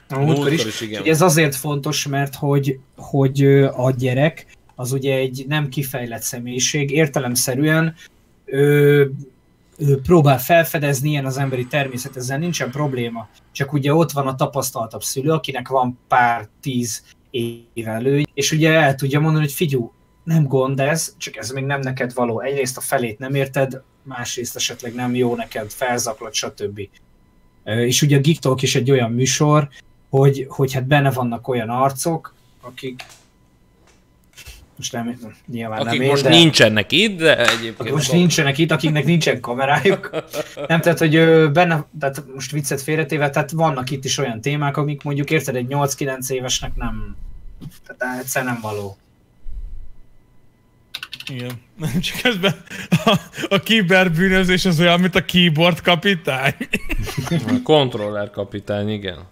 A 0.09 0.15
múltkor 0.19 0.35
Múltkor 0.35 0.53
is. 0.53 0.65
is, 0.65 0.81
igen. 0.81 1.03
Ez 1.05 1.21
azért 1.21 1.55
fontos, 1.55 2.07
mert 2.07 2.35
hogy, 2.35 2.79
hogy 2.95 3.43
a 3.75 3.91
gyerek 3.91 4.45
az 4.75 4.91
ugye 4.91 5.15
egy 5.15 5.45
nem 5.47 5.69
kifejlett 5.69 6.21
személyiség, 6.21 6.91
értelemszerűen 6.91 7.95
ő, 8.45 9.11
ő 9.77 10.01
próbál 10.01 10.39
felfedezni, 10.39 11.09
ilyen 11.09 11.25
az 11.25 11.37
emberi 11.37 11.65
természet, 11.65 12.15
ezzel 12.15 12.37
nincsen 12.37 12.71
probléma. 12.71 13.29
Csak 13.51 13.73
ugye 13.73 13.93
ott 13.93 14.11
van 14.11 14.27
a 14.27 14.35
tapasztaltabb 14.35 15.03
szülő, 15.03 15.31
akinek 15.31 15.67
van 15.67 15.99
pár 16.07 16.47
tíz 16.61 17.03
év 17.31 17.87
elő, 17.87 18.23
és 18.33 18.51
ugye 18.51 18.71
el 18.71 18.95
tudja 18.95 19.19
mondani, 19.19 19.43
hogy 19.43 19.53
figyú, 19.53 19.93
nem 20.23 20.43
gond 20.43 20.79
ez, 20.79 21.15
csak 21.17 21.35
ez 21.35 21.49
még 21.49 21.63
nem 21.63 21.79
neked 21.79 22.13
való. 22.13 22.39
Egyrészt 22.39 22.77
a 22.77 22.81
felét 22.81 23.19
nem 23.19 23.35
érted, 23.35 23.81
másrészt 24.03 24.55
esetleg 24.55 24.93
nem 24.93 25.15
jó 25.15 25.35
neked, 25.35 25.71
felzaklott, 25.71 26.33
stb. 26.33 26.81
És 27.64 28.02
ugye 28.02 28.18
a 28.18 28.19
Geek 28.19 28.38
Talk 28.38 28.61
is 28.61 28.76
egy 28.76 28.91
olyan 28.91 29.11
műsor, 29.11 29.69
hogy, 30.10 30.45
hogy 30.49 30.73
hát 30.73 30.88
benne 30.88 31.11
vannak 31.11 31.48
olyan 31.48 31.69
arcok, 31.69 32.34
akik 32.61 33.03
most 34.80 34.91
nem, 34.94 35.19
nyilván 35.48 35.80
Akik 35.80 35.91
nem 35.91 36.02
én, 36.02 36.10
most 36.10 36.23
de, 36.23 36.30
nincsenek 36.30 36.91
itt, 36.91 37.18
de 37.18 37.38
egyébként... 37.38 37.80
akik 37.80 37.94
most 37.94 38.11
nincsenek 38.11 38.57
itt, 38.57 38.72
akiknek 38.72 39.06
nincsen 39.06 39.40
kamerájuk. 39.40 40.10
Nem, 40.68 40.81
tehát, 40.81 40.99
hogy 40.99 41.11
benne, 41.52 41.86
tehát 41.99 42.23
most 42.34 42.52
viccet 42.52 42.81
félretéve, 42.81 43.30
tehát 43.30 43.52
vannak 43.52 43.90
itt 43.90 44.06
is 44.06 44.18
olyan 44.18 44.41
témák, 44.41 44.77
amik 44.77 45.03
mondjuk 45.03 45.30
érted, 45.30 45.56
egy 45.56 45.68
8-9 45.69 46.30
évesnek 46.30 46.76
nem, 46.76 47.15
tehát 47.88 48.19
egyszer 48.19 48.44
nem 48.44 48.60
való. 48.61 48.98
Igen. 51.30 51.51
Nem 51.77 51.99
csak 52.06 52.22
közben 52.22 52.64
a, 52.89 53.19
a 53.49 53.60
kiberbűnözés 53.60 54.65
az 54.65 54.80
olyan, 54.80 54.99
mint 54.99 55.15
a 55.15 55.26
keyboard 55.26 55.81
kapitány. 55.81 56.56
A 57.30 57.60
kontroller 57.64 58.30
kapitány, 58.30 58.89
igen. 58.89 59.27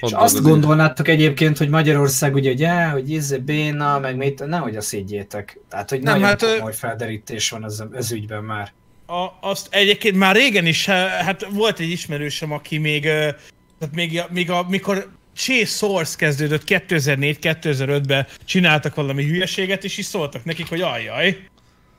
Ott 0.00 0.10
És 0.10 0.16
azt 0.16 0.42
gondolnátok 0.42 1.08
egyébként, 1.08 1.58
hogy 1.58 1.68
Magyarország 1.68 2.34
ugye, 2.34 2.84
hogy, 2.84 2.92
hogy 2.92 3.10
izé 3.10 3.36
béna, 3.36 3.98
meg 3.98 4.16
mit, 4.16 4.46
nehogy 4.46 4.76
azt 4.76 4.90
higgyétek. 4.90 5.60
Tehát, 5.70 5.90
hogy 5.90 6.00
Nem, 6.00 6.20
nagyon 6.20 6.28
hát, 6.28 6.56
komoly 6.56 6.74
felderítés 6.74 7.50
van 7.50 7.64
ez, 7.64 7.82
ez 7.92 8.12
ügyben 8.12 8.44
már. 8.44 8.72
A, 9.06 9.48
azt 9.48 9.66
egyébként 9.70 10.16
már 10.16 10.34
régen 10.34 10.66
is, 10.66 10.86
hát 10.86 11.46
volt 11.50 11.78
egy 11.78 11.90
ismerősöm, 11.90 12.52
aki 12.52 12.78
még, 12.78 13.06
eh, 13.06 13.34
tehát 13.78 13.94
még, 13.94 14.22
még 14.30 14.50
a, 14.50 14.66
mikor 14.68 15.08
Chase 15.38 15.64
Source 15.76 16.16
kezdődött 16.16 16.62
2004-2005-ben 16.66 18.26
csináltak 18.44 18.94
valami 18.94 19.24
hülyeséget, 19.24 19.84
és 19.84 19.98
is 19.98 20.04
szóltak 20.04 20.44
nekik, 20.44 20.68
hogy 20.68 20.80
ajjaj. 20.80 21.38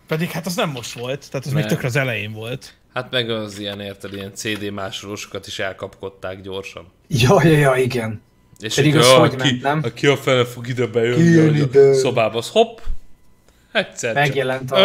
Pedig 0.07 0.29
hát 0.29 0.45
az 0.45 0.55
nem 0.55 0.69
most 0.69 0.91
volt, 0.91 1.27
tehát 1.31 1.45
az 1.45 1.51
még 1.51 1.61
Nem. 1.63 1.71
tökre 1.71 1.87
az 1.87 1.95
elején 1.95 2.31
volt. 2.31 2.73
Hát 2.93 3.11
meg 3.11 3.29
az 3.29 3.59
ilyen, 3.59 3.79
érted, 3.79 4.13
ilyen 4.13 4.31
CD 4.33 4.71
másolósokat 4.71 5.47
is 5.47 5.59
elkapkodták 5.59 6.41
gyorsan. 6.41 6.87
Ja, 7.07 7.39
ja, 7.43 7.57
ja, 7.57 7.75
igen. 7.75 8.21
És 8.59 8.75
Pedig 8.75 8.91
így, 8.91 8.97
az 8.97 9.07
"Ah, 9.07 9.19
hogy 9.19 9.29
ki, 9.35 9.35
ment, 9.37 9.61
nem? 9.61 9.81
Aki 9.83 10.07
a 10.07 10.17
fele 10.17 10.45
fog 10.45 10.67
ide 10.67 10.85
bejönni 10.85 11.59
a 11.59 11.63
ide." 11.63 11.93
szobába, 11.93 12.37
az 12.37 12.49
hopp, 12.49 12.77
egyszer. 13.71 14.13
Megjelent 14.13 14.71
a... 14.71 14.77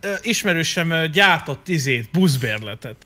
ö, 0.00 0.08
ismerősöm 0.22 0.90
ö, 0.90 1.06
gyártott 1.08 1.68
izét, 1.68 2.08
buszbérletet. 2.12 2.96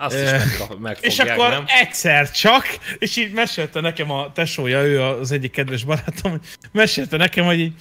Azt 0.00 0.14
is 0.14 0.30
megkap, 0.30 0.78
megfogják, 0.78 1.12
És 1.12 1.18
akkor 1.18 1.48
nem? 1.48 1.64
egyszer 1.66 2.30
csak, 2.30 2.66
és 2.98 3.16
így 3.16 3.32
mesélte 3.32 3.80
nekem 3.80 4.10
a 4.10 4.32
tesója, 4.32 4.84
ő 4.84 5.02
az 5.02 5.32
egyik 5.32 5.50
kedves 5.50 5.84
barátom, 5.84 6.40
mesélte 6.72 7.16
nekem, 7.16 7.44
hogy 7.44 7.58
így, 7.58 7.74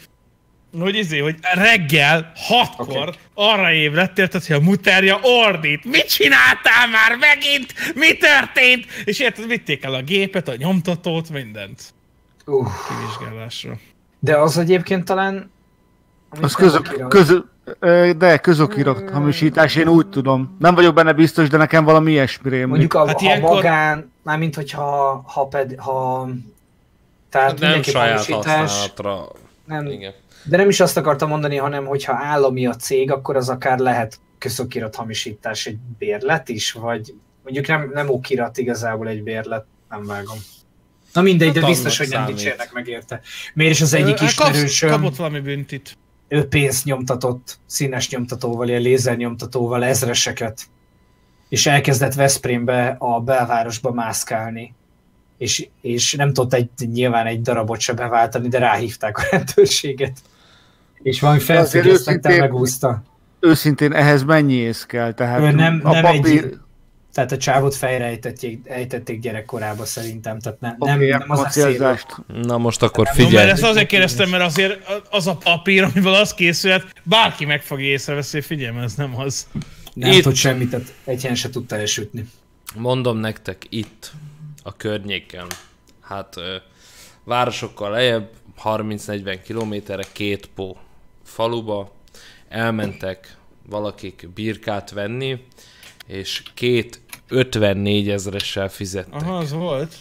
hogy 0.80 0.96
izé, 0.96 1.20
hogy 1.20 1.36
reggel 1.54 2.32
hatkor 2.36 3.08
okay. 3.08 3.14
arra 3.34 3.72
ébredt, 3.72 4.18
érted, 4.18 4.46
hogy 4.46 4.56
a 4.56 4.60
muterja 4.60 5.20
ordít. 5.22 5.84
Mit 5.84 6.10
csináltál 6.10 6.88
már 6.92 7.16
megint? 7.20 7.74
Mi 7.96 8.18
történt? 8.18 8.86
És 9.04 9.20
érted, 9.20 9.48
vitték 9.48 9.84
el 9.84 9.94
a 9.94 10.02
gépet, 10.02 10.48
a 10.48 10.56
nyomtatót, 10.56 11.30
mindent 11.30 11.94
Uh, 12.46 12.68
kivizsgálásra. 12.88 13.78
de 14.20 14.38
az 14.38 14.58
egyébként 14.58 15.06
talán... 15.06 15.52
Az 16.42 16.54
közö, 16.54 16.80
ö, 16.98 17.08
de 18.18 18.38
közokirat 18.38 19.10
hamisítás, 19.10 19.76
én 19.76 19.88
úgy 19.88 20.08
tudom. 20.08 20.56
Nem 20.60 20.76
vagyok 20.76 20.94
benne 20.96 21.14
biztos, 21.14 21.50
de 21.50 21.58
nekem 21.58 21.84
valami 21.84 22.12
ilyesmi 22.12 22.50
rémlik. 22.50 22.68
Mondjuk 22.70 22.94
a, 22.94 23.08
Hát 23.08 23.20
ha 23.20 23.26
ilyenkor- 23.26 23.54
magán, 23.56 24.12
mármint 24.24 24.56
hogyha 24.56 25.22
ha, 25.28 25.46
ped, 25.48 25.76
ha 25.78 26.30
tehát 27.30 27.50
Hát 27.50 27.60
nem 27.60 27.70
mindenki 27.70 27.90
saját 27.92 28.26
hamisítás, 28.26 28.60
használatra. 28.60 29.28
nem, 29.66 29.86
Igen. 29.86 30.14
de 30.44 30.58
nem 30.58 30.70
is 30.70 30.80
azt 30.80 30.98
akartam 30.98 31.30
mondani, 31.30 31.56
hanem 31.56 31.86
hogyha 31.86 32.14
állami 32.14 32.66
a 32.68 32.76
cég, 32.76 33.12
akkor 33.12 33.36
az 33.36 33.50
akár 33.50 33.80
lehet 33.80 34.20
közökirat 34.38 34.96
hamisítás 34.96 35.66
egy 35.66 35.78
bérlet 35.98 36.50
is, 36.50 36.72
vagy 36.72 37.14
mondjuk 37.44 37.68
nem, 37.68 37.92
nem 37.94 38.10
okirat 38.10 38.58
igazából 38.58 39.08
egy 39.08 39.24
bérlet, 39.24 39.66
nem 39.90 40.06
vágom. 40.06 40.38
Na 41.14 41.22
mindegy, 41.22 41.48
Hát 41.54 41.60
de 41.60 41.66
biztos, 41.66 41.98
hogy 41.98 42.10
nem 42.10 42.20
számít. 42.22 42.36
dicsérnek 42.36 42.74
meg 42.74 42.88
érte. 42.88 43.22
Miért 43.54 43.74
is 43.74 43.82
az 43.82 43.94
egyik 43.94 44.18
hát 44.18 44.30
ismerősöm, 44.30 44.90
Kapott 44.90 45.16
valami 45.16 45.40
büntit. 45.40 45.98
Ő 46.30 46.48
pénzt 46.48 46.86
nyomtatott 46.86 47.60
színes 47.66 48.10
nyomtatóval, 48.10 48.68
ilyen 48.68 48.82
lézer 48.82 49.18
nyomtatóval 49.18 49.84
ezreseket, 49.84 50.62
és 51.50 51.66
elkezdett 51.66 52.14
Veszprémbe 52.14 52.96
a 53.00 53.20
belvárosba 53.20 53.92
mászkálni. 53.92 54.74
És, 55.38 55.68
és 55.82 56.14
nem 56.14 56.34
tudott 56.34 56.54
egy, 56.54 56.70
nyilván 56.92 57.26
egy 57.26 57.42
darabot 57.42 57.80
se 57.80 57.94
beváltani, 57.94 58.48
de 58.48 58.58
ráhívták 58.60 59.18
a 59.18 59.24
rendőrséget. 59.32 60.18
És 61.02 61.20
valami 61.20 61.40
felfüggesztette, 61.40 62.12
őszintén- 62.30 62.40
megúszta. 62.40 63.04
Őszintén 63.40 63.94
ehhez 63.94 64.24
mennyi 64.24 64.54
ész 64.54 64.84
kell? 64.84 65.14
Tehát 65.14 65.40
Ő 65.40 65.52
nem- 65.52 65.82
a 65.84 65.92
nem 65.92 66.02
papír... 66.04 66.44
egy- 66.44 66.58
Tehát 67.14 67.32
a 67.32 67.38
csávot 67.38 67.76
fejre 67.76 68.06
ejtették, 68.06 68.60
ejtették 68.68 69.20
gyerekkorában 69.20 69.86
szerintem, 69.86 70.40
tehát 70.40 70.60
ne, 70.60 70.76
nem, 70.78 71.00
nem 71.00 71.24
az 71.32 71.58
a. 71.58 71.98
Na 72.28 72.58
most 72.58 72.82
akkor 72.82 73.06
Nem, 73.06 73.14
No, 73.16 73.22
mert 73.22 73.30
figyelj. 73.30 73.50
ezt 73.50 73.64
azért 73.64 73.88
kérdeztem, 73.88 74.30
mert 74.30 74.44
azért 74.44 75.02
az 75.10 75.28
a 75.28 75.36
papír, 75.36 75.84
amivel 75.84 76.14
az 76.14 76.34
készült, 76.34 76.86
bárki 77.04 77.46
meg 77.46 77.62
fogja 77.62 77.86
észreveszi, 77.88 78.38
hogy 78.38 78.46
figyelj, 78.46 78.78
ez 78.84 78.94
nem 78.94 79.20
az. 79.20 79.48
Nem 79.94 80.12
Itt- 80.12 80.24
tud 80.24 80.36
semmit, 80.36 80.70
tehát 80.70 80.94
egy 81.04 81.22
helyen 81.22 81.36
se 81.36 81.50
tudta 81.50 81.76
elsütni. 81.76 82.26
Mondom 82.76 83.18
nektek, 83.18 83.66
itt, 83.70 84.12
a 84.64 84.76
környéken, 84.78 85.46
hát 86.02 86.38
ö, 86.38 86.56
városokkal 87.24 87.92
lejjebb, 87.92 88.30
30-40 88.64 89.40
kilométerre, 89.44 90.04
két 90.12 90.50
pó 90.56 90.78
faluba, 91.24 91.92
elmentek 92.50 93.36
valakik 93.70 94.28
birkát 94.34 94.92
venni, 94.92 95.44
és 96.10 96.44
két 96.54 97.02
54 97.28 98.10
ezeressel 98.10 98.70
fizettek. 98.70 99.22
Aha, 99.22 99.38
az 99.38 99.52
volt. 99.52 99.96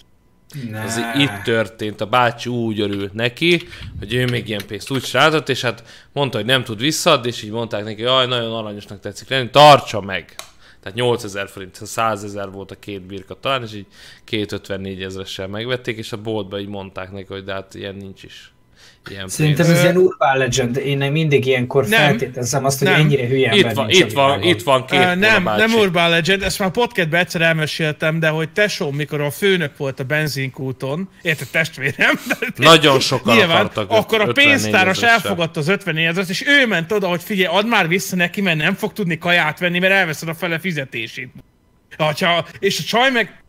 Ne. 0.71 0.79
Ez 0.79 0.97
itt 1.17 1.43
történt, 1.45 2.01
a 2.01 2.07
bácsi 2.07 2.49
úgy 2.49 2.81
örült 2.81 3.13
neki, 3.13 3.63
hogy 3.99 4.15
ő 4.15 4.25
még 4.25 4.49
ilyen 4.49 4.67
pénzt 4.67 4.91
úgy 4.91 5.05
srázott, 5.05 5.49
és 5.49 5.61
hát 5.61 6.09
mondta, 6.13 6.37
hogy 6.37 6.47
nem 6.47 6.65
tud 6.65 6.81
visszaadni, 6.81 7.29
és 7.29 7.43
így 7.43 7.51
mondták 7.51 7.85
neki, 7.85 8.03
jaj, 8.03 8.27
nagyon 8.27 8.53
aranyosnak 8.53 9.01
tetszik 9.01 9.29
lenni, 9.29 9.51
tartsa 9.51 10.01
meg. 10.01 10.35
Tehát 10.81 10.99
8000 10.99 11.49
forint, 11.49 11.87
100 11.87 12.25
ezer 12.25 12.51
volt 12.51 12.71
a 12.71 12.79
két 12.79 13.03
birka 13.03 13.35
talán, 13.41 13.63
és 13.63 13.75
így 13.75 13.87
254 14.25 15.03
ezeressel 15.03 15.47
megvették, 15.47 15.97
és 15.97 16.13
a 16.13 16.17
boltba 16.17 16.61
így 16.61 16.69
mondták 16.69 17.13
neki, 17.13 17.27
hogy 17.29 17.45
de 17.45 17.53
hát 17.53 17.75
ilyen 17.75 17.95
nincs 17.95 18.23
is. 18.23 18.53
Ilyen 19.11 19.29
Szerintem 19.29 19.67
pénz. 19.67 19.79
ez 19.79 19.83
ilyen 19.85 19.97
urban 19.97 20.37
legend. 20.39 20.77
Én 20.77 21.13
mindig 21.13 21.47
ilyenkor 21.47 21.87
Nem. 21.87 22.01
feltételezem 22.01 22.65
azt, 22.65 22.79
hogy 22.79 22.89
Nem. 22.89 23.01
ennyire 23.01 23.27
hülye 23.27 23.55
Itt 23.55 23.71
van, 23.73 23.91
itt 23.91 24.13
van, 24.13 24.43
itt 24.43 24.63
van 24.63 24.87
két 24.87 24.99
Uh, 24.99 25.15
nem, 25.15 25.45
bácsi. 25.45 25.61
nem 25.61 25.81
Urban 25.81 26.11
Legend, 26.11 26.43
ezt 26.43 26.59
már 26.59 26.71
podcastben 26.71 27.21
egyszer 27.21 27.41
elmeséltem, 27.41 28.21
de 28.21 28.29
hogy 28.29 28.51
tesóm, 28.51 28.95
mikor 28.95 29.21
a 29.21 29.31
főnök 29.31 29.77
volt 29.77 30.01
a 30.01 30.05
benzinkúton, 30.05 31.09
érted 31.23 31.49
testvérem, 31.49 32.21
de 32.29 32.37
Nagyon 32.65 33.01
sokan 33.01 33.37
nyilván, 33.37 33.57
akartak 33.57 33.91
akkor 33.91 34.21
a 34.21 34.27
54 34.27 34.45
pénztáros 34.49 35.03
elfogadta 35.03 35.61
az 35.61 35.69
54 35.69 36.05
ezeret, 36.05 36.29
és 36.29 36.45
ő 36.47 36.67
ment 36.67 36.93
oda, 36.93 37.09
hogy 37.09 37.23
figyelj, 37.23 37.57
add 37.59 37.67
már 37.67 37.89
vissza 37.89 38.17
neki, 38.17 38.41
mert 38.41 38.57
nem 38.57 38.75
fog 38.75 38.93
tudni 38.93 39.19
kaját 39.19 39.59
venni, 39.59 39.79
mert 39.79 39.93
elveszed 39.93 40.29
a 40.29 40.35
fele 40.35 40.59
fizetését. 40.59 41.29
Hogyha, 41.97 42.47
és 42.59 42.79
a 42.79 42.83
csaj 42.83 43.11
meg, 43.11 43.43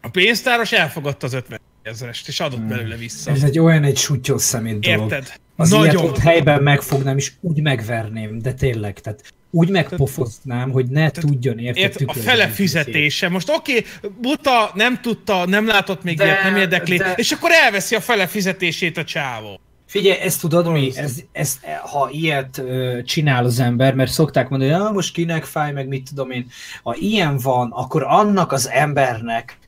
a 0.00 0.08
pénztáros 0.08 0.72
elfogadta 0.72 1.26
az 1.26 1.32
50 1.32 1.60
ezerest, 1.82 2.28
és 2.28 2.40
adott 2.40 2.60
belőle 2.60 2.96
vissza. 2.96 3.30
Ez 3.30 3.42
egy 3.42 3.58
olyan 3.58 3.84
egy 3.84 3.96
sutyos 3.96 4.42
szemét 4.42 4.80
dolog. 4.80 5.12
Érted? 5.12 5.32
Az 5.56 5.70
Nagyon. 5.70 5.84
ilyet 5.84 6.04
ott 6.04 6.18
helyben 6.18 6.62
megfognám, 6.62 7.16
és 7.16 7.32
úgy 7.40 7.62
megverném, 7.62 8.38
de 8.38 8.52
tényleg, 8.52 9.00
tehát 9.00 9.32
úgy 9.50 9.68
megpofoznám, 9.68 10.70
hogy 10.70 10.86
ne 10.86 11.10
tudjon 11.10 11.58
érte 11.58 11.80
Ért, 11.80 12.00
a 12.06 12.12
fele 12.12 12.48
fizetése. 12.48 13.28
Most 13.28 13.48
oké, 13.50 13.72
okay, 13.76 14.10
buta, 14.20 14.70
nem 14.74 15.00
tudta, 15.00 15.46
nem 15.46 15.66
látott 15.66 16.02
még 16.02 16.16
De- 16.16 16.24
ilyet, 16.24 16.42
nem 16.42 16.56
érdekli, 16.56 16.96
de- 16.96 17.12
és 17.16 17.32
akkor 17.32 17.50
elveszi 17.50 17.94
a 17.94 18.00
fele 18.00 18.26
fizetését 18.26 18.96
a 18.96 19.04
csávó. 19.04 19.60
Figyelj, 19.86 20.18
ezt 20.18 20.40
tudod 20.40 20.72
mi? 20.72 20.90
Ez, 20.94 21.16
ez, 21.32 21.60
ha 21.82 22.08
ilyet 22.12 22.58
ö, 22.58 22.98
csinál 23.04 23.44
az 23.44 23.60
ember, 23.60 23.94
mert 23.94 24.10
szokták 24.10 24.48
mondani, 24.48 24.70
hogy 24.70 24.80
ah, 24.80 24.92
most 24.92 25.12
kinek 25.12 25.44
fáj, 25.44 25.72
meg 25.72 25.88
mit 25.88 26.08
tudom 26.08 26.30
én. 26.30 26.46
Ha 26.82 26.94
ilyen 26.98 27.38
van, 27.38 27.70
akkor 27.70 28.02
annak 28.02 28.52
az 28.52 28.68
embernek 28.68 29.58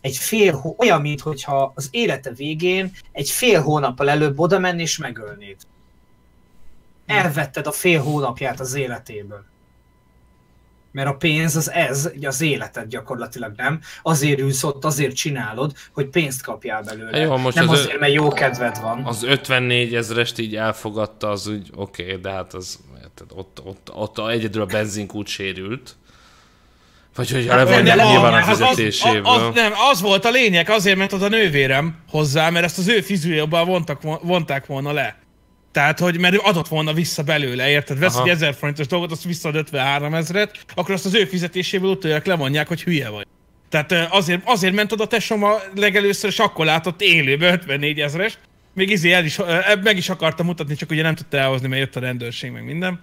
egy 0.00 0.16
fél, 0.16 0.52
hó- 0.52 0.76
olyan, 0.78 1.00
mintha 1.00 1.72
az 1.74 1.88
élete 1.90 2.30
végén 2.30 2.92
egy 3.12 3.30
fél 3.30 3.60
hónappal 3.60 4.10
előbb 4.10 4.38
oda 4.38 4.58
menni 4.58 4.82
és 4.82 4.98
megölnéd. 4.98 5.56
Elvetted 7.06 7.66
a 7.66 7.72
fél 7.72 8.02
hónapját 8.02 8.60
az 8.60 8.74
életéből. 8.74 9.44
Mert 10.92 11.08
a 11.08 11.14
pénz 11.14 11.56
az 11.56 11.70
ez, 11.70 12.10
az 12.22 12.40
életed 12.40 12.88
gyakorlatilag 12.88 13.52
nem. 13.56 13.80
Azért 14.02 14.40
ülsz 14.40 14.62
ott, 14.62 14.84
azért 14.84 15.14
csinálod, 15.14 15.72
hogy 15.92 16.06
pénzt 16.06 16.42
kapjál 16.42 16.82
belőle. 16.82 17.18
Jó, 17.18 17.36
most 17.36 17.56
nem 17.56 17.68
az 17.68 17.78
ö- 17.78 17.84
azért, 17.84 18.00
mert 18.00 18.12
jó 18.12 18.28
kedved 18.28 18.80
van. 18.80 19.04
Az 19.04 19.22
54 19.22 19.94
ezerest 19.94 20.38
így 20.38 20.56
elfogadta, 20.56 21.30
az 21.30 21.46
úgy 21.46 21.70
oké, 21.74 22.02
okay, 22.02 22.20
de 22.20 22.30
hát 22.30 22.54
az, 22.54 22.78
érted, 23.02 23.26
ott, 23.34 23.60
ott, 23.64 23.90
ott 23.94 24.28
egyedül 24.28 24.62
a 24.62 24.66
benzinkút 24.66 25.26
sérült. 25.26 25.96
Vagy 27.14 27.30
hogy 27.30 27.44
levonják 27.44 27.96
De 27.96 28.04
nyilván 28.04 28.32
a 28.32 28.36
hát 28.36 28.48
az- 28.48 28.58
fizetéséből. 28.58 29.24
Az, 29.24 29.42
az, 29.42 29.54
nem, 29.54 29.72
az 29.90 30.00
volt 30.00 30.24
a 30.24 30.30
lényeg, 30.30 30.70
azért 30.70 30.96
ment 30.96 31.12
oda 31.12 31.28
nővérem 31.28 31.94
hozzá, 32.10 32.50
mert 32.50 32.64
ezt 32.64 32.78
az 32.78 32.88
ő 32.88 33.00
fizujóban 33.00 33.66
vontak, 33.66 34.02
vo- 34.02 34.20
vonták 34.22 34.66
volna 34.66 34.92
le. 34.92 35.18
Tehát, 35.72 35.98
hogy 35.98 36.18
mert 36.18 36.34
ő 36.34 36.38
adott 36.42 36.68
volna 36.68 36.92
vissza 36.92 37.22
belőle, 37.22 37.68
érted? 37.68 37.98
Vesz 37.98 38.14
Aha. 38.14 38.24
egy 38.24 38.30
1000 38.30 38.54
forintos 38.54 38.86
dolgot, 38.86 39.10
azt 39.10 39.24
visszaad 39.24 39.54
53 39.54 40.14
ezeret, 40.14 40.58
akkor 40.74 40.94
azt 40.94 41.06
az 41.06 41.14
ő 41.14 41.24
fizetéséből 41.24 41.90
utólag 41.90 42.26
levonják, 42.26 42.68
hogy 42.68 42.82
hülye 42.82 43.08
vagy. 43.08 43.26
Tehát 43.68 43.92
azért, 44.10 44.40
azért 44.44 44.74
ment 44.74 44.92
oda 44.92 45.06
tesom 45.06 45.44
a 45.44 45.54
legelőször, 45.74 46.30
és 46.30 46.38
akkor 46.38 46.64
látott 46.64 47.00
élőbe 47.02 47.52
54 47.52 48.00
ezeres. 48.00 48.38
Még 48.74 48.90
izé 48.90 49.12
el 49.12 49.24
is, 49.24 49.38
meg 49.82 49.96
is 49.96 50.08
akarta 50.08 50.42
mutatni, 50.42 50.74
csak 50.74 50.90
ugye 50.90 51.02
nem 51.02 51.14
tudta 51.14 51.36
elhozni, 51.36 51.68
mert 51.68 51.80
jött 51.80 51.96
a 51.96 52.00
rendőrség, 52.00 52.50
meg 52.50 52.64
minden. 52.64 53.00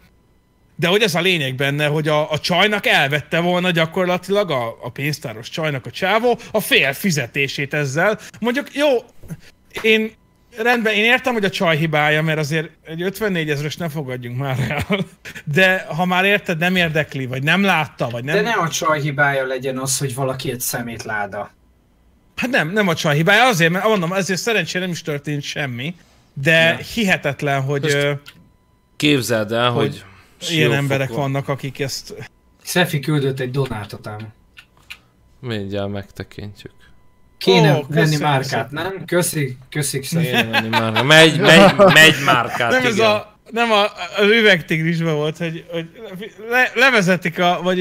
De 0.80 0.88
hogy 0.88 1.02
ez 1.02 1.16
a 1.16 1.22
lényeg 1.22 1.56
benne, 1.56 1.86
hogy 1.88 2.08
a, 2.08 2.32
a 2.32 2.40
csajnak 2.40 2.86
elvette 2.86 3.40
volna 3.40 3.72
gyakorlatilag 3.72 4.52
a, 4.52 4.78
a 4.82 4.90
pénztáros 4.90 5.49
csajnak 5.49 5.86
a 5.86 5.91
csávó 5.91 6.40
a 6.52 6.60
fél 6.60 6.94
fizetését 6.94 7.74
ezzel. 7.74 8.20
Mondjuk 8.40 8.76
jó, 8.76 8.88
én 9.82 10.12
rendben, 10.58 10.94
én 10.94 11.04
értem, 11.04 11.34
hogy 11.34 11.45
a 11.45 11.49
csaj 11.49 11.78
hibája, 11.78 12.22
mert 12.22 12.40
azért 12.40 12.70
egy 12.86 13.02
54 13.02 13.49
ezeres 13.49 13.76
ne 13.78 13.90
fogadjunk 13.90 14.38
már 14.38 14.58
el. 14.70 15.06
De 15.44 15.86
ha 15.95 16.06
már 16.06 16.26
érted, 16.26 16.58
nem 16.58 16.76
érdekli, 16.76 17.26
vagy 17.26 17.44
nem 17.44 17.64
látta, 17.64 18.10
vagy 18.10 18.24
nem... 18.24 18.36
De 18.36 18.41
nem 18.41 18.60
a 18.60 18.70
csaj 18.70 19.02
hibája 19.02 19.45
legyen 19.45 19.78
az, 19.78 19.98
hogy 19.98 20.16
valaki 20.16 20.52
egy 20.52 20.60
szemétláda. 20.60 21.52
Hát 22.36 22.49
nem, 22.49 22.70
nem 22.70 22.88
a 22.88 22.95
csaj 22.95 23.16
hibája, 23.16 23.45
azért, 23.45 23.72
mert 23.72 23.86
mondom, 23.88 24.14
ezért 24.14 24.40
szerencsére 24.40 24.84
nem 24.84 24.94
is 24.94 25.02
történt 25.02 25.41
semmi, 25.41 25.95
de 26.34 26.72
Ne. 26.72 26.78
hihetetlen, 26.94 27.62
hogy 27.62 27.82
Most 27.82 28.20
Képzeld 28.95 29.52
el, 29.52 29.70
hogy... 29.70 29.88
hogy 29.88 30.06
ilyen 30.49 30.73
emberek 30.73 31.09
vannak, 31.09 31.47
akik 31.47 31.80
ezt... 31.80 32.14
Szefi 32.64 32.99
küldött 32.99 33.39
egy 33.39 33.51
donátot 33.51 34.07
ám. 34.07 34.34
Mindjárt 35.39 35.89
megtekintjük. 35.89 36.73
Kéne 37.38 37.73
oh, 37.73 37.88
venni 37.88 38.01
köszönöm 38.01 38.30
márkát, 38.30 38.69
szépen. 38.69 38.84
nem? 38.84 39.05
Köszi, 39.05 39.57
köszik 39.69 40.07
Kéne 40.07 40.23
szépen. 40.23 40.51
venni 40.51 40.68
már. 40.68 41.03
Megy, 41.03 41.39
megy, 41.39 41.76
megy 41.76 42.15
márkát, 42.26 42.72
nem 42.72 42.80
igen. 42.80 42.91
ez 42.91 42.99
a, 42.99 43.39
nem 43.51 43.72
a, 43.72 43.84
az 44.18 44.26
üvegtigrisben 44.26 45.15
volt, 45.15 45.38
hogy, 45.38 45.65
hogy 45.72 45.85
le, 46.49 46.72
levezetik 46.76 47.39
a, 47.39 47.59
vagy 47.64 47.80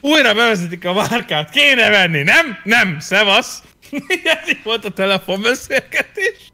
újra 0.00 0.34
bevezetik 0.34 0.84
a 0.84 0.92
márkát, 0.92 1.50
kéne 1.50 1.90
venni, 1.90 2.22
nem? 2.22 2.58
Nem, 2.64 2.96
szevasz. 3.00 3.62
Ez 4.24 4.56
volt 4.64 4.84
a 4.84 4.90
telefonbeszélgetés. 4.90 6.52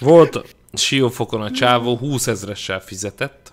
Volt 0.00 0.56
Siófokon 0.72 1.42
a 1.42 1.50
csávó 1.50 1.96
20 1.96 2.26
ezressel 2.26 2.80
fizetett, 2.80 3.47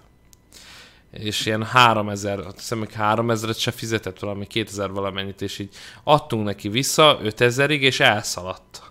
és 1.19 1.45
ilyen 1.45 1.63
3000, 1.63 2.39
azt 2.39 2.57
hiszem 2.57 2.77
még 2.77 2.89
3000-et 2.97 3.57
se 3.57 3.71
fizetett 3.71 4.19
valami 4.19 4.47
2000 4.47 4.91
valamennyit, 4.91 5.41
és 5.41 5.59
így 5.59 5.69
adtunk 6.03 6.45
neki 6.45 6.69
vissza 6.69 7.19
5000-ig, 7.23 7.79
és 7.79 7.99
elszaladt. 7.99 8.81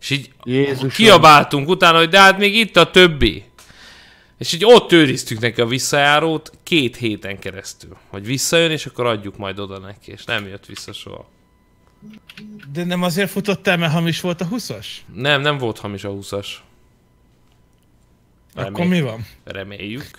És 0.00 0.10
így 0.10 0.30
Jézusom. 0.44 0.88
kiabáltunk 0.88 1.68
utána, 1.68 1.98
hogy 1.98 2.08
de 2.08 2.20
hát 2.20 2.38
még 2.38 2.54
itt 2.54 2.76
a 2.76 2.90
többi. 2.90 3.44
És 4.38 4.52
így 4.52 4.64
ott 4.64 4.92
őriztük 4.92 5.40
neki 5.40 5.60
a 5.60 5.66
visszajárót 5.66 6.52
két 6.62 6.96
héten 6.96 7.38
keresztül. 7.38 7.96
Hogy 8.08 8.26
visszajön, 8.26 8.70
és 8.70 8.86
akkor 8.86 9.06
adjuk 9.06 9.36
majd 9.36 9.58
oda 9.58 9.78
neki, 9.78 10.12
és 10.12 10.24
nem 10.24 10.46
jött 10.46 10.66
vissza 10.66 10.92
soha. 10.92 11.28
De 12.72 12.84
nem 12.84 13.02
azért 13.02 13.30
futott 13.30 13.66
el, 13.66 13.76
mert 13.76 13.92
hamis 13.92 14.20
volt 14.20 14.40
a 14.40 14.48
20-as? 14.48 14.86
Nem, 15.14 15.40
nem 15.40 15.58
volt 15.58 15.78
hamis 15.78 16.04
a 16.04 16.10
20-as. 16.10 16.46
Akkor 18.56 18.86
mi 18.86 19.00
van? 19.00 19.26
Reméljük. 19.44 20.10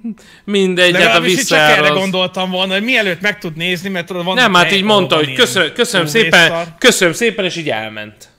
Mindegy, 0.44 0.96
hát 0.96 1.16
a 1.16 1.44
csak 1.44 1.58
erre 1.58 1.88
gondoltam 1.88 2.50
volna, 2.50 2.72
hogy 2.72 2.82
mielőtt 2.82 3.20
meg 3.20 3.38
tud 3.38 3.56
nézni, 3.56 3.88
mert 3.88 4.06
tudod, 4.06 4.24
van 4.24 4.34
Nem, 4.34 4.54
hát 4.54 4.72
így 4.72 4.82
mondta, 4.82 5.16
hogy 5.16 5.32
köszönöm, 5.32 5.72
köszönöm 5.72 6.06
szépen, 6.06 6.74
köszönöm 6.78 7.14
szépen, 7.14 7.44
és 7.44 7.56
így 7.56 7.70
elment. 7.70 8.30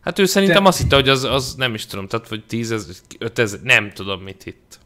Hát 0.00 0.18
ő 0.18 0.24
szerintem 0.24 0.62
Te- 0.62 0.68
azt 0.68 0.78
hitte, 0.78 0.94
hogy 0.94 1.08
az, 1.08 1.24
az 1.24 1.54
nem 1.54 1.74
is 1.74 1.86
tudom, 1.86 2.08
tehát 2.08 2.28
vagy 2.28 2.44
10 2.44 2.70
ezer, 2.72 2.94
5 3.18 3.38
ezer, 3.38 3.60
nem 3.62 3.92
tudom 3.92 4.22
mit 4.22 4.42
hitt. 4.42 4.78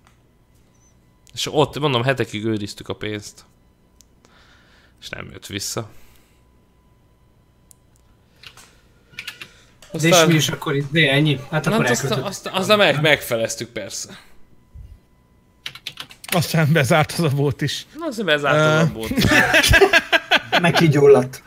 És 1.35 1.49
ott, 1.53 1.79
mondom, 1.79 2.03
hetekig 2.03 2.45
őriztük 2.45 2.89
a 2.89 2.95
pénzt. 2.95 3.45
És 5.01 5.09
nem 5.09 5.29
jött 5.33 5.47
vissza. 5.47 5.91
De 10.01 10.09
és 10.09 10.25
mi 10.27 10.35
is 10.35 10.49
akkor 10.49 10.77
itt, 10.77 10.91
de 10.91 11.11
ennyi? 11.11 11.41
Hát 11.51 11.67
akkor 11.67 11.85
azt, 11.85 12.11
azt, 12.11 12.47
azt 12.53 12.77
meg, 12.77 13.01
megfeleztük 13.01 13.69
persze. 13.69 14.19
Aztán 16.35 16.73
bezárt 16.73 17.13
az 17.13 17.21
a 17.21 17.29
volt 17.29 17.61
is. 17.61 17.87
Na, 17.99 18.07
azért 18.07 18.27
bezártam 18.27 18.89
a 18.89 18.93
bót. 18.99 19.11
Meg 20.61 20.73
kigyulladt. 20.73 21.43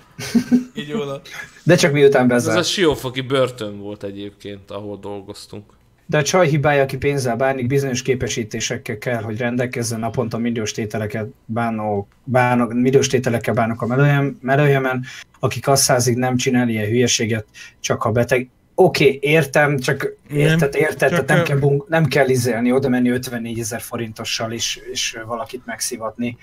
Így 0.73 0.87
jól. 0.87 1.21
De 1.63 1.75
csak 1.75 1.91
miután 1.91 2.31
Ez 2.31 2.45
a 2.45 2.47
bezárt. 2.47 2.67
siófoki 2.67 3.21
börtön 3.21 3.79
volt 3.79 4.03
egyébként, 4.03 4.71
ahol 4.71 4.97
dolgoztunk. 4.97 5.73
De 6.07 6.17
a 6.17 6.23
csaj 6.23 6.47
hibája, 6.47 6.81
aki 6.81 6.97
pénzzel 6.97 7.35
bánik, 7.35 7.67
bizonyos 7.67 8.01
képesítésekkel 8.01 8.97
kell, 8.97 9.21
hogy 9.21 9.37
rendelkezzen 9.37 9.99
naponta 9.99 10.37
milliós 10.37 10.71
tételeket 10.71 11.27
bánó, 11.45 12.07
bánok, 12.23 12.73
milliós 12.73 13.07
tételekkel 13.07 13.53
bánok 13.53 13.81
a 13.81 13.85
melőjem, 13.85 14.37
melőjemen, 14.41 15.03
aki 15.39 15.59
kasszázig 15.59 16.17
nem 16.17 16.37
csinál 16.37 16.69
ilyen 16.69 16.87
hülyeséget, 16.87 17.45
csak 17.79 18.01
ha 18.01 18.11
beteg. 18.11 18.49
Oké, 18.75 19.05
okay, 19.05 19.19
értem, 19.21 19.77
csak 19.77 20.15
érted, 20.29 20.75
érted, 20.75 21.09
csak, 21.09 21.25
tehát 21.25 21.27
nem 21.27 21.43
kell, 21.43 21.57
bunk, 21.57 21.87
nem 21.87 22.05
kell 22.05 22.29
izélni, 22.29 22.71
oda 22.71 22.89
menni 22.89 23.09
54 23.09 23.59
ezer 23.59 23.81
forintossal 23.81 24.51
és, 24.51 24.79
és 24.91 25.19
valakit 25.25 25.65
megszivatni, 25.65 26.37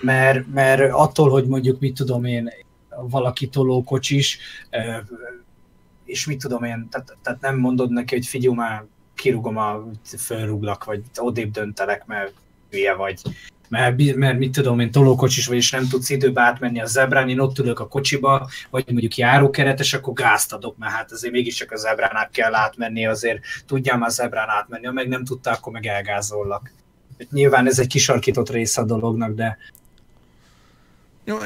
mert, 0.00 0.52
mert 0.52 0.92
attól, 0.92 1.30
hogy 1.30 1.46
mondjuk 1.46 1.80
mit 1.80 1.94
tudom 1.94 2.24
én, 2.24 2.50
valaki 3.10 3.48
tolókocsis, 3.48 4.38
és 6.04 6.26
mit 6.26 6.38
tudom 6.38 6.64
én, 6.64 6.88
tehát, 6.90 7.16
tehát 7.22 7.40
nem 7.40 7.58
mondod 7.58 7.90
neki, 7.90 8.14
hogy 8.14 8.26
figyelj 8.26 8.54
már, 8.54 8.84
kirúgom 9.14 9.56
a, 9.56 9.84
fölrúglak, 10.18 10.84
vagy 10.84 11.02
odébb 11.16 11.50
döntelek, 11.50 12.06
mert 12.06 12.32
hülye 12.70 12.94
vagy. 12.94 13.20
Mert, 13.68 14.14
mert 14.14 14.38
mit 14.38 14.52
tudom 14.52 14.80
én, 14.80 14.90
tolókocsis 14.90 15.46
vagy, 15.46 15.56
és 15.56 15.70
nem 15.70 15.88
tudsz 15.88 16.10
időbe 16.10 16.40
átmenni 16.40 16.80
a 16.80 16.86
zebrán, 16.86 17.28
én 17.28 17.38
ott 17.38 17.58
ülök 17.58 17.80
a 17.80 17.88
kocsiba, 17.88 18.48
vagy 18.70 18.84
mondjuk 18.86 19.16
járókeretes, 19.16 19.94
akkor 19.94 20.12
gázt 20.12 20.52
adok, 20.52 20.76
mert 20.76 20.92
hát 20.92 21.12
azért 21.12 21.32
mégiscsak 21.32 21.70
a 21.70 21.76
zebrán 21.76 22.16
át 22.16 22.30
kell 22.30 22.54
átmenni, 22.54 23.06
azért 23.06 23.40
tudjam 23.66 23.98
már 23.98 24.10
zebrán 24.10 24.48
átmenni, 24.48 24.86
ha 24.86 24.92
meg 24.92 25.08
nem 25.08 25.24
tudta, 25.24 25.50
akkor 25.50 25.72
meg 25.72 25.86
elgázollak. 25.86 26.72
Nyilván 27.30 27.66
ez 27.66 27.78
egy 27.78 27.86
kisarkított 27.86 28.50
része 28.50 28.80
a 28.80 28.84
dolognak, 28.84 29.34
de 29.34 29.58
Jó, 31.24 31.36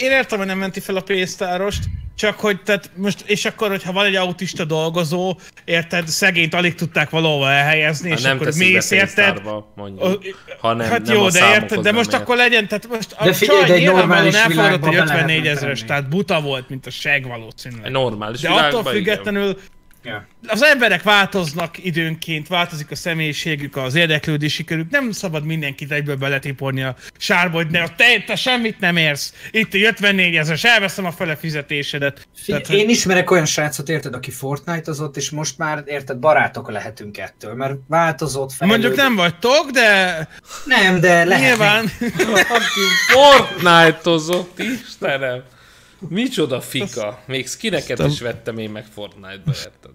én 0.00 0.10
értem, 0.10 0.38
hogy 0.38 0.46
nem 0.46 0.58
menti 0.58 0.80
fel 0.80 0.96
a 0.96 1.00
pénztárost, 1.00 1.84
csak 2.20 2.40
hogy 2.40 2.62
tehát 2.62 2.90
most, 2.96 3.20
és 3.26 3.44
akkor, 3.44 3.68
hogyha 3.68 3.92
van 3.92 4.04
egy 4.04 4.14
autista 4.14 4.64
dolgozó, 4.64 5.36
érted, 5.64 6.08
szegényt 6.08 6.54
alig 6.54 6.74
tudták 6.74 7.10
valahova 7.10 7.50
elhelyezni, 7.50 8.08
Hát 8.08 8.18
és 8.18 8.24
nem 8.24 8.36
akkor 8.36 8.52
mész, 8.56 8.90
érted? 8.90 9.42
mondjuk. 9.74 10.24
Ha 10.60 10.72
nem, 10.72 10.88
hát 10.90 11.02
nem 11.06 11.14
jó, 11.14 11.24
a 11.24 11.30
de 11.30 11.50
érted, 11.54 11.80
de 11.80 11.92
most 11.92 12.12
ért. 12.12 12.22
akkor 12.22 12.36
legyen, 12.36 12.68
tehát 12.68 12.88
most 12.88 13.12
a 13.18 13.24
De 13.24 13.32
figyelj, 13.32 13.60
csaj 13.66 13.76
egy 13.76 13.80
nyilvánvalóan 13.80 14.34
elfogadott, 14.34 14.80
be 14.80 14.86
54 14.86 15.26
lehetne 15.26 15.50
ezeres, 15.50 15.78
tenni. 15.78 15.88
tehát 15.88 16.08
buta 16.08 16.40
volt, 16.40 16.68
mint 16.68 16.86
a 16.86 16.90
seg 16.90 17.26
valószínűleg. 17.26 17.86
Egy 17.86 17.92
normális 17.92 18.40
De 18.40 18.48
attól 18.48 18.82
világban, 18.92 18.96
igen. 18.96 19.56
Ja. 20.02 20.26
Az 20.46 20.62
emberek 20.62 21.02
változnak 21.02 21.84
időnként, 21.84 22.48
változik 22.48 22.90
a 22.90 22.94
személyiségük, 22.94 23.76
az 23.76 23.94
érdeklődési 23.94 24.64
körük. 24.64 24.90
Nem 24.90 25.10
szabad 25.10 25.44
mindenkit 25.44 25.92
egyből 25.92 26.16
beletiporni 26.16 26.82
a 26.82 26.96
sárba, 27.18 27.56
hogy 27.56 27.70
ne, 27.70 27.88
te, 27.88 28.22
te 28.26 28.36
semmit 28.36 28.80
nem 28.80 28.96
érsz. 28.96 29.34
Itt 29.50 29.74
a 29.74 29.78
54 29.78 30.36
ezeres, 30.36 30.64
elveszem 30.64 31.04
a 31.04 31.12
fele 31.12 31.36
fizetésedet. 31.36 32.28
Tehát, 32.46 32.68
Én 32.68 32.88
ismerek 32.88 33.30
olyan 33.30 33.44
srácot, 33.44 33.88
érted, 33.88 34.14
aki 34.14 34.30
Fortnite-ozott, 34.30 35.16
és 35.16 35.30
most 35.30 35.58
már, 35.58 35.82
érted, 35.86 36.16
barátok 36.16 36.70
lehetünk 36.70 37.18
ettől, 37.18 37.54
mert 37.54 37.74
változott, 37.88 38.52
fejlődik. 38.52 38.82
Mondjuk 38.82 39.04
nem 39.06 39.16
vagytok, 39.16 39.70
de 39.70 40.28
Nem, 40.64 41.00
de 41.00 41.24
lehet. 41.24 41.44
nyilván... 41.44 41.84
Aki 42.56 42.80
Fortnite-ozott, 43.12 44.58
Istenem! 44.58 45.42
Micsoda 46.08 46.60
fika. 46.60 47.22
Még 47.26 47.48
skineket 47.48 47.98
is 47.98 48.20
vettem 48.20 48.58
én 48.58 48.70
meg 48.70 48.84
Fortnite-ba, 48.94 49.52
érted? 49.56 49.90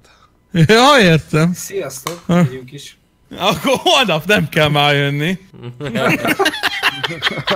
Ja, 0.68 1.00
értem. 1.00 1.54
Sziasztok, 1.54 2.22
megyünk 2.26 2.72
is. 2.72 2.98
Akkor 3.38 3.74
holnap 3.78 4.26
nem 4.26 4.50
kell 4.50 4.70
már 4.70 4.96
jönni. 4.96 5.38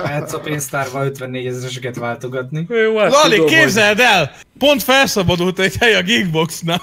Mehetsz 0.02 0.32
a 0.32 0.40
pénztárba 0.40 1.04
54 1.04 1.46
ezereseket 1.46 1.96
váltogatni. 1.96 2.66
Jó, 2.68 2.98
hát 2.98 3.10
Lali, 3.10 3.34
tudom, 3.34 3.46
hogy- 3.48 3.56
képzeld 3.58 4.00
el! 4.00 4.32
Pont 4.58 4.82
felszabadult 4.82 5.58
egy 5.58 5.76
hely 5.76 5.94
a 5.94 6.02
Geekboxnál. 6.02 6.82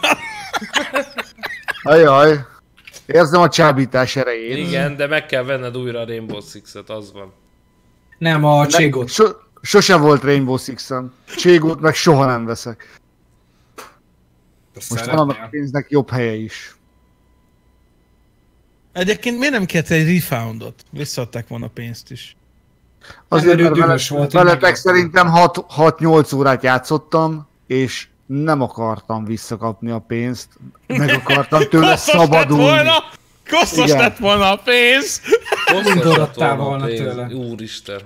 Ajaj. 1.83 2.39
Érzem 3.05 3.41
a 3.41 3.49
csábítás 3.49 4.15
erejét. 4.15 4.57
Igen, 4.57 4.95
de 4.95 5.07
meg 5.07 5.25
kell 5.25 5.43
venned 5.43 5.77
újra 5.77 5.99
a 5.99 6.05
Rainbow 6.05 6.41
Six-et, 6.41 6.89
az 6.89 7.11
van. 7.13 7.33
Nem, 8.17 8.43
a 8.45 8.67
Cségot. 8.67 9.09
So, 9.09 9.25
sose 9.61 9.95
volt 9.95 10.23
Rainbow 10.23 10.57
Six-en. 10.57 11.13
Cségót 11.37 11.79
meg 11.79 11.93
soha 11.95 12.25
nem 12.25 12.45
veszek. 12.45 12.99
Most 14.73 15.05
van 15.05 15.17
annak 15.17 15.37
a 15.43 15.47
pénznek 15.49 15.89
jobb 15.89 16.09
helye 16.09 16.33
is. 16.33 16.75
Egyébként 18.93 19.37
miért 19.37 19.53
nem 19.53 19.65
kért 19.65 19.89
egy 19.89 20.13
refoundot? 20.13 20.83
Visszaadták 20.89 21.47
volna 21.47 21.67
pénzt 21.67 22.11
is. 22.11 22.35
Azért, 23.27 23.59
mert 23.59 23.77
vele- 23.77 24.07
volt, 24.07 24.31
veletek 24.31 24.75
szerintem 24.75 25.27
6-8 25.33 26.35
órát 26.35 26.63
játszottam, 26.63 27.47
és 27.67 28.07
nem 28.25 28.61
akartam 28.61 29.25
visszakapni 29.25 29.91
a 29.91 29.99
pénzt. 29.99 30.47
Meg 30.87 31.09
akartam 31.09 31.61
tőle 31.69 31.89
Koszos 31.91 32.13
lett 32.13 32.21
szabadulni. 32.21 32.63
volna! 32.63 33.03
Koszos 33.49 33.85
Igen. 33.85 33.97
lett 33.97 34.17
volna 34.17 34.51
a 34.51 34.55
pénz! 34.63 35.21
Hosszas 35.65 36.15
lett 36.17 36.33
volna 36.35 36.83
a 36.83 36.85
pénz. 36.85 36.99
tőle. 36.99 37.27
Úristen. 37.33 37.99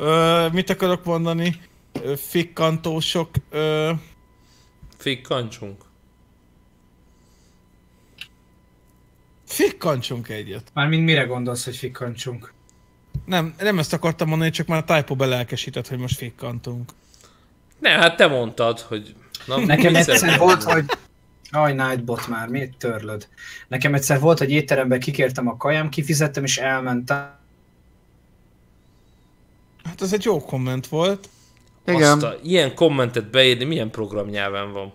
Ö, 0.00 0.48
mit 0.52 0.70
akarok 0.70 1.04
mondani? 1.04 1.60
Fikkantósok. 2.16 3.30
Ö, 3.50 3.92
Fikkancsunk. 4.98 5.88
fikkantsunk 9.46 10.28
egyet. 10.28 10.70
Mármint 10.74 11.04
mire 11.04 11.22
gondolsz, 11.22 11.64
hogy 11.64 11.76
fikkancsunk? 11.76 12.52
Nem, 13.26 13.54
nem 13.58 13.78
ezt 13.78 13.92
akartam 13.92 14.28
mondani, 14.28 14.50
csak 14.50 14.66
már 14.66 14.84
a 14.86 14.94
typo 14.94 15.14
belelkesített, 15.14 15.88
hogy 15.88 15.98
most 15.98 16.16
fikkantunk. 16.16 16.90
Ne, 17.78 17.90
hát 17.90 18.16
te 18.16 18.26
mondtad, 18.26 18.80
hogy... 18.80 19.14
Na, 19.46 19.58
Nekem 19.64 19.96
egyszer 19.96 20.38
volt, 20.38 20.62
hogy... 20.62 20.84
Aj, 21.50 21.72
Nightbot 21.72 22.28
már, 22.28 22.48
miért 22.48 22.76
törlöd? 22.76 23.28
Nekem 23.68 23.94
egyszer 23.94 24.20
volt, 24.20 24.38
hogy 24.38 24.50
étteremben 24.50 25.00
kikértem 25.00 25.48
a 25.48 25.56
kajám, 25.56 25.88
kifizettem 25.88 26.44
és 26.44 26.58
elmentem. 26.58 27.38
Hát 29.90 30.02
ez 30.02 30.12
egy 30.12 30.24
jó 30.24 30.40
komment 30.44 30.86
volt. 30.86 31.28
Igen. 31.86 32.12
Azt 32.12 32.22
a, 32.22 32.34
ilyen 32.42 32.74
kommentet 32.74 33.30
beírni 33.30 33.64
milyen 33.64 33.90
programnyelven 33.90 34.72
van? 34.72 34.92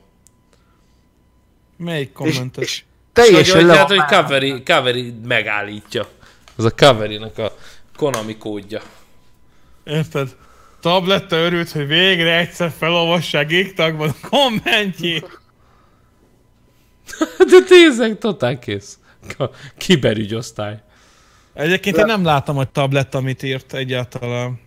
Melyik 1.77 2.07
És, 2.07 2.13
kommentet? 2.13 2.63
és 2.63 2.83
Vagy 3.13 3.25
teljesen 3.25 3.55
hogy, 3.55 3.65
le 3.65 3.77
hát, 3.77 3.87
hogy 3.87 4.05
Kaveri, 4.05 4.63
Kaveri 4.63 5.13
megállítja. 5.25 6.07
Az 6.55 6.65
a 6.65 6.75
Kaveri-nak 6.75 7.37
a 7.37 7.55
Konami 7.95 8.37
kódja. 8.37 8.81
Érted? 9.83 10.35
Tabletta 10.79 11.35
örült, 11.35 11.71
hogy 11.71 11.87
végre 11.87 12.37
egyszer 12.37 12.73
felolvassák 12.77 13.47
Geektagban 13.47 14.09
a 14.21 14.27
kommentjét. 14.29 15.39
De 17.49 17.63
tényleg 17.67 18.17
totál 18.17 18.59
kész. 18.59 18.99
Kiberügyosztály. 19.77 20.83
Egyébként 21.53 21.97
én 21.97 22.05
nem 22.05 22.23
látom, 22.23 22.55
hogy 22.55 22.69
tabletta 22.69 23.21
mit 23.21 23.43
írt 23.43 23.73
egyáltalán. 23.73 24.64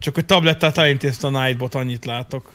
Csak 0.00 0.14
hogy 0.14 0.24
tablettát 0.24 0.78
elintézte 0.78 1.26
a 1.26 1.30
Nightbot, 1.30 1.74
annyit 1.74 2.04
látok. 2.04 2.50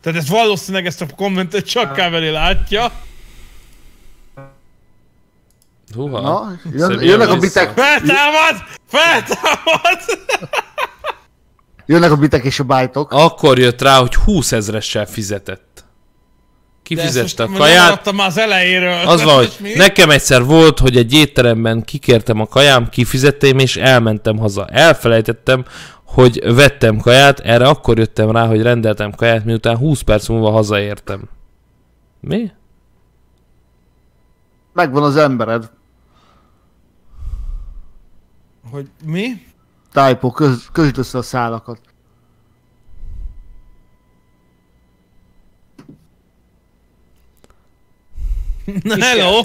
Tehát 0.00 0.18
ez 0.18 0.28
valószínűleg 0.28 0.86
ezt 0.86 1.00
a 1.00 1.06
kommentet 1.16 1.66
csak 1.66 1.96
Kaveri 1.96 2.30
látja. 2.30 2.92
Húha. 5.94 6.20
Na, 6.20 6.52
jön, 6.72 7.02
jönnek 7.02 7.28
a 7.28 7.36
bitek, 7.36 7.72
Feltámad! 7.74 8.64
Feltámad! 8.88 9.98
jönnek 11.86 12.10
a 12.10 12.16
bitek 12.16 12.44
és 12.44 12.58
a 12.58 12.64
bájtok. 12.64 13.12
Akkor 13.12 13.58
jött 13.58 13.82
rá, 13.82 13.98
hogy 13.98 14.14
20 14.14 14.52
ezressel 14.52 15.06
fizetett. 15.06 15.84
Kifizette 16.82 17.42
a 17.42 17.46
nem 17.46 17.56
kaját. 17.56 18.12
már 18.12 18.26
az 18.26 18.38
elejéről. 18.38 19.06
Az 19.06 19.22
van, 19.22 19.34
hogy 19.34 19.56
mi? 19.60 19.72
nekem 19.74 20.10
egyszer 20.10 20.44
volt, 20.44 20.78
hogy 20.78 20.96
egy 20.96 21.12
étteremben 21.12 21.84
kikértem 21.84 22.40
a 22.40 22.46
kajám, 22.46 22.88
kifizettem 22.88 23.58
és 23.58 23.76
elmentem 23.76 24.38
haza. 24.38 24.66
Elfelejtettem, 24.66 25.64
hogy 26.06 26.54
vettem 26.54 26.98
kaját, 26.98 27.40
erre 27.40 27.68
akkor 27.68 27.98
jöttem 27.98 28.30
rá, 28.30 28.46
hogy 28.46 28.62
rendeltem 28.62 29.12
kaját, 29.12 29.44
miután 29.44 29.76
20 29.76 30.00
perc 30.00 30.28
múlva 30.28 30.50
hazaértem. 30.50 31.28
Mi? 32.20 32.50
Megvan 34.72 35.02
az 35.02 35.16
embered. 35.16 35.70
Hogy 38.70 38.90
mi? 39.04 39.46
Typo, 39.92 40.30
köz, 40.30 40.68
közd 40.72 40.98
össze 40.98 41.18
a 41.18 41.22
szálakat. 41.22 41.80
Na 48.82 49.04
hello! 49.04 49.42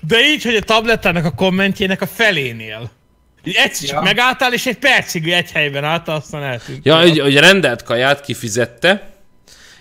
De 0.00 0.20
így, 0.20 0.42
hogy 0.42 0.54
a 0.54 0.60
tablettának 0.60 1.24
a 1.24 1.34
kommentjének 1.34 2.00
a 2.00 2.06
felénél. 2.06 2.90
Így 3.44 3.54
egyszer 3.54 3.88
csak 3.88 3.96
Ja. 3.96 4.02
megálltál, 4.02 4.52
és 4.52 4.66
egy 4.66 4.78
percig 4.78 5.28
egy 5.28 5.50
helyben 5.52 5.84
álltál, 5.84 6.16
aztán 6.16 6.42
eltűnt. 6.42 6.84
Ja, 6.84 7.00
hogy, 7.00 7.18
hogy 7.18 7.36
rendelt 7.36 7.82
kaját, 7.82 8.20
kifizette, 8.20 9.10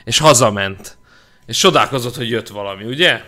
és 0.03 0.17
hazament. 0.17 0.97
És 1.45 1.57
csodálkozott, 1.57 2.15
hogy 2.15 2.29
jött 2.29 2.47
valami, 2.47 2.83
ugye? 2.83 3.21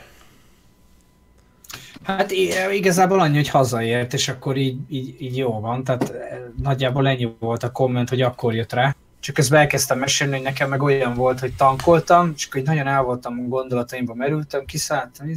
Hát 2.04 2.32
igazából 2.72 3.20
annyi, 3.20 3.36
hogy 3.36 3.50
hazaért, 3.50 4.14
és 4.14 4.28
akkor 4.28 4.58
így, 4.58 4.78
így, 4.90 5.22
így 5.22 5.38
jó 5.38 5.60
van. 5.60 5.84
Tehát 5.84 6.10
eh, 6.10 6.38
nagyjából 6.64 7.08
ennyi 7.08 7.36
volt 7.40 7.64
a 7.64 7.72
komment, 7.72 8.10
hogy 8.10 8.22
akkor 8.22 8.54
jött 8.54 8.74
rá. 8.74 8.96
Csak 9.20 9.36
közben 9.36 9.60
elkezdtem 9.60 10.00
mesélni, 10.00 10.34
hogy 10.34 10.44
nekem 10.44 10.70
meg 10.70 10.82
olyan 10.82 11.14
volt, 11.14 11.40
hogy 11.40 11.54
tankoltam, 11.54 12.34
és 12.36 12.46
akkor 12.46 12.60
így 12.60 12.68
nagyon 12.68 12.88
el 12.88 13.02
voltam 13.02 13.40
a 13.40 13.48
gondolataimba, 13.48 14.14
merültem, 14.14 14.66
kiszálltam, 14.66 15.30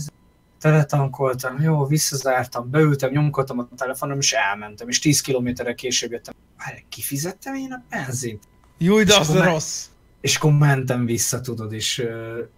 teletankoltam, 0.60 1.60
jó, 1.60 1.86
visszazártam, 1.86 2.70
beültem, 2.70 3.10
nyomkodtam 3.10 3.58
a 3.58 3.68
telefonom, 3.76 4.18
és 4.18 4.32
elmentem, 4.32 4.88
és 4.88 4.98
10 4.98 5.20
kilométerre 5.20 5.74
később 5.74 6.10
jöttem. 6.10 6.34
Hát, 6.56 6.84
kifizettem 6.88 7.54
én 7.54 7.72
a 7.72 7.82
benzint? 7.90 8.42
Júj, 8.78 9.04
de 9.04 9.16
az 9.16 9.36
rossz. 9.36 9.86
És 10.20 10.36
akkor 10.36 10.52
mentem 10.52 11.04
vissza, 11.04 11.40
tudod, 11.40 11.72
és, 11.72 12.04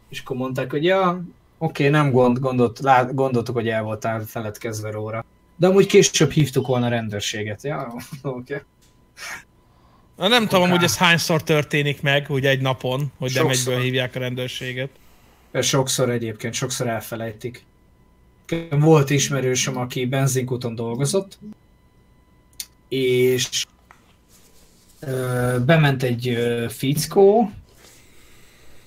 és 0.08 0.20
akkor 0.20 0.36
mondták, 0.36 0.70
hogy 0.70 0.84
ja, 0.84 1.24
oké, 1.58 1.88
nem 1.88 2.10
gond, 2.10 2.38
gondolt, 2.38 2.78
lát, 2.78 3.14
gondoltuk, 3.14 3.54
hogy 3.54 3.68
el 3.68 3.82
voltál 3.82 4.24
feledkezve 4.26 4.90
róla. 4.90 5.24
De 5.56 5.66
amúgy 5.66 5.86
később 5.86 6.30
hívtuk 6.30 6.66
volna 6.66 6.86
a 6.86 6.88
rendőrséget. 6.88 7.62
Ja, 7.62 7.94
oké. 8.22 8.62
Na, 10.16 10.28
nem 10.28 10.46
tudom, 10.46 10.70
hogy 10.70 10.82
ez 10.82 10.96
hányszor 10.96 11.42
történik 11.42 12.02
meg, 12.02 12.26
ugye 12.28 12.48
egy 12.48 12.60
napon, 12.60 13.12
hogy 13.18 13.32
nem 13.34 13.48
egyből 13.48 13.80
hívják 13.80 14.16
a 14.16 14.18
rendőrséget. 14.18 14.90
Sokszor 15.60 16.10
egyébként, 16.10 16.54
sokszor 16.54 16.88
elfelejtik. 16.88 17.64
Volt 18.70 19.10
ismerősöm, 19.10 19.76
aki 19.76 20.06
benzinkúton 20.06 20.74
dolgozott, 20.74 21.38
és 22.88 23.66
ö, 25.00 25.56
bement 25.64 26.02
egy 26.02 26.28
ö, 26.28 26.66
fickó, 26.68 27.50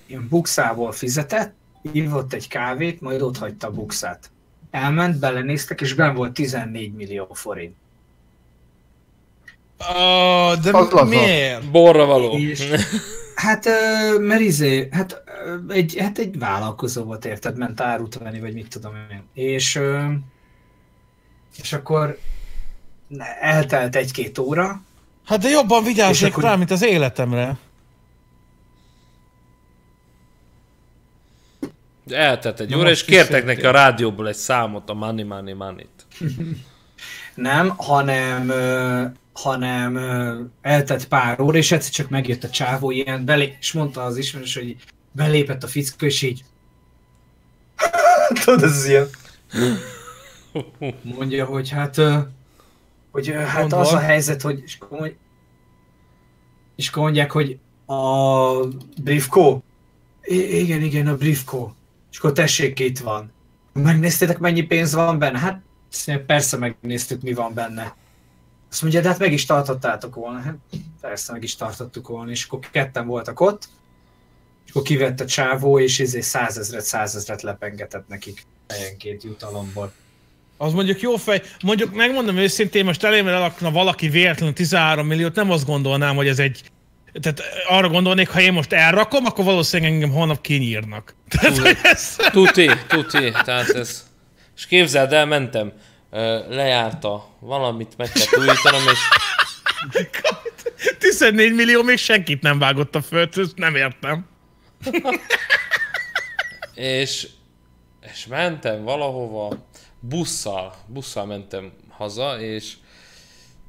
ilyen 0.06 0.28
bukszából 0.30 0.92
fizetett, 0.92 1.54
ívott 1.92 2.34
egy 2.34 2.48
kávét, 2.48 3.02
majd 3.02 3.22
ott 3.22 3.38
hagyta 3.38 3.68
a 3.68 3.72
bukszát. 3.72 4.32
Elment, 4.72 5.20
belenéztek, 5.20 5.82
és 5.82 5.94
ben 5.94 6.16
volt 6.16 6.34
14 6.34 6.94
millió 6.94 7.28
forint. 7.34 7.76
Uh, 9.80 10.62
de 10.62 10.78
Az 10.78 11.10
miért? 11.10 11.72
Borra 11.72 12.06
való. 12.06 12.38
És, 12.38 12.70
Hát, 13.36 13.66
mert 14.20 14.42
izé, 14.42 14.88
hát 14.92 15.24
egy, 15.68 15.96
hát 16.00 16.18
egy 16.18 16.40
vállalkozó 16.40 17.04
volt, 17.04 17.26
érted, 17.26 17.58
ment 17.58 17.82
árut 17.82 18.18
venni, 18.18 18.40
vagy 18.40 18.54
mit 18.54 18.68
tudom 18.68 18.94
én. 19.12 19.24
És, 19.34 19.80
és 21.62 21.74
akkor 21.74 22.18
eltelt 23.42 23.96
egy-két 23.96 24.38
óra. 24.38 24.82
Hát 25.26 25.40
de 25.40 25.50
jobban 25.50 25.84
vigyázzék 25.84 26.32
akkor... 26.32 26.44
rá, 26.44 26.56
mint 26.56 26.72
az 26.72 26.84
életemre. 26.84 27.58
Eltelt 32.10 32.60
egy 32.60 32.70
Na 32.70 32.78
óra, 32.78 32.90
és 32.90 33.06
kértek 33.06 33.46
neki 33.46 33.66
a 33.66 33.72
rádióból 33.72 34.28
egy 34.28 34.36
számot, 34.36 34.90
a 34.90 34.94
Money 34.94 35.24
Money 35.24 35.54
money 35.54 35.88
Nem, 37.36 37.70
hanem, 37.70 38.50
ö, 38.50 39.04
hanem 39.34 39.96
ö, 39.96 40.42
eltett 40.62 41.08
pár 41.08 41.40
óra, 41.40 41.58
és 41.58 41.72
egyszer 41.72 41.92
csak 41.92 42.10
megjött 42.10 42.44
a 42.44 42.50
csávó 42.50 42.92
ilyen, 42.92 43.26
belé, 43.26 43.56
és 43.60 43.72
mondta 43.72 44.04
az 44.04 44.18
ismerős, 44.18 44.56
hogy 44.56 44.76
belépett 45.12 45.64
a 45.64 45.68
fickó, 45.68 46.06
és 46.06 46.22
így 46.22 46.44
Tudod, 48.44 48.64
ez 48.64 48.86
ilyen. 48.86 49.08
Mondja, 51.02 51.46
hogy 51.46 51.70
hát, 51.70 52.02
hogy 53.12 53.28
hát 53.28 53.60
Mondva. 53.60 53.80
az 53.80 53.94
a 53.94 54.00
helyzet, 54.00 54.42
hogy 54.42 54.62
és 54.66 54.78
akkor, 54.80 55.00
mondj- 55.00 55.18
és 56.76 56.88
akkor 56.88 57.04
mondják, 57.04 57.32
hogy 57.32 57.60
a 57.86 57.96
Briefco? 59.04 59.60
I- 60.24 60.60
igen, 60.60 60.82
igen, 60.82 61.08
a 61.08 61.16
Briefco. 61.16 61.72
És 62.12 62.18
akkor 62.18 62.32
tessék, 62.32 62.80
itt 62.80 63.00
van. 63.00 63.32
Megnéztétek, 63.74 64.40
mennyi 64.40 64.62
pénz 64.62 64.94
van 64.94 65.20
benne? 65.20 65.40
Hát 65.40 65.62
azt 65.94 66.08
mondja, 66.08 66.26
persze 66.26 66.58
megnéztük, 66.58 67.22
mi 67.22 67.34
van 67.34 67.54
benne. 67.54 67.96
Azt 68.72 68.82
mondja, 68.82 69.02
de 69.02 69.08
hát 69.08 69.20
meg 69.20 69.34
is 69.34 69.46
tartottátok 69.46 70.16
volna. 70.16 70.40
Hát 70.40 70.56
persze 71.02 71.32
meg 71.32 71.44
is 71.44 71.56
tartottuk 71.56 72.08
volna, 72.08 72.32
és 72.32 72.46
akkor 72.46 72.60
ketten 72.72 73.08
voltak 73.08 73.40
ott, 73.40 73.70
és 74.66 74.70
akkor 74.72 74.82
kivett 74.82 75.20
a 75.20 75.26
csávó, 75.26 75.80
és 75.80 76.00
izé 76.00 76.22
százezret, 76.22 76.86
százezret 76.86 77.42
lepengetett 77.42 78.08
nekik 78.08 78.46
helyenként 78.68 79.24
jutalomból. 79.24 79.92
Az 80.58 80.74
mondjuk 80.74 81.02
jó 81.02 81.16
fej. 81.16 81.42
Mondjuk 81.64 81.94
megmondom 81.94 82.38
őszintén, 82.38 82.86
most 82.86 83.04
elém 83.04 83.28
elakna 83.28 83.72
valaki 83.72 84.10
véletlenül 84.10 84.54
13 84.54 85.08
milliót, 85.08 85.36
nem 85.36 85.52
azt 85.52 85.66
gondolnám, 85.66 86.16
hogy 86.16 86.28
ez 86.28 86.40
egy... 86.40 86.62
Tehát 87.22 87.42
arra 87.68 87.90
gondolnék, 87.90 88.30
ha 88.30 88.42
én 88.42 88.54
most 88.54 88.74
elrakom, 88.74 89.26
akkor 89.26 89.46
valószínűleg 89.46 89.94
engem 89.94 90.10
holnap 90.10 90.42
kinyírnak. 90.42 91.16
Tehát 91.28 91.58
hogy 91.58 91.78
ez... 91.84 92.16
Tuti, 92.16 92.70
tuti, 92.88 93.32
tehát 93.44 93.70
ez... 93.70 94.12
És 94.56 94.66
képzeld 94.66 95.14
el, 95.14 95.26
mentem, 95.26 95.74
lejárta, 96.50 97.30
valamit 97.40 97.98
meg 97.98 98.12
kell 98.12 98.40
újítanom, 98.40 98.82
és 98.92 99.00
14 101.00 101.54
millió 101.54 101.84
még 101.84 101.98
senkit 101.98 102.42
nem 102.42 102.60
vágott 102.60 102.96
a 102.96 103.02
földhöz, 103.02 103.54
nem 103.56 103.76
értem. 103.76 104.30
és, 106.74 107.28
és 108.14 108.26
mentem 108.28 108.84
valahova, 108.84 109.68
busszal, 110.00 110.76
busszal 110.88 111.26
mentem 111.26 111.72
haza, 111.90 112.40
és 112.40 112.74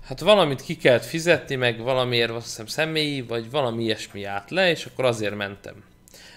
hát 0.06 0.20
valamit 0.20 0.62
ki 0.62 0.76
kellett 0.76 1.04
fizetni, 1.04 1.54
meg 1.54 1.78
valamiért 1.78 2.30
azt 2.30 2.46
hiszem 2.46 2.66
személyi, 2.66 3.22
vagy 3.22 3.50
valami 3.50 3.82
ilyesmi 3.82 4.24
állt 4.24 4.50
le, 4.50 4.70
és 4.70 4.84
akkor 4.84 5.04
azért 5.04 5.36
mentem. 5.36 5.84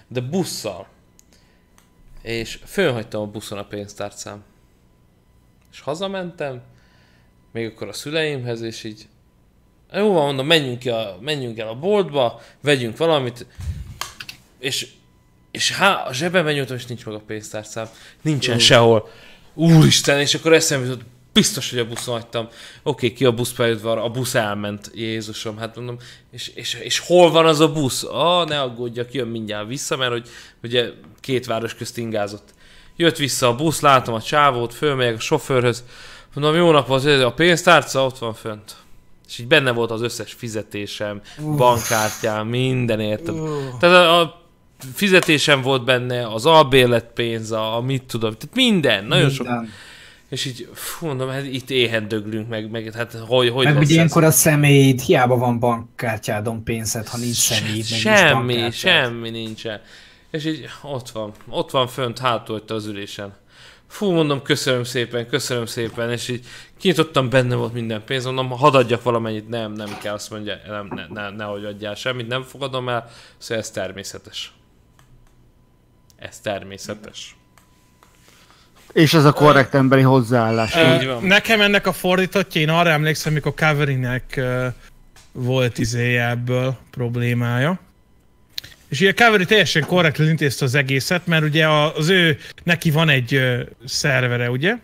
De 0.08 0.20
busszal. 0.20 0.88
És 2.22 2.58
fölhagytam 2.64 3.20
a 3.20 3.26
buszon 3.26 3.58
a 3.58 3.64
pénztárcám. 3.64 4.44
És 5.72 5.80
hazamentem, 5.80 6.62
még 7.52 7.66
akkor 7.66 7.88
a 7.88 7.92
szüleimhez, 7.92 8.60
és 8.60 8.84
így 8.84 9.06
jó 9.92 10.12
van, 10.12 10.24
mondom, 10.24 10.46
menjünk, 10.46 10.78
ki 10.78 10.88
a, 10.88 11.18
menjünk 11.20 11.58
el 11.58 11.68
a 11.68 11.78
boltba, 11.78 12.40
vegyünk 12.60 12.96
valamit, 12.96 13.46
és 14.58 14.96
és 15.50 15.72
há, 15.72 15.92
a 15.92 16.12
zsebemben 16.12 16.54
nyújtom, 16.54 16.76
és 16.76 16.86
nincs 16.86 17.06
meg 17.06 17.14
a 17.14 17.20
pénztárcám. 17.20 17.88
Nincsen 18.22 18.54
uh. 18.54 18.60
sehol. 18.60 19.08
Úristen, 19.54 20.20
és 20.20 20.34
akkor 20.34 20.52
eszembe 20.52 20.86
jutott, 20.86 21.06
biztos, 21.32 21.70
hogy 21.70 21.78
a 21.78 21.86
buszon 21.86 22.14
hagytam. 22.14 22.48
Oké, 22.82 23.12
ki 23.12 23.24
a 23.24 23.32
buszpályaudvar, 23.32 23.98
a 23.98 24.08
busz 24.08 24.34
elment, 24.34 24.90
Jézusom, 24.94 25.56
hát 25.56 25.76
mondom, 25.76 25.96
és, 26.30 26.48
és, 26.54 26.74
és 26.74 26.98
hol 26.98 27.30
van 27.30 27.46
az 27.46 27.60
a 27.60 27.72
busz? 27.72 28.04
Ah, 28.04 28.48
ne 28.48 28.60
aggódjak, 28.60 29.12
jön 29.12 29.28
mindjárt 29.28 29.68
vissza, 29.68 29.96
mert 29.96 30.10
hogy 30.10 30.28
ugye 30.62 30.90
két 31.20 31.46
város 31.46 31.74
közt 31.74 31.98
ingázott. 31.98 32.48
Jött 32.96 33.16
vissza 33.16 33.46
a 33.48 33.54
busz, 33.54 33.80
látom 33.80 34.14
a 34.14 34.22
csávót, 34.22 34.74
fölmegyek 34.74 35.16
a 35.16 35.20
sofőrhöz, 35.20 35.84
mondom, 36.34 36.54
jó 36.54 36.70
napot, 36.70 37.04
a 37.04 37.32
pénztárca 37.32 38.04
ott 38.04 38.18
van 38.18 38.34
fönt. 38.34 38.76
És 39.28 39.38
így 39.38 39.46
benne 39.46 39.70
volt 39.70 39.90
az 39.90 40.02
összes 40.02 40.32
fizetésem, 40.32 41.20
bankkártyám, 41.56 42.46
minden 42.46 43.00
érted. 43.00 43.34
Tehát 43.80 43.96
a, 43.96 44.20
a 44.20 44.42
fizetésem 44.94 45.62
volt 45.62 45.84
benne, 45.84 46.26
az 46.26 46.46
albérlet 46.46 47.06
pénz, 47.14 47.52
a, 47.52 47.76
a 47.76 47.80
mit 47.80 48.02
tudom, 48.02 48.32
tehát 48.32 48.54
minden, 48.54 49.04
nagyon 49.04 49.30
sok. 49.30 49.46
És 50.28 50.44
így, 50.44 50.68
fú, 50.72 51.06
mondom, 51.06 51.28
hát 51.28 51.44
itt 51.44 51.70
éhen 51.70 52.08
döglünk 52.08 52.48
meg, 52.48 52.70
meg 52.70 52.92
hát 52.92 53.12
hogy, 53.12 53.48
hogy 53.48 53.64
Meg 53.64 53.76
ugye 53.76 53.94
ilyenkor 53.94 54.24
a 54.24 54.30
személyid, 54.30 55.00
hiába 55.00 55.36
van 55.36 55.58
bankkártyádon 55.58 56.64
pénzed, 56.64 57.08
ha 57.08 57.18
nincs 57.18 57.36
személyid, 57.36 57.86
meg 57.90 58.02
nincs 58.02 58.18
Semmi, 58.18 58.54
bankkártyád. 58.54 58.72
semmi 58.72 59.30
nincsen. 59.30 59.80
És 60.30 60.44
így 60.44 60.68
ott 60.82 61.10
van, 61.10 61.32
ott 61.48 61.70
van 61.70 61.86
fönt 61.86 62.18
hátul 62.18 62.62
az 62.66 62.86
ülésen. 62.86 63.36
Fú, 63.86 64.10
mondom, 64.10 64.42
köszönöm 64.42 64.84
szépen, 64.84 65.28
köszönöm 65.28 65.66
szépen, 65.66 66.10
és 66.10 66.28
így 66.28 66.46
kinyitottam, 66.78 67.28
benne 67.28 67.54
volt 67.54 67.72
minden 67.72 68.04
pénz, 68.04 68.24
mondom, 68.24 68.50
hadd 68.50 68.74
adjak 68.74 69.02
valamennyit, 69.02 69.48
nem, 69.48 69.72
nem 69.72 69.98
kell, 70.02 70.14
azt 70.14 70.30
mondja, 70.30 70.60
nem, 70.66 70.88
ne, 70.94 71.06
ne, 71.06 71.30
nehogy 71.30 71.64
adjál 71.64 71.94
semmit, 71.94 72.28
nem 72.28 72.42
fogadom 72.42 72.88
el, 72.88 73.10
szóval 73.38 73.62
ez 73.62 73.70
természetes. 73.70 74.52
Ez 76.16 76.40
természetes. 76.40 77.37
És 78.98 79.14
ez 79.14 79.24
a 79.24 79.32
korrekt 79.32 79.74
emberi 79.74 80.02
hozzáállás. 80.02 80.74
Ö, 80.74 81.06
van. 81.06 81.24
Nekem 81.24 81.60
ennek 81.60 81.86
a 81.86 81.92
fordítottja, 81.92 82.60
én 82.60 82.68
arra 82.68 82.90
emlékszem, 82.90 83.32
mikor 83.32 83.54
Caverinek 83.54 84.34
uh, 84.36 84.66
volt 85.32 85.78
izéje 85.78 86.28
ebből 86.28 86.76
problémája. 86.90 87.80
És 88.88 89.00
ugye 89.00 89.12
Cavery 89.12 89.44
teljesen 89.44 89.86
korrektül 89.86 90.28
intézte 90.28 90.64
az 90.64 90.74
egészet, 90.74 91.26
mert 91.26 91.44
ugye 91.44 91.68
az 91.68 92.08
ő, 92.08 92.38
neki 92.62 92.90
van 92.90 93.08
egy 93.08 93.34
uh, 93.34 93.60
szervere, 93.84 94.50
ugye? 94.50 94.76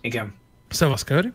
Igen. 0.00 0.34
Szevasz, 0.70 1.02
Cavery. 1.04 1.28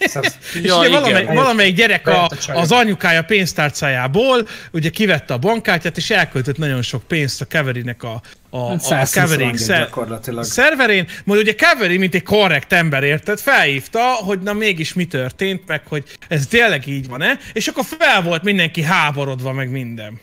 Szóval- 0.00 0.30
És 0.54 0.60
Ja, 0.62 0.78
ugye 0.78 0.88
igen. 0.88 1.00
valamelyik, 1.00 1.28
valamelyik 1.28 1.74
gyerek 1.76 2.08
a, 2.08 2.30
az 2.48 2.72
anyukája 2.72 3.22
pénztárcájából, 3.22 4.48
ugye 4.72 4.88
kivette 4.90 5.34
a 5.34 5.38
bankkártyát, 5.38 5.96
és 5.96 6.10
elköltött 6.10 6.56
nagyon 6.56 6.82
sok 6.82 7.02
pénzt 7.02 7.40
a 7.40 7.44
Caverynek 7.46 8.02
a, 8.02 8.20
a, 8.50 8.56
a, 8.56 8.72
a 8.72 8.78
120 8.78 9.10
Caveryk 9.12 9.40
rangja 9.40 9.58
szer, 9.58 9.78
gyakorlatilag. 9.78 10.44
szerverén. 10.44 11.06
Majd 11.24 11.40
ugye 11.40 11.54
Cavery, 11.54 11.96
mint 11.96 12.14
egy 12.14 12.22
korrekt 12.22 12.72
ember 12.72 13.02
érted, 13.02 13.40
felhívta, 13.40 14.00
hogy 14.02 14.38
na 14.40 14.52
mégis 14.52 14.94
mi 14.94 15.04
történt, 15.04 15.62
meg 15.66 15.82
hogy 15.88 16.04
ez 16.28 16.46
tényleg 16.46 16.86
így 16.86 17.08
van-e, 17.08 17.38
és 17.52 17.66
akkor 17.68 17.84
fel 17.98 18.22
volt 18.22 18.42
mindenki 18.42 18.82
háborodva, 18.82 19.52
meg 19.52 19.70
minden. 19.70 20.20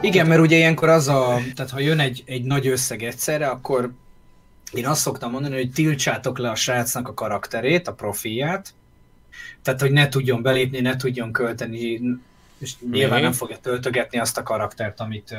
Igen, 0.00 0.26
mert 0.26 0.40
ugye 0.40 0.56
ilyenkor 0.56 0.88
az 0.88 1.08
a, 1.08 1.40
tehát 1.54 1.70
ha 1.70 1.80
jön 1.80 1.98
egy, 2.00 2.22
egy 2.26 2.42
nagy 2.42 2.66
összeg 2.66 3.02
egyszerre, 3.02 3.46
akkor 3.46 3.90
én 4.74 4.86
azt 4.86 5.00
szoktam 5.00 5.30
mondani, 5.30 5.54
hogy 5.54 5.70
tiltsátok 5.70 6.38
le 6.38 6.50
a 6.50 6.54
srácnak 6.54 7.08
a 7.08 7.14
karakterét, 7.14 7.88
a 7.88 7.94
profilját, 7.94 8.74
tehát 9.62 9.80
hogy 9.80 9.92
ne 9.92 10.08
tudjon 10.08 10.42
belépni, 10.42 10.80
ne 10.80 10.96
tudjon 10.96 11.32
költeni, 11.32 12.00
és 12.58 12.72
nyilván 12.90 13.22
nem 13.22 13.32
fogja 13.32 13.58
töltögetni 13.58 14.18
azt 14.18 14.38
a 14.38 14.42
karaktert, 14.42 15.00
amit, 15.00 15.36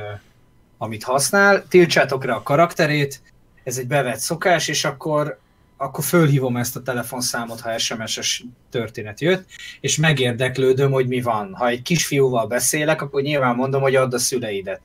amit 0.77 1.03
használ. 1.03 1.67
Tiltsátok 1.67 2.23
le 2.23 2.33
a 2.33 2.43
karakterét, 2.43 3.21
ez 3.63 3.77
egy 3.77 3.87
bevett 3.87 4.19
szokás, 4.19 4.67
és 4.67 4.85
akkor, 4.85 5.39
akkor 5.77 6.03
fölhívom 6.03 6.57
ezt 6.57 6.75
a 6.75 6.81
telefonszámot, 6.81 7.59
ha 7.59 7.77
SMS-es 7.77 8.43
történet 8.69 9.21
jött, 9.21 9.45
és 9.79 9.97
megérdeklődöm, 9.97 10.91
hogy 10.91 11.07
mi 11.07 11.21
van. 11.21 11.53
Ha 11.53 11.67
egy 11.67 11.81
kisfiúval 11.81 12.47
beszélek, 12.47 13.01
akkor 13.01 13.21
nyilván 13.21 13.55
mondom, 13.55 13.81
hogy 13.81 13.95
add 13.95 14.13
a 14.13 14.19
szüleidet. 14.19 14.81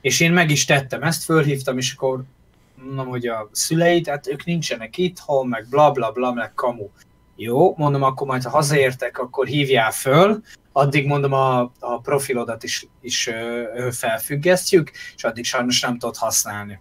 És 0.00 0.20
én 0.20 0.32
meg 0.32 0.50
is 0.50 0.64
tettem 0.64 1.02
ezt, 1.02 1.24
fölhívtam, 1.24 1.78
és 1.78 1.92
akkor 1.92 2.24
mondom, 2.84 3.06
hogy 3.06 3.26
a 3.26 3.48
szüleid, 3.52 4.06
hát 4.06 4.26
ők 4.26 4.44
nincsenek 4.44 4.98
itthon, 4.98 5.48
meg 5.48 5.66
bla 5.68 5.90
bla 5.90 6.12
bla, 6.12 6.32
meg 6.32 6.54
kamu. 6.54 6.88
Jó, 7.36 7.74
mondom, 7.76 8.02
akkor 8.02 8.26
majd 8.26 8.42
ha 8.42 8.50
hazaértek, 8.50 9.18
akkor 9.18 9.46
hívjál 9.46 9.90
föl, 9.90 10.42
addig 10.72 11.06
mondom 11.06 11.32
a, 11.32 11.60
a 11.78 12.00
profilodat 12.02 12.62
is, 12.62 12.86
is 13.00 13.26
ö, 13.26 13.88
felfüggesztjük, 13.92 14.90
és 15.16 15.24
addig 15.24 15.44
sajnos 15.44 15.80
nem 15.80 15.98
tudod 15.98 16.16
használni. 16.16 16.80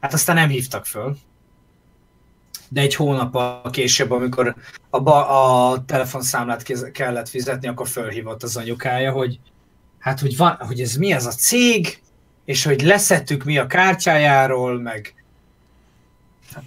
Hát 0.00 0.12
aztán 0.12 0.34
nem 0.34 0.48
hívtak 0.48 0.86
föl. 0.86 1.16
De 2.68 2.80
egy 2.80 2.94
hónap 2.94 3.36
később, 3.70 4.10
amikor 4.10 4.56
a, 4.90 5.08
a 5.08 5.84
telefonszámlát 5.84 6.92
kellett 6.92 7.28
fizetni, 7.28 7.68
akkor 7.68 7.88
fölhívott 7.88 8.42
az 8.42 8.56
anyukája, 8.56 9.12
hogy 9.12 9.40
hát, 9.98 10.20
hogy, 10.20 10.36
van, 10.36 10.54
hogy 10.54 10.80
ez 10.80 10.94
mi 10.94 11.12
ez 11.12 11.26
a 11.26 11.30
cég, 11.30 12.02
és 12.48 12.64
hogy 12.64 12.82
leszettük 12.82 13.44
mi 13.44 13.58
a 13.58 13.66
kártyájáról, 13.66 14.80
meg 14.80 15.14
hát 16.54 16.64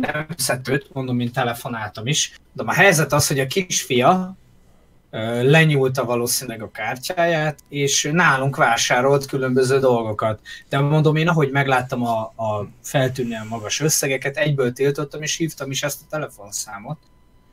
nem 0.00 0.26
szedtük, 0.36 0.86
mondom, 0.92 1.20
én 1.20 1.32
telefonáltam 1.32 2.06
is. 2.06 2.38
De 2.52 2.62
a 2.66 2.72
helyzet 2.72 3.12
az, 3.12 3.26
hogy 3.26 3.38
a 3.38 3.46
kisfia 3.46 4.36
lenyúlta 5.42 6.04
valószínűleg 6.04 6.62
a 6.62 6.70
kártyáját, 6.70 7.58
és 7.68 8.08
nálunk 8.12 8.56
vásárolt 8.56 9.26
különböző 9.26 9.78
dolgokat. 9.78 10.40
De 10.68 10.78
mondom, 10.78 11.16
én 11.16 11.28
ahogy 11.28 11.50
megláttam 11.50 12.06
a, 12.06 12.20
a 12.20 12.68
feltűnően 12.82 13.46
magas 13.46 13.80
összegeket, 13.80 14.36
egyből 14.36 14.72
tiltottam, 14.72 15.22
és 15.22 15.36
hívtam 15.36 15.70
is 15.70 15.82
ezt 15.82 16.00
a 16.02 16.10
telefonszámot, 16.10 16.98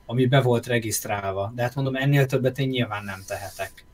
ami 0.06 0.26
be 0.26 0.42
volt 0.42 0.68
regisztrálva. 0.68 1.52
De 1.56 1.62
hát 1.62 1.76
mondom, 1.76 1.96
ennél 1.96 2.26
többet 2.26 2.60
én 2.60 2.68
nyilván 2.68 3.04
nem 3.04 3.24
tehetek. 3.28 3.86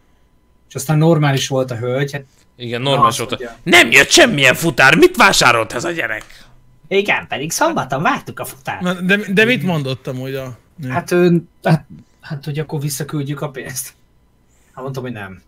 És 0.70 0.76
aztán 0.76 0.98
normális 0.98 1.48
volt 1.48 1.72
a 1.72 1.76
hölgy, 1.78 2.12
hát 2.12 2.24
Igen, 2.56 2.82
normális 2.82 3.18
volt. 3.18 3.50
Nem 3.64 3.92
jött 3.92 4.10
semmilyen 4.10 4.54
futár, 4.54 4.96
mit 4.96 5.16
vásárolt 5.16 5.74
ez 5.74 5.84
a 5.84 5.92
gyerek? 5.92 6.26
Igen, 6.88 7.28
pedig 7.28 7.52
szombaton 7.52 8.02
vártuk 8.02 8.40
a 8.40 8.46
futárt. 8.46 8.82
Na, 8.82 8.94
De, 8.94 9.20
de 9.34 9.46
mit 9.46 9.64
mondott 9.64 10.08
amúgy 10.08 10.36
a... 10.36 10.58
Hát, 10.90 11.12
ő, 11.12 11.44
hát, 11.64 11.86
hát, 12.22 12.46
hogy 12.46 12.60
akkor 12.60 12.80
visszaküldjük 12.80 13.42
a 13.42 13.50
pénzt. 13.50 13.94
Hát 14.74 14.84
mondtam, 14.84 15.04
hogy 15.04 15.12
nem. 15.12 15.42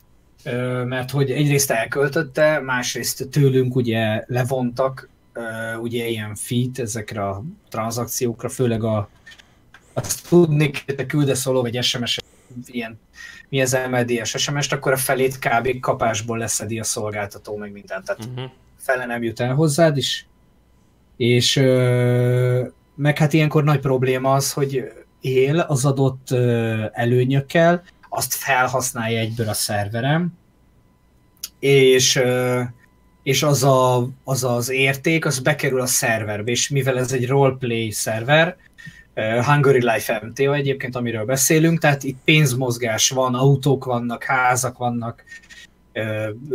Ö, 0.44 0.84
mert 0.84 1.12
hogy 1.12 1.32
egyrészt 1.32 1.72
elköltötte, 1.72 2.60
másrészt 2.60 3.28
tőlünk 3.30 3.76
ugye 3.76 4.24
levontak 4.28 5.10
ö, 5.34 5.76
ugye 5.76 6.08
ilyen 6.08 6.36
feet 6.36 6.80
ezekre 6.80 7.28
a 7.28 7.44
tranzakciókra, 7.70 8.50
főleg 8.50 8.84
a 8.84 9.10
azt 9.94 10.28
tudni, 10.28 10.72
hogy 10.86 10.96
te 10.96 11.06
küldesz 11.06 11.46
való 11.46 11.66
egy 11.66 11.84
SMS 11.84 12.20
ilyen 12.66 13.00
mi 13.50 13.60
ez 13.60 13.78
MLDS 13.90 14.36
SMS-t, 14.38 14.72
akkor 14.72 14.92
a 14.92 14.98
felét 14.98 15.40
kb. 15.40 15.80
kapásból 15.80 16.38
leszedi 16.38 16.80
a 16.80 16.84
szolgáltató, 16.84 17.56
meg 17.56 17.72
mindent. 17.72 18.06
Tehát 18.06 18.26
Uh-huh. 18.26 18.52
fele 18.78 19.06
nem 19.06 19.24
jut 19.24 19.40
el 19.40 19.54
hozzád 19.54 19.98
is. 19.98 20.28
És 21.18 21.56
ö, 21.56 22.68
meg 22.96 23.18
hát 23.18 23.34
ilyenkor 23.34 23.64
nagy 23.64 23.80
probléma 23.80 24.34
az, 24.34 24.54
hogy 24.54 24.92
él 25.22 25.60
az 25.60 25.86
adott 25.86 26.32
ö, 26.32 26.86
előnyökkel, 26.92 27.84
azt 28.10 28.34
felhasználja 28.34 29.20
egyből 29.20 29.50
a 29.50 29.54
szerverem, 29.54 30.34
és, 31.60 32.16
ö, 32.16 32.62
és 33.24 33.44
az, 33.44 33.64
a, 33.64 34.10
az 34.24 34.44
az 34.44 34.70
érték, 34.70 35.26
az 35.26 35.40
bekerül 35.40 35.82
a 35.82 35.86
szerverbe, 35.86 36.52
és 36.52 36.70
mivel 36.70 36.98
ez 36.98 37.12
egy 37.12 37.28
roleplay 37.28 37.92
szerver, 37.92 38.58
Hungary 39.42 39.92
Life 39.92 40.22
MTA 40.26 40.56
egyébként, 40.56 40.96
amiről 40.96 41.26
beszélünk, 41.26 41.80
tehát 41.80 42.04
itt 42.04 42.18
pénzmozgás 42.24 43.10
van, 43.10 43.36
autók 43.36 43.86
vannak, 43.86 44.24
házak 44.24 44.78
vannak, 44.78 45.24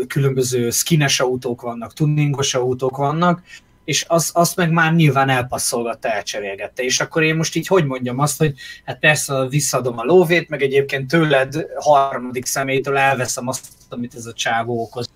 különböző 0.07 0.70
skines 0.70 1.20
autók 1.20 1.61
vannak, 1.61 1.93
tuningos 1.93 2.55
autók 2.55 2.97
vannak, 2.97 3.43
és 3.85 4.05
az, 4.09 4.31
azt 4.35 4.57
meg 4.57 4.70
már 4.70 4.95
nyilván 4.95 5.28
elpasszolgatta, 5.28 6.09
elcserélgette. 6.09 6.82
És 6.82 7.01
akkor 7.01 7.23
én 7.23 7.37
most 7.37 7.57
így 7.57 7.66
hogy 7.66 7.85
mondjam 7.85 8.19
azt, 8.19 8.39
hogy 8.39 8.55
hát 8.85 8.99
persze 8.99 9.47
visszadom 9.49 9.99
a 9.99 10.05
lóvét, 10.05 10.49
meg 10.49 10.62
egyébként 10.62 11.09
tőled 11.09 11.66
harmadik 11.77 12.45
személytől 12.45 12.97
elveszem 12.97 13.49
azt, 13.49 13.66
amit 13.89 14.15
ez 14.15 14.27
a 14.27 14.32
csávó 14.32 14.82
okoz. 14.82 15.11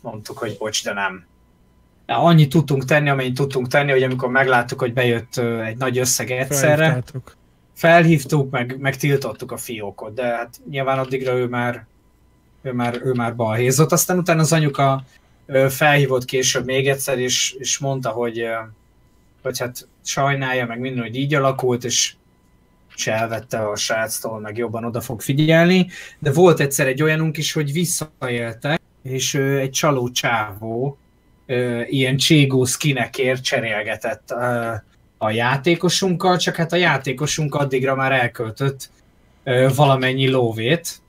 Mondtuk, 0.00 0.38
hogy 0.38 0.56
bocs, 0.58 0.84
de 0.84 0.92
nem. 0.92 1.26
Annyit 2.16 2.48
tudtunk 2.48 2.84
tenni, 2.84 3.08
amennyit 3.08 3.34
tudtunk 3.34 3.66
tenni, 3.66 3.90
hogy 3.90 4.02
amikor 4.02 4.28
megláttuk, 4.28 4.78
hogy 4.78 4.92
bejött 4.92 5.36
egy 5.64 5.76
nagy 5.76 5.98
összeg 5.98 6.30
egyszerre, 6.30 7.02
felhívtuk, 7.74 8.50
meg, 8.50 8.76
meg 8.78 8.96
tiltottuk 8.96 9.52
a 9.52 9.56
fiókot, 9.56 10.14
de 10.14 10.24
hát 10.24 10.60
nyilván 10.70 10.98
addigra 10.98 11.32
ő 11.32 11.46
már, 11.46 11.86
ő 12.62 12.72
már, 12.72 13.00
ő 13.04 13.12
már 13.12 13.36
balhézott. 13.36 13.92
Aztán 13.92 14.18
utána 14.18 14.40
az 14.40 14.52
anyuka 14.52 15.04
felhívott 15.68 16.24
később 16.24 16.64
még 16.64 16.88
egyszer, 16.88 17.18
és, 17.18 17.52
és 17.58 17.78
mondta, 17.78 18.10
hogy, 18.10 18.44
hogy 19.42 19.58
hát 19.58 19.88
sajnálja, 20.04 20.66
meg 20.66 20.78
minden, 20.78 21.02
hogy 21.02 21.16
így 21.16 21.34
alakult, 21.34 21.84
és 21.84 22.14
se 22.94 23.12
elvette 23.12 23.58
a 23.58 23.76
sráctól, 23.76 24.40
meg 24.40 24.56
jobban 24.56 24.84
oda 24.84 25.00
fog 25.00 25.20
figyelni, 25.20 25.86
de 26.18 26.32
volt 26.32 26.60
egyszer 26.60 26.86
egy 26.86 27.02
olyanunk 27.02 27.36
is, 27.36 27.52
hogy 27.52 27.72
visszaéltek, 27.72 28.80
és 29.02 29.34
egy 29.34 29.70
csaló 29.70 30.10
csávó 30.10 30.98
ilyen 31.86 32.16
cségó 32.16 32.64
skinekért 32.64 33.42
cserélgetett 33.42 34.30
a 35.18 35.30
játékosunkkal, 35.30 36.36
csak 36.36 36.56
hát 36.56 36.72
a 36.72 36.76
játékosunk 36.76 37.54
addigra 37.54 37.94
már 37.94 38.12
elköltött 38.12 38.90
valamennyi 39.74 40.28
lóvét, 40.28 41.00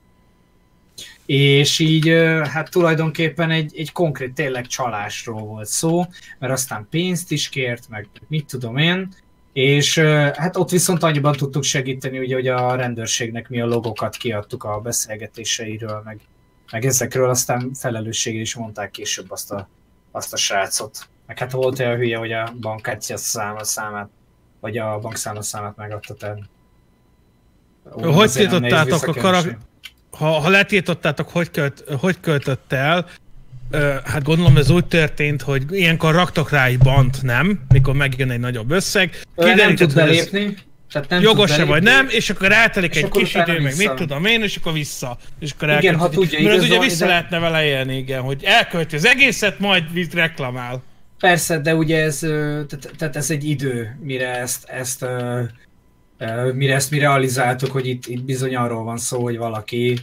és 1.26 1.78
így 1.78 2.08
hát 2.48 2.70
tulajdonképpen 2.70 3.50
egy, 3.50 3.72
egy 3.76 3.92
konkrét 3.92 4.34
tényleg 4.34 4.66
csalásról 4.66 5.40
volt 5.40 5.66
szó, 5.66 6.04
mert 6.38 6.52
aztán 6.52 6.86
pénzt 6.90 7.32
is 7.32 7.48
kért, 7.48 7.88
meg 7.88 8.08
mit 8.28 8.46
tudom 8.46 8.76
én, 8.76 9.08
és 9.52 9.98
hát 10.34 10.56
ott 10.56 10.70
viszont 10.70 11.02
annyiban 11.02 11.32
tudtuk 11.32 11.62
segíteni, 11.62 12.18
ugye, 12.18 12.34
hogy 12.34 12.46
a 12.46 12.74
rendőrségnek 12.74 13.48
mi 13.48 13.60
a 13.60 13.66
logokat 13.66 14.16
kiadtuk 14.16 14.64
a 14.64 14.80
beszélgetéseiről, 14.80 16.02
meg, 16.04 16.20
meg 16.70 16.84
ezekről 16.84 17.28
aztán 17.28 17.70
felelősségre 17.74 18.40
is 18.40 18.54
mondták 18.54 18.90
később 18.90 19.30
azt 19.30 19.50
a, 19.50 19.68
azt 20.12 20.32
a 20.32 20.36
srácot. 20.36 21.08
Meg 21.26 21.38
hát 21.38 21.52
volt 21.52 21.78
olyan 21.78 21.96
hülye, 21.96 22.16
hogy 22.16 22.32
a 22.32 22.52
bankkártya 22.60 23.16
száma 23.16 23.64
számát, 23.64 24.08
vagy 24.60 24.78
a 24.78 24.98
bankszámla 24.98 25.42
számát 25.42 25.76
megadta 25.76 26.14
tehát. 26.14 26.38
Ó, 27.96 28.12
Hogy 28.12 28.30
tiltottátok 28.30 29.06
a 29.06 29.12
karak... 29.12 29.58
Ha, 30.10 30.26
ha 30.26 30.48
letiltottátok, 30.48 31.28
hogy, 31.28 31.50
költ, 31.50 31.84
hogy 32.00 32.20
költött 32.20 32.72
el, 32.72 33.06
hát 34.04 34.22
gondolom 34.22 34.56
ez 34.56 34.70
úgy 34.70 34.86
történt, 34.86 35.42
hogy 35.42 35.64
ilyenkor 35.70 36.14
raktok 36.14 36.50
rá 36.50 36.66
egy 36.66 36.78
bant, 36.78 37.22
nem? 37.22 37.60
Mikor 37.68 37.94
megjön 37.94 38.30
egy 38.30 38.40
nagyobb 38.40 38.70
összeg. 38.70 39.20
Ő 39.36 39.44
nem 39.44 39.54
Kiderített, 39.56 39.88
tud 39.88 40.00
hogy 40.00 40.16
ez 40.16 40.30
belépni, 40.30 40.56
tehát 40.92 41.08
nem 41.08 41.20
Jogos-e 41.20 41.56
tud 41.56 41.66
vagy 41.66 41.82
nem, 41.82 42.06
és 42.10 42.30
akkor 42.30 42.52
eltelik 42.52 42.94
És 42.94 43.02
egy 43.02 43.08
kis 43.10 43.34
idő, 43.34 43.60
meg 43.60 43.76
mit 43.76 43.92
tudom 43.94 44.24
én, 44.24 44.42
és 44.42 44.56
akkor 44.56 44.72
vissza. 44.72 45.18
És 45.38 45.50
akkor 45.52 45.70
Igen, 45.70 45.96
ha 45.96 46.08
tudja 46.08 46.42
Mert 46.42 46.56
az 46.56 46.64
ugye 46.64 46.78
vissza 46.78 47.04
de- 47.04 47.10
lehetne 47.10 47.38
vele 47.38 47.64
élni, 47.64 47.96
igen, 47.96 48.20
hogy 48.20 48.44
elkölti 48.44 48.96
az 48.96 49.06
egészet, 49.06 49.58
majd 49.58 49.84
reklamál. 50.14 50.82
Persze, 51.18 51.58
de 51.58 51.74
ugye 51.74 52.02
ez, 52.02 52.18
tehát, 52.98 53.16
ez 53.16 53.30
egy 53.30 53.44
idő, 53.44 53.98
mire 54.02 54.34
ezt, 54.34 54.68
ezt 54.68 55.04
mire 56.52 56.74
ezt 56.74 56.90
mi 56.90 56.98
realizáltuk, 56.98 57.70
hogy 57.70 57.86
itt, 57.86 58.06
itt 58.06 58.22
bizony 58.22 58.56
arról 58.56 58.84
van 58.84 58.98
szó, 58.98 59.22
hogy 59.22 59.36
valaki 59.36 60.00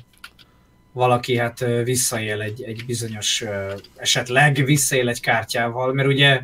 valaki 0.92 1.38
hát 1.38 1.66
visszaél 1.84 2.42
egy, 2.42 2.64
egy 2.64 2.84
bizonyos, 2.86 3.44
esetleg 3.96 4.66
visszaél 4.66 5.10
egy 5.10 5.22
kártyával, 5.22 5.94
mert 5.94 6.08
ugye 6.08 6.42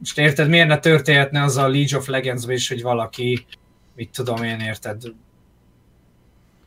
most 0.00 0.18
érted, 0.18 0.48
miért 0.48 0.68
ne 0.68 0.78
történhetne 0.78 1.42
az 1.42 1.56
a 1.56 1.68
League 1.68 1.98
of 1.98 2.06
legends 2.06 2.44
is, 2.48 2.68
hogy 2.68 2.82
valaki, 2.82 3.46
mit 3.96 4.10
tudom 4.10 4.42
én, 4.42 4.60
érted, 4.60 5.02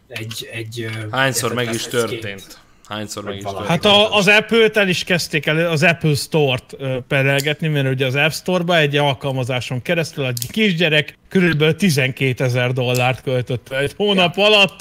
egy, 0.07 0.49
egy 0.51 0.89
Hányszor 1.11 1.51
érted, 1.51 1.65
meg 1.65 1.75
is 1.75 1.83
történt? 1.83 2.62
Hányszor 2.87 3.23
meg 3.23 3.35
is 3.35 3.43
valami. 3.43 3.67
Hát 3.67 3.85
a, 3.85 4.15
az 4.15 4.27
Apple-t 4.27 4.77
el 4.77 4.87
is 4.87 5.03
kezdték 5.03 5.45
el, 5.45 5.69
az 5.69 5.83
Apple 5.83 6.15
Store-t 6.15 6.75
perelgetni, 7.07 7.67
mert 7.67 7.89
ugye 7.89 8.05
az 8.05 8.15
App 8.15 8.31
Store-ba 8.31 8.77
egy 8.77 8.97
alkalmazáson 8.97 9.81
keresztül 9.81 10.25
egy 10.25 10.47
kisgyerek 10.51 11.17
körülbelül 11.29 11.75
12 11.75 12.43
ezer 12.43 12.71
dollárt 12.71 13.21
költött 13.21 13.71
egy 13.71 13.93
hónap 13.97 14.37
alatt, 14.37 14.79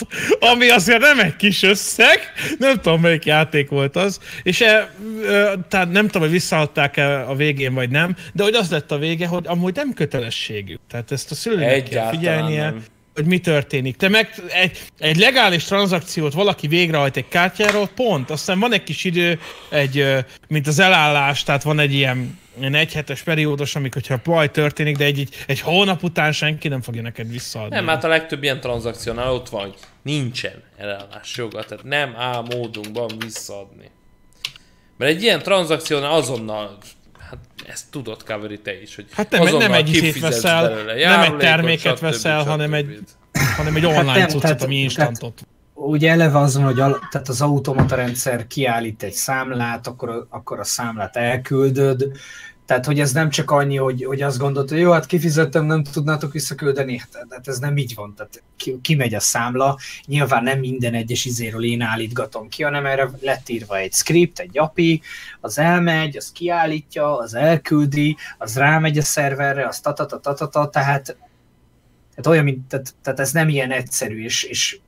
ami 0.53 0.71
azért 0.71 1.01
nem 1.01 1.21
egy 1.21 1.37
kis 1.37 1.63
összeg, 1.63 2.19
nem 2.59 2.81
tudom 2.81 3.01
melyik 3.01 3.25
játék 3.25 3.69
volt 3.69 3.97
az, 3.97 4.21
és 4.43 4.61
e, 4.61 4.91
ö, 5.23 5.53
tehát 5.69 5.91
nem 5.91 6.07
tudom, 6.07 6.23
hogy 6.23 6.31
visszaadták-e 6.31 7.29
a 7.29 7.35
végén 7.35 7.75
vagy 7.75 7.91
nem, 7.91 8.17
de 8.33 8.43
hogy 8.43 8.55
az 8.55 8.71
lett 8.71 8.93
a 8.93 8.99
vége, 8.99 9.27
hogy 9.27 9.45
amúgy 9.47 9.75
nem 9.75 9.93
kötelességük. 9.93 10.81
Tehát 10.91 11.13
ezt 11.13 11.31
a 11.31 11.35
szülőnek 11.35 11.69
kell 11.69 11.75
Egyáltalán 11.75 12.15
figyelnie 12.15 12.63
nem. 12.63 12.83
Hogy 13.15 13.25
mi 13.25 13.39
történik. 13.39 13.97
Te 13.97 14.09
meg 14.09 14.35
egy, 14.49 14.79
egy 14.99 15.17
legális 15.17 15.65
tranzakciót 15.65 16.33
valaki 16.33 16.67
végrehajt 16.67 17.17
egy 17.17 17.29
kártyáról, 17.29 17.89
pont, 17.89 18.31
aztán 18.31 18.59
van 18.59 18.73
egy 18.73 18.83
kis 18.83 19.05
idő, 19.05 19.41
egy, 19.71 20.25
mint 20.49 20.67
az 20.67 20.79
elállás, 20.79 21.43
tehát 21.43 21.63
van 21.63 21.79
egy 21.79 21.93
ilyen, 21.93 22.39
ilyen 22.59 22.75
egyhetes 22.75 23.23
periódus, 23.23 23.75
amikor 23.75 24.03
hogyha 24.03 24.21
baj 24.25 24.51
történik, 24.51 24.97
de 24.97 25.05
egy, 25.05 25.19
egy, 25.19 25.45
egy 25.47 25.61
hónap 25.61 26.03
után 26.03 26.33
senki 26.33 26.69
nem 26.69 26.83
fogja 26.83 27.03
neked 27.03 27.31
visszaadni. 27.31 27.75
Nem, 27.75 27.87
hát 27.87 28.05
a 28.05 28.09
legtöbb 28.09 28.43
ilyen 28.43 28.61
tranzakciónál 28.61 29.33
ott 29.33 29.49
van, 29.49 29.61
hogy 29.61 29.75
nincsen 30.03 30.63
elállás 30.77 31.37
joga, 31.37 31.65
tehát 31.65 31.85
nem 31.85 32.15
áll 32.17 32.43
módunkban 32.57 33.11
visszaadni. 33.19 33.91
Mert 34.97 35.11
egy 35.11 35.23
ilyen 35.23 35.43
tranzakciónál 35.43 36.13
azonnal, 36.13 36.79
hát 37.33 37.69
ezt 37.71 37.85
tudod 37.91 38.23
Kaveri 38.25 38.59
te 38.59 38.81
is, 38.83 38.95
hogy 38.95 39.07
Hát 39.13 39.31
nem- 39.31 39.57
nem 39.57 39.73
egy 39.73 39.91
kifizetsz 39.91 40.21
veszel, 40.35 40.69
belőle 40.69 41.09
nem 41.09 41.21
egy 41.21 41.37
terméket 41.37 41.97
stb., 41.97 42.03
veszel, 42.03 42.39
stb. 42.41 42.49
hanem 42.49 42.75
egy- 42.75 42.99
hanem 43.57 43.77
egy 43.77 43.85
online 43.85 44.11
Hát 44.21 44.31
cuccot, 44.31 44.63
ami 44.63 44.77
instantot. 44.77 45.47
ugye 45.75 46.11
eleve 46.11 46.39
az 46.39 46.55
van, 46.57 46.65
hogy 46.65 46.81
al, 46.81 47.09
tehát 47.11 47.29
az 47.29 47.41
automata 47.41 47.95
rendszer 47.97 48.47
kiállít 48.47 49.03
egy 49.03 49.13
számlát, 49.13 49.87
akkor, 49.87 50.09
a- 50.09 50.27
akkor 50.31 50.59
a 50.61 50.65
számlát 50.65 51.17
elküldöd, 51.17 52.11
tehát 52.67 52.87
hogy 52.87 53.01
ez 53.01 53.13
nem 53.13 53.31
csak 53.31 53.51
annyi, 53.51 53.77
hogy, 53.77 54.05
hogy 54.05 54.23
azt 54.23 54.39
gondolod, 54.39 54.69
hogy 54.69 54.79
jó, 54.79 54.91
hát 54.91 55.07
kifizettem, 55.07 55.65
nem 55.65 55.83
tudnátok 55.83 56.33
visszaküldeni, 56.33 56.99
hát, 56.99 57.27
hát 57.31 57.49
ez 57.49 57.59
nem 57.59 57.77
így 57.77 57.95
van, 57.95 58.15
tehát 58.15 58.43
ki, 58.57 58.79
kimegy 58.83 59.15
a 59.15 59.21
számla, 59.21 59.79
nyilván 60.07 60.43
nem 60.43 60.59
minden 60.59 60.95
egyes 60.95 61.25
izéről 61.25 61.65
én 61.65 61.81
állítgatom 61.81 62.49
ki, 62.49 62.63
hanem 62.63 62.87
erre 62.87 63.11
lett 63.21 63.49
írva 63.49 63.77
egy 63.77 63.93
script, 63.93 64.39
egy 64.39 64.59
API, 64.59 65.03
az 65.41 65.59
elmegy, 65.59 66.17
az 66.17 66.33
kiállítja, 66.33 67.19
az 67.19 67.35
elküldi, 67.35 68.17
az 68.39 68.57
rámegy 68.57 68.99
a 68.99 69.03
szerverre, 69.03 69.67
az 69.67 69.81
tatata, 69.81 70.19
tatata, 70.19 70.69
tehát, 70.69 71.05
tehát 72.11 72.27
olyan, 72.27 72.45
mint, 72.45 72.69
tehát, 72.69 72.95
tehát 73.03 73.21
ez 73.21 73.33
nem 73.33 73.49
ilyen 73.49 73.71
egyszerű, 73.71 74.25
és, 74.25 74.43
és 74.43 74.79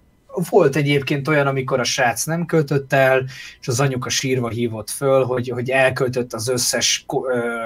volt 0.51 0.77
egyébként 0.77 1.29
olyan, 1.29 1.47
amikor 1.47 1.81
a 1.81 1.85
srác 1.85 2.25
nem 2.25 2.47
költött 2.47 2.93
el, 2.93 3.25
és 3.61 3.69
az 3.69 3.81
anyuka 3.81 4.09
sírva 4.09 4.49
hívott 4.49 4.91
föl, 4.91 5.25
hogy, 5.25 5.49
hogy 5.49 5.71
elköltött 5.71 6.33
az 6.33 6.49
összes 6.49 7.05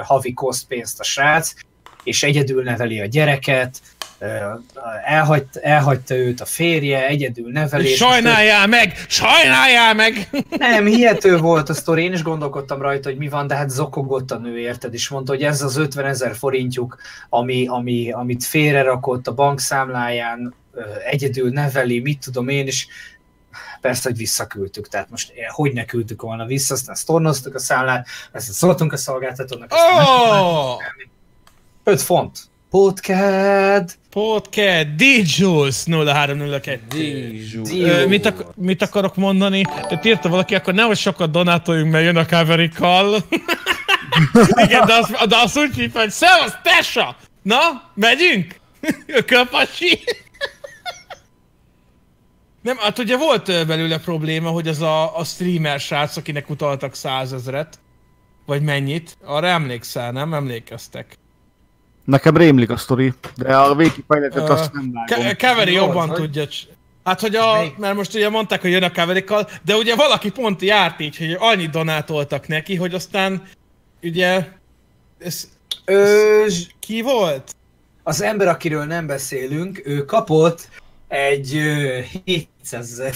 havi 0.03 0.33
kosztpénzt 0.33 1.01
a 1.01 1.05
srác, 1.05 1.53
és 2.03 2.23
egyedül 2.23 2.63
neveli 2.63 3.01
a 3.01 3.07
gyereket, 3.07 3.81
elhagyt, 5.05 5.57
elhagyta 5.57 6.15
őt 6.15 6.41
a 6.41 6.45
férje, 6.45 7.07
egyedül 7.07 7.51
nevelés. 7.51 7.97
Sajnáljál 7.97 8.67
meg! 8.67 9.05
Sajnáljál 9.09 9.95
meg! 9.95 10.29
Nem, 10.59 10.87
hihető 10.87 11.37
volt 11.37 11.69
a 11.69 11.75
sztori, 11.75 12.03
én 12.03 12.13
is 12.13 12.23
gondolkodtam 12.23 12.83
rajta, 12.83 13.09
hogy 13.09 13.19
mi 13.19 13.29
van, 13.29 13.47
de 13.47 13.55
hát 13.55 13.71
zokogott 13.71 14.31
a 14.31 14.39
nő, 14.39 14.59
érted, 14.59 14.95
és 14.95 15.09
mondta, 15.09 15.33
hogy 15.33 15.43
ez 15.43 15.63
az 15.63 15.77
50 15.77 16.05
ezer 16.05 16.37
forintjuk, 16.37 16.97
ami, 17.29 17.67
ami, 17.67 18.13
amit 18.13 18.45
félrerakott 18.45 19.27
a 19.27 19.35
bankszámláján, 19.35 20.55
egyedül 21.11 21.51
neveli, 21.51 22.01
mit 22.01 22.19
tudom 22.21 22.49
én, 22.49 22.67
és 22.67 22.87
persze, 23.81 24.09
hogy 24.09 24.19
visszaküldtük, 24.19 24.89
tehát 24.89 25.11
most 25.11 25.33
hogy 25.49 25.73
ne 25.73 25.85
küldtük 25.85 26.23
volna 26.23 26.47
vissza, 26.47 26.75
aztán 26.75 26.95
sztornoztuk 26.95 27.55
a 27.55 27.59
számlát, 27.59 28.07
aztán 28.33 28.55
szóltunk 28.55 28.93
a 28.93 28.97
szolgáltatónak, 28.97 29.73
aztán 29.73 30.05
Oh! 30.07 30.77
5 31.85 32.01
font. 32.03 32.39
Podcast. 32.71 33.99
Podcast, 34.11 34.95
DJules 34.95 35.85
0302. 35.87 36.81
Dízsú. 36.89 37.63
Ö, 37.67 38.07
mit, 38.07 38.27
ak- 38.27 38.57
mit 38.57 38.83
akarok 38.83 39.17
mondani? 39.17 39.59
Itt 39.91 40.05
írta 40.05 40.29
valaki, 40.29 40.55
akkor 40.55 40.75
nehogy 40.75 40.97
sokat 40.97 41.31
donátoljunk, 41.31 41.93
mert 41.93 42.05
jön 42.05 42.17
a 42.17 42.27
kaverikkal. 42.27 43.17
Igen, 44.65 44.87
de 44.87 44.95
az, 44.95 45.29
de 45.29 45.37
az 45.37 45.57
úgy 45.57 45.75
hívja, 45.75 46.01
hogy 46.01 46.11
Szevasz, 46.11 46.53
Tessa! 46.63 47.17
Na, 47.43 47.59
megyünk? 47.95 48.55
Köpasi! 49.27 50.05
Nem, 52.63 52.77
hát 52.77 52.99
ugye 52.99 53.17
volt 53.17 53.67
belőle 53.67 53.99
probléma, 53.99 54.51
hogy 54.51 54.69
az 54.69 54.81
a, 54.81 55.19
a 55.19 55.25
streamer 55.25 55.81
srác, 55.81 56.17
akinek 56.17 56.51
utaltak 56.51 56.95
százezret, 56.95 57.79
vagy 58.47 58.63
mennyit, 58.63 59.17
arra 59.25 59.47
emlékszel, 59.47 60.13
nem? 60.13 60.35
Emlékeztek. 60.35 61.19
Nekem 62.05 62.37
rémlik 62.37 62.71
a 62.71 62.77
sztori, 62.77 63.13
de 63.37 63.57
a 63.57 63.75
végkifejletet 63.75 64.49
Ö, 64.49 64.53
azt 64.53 64.73
nem 64.73 64.93
vágom. 64.93 65.25
Ke- 65.25 65.37
Keveri 65.37 65.73
jobban 65.73 66.09
vagy? 66.09 66.17
tudja. 66.17 66.45
Hát, 67.05 67.21
hogy 67.21 67.37
a, 67.37 67.73
mert 67.77 67.95
most 67.97 68.15
ugye 68.15 68.29
mondták, 68.29 68.61
hogy 68.61 68.71
jön 68.71 68.83
a 68.83 68.91
keverikkal, 68.91 69.49
de 69.65 69.77
ugye 69.77 69.95
valaki 69.95 70.31
pont 70.31 70.63
járt 70.63 71.01
így, 71.01 71.17
hogy 71.17 71.37
annyit 71.39 71.71
donátoltak 71.71 72.47
neki, 72.47 72.77
hogy 72.77 72.95
aztán 72.95 73.43
ugye 74.03 74.49
ez 75.19 75.49
Ö, 75.85 76.47
ki 76.79 77.03
volt? 77.03 77.55
az 78.03 78.23
ember, 78.23 78.49
akiről 78.49 78.85
nem 78.85 79.07
beszélünk, 79.07 79.83
ő 79.85 80.05
kapott 80.05 80.69
egy 81.09 81.57
ö, 81.57 81.99
700 82.25 83.01
ezer 83.01 83.15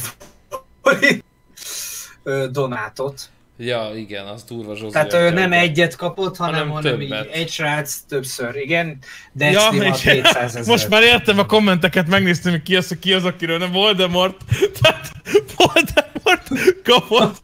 donátot. 2.50 3.20
Ja, 3.58 3.90
igen, 3.96 4.26
az 4.26 4.44
durva 4.44 4.76
Zsozé. 4.76 4.90
Tehát 4.92 5.12
ő 5.12 5.30
nem 5.30 5.52
egyet 5.52 5.96
kapott, 5.96 6.36
hanem, 6.36 6.68
Hanem 6.70 7.00
így 7.00 7.08
többet. 7.08 7.30
egy 7.32 7.48
srác 7.50 7.96
többször, 8.08 8.56
igen. 8.56 8.98
De 9.32 9.50
Ja, 9.50 9.68
ja, 9.72 9.82
és 9.82 10.02
700 10.02 10.56
ezer. 10.56 10.64
most 10.66 10.88
már 10.88 11.02
értem 11.02 11.38
a 11.38 11.46
kommenteket, 11.46 12.06
megnéztem, 12.08 12.52
hogy 12.52 12.62
ki 12.62 12.76
az, 12.76 12.96
ki 13.00 13.12
az, 13.12 13.24
akiről 13.24 13.58
nem 13.58 13.72
Voldemort. 13.72 14.36
Tehát 14.80 15.12
Voldemort 15.56 16.48
kapott. 16.84 17.36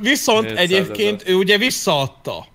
Viszont 0.00 0.46
700 0.46 0.58
egyébként 0.62 1.28
ő 1.28 1.34
ugye 1.34 1.58
visszaadta. 1.58 2.46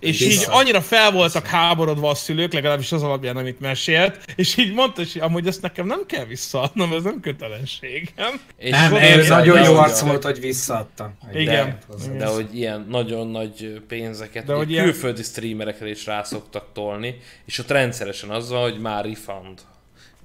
És 0.00 0.20
így 0.20 0.28
Vissza. 0.28 0.52
annyira 0.52 0.80
fel 0.80 1.10
voltak 1.10 1.46
háborodva 1.46 2.10
a 2.10 2.14
szülők, 2.14 2.52
legalábbis 2.52 2.92
az 2.92 3.02
alapján, 3.02 3.36
amit 3.36 3.60
mesélt, 3.60 4.18
és 4.36 4.56
így 4.56 4.72
mondta, 4.74 5.02
hogy 5.02 5.20
amúgy 5.20 5.46
ezt 5.46 5.62
nekem 5.62 5.86
nem 5.86 6.06
kell 6.06 6.24
visszaadnom, 6.24 6.92
ez 6.92 7.02
nem 7.02 7.20
kötelességem. 7.20 8.40
És 8.56 8.70
Nem, 8.70 8.94
érzem, 8.94 9.38
nagyon 9.38 9.62
jó 9.64 9.76
arc 9.76 10.00
volt, 10.00 10.22
hogy 10.24 10.40
visszaadta. 10.40 11.12
Igen. 11.34 11.78
De, 12.08 12.16
de 12.18 12.26
hogy 12.26 12.56
ilyen 12.58 12.86
nagyon 12.90 13.28
nagy 13.28 13.80
pénzeket, 13.88 14.44
De 14.44 14.52
hogy 14.52 14.62
hogy 14.62 14.72
ilyen- 14.72 14.84
külföldi 14.84 15.22
streamerekre 15.22 15.88
is 15.90 16.06
rá 16.06 16.22
szoktak 16.22 16.66
tolni, 16.72 17.18
és 17.44 17.58
ott 17.58 17.70
rendszeresen 17.70 18.30
az 18.30 18.50
van, 18.50 18.62
hogy 18.62 18.80
már 18.80 19.04
refund 19.04 19.58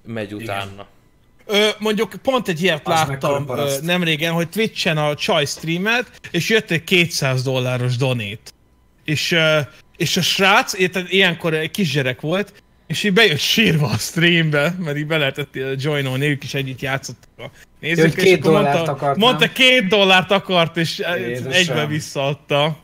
megy 0.06 0.34
utána. 0.34 0.86
Ö, 1.46 1.68
mondjuk 1.80 2.14
pont 2.22 2.48
egy 2.48 2.64
ilyet 2.64 2.88
Az 2.88 2.94
láttam 2.94 3.42
ö, 3.42 3.46
paraszt. 3.46 3.82
nem 3.82 4.04
régen, 4.04 4.34
hogy 4.34 4.50
Twitch-en 4.50 4.98
a 4.98 5.14
Chai 5.16 5.46
streamelt, 5.46 6.12
és 6.32 6.50
jött 6.50 6.72
egy 6.72 6.84
200 6.84 7.44
dolláros 7.44 7.96
donét. 7.98 8.54
És, 9.04 9.36
és 9.98 10.18
a 10.18 10.22
srác, 10.22 10.74
érted, 10.74 11.06
ilyenkor 11.10 11.54
egy 11.54 11.72
kisgyerek 11.72 12.22
volt, 12.22 12.54
és 12.92 13.04
így 13.04 13.14
bejött 13.14 13.40
sírva 13.40 13.88
a 13.88 13.98
streambe, 13.98 14.76
mert 14.80 14.98
így 14.98 15.08
be 15.08 15.18
lehetett 15.18 15.58
joinolni, 15.78 16.26
ők 16.26 16.44
is 16.44 16.54
együtt 16.54 16.82
játszottak 16.82 17.30
a 17.38 17.52
nézők, 17.80 18.14
hogy 18.14 18.24
két 18.24 18.42
dollárt 18.42 18.74
mondta, 18.74 18.92
akart, 18.92 19.18
mondta 19.18 19.46
nem? 19.46 19.54
két 19.54 19.88
dollárt 19.88 20.32
akart, 20.32 20.78
és 20.78 21.02
Jézusom. 21.18 21.52
egybe 21.52 21.86
visszaadta. 21.86 22.78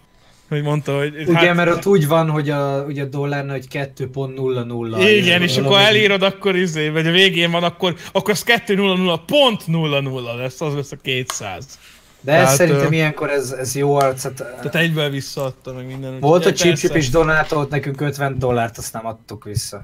Hogy 0.50 0.62
mondta, 0.62 0.98
hogy... 0.98 1.14
Ugye, 1.28 1.38
hát, 1.38 1.56
mert 1.56 1.70
ott 1.70 1.86
úgy 1.86 2.08
van, 2.08 2.30
hogy 2.30 2.50
a, 2.50 2.84
ugye 2.88 3.04
a 3.04 3.06
dollárnál, 3.06 3.56
hogy 3.56 3.68
2.00. 3.72 5.10
Igen, 5.18 5.42
és 5.42 5.58
akkor 5.58 5.80
elírod, 5.80 6.24
akkor 6.24 6.56
izé, 6.56 6.90
vagy 6.90 7.08
a 7.08 7.12
végén 7.12 7.52
van, 7.52 7.64
akkor, 7.64 7.96
akkor 8.12 8.32
az 8.32 8.44
200 8.44 9.20
pont 9.26 9.68
00 9.68 10.36
lesz, 10.38 10.62
az 10.62 10.74
lesz 10.74 10.92
a 10.92 10.98
200. 11.02 11.80
De 12.28 12.34
ez 12.34 12.42
Tehát, 12.42 12.56
szerintem 12.56 12.92
ilyenkor 12.92 13.30
ez, 13.30 13.52
ez 13.52 13.76
jó 13.76 13.96
arc. 13.96 14.24
Hát, 14.24 14.34
Tehát 14.34 14.76
egyből 14.76 15.10
visszaadta 15.10 15.74
meg 15.74 15.86
minden. 15.86 16.20
volt, 16.20 16.46
Úgyhogy 16.46 16.56
Chip 16.56 16.82
persze. 16.82 16.98
is 16.98 17.10
donátolt 17.10 17.70
nekünk 17.70 18.02
50 18.02 18.40
dollárt, 18.40 18.78
azt 18.78 18.94
nem 18.94 19.06
adtuk 19.06 19.44
vissza. 19.44 19.84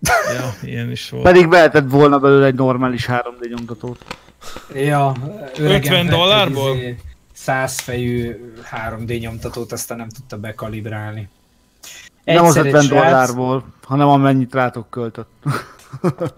Ja, 0.38 0.54
ilyen 0.62 0.90
is 0.90 1.10
volt. 1.10 1.22
Pedig 1.24 1.48
vehetett 1.48 1.90
volna 1.90 2.18
belőle 2.18 2.46
egy 2.46 2.54
normális 2.54 3.06
3D 3.08 3.48
nyomtatót. 3.56 4.04
Ja, 4.74 5.14
50 5.58 6.06
dollárból? 6.06 6.76
100 7.32 7.80
fejű 7.80 8.52
3D 8.72 9.20
nyomtatót, 9.20 9.72
aztán 9.72 9.96
nem 9.98 10.08
tudta 10.08 10.36
bekalibrálni. 10.36 11.28
Nem 12.24 12.44
az 12.44 12.56
Egyszer 12.56 12.66
egy 12.66 12.74
50 12.74 12.82
srác- 12.82 13.04
dollárból, 13.04 13.64
hanem 13.84 14.08
amennyit 14.08 14.54
rátok 14.54 14.90
költött. 14.90 15.30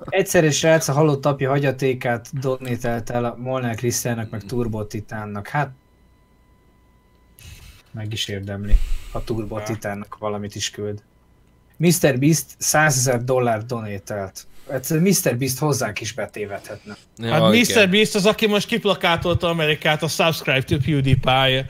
Egyszer 0.04 0.44
egy 0.44 0.52
srác 0.52 0.88
a 0.88 0.92
halott 0.92 1.26
apja 1.26 1.50
hagyatékát 1.50 2.40
donételt 2.40 3.10
el 3.10 3.24
a 3.24 3.36
Molnár 3.38 3.74
Krisztiának, 3.74 4.30
meg 4.30 4.42
Turbo 4.42 4.84
Titánnak. 4.84 5.48
Hát 5.48 5.70
meg 7.92 8.12
is 8.12 8.28
érdemli, 8.28 8.76
ha 9.12 9.24
Turbo 9.24 9.60
Titánnak 9.60 10.16
valamit 10.18 10.54
is 10.54 10.70
küld. 10.70 11.02
Mr. 11.76 12.18
Beast 12.18 12.44
100 12.58 12.96
ezer 12.96 13.24
dollár 13.24 13.64
donételt. 13.64 14.46
Hát 14.70 14.88
Mr. 14.90 15.36
Beast 15.36 15.58
hozzánk 15.58 16.00
is 16.00 16.12
betévedhetne. 16.12 16.96
Ja, 17.16 17.32
Hát 17.32 17.54
igen. 17.54 17.82
Mr. 17.82 17.90
Beast 17.90 18.14
az, 18.14 18.26
aki 18.26 18.46
most 18.46 18.66
kiplakátolta 18.66 19.48
Amerikát 19.48 20.02
a 20.02 20.08
Subscribe 20.08 20.62
to 20.62 20.76
PewDiePie 20.76 21.66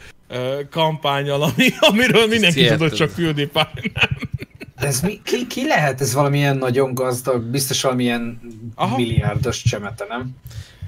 kampányal, 0.70 1.42
ami, 1.42 1.68
amiről 1.80 2.26
mindenki 2.26 2.60
hihetetlen. 2.60 2.88
tudott, 2.90 3.08
csak 3.08 3.14
PewDiePie 3.16 3.70
nem. 3.74 4.37
Ez 4.78 5.00
mi, 5.00 5.20
ki, 5.24 5.46
ki 5.46 5.66
lehet 5.66 6.00
ez 6.00 6.14
valamilyen 6.14 6.56
nagyon 6.56 6.94
gazdag, 6.94 7.42
biztos 7.42 7.82
valamilyen 7.82 8.40
Aha. 8.74 8.96
Milliárdos 8.96 9.62
csemete, 9.62 10.04
nem? 10.08 10.30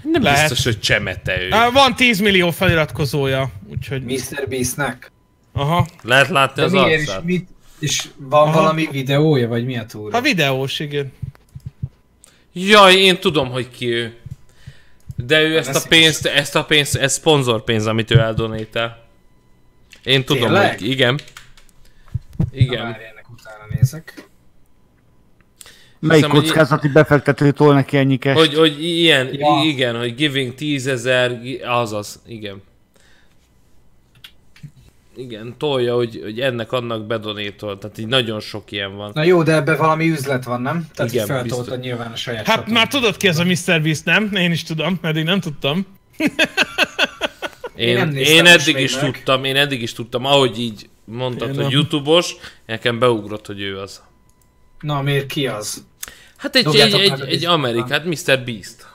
Nem 0.02 0.22
Lehet. 0.22 0.48
biztos, 0.48 0.64
hogy 0.64 0.80
csemete 0.80 1.42
ő. 1.42 1.52
Á, 1.52 1.70
Van 1.70 1.94
10 1.94 2.20
millió 2.20 2.50
feliratkozója, 2.50 3.50
úgyhogy... 3.70 4.02
Mr. 4.02 4.48
Beastnek. 4.48 5.12
Aha. 5.52 5.86
Lehet 6.02 6.28
látni 6.28 6.60
De 6.60 6.66
az 6.66 6.72
miért 6.72 7.08
arcát. 7.08 7.24
mit, 7.24 7.48
és 7.78 8.08
van 8.16 8.48
Aha. 8.48 8.60
valami 8.60 8.88
videója, 8.90 9.48
vagy 9.48 9.64
mi 9.64 9.78
a 9.78 9.86
túra? 9.86 10.16
Ha 10.16 10.20
videós, 10.22 10.78
igen. 10.78 11.12
Jaj, 12.52 12.94
én 12.94 13.18
tudom, 13.20 13.50
hogy 13.50 13.70
ki 13.70 13.86
ő. 13.86 14.14
De 15.16 15.40
ő 15.42 15.56
ezt 15.58 15.84
a 15.84 15.88
pénzt, 15.88 16.26
ezt 16.26 16.56
a 16.56 16.64
pénzt, 16.64 16.96
ez 16.96 17.12
szponzorpénz, 17.12 17.86
amit 17.86 18.10
ő 18.10 18.18
eldonétel. 18.18 19.04
Én 20.04 20.24
tudom, 20.24 20.42
Tényleg? 20.42 20.78
hogy 20.78 20.88
igen. 20.88 21.20
Igen. 22.52 22.80
Utána 22.80 22.96
nézek. 23.74 24.28
Melyik 25.98 26.24
Hiszem, 26.24 26.36
hogy- 26.36 26.46
kockázati 26.46 26.88
befektető 26.88 27.50
tol 27.50 27.74
neki 27.74 27.96
ennyi 27.96 28.16
cash 28.18 28.36
Hogy, 28.38 28.54
hogy 28.54 28.84
ilyen, 28.84 29.28
Ja. 29.34 29.62
igen, 29.64 29.98
hogy 29.98 30.14
giving 30.14 30.54
10 30.54 30.86
ezer, 30.86 31.40
azaz, 31.66 32.22
igen. 32.26 32.62
Igen, 35.16 35.54
tolja, 35.58 35.94
hogy, 35.94 36.20
hogy 36.22 36.40
ennek 36.40 36.72
annak 36.72 37.06
bedonétol, 37.06 37.78
tehát 37.78 37.98
így 37.98 38.06
nagyon 38.06 38.40
sok 38.40 38.72
ilyen 38.72 38.96
van. 38.96 39.10
Na 39.14 39.22
jó, 39.24 39.42
de 39.42 39.54
ebben 39.54 39.76
valami 39.76 40.10
üzlet 40.10 40.44
van, 40.44 40.62
nem? 40.62 40.86
Tehát 40.94 41.12
Igen, 41.12 41.26
feltolta 41.26 41.76
nyilván 41.76 42.12
a 42.12 42.16
saját 42.16 42.46
Hát 42.46 42.56
csatornán. 42.56 42.74
már 42.74 42.88
tudod 42.88 43.16
ki 43.16 43.28
ez 43.28 43.38
a 43.38 43.44
Mr. 43.44 43.82
Beast, 43.82 44.04
nem? 44.04 44.30
Én 44.34 44.50
is 44.50 44.62
tudom, 44.62 44.98
eddig 45.02 45.24
nem 45.24 45.40
tudtam. 45.40 45.86
Én, 47.76 47.96
én, 47.96 48.12
én 48.16 48.46
eddig 48.46 48.78
is 48.78 48.94
meg. 49.00 49.04
tudtam, 49.12 49.44
én 49.44 49.56
eddig 49.56 49.82
is 49.82 49.92
tudtam, 49.92 50.24
ahogy 50.24 50.60
így 50.60 50.88
mondtad, 51.10 51.48
Én 51.48 51.54
hogy 51.54 51.62
nem. 51.62 51.72
Youtube-os, 51.72 52.36
nekem 52.66 52.98
beugrott, 52.98 53.46
hogy 53.46 53.60
ő 53.60 53.78
az. 53.78 54.02
Na, 54.80 55.02
miért 55.02 55.26
ki 55.26 55.46
az? 55.46 55.84
Hát 56.36 56.56
egy, 56.56 56.66
egy, 56.66 56.80
egy, 56.80 56.94
egy 56.94 57.10
Discordon. 57.10 57.52
Amerik, 57.52 57.88
hát 57.88 58.04
Mr. 58.04 58.42
Beast. 58.44 58.88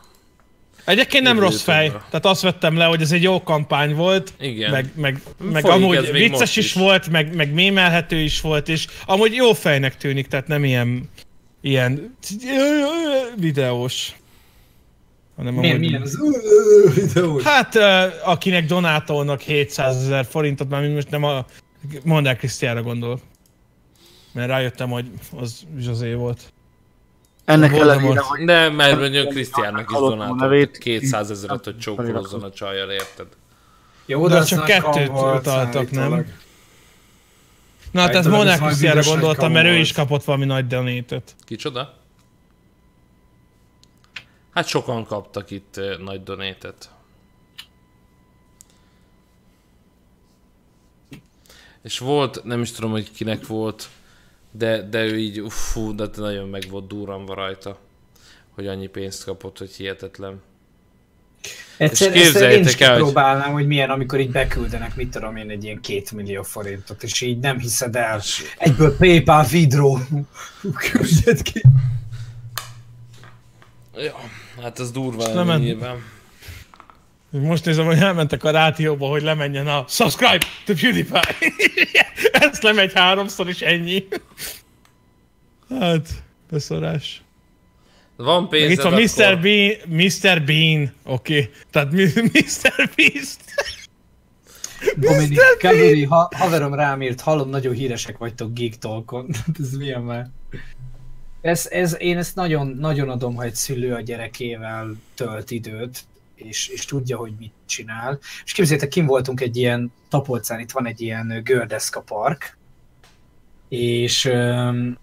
Egyébként 0.85 1.23
nem 1.23 1.39
rossz 1.39 1.61
fej. 1.61 1.87
Tehát 1.89 2.25
azt 2.25 2.41
vettem 2.41 2.77
le, 2.77 2.85
hogy 2.85 3.01
ez 3.01 3.11
egy 3.11 3.23
jó 3.23 3.43
kampány 3.43 3.95
volt. 3.95 4.33
Igen. 4.39 4.71
Meg, 4.71 4.89
meg, 4.95 5.21
meg 5.51 5.61
Folyik 5.61 5.83
amúgy 5.83 6.11
vicces 6.11 6.55
is, 6.55 6.65
is. 6.65 6.73
volt, 6.73 7.09
meg, 7.09 7.35
meg 7.35 7.53
mémelhető 7.53 8.17
is 8.17 8.41
volt, 8.41 8.69
és 8.69 8.87
amúgy 9.05 9.33
jó 9.33 9.53
fejnek 9.53 9.97
tűnik, 9.97 10.27
tehát 10.27 10.47
nem 10.47 10.63
ilyen 10.63 11.09
ilyen 11.61 12.17
videós. 13.35 14.15
Hanem 15.35 15.53
Milyen, 15.53 15.75
amúgy- 15.75 15.87
milyen 15.87 16.01
az 16.01 16.17
videó? 16.95 17.39
Hát, 17.43 17.75
akinek 18.23 18.65
donátolnak 18.65 19.41
700 19.41 19.95
ezer 19.95 20.25
forintot, 20.25 20.69
már 20.69 20.89
most 20.89 21.09
nem 21.09 21.23
a 21.23 21.45
Mondák 22.03 22.37
Krisztiára 22.37 22.81
gondol. 22.81 23.19
Mert 24.31 24.49
rájöttem, 24.49 24.89
hogy 24.89 25.11
az 25.37 25.65
Zsozé 25.77 26.13
volt. 26.13 26.53
Ennek 27.45 27.71
Voldemort. 27.71 27.99
ellenére, 27.99 28.21
hogy 28.21 28.45
De 28.45 28.69
mert 28.69 28.99
mondjuk 28.99 29.29
Krisztiánnak 29.29 29.91
is 29.91 29.97
nevét. 30.37 30.77
200 30.77 31.31
ezeret, 31.31 31.63
hogy 31.63 31.77
csókolózzon 31.77 32.43
a 32.43 32.51
csajjal, 32.51 32.91
érted? 32.91 33.27
Jó, 34.05 34.27
De 34.27 34.35
az 34.35 34.47
csak 34.47 34.65
kettőt 34.65 35.07
volt 35.07 35.39
utaltak, 35.39 35.91
nem? 35.91 36.33
Na 37.91 38.01
hát 38.01 38.15
ez 38.15 38.25
Monák 38.27 38.59
Krisztiára 38.59 39.01
gondoltam, 39.03 39.51
mert 39.51 39.65
ő 39.65 39.69
volt. 39.69 39.81
is 39.81 39.91
kapott 39.91 40.23
valami 40.23 40.45
nagy 40.45 40.67
donétet. 40.67 41.35
Kicsoda? 41.39 41.93
Hát 44.53 44.67
sokan 44.67 45.05
kaptak 45.05 45.51
itt 45.51 45.79
nagy 46.03 46.23
donétet. 46.23 46.89
És 51.85 51.99
volt, 51.99 52.43
nem 52.43 52.61
is 52.61 52.71
tudom, 52.71 52.91
hogy 52.91 53.11
kinek 53.11 53.47
volt, 53.47 53.89
de, 54.51 54.81
de 54.89 55.03
ő 55.03 55.17
így, 55.19 55.43
fú, 55.47 55.95
de 55.95 56.07
nagyon 56.15 56.49
meg 56.49 56.63
volt 56.69 56.87
durranva 56.87 57.33
rajta, 57.33 57.79
hogy 58.49 58.67
annyi 58.67 58.87
pénzt 58.87 59.23
kapott, 59.23 59.57
hogy 59.57 59.71
hihetetlen. 59.71 60.41
Egyszer, 61.77 62.15
És 62.15 62.15
ezt 62.15 62.15
én 62.15 62.21
is 62.21 62.31
képzeljétek 62.31 62.79
el, 62.79 62.89
hogy- 62.89 62.97
kipróbálnám, 62.97 63.51
hogy 63.51 63.67
milyen, 63.67 63.89
amikor 63.89 64.19
így 64.19 64.31
beküldenek, 64.31 64.95
mit 64.95 65.09
tudom 65.11 65.35
én, 65.35 65.49
egy 65.49 65.63
ilyen 65.63 65.81
két 65.81 66.11
millió 66.11 66.43
forintot, 66.43 67.03
és 67.03 67.21
így 67.21 67.39
nem 67.39 67.59
hiszed 67.59 67.95
el. 67.95 68.21
Egyből 68.57 68.97
PayPal 68.97 69.43
Vidro. 69.43 69.97
Küldjed 70.91 71.41
ki. 71.41 71.61
Ja, 73.95 74.15
hát 74.61 74.79
ez 74.79 74.91
durva 74.91 75.43
nem 75.43 75.59
nyilván. 75.59 76.03
Most 77.41 77.65
nézem, 77.65 77.85
hogy 77.85 77.97
elmentek 77.97 78.43
a 78.43 78.51
rádióba, 78.51 79.07
hogy 79.07 79.21
lemenjen 79.21 79.67
a 79.67 79.85
subscribe 79.87 80.45
to 80.65 80.73
PewDiePie. 80.73 81.21
Ez 82.31 82.61
lemegy 82.61 82.91
háromszor 82.93 83.49
is 83.49 83.61
ennyi. 83.61 84.07
Hát, 85.79 86.07
beszorás. 86.49 87.23
Van 88.15 88.49
pénzed, 88.49 88.71
itt 88.71 88.79
akkor... 88.79 89.01
Mr. 89.01 89.39
Bean, 89.41 89.75
Mr. 89.87 90.43
Bean, 90.43 90.93
oké. 91.03 91.39
Okay. 91.39 91.49
Tehát 91.71 91.91
Mr. 91.91 92.89
Beast. 92.95 93.39
Dominik 94.95 95.39
Cavalry, 95.59 96.03
ha, 96.03 96.29
haverom 96.35 96.73
rám 96.73 97.01
írt, 97.01 97.21
hallom, 97.21 97.49
nagyon 97.49 97.73
híresek 97.73 98.17
vagytok 98.17 98.53
Geek 98.53 98.77
Talkon. 98.77 99.27
ez 99.59 99.77
milyen 99.77 100.01
már? 100.01 100.29
Ez, 101.41 101.67
ez, 101.71 101.95
én 101.99 102.17
ezt 102.17 102.35
nagyon, 102.35 102.67
nagyon 102.67 103.09
adom, 103.09 103.35
ha 103.35 103.43
egy 103.43 103.55
szülő 103.55 103.93
a 103.93 104.01
gyerekével 104.01 104.95
tölt 105.15 105.51
időt, 105.51 106.03
és, 106.35 106.67
és 106.67 106.85
tudja, 106.85 107.17
hogy 107.17 107.33
mit 107.39 107.53
csinál. 107.65 108.19
És 108.45 108.51
képzeljétek, 108.51 108.89
kim 108.89 109.05
voltunk 109.05 109.41
egy 109.41 109.57
ilyen 109.57 109.91
Tapolcán, 110.09 110.59
itt 110.59 110.71
van 110.71 110.87
egy 110.87 111.01
ilyen 111.01 111.41
gördeszka 111.43 112.01
park, 112.01 112.57
és 113.69 114.25
um, 114.25 114.97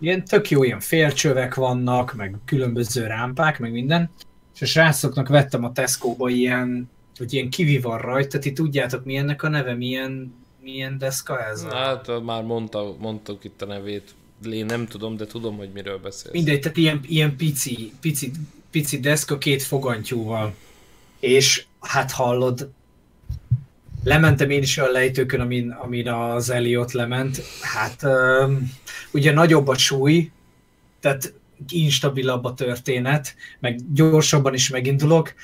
ilyen 0.00 0.24
tök 0.24 0.50
jó, 0.50 0.64
ilyen 0.64 0.80
félcsövek 0.80 1.54
vannak, 1.54 2.14
meg 2.14 2.36
különböző 2.44 3.06
rámpák, 3.06 3.58
meg 3.58 3.72
minden, 3.72 4.10
és 4.54 4.62
a 4.62 4.66
srácoknak 4.66 5.28
vettem 5.28 5.64
a 5.64 5.72
Tesco-ba 5.72 6.28
ilyen, 6.28 6.90
hogy 7.16 7.32
ilyen 7.32 7.50
kivi 7.50 7.78
van 7.78 7.98
rajta, 7.98 8.38
ti 8.38 8.52
tudjátok 8.52 9.04
mi 9.04 9.16
ennek 9.16 9.42
a 9.42 9.48
neve, 9.48 9.74
milyen, 9.74 10.34
milyen 10.62 10.98
deszka 10.98 11.46
ez? 11.46 11.64
Hát 11.64 12.24
már 12.24 12.42
mondta, 12.42 12.96
mondtuk 12.98 13.44
itt 13.44 13.62
a 13.62 13.66
nevét. 13.66 14.14
Én 14.50 14.64
nem 14.64 14.86
tudom, 14.86 15.16
de 15.16 15.26
tudom, 15.26 15.56
hogy 15.56 15.70
miről 15.74 15.98
beszélsz. 15.98 16.34
Mindegy, 16.34 16.60
tehát 16.60 16.76
ilyen, 16.76 17.00
ilyen 17.06 17.36
pici, 17.36 17.92
pici, 18.00 18.30
pici 18.70 19.00
deszka 19.00 19.38
két 19.38 19.62
fogantyúval. 19.62 20.54
És 21.20 21.64
hát 21.80 22.10
hallod, 22.10 22.70
lementem 24.04 24.50
én 24.50 24.62
is 24.62 24.76
olyan 24.76 24.92
lejtőkön, 24.92 25.40
amin, 25.40 25.70
amin 25.70 26.08
az 26.08 26.50
Eliott 26.50 26.92
lement. 26.92 27.42
Hát 27.60 28.02
um, 28.02 28.72
ugye 29.12 29.32
nagyobb 29.32 29.68
a 29.68 29.78
súly, 29.78 30.30
tehát 31.00 31.32
instabilabb 31.68 32.44
a 32.44 32.54
történet, 32.54 33.34
meg 33.60 33.92
gyorsabban 33.92 34.54
is 34.54 34.68
megindulok. 34.68 35.34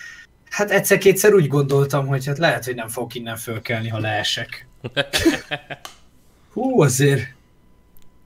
Hát 0.51 0.71
egyszer-kétszer 0.71 1.35
úgy 1.35 1.47
gondoltam, 1.47 2.07
hogy 2.07 2.27
hát 2.27 2.39
lehet, 2.39 2.65
hogy 2.65 2.75
nem 2.75 2.89
fogok 2.89 3.15
innen 3.15 3.37
fölkelni, 3.37 3.89
ha 3.89 3.99
leesek. 3.99 4.69
Hú, 6.53 6.81
azért, 6.81 7.35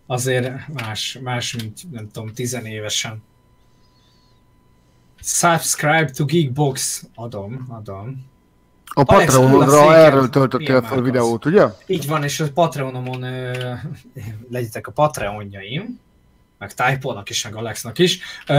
azért 0.06 0.68
más, 0.68 1.18
más, 1.22 1.54
mint 1.54 1.90
nem 1.90 2.08
tudom, 2.10 2.32
tizenévesen. 2.34 3.22
Subscribe 5.20 6.10
to 6.10 6.24
Geekbox. 6.24 7.06
Adom, 7.14 7.66
adom. 7.70 8.26
a 8.94 9.02
Alex, 9.06 9.34
hol 9.34 9.44
a 9.44 9.48
Patreonodra 9.48 9.80
széked? 9.80 10.04
erről 10.04 10.28
töltöttél 10.28 10.82
fel 10.82 11.00
videót, 11.00 11.44
ugye? 11.44 11.66
Így 11.86 12.06
van, 12.06 12.22
és 12.22 12.40
a 12.40 12.52
Patreonomon 12.52 13.22
ö, 13.22 13.72
legyetek 14.50 14.86
a 14.86 14.92
Patreonjaim, 14.92 16.00
meg 16.58 16.74
Typolnak 16.74 17.30
is, 17.30 17.44
meg 17.44 17.56
Alexnak 17.56 17.98
is, 17.98 18.20
ö, 18.46 18.54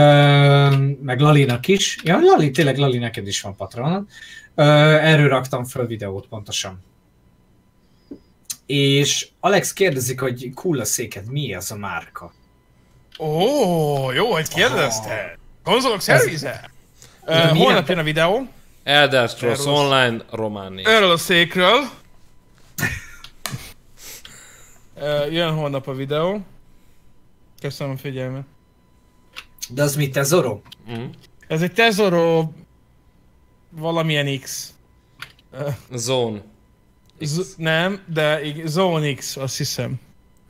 meg 1.02 1.20
Lalinak 1.20 1.68
is. 1.68 1.98
Ja, 2.04 2.18
Lali, 2.20 2.50
tényleg 2.50 2.78
Lali, 2.78 2.98
neked 2.98 3.26
is 3.26 3.40
van 3.40 3.56
Patreonod. 3.56 4.06
Ö, 4.54 4.62
erről 5.00 5.28
raktam 5.28 5.64
föl 5.64 5.86
videót 5.86 6.26
pontosan. 6.26 6.82
És 8.66 9.28
Alex 9.40 9.72
kérdezik, 9.72 10.20
hogy 10.20 10.50
cool 10.54 10.80
a 10.80 10.84
széked, 10.84 11.30
mi 11.30 11.54
az 11.54 11.70
a 11.70 11.76
márka? 11.76 12.32
Ó, 13.18 14.12
jó, 14.12 14.32
hogy 14.32 14.48
kérdezted. 14.48 15.39
Konzolok 15.70 16.00
szervize? 16.00 16.70
Uh, 17.26 17.56
holnap 17.56 17.88
jön 17.88 17.98
a 17.98 18.02
videó. 18.02 18.46
Elder 18.82 19.28
Scrolls 19.28 19.64
Online 19.64 20.24
Románia. 20.30 20.88
Erről 20.90 21.10
a 21.10 21.16
székről. 21.16 21.80
Uh, 24.96 25.32
jön 25.32 25.52
holnap 25.54 25.86
a 25.88 25.94
videó. 25.94 26.40
Köszönöm 27.60 27.92
a 27.92 27.96
figyelmet. 27.96 28.44
De 29.68 29.82
az 29.82 29.96
mit, 29.96 30.12
te 30.12 30.22
Zoro? 30.22 30.60
Mm. 30.90 31.04
Ez 31.48 31.62
egy 31.62 31.72
Tesoro 31.72 32.50
valamilyen 33.70 34.40
X. 34.40 34.74
Uh, 35.52 35.74
Zone. 35.94 36.42
Z- 37.20 37.56
nem, 37.58 38.00
de 38.06 38.44
ig- 38.44 38.66
Zone 38.66 39.14
X, 39.14 39.36
azt 39.36 39.56
hiszem. 39.56 40.00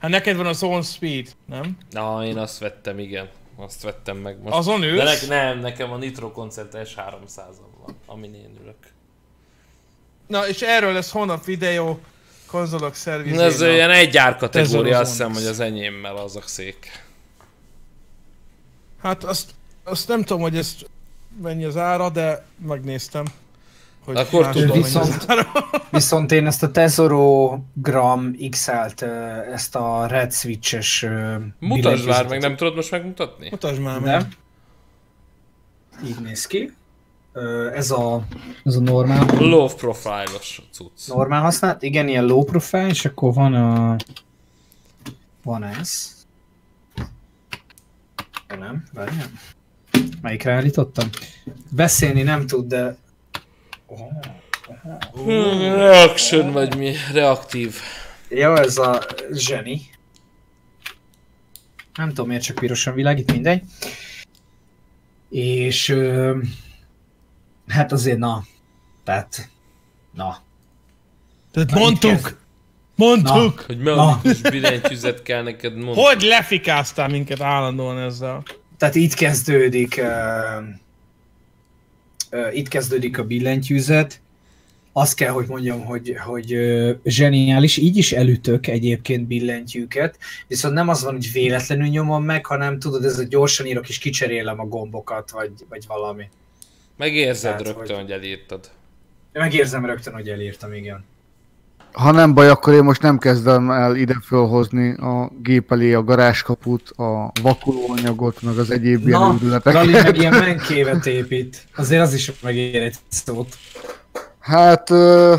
Hát 0.01 0.11
neked 0.11 0.37
van 0.37 0.47
a 0.47 0.53
Zone 0.53 0.83
Speed, 0.83 1.29
nem? 1.47 1.77
Na, 1.91 2.25
én 2.25 2.39
azt 2.39 2.59
vettem, 2.59 2.99
igen. 2.99 3.29
Azt 3.63 3.83
vettem 3.83 4.17
meg 4.17 4.43
most. 4.43 4.55
Azon 4.55 4.81
De 4.81 4.87
ülsz? 4.87 5.27
ne, 5.27 5.45
nem, 5.45 5.59
nekem 5.59 5.93
a 5.93 5.97
Nitro 5.97 6.33
Concert 6.33 6.73
S300 6.75 7.37
van, 7.85 7.97
amin 8.07 8.35
én 8.35 8.59
ülök. 8.63 8.77
Na, 10.27 10.49
és 10.49 10.63
erről 10.63 10.93
lesz 10.93 11.11
holnap 11.11 11.45
videó 11.45 12.01
konzolok 12.47 12.95
szervizén. 12.95 13.41
Ez 13.41 13.63
olyan 13.63 13.91
egy 13.91 14.17
árkategória, 14.17 14.99
azt 14.99 15.11
hiszem, 15.11 15.33
hogy 15.33 15.45
az 15.45 15.61
enyémmel 15.61 16.17
az 16.17 16.37
a 16.37 16.43
szék. 16.45 17.05
Hát 19.03 19.25
azt, 19.25 19.51
azt 19.85 20.09
nem 20.09 20.23
tudom, 20.23 20.43
hogy 20.43 20.57
ezt 20.57 20.87
mennyi 21.43 21.65
az 21.65 21.77
ára, 21.77 22.11
de 22.11 22.45
megnéztem. 22.67 23.25
Hogy 24.11 24.19
Akkor 24.19 24.49
tudom. 24.49 24.77
Viszont-. 24.83 25.27
Viszont 25.91 26.33
én 26.33 26.47
ezt 26.47 26.63
a 26.63 26.71
Tesoro 26.71 27.59
Gram 27.75 28.37
XL-t, 28.51 29.03
ezt 29.53 29.77
a 29.77 30.07
Red 30.07 30.33
Switch-es 30.33 31.07
Mutasd 31.59 32.07
már, 32.07 32.29
meg 32.29 32.41
nem 32.41 32.57
tudod 32.57 32.75
most 32.75 32.91
megmutatni? 32.91 33.49
Mutasd 33.51 33.81
már 33.81 34.01
meg. 34.01 34.27
Így 36.05 36.21
néz 36.21 36.47
ki. 36.47 36.73
Ez 37.75 37.91
a, 37.91 38.23
ez 38.65 38.77
a 38.77 38.81
normál, 38.81 39.27
Low 39.39 39.67
profile-os 39.67 40.63
cucc. 40.73 41.07
normál 41.07 41.41
használat. 41.41 41.83
Igen, 41.83 42.09
ilyen 42.09 42.25
low 42.25 42.45
profile, 42.45 42.87
és 42.87 43.05
akkor 43.05 43.35
van 43.35 43.55
a... 43.55 43.97
Van 45.43 45.63
ez. 45.65 46.17
Nem, 48.59 48.85
várjál. 48.93 49.31
Melyikre 50.23 50.53
állítottam? 50.53 51.09
Beszélni 51.71 52.23
nem 52.23 52.47
tud, 52.47 52.67
de... 52.67 52.97
Reaction 55.25 56.53
vagy 56.53 56.77
mi? 56.77 56.95
Reaktív. 57.13 57.77
Jó, 58.29 58.55
ez 58.55 58.79
a 58.79 59.07
zseni. 59.33 59.81
Nem 61.95 62.09
tudom 62.09 62.27
miért 62.27 62.43
csak 62.43 62.59
pirosan 62.59 62.95
világít, 62.95 63.33
mindegy. 63.33 63.63
És 65.31 65.89
ö, 65.89 66.39
hát 67.69 67.93
azért 67.93 68.19
na, 68.19 68.45
tehát 69.05 69.49
na. 70.13 70.37
Tehát 71.53 71.71
Na, 71.71 71.79
mondtuk! 71.79 72.39
Mondtuk! 72.97 73.61
Hogy 73.61 73.79
Na. 73.79 74.21
melyik 74.23 74.51
billentyűzet 74.51 75.23
kell 75.23 75.43
neked 75.43 75.75
mondani. 75.75 76.07
Hogy 76.07 76.23
lefikáztál 76.23 77.09
minket 77.09 77.41
állandóan 77.41 77.99
ezzel? 77.99 78.43
Tehát 78.77 78.95
itt 78.95 79.15
kezdődik 79.15 79.97
ö, 79.97 80.09
itt 82.53 82.69
kezdődik 82.69 83.19
a 83.19 83.25
billentyűzet. 83.25 84.21
Azt 84.93 85.15
kell, 85.15 85.31
hogy 85.31 85.47
mondjam, 85.47 85.85
hogy, 85.85 86.17
hogy 86.27 86.57
zseniális. 87.05 87.77
Így 87.77 87.97
is 87.97 88.13
elütök 88.13 88.67
egyébként 88.67 89.27
billentyűket, 89.27 90.19
viszont 90.47 90.75
nem 90.75 90.89
az 90.89 91.03
van, 91.03 91.13
hogy 91.13 91.33
véletlenül 91.33 91.87
nyomom 91.87 92.25
meg, 92.25 92.47
hanem 92.47 92.79
tudod, 92.79 93.05
ez 93.05 93.19
a 93.19 93.23
gyorsan 93.23 93.67
írok 93.67 93.89
és 93.89 93.99
kicserélem 93.99 94.61
a 94.61 94.67
gombokat, 94.67 95.31
vagy, 95.31 95.51
vagy 95.69 95.85
valami. 95.87 96.29
Megérzed 96.97 97.43
Tehát, 97.57 97.67
rögtön, 97.77 97.97
hogy- 97.97 98.05
hogy 98.05 98.11
elírtad. 98.13 98.71
Megérzem 99.33 99.87
rögtön, 99.87 100.13
hogy 100.13 100.29
elírtam, 100.29 100.73
igen. 100.73 101.05
Ha 101.93 102.11
nem 102.11 102.35
baj, 102.35 102.49
akkor 102.49 102.73
én 102.73 102.83
most 102.85 103.03
nem 103.03 103.19
kezdem 103.19 103.71
el 103.71 103.97
ide 103.97 104.21
fölhozni 104.27 104.93
a 104.95 105.31
gép 105.43 105.73
elé 105.73 105.93
a 105.95 106.03
garázskaput, 106.05 106.91
a 106.91 107.33
vakulóanyagot, 107.43 108.43
meg 108.43 108.59
az 108.59 108.71
egyéb 108.71 109.07
ilyen 109.07 109.21
Na, 109.21 109.27
Rali 109.27 109.39
űrületeket. 109.43 110.03
meg 110.03 110.17
ilyen 110.17 110.35
menkévet 110.47 111.07
épít. 111.07 111.67
Azért 111.77 112.03
az 112.03 112.15
is 112.15 112.33
megér 112.43 112.83
egy 112.83 112.97
szót. 113.09 113.57
Hát, 114.39 114.91
ö, 114.91 115.35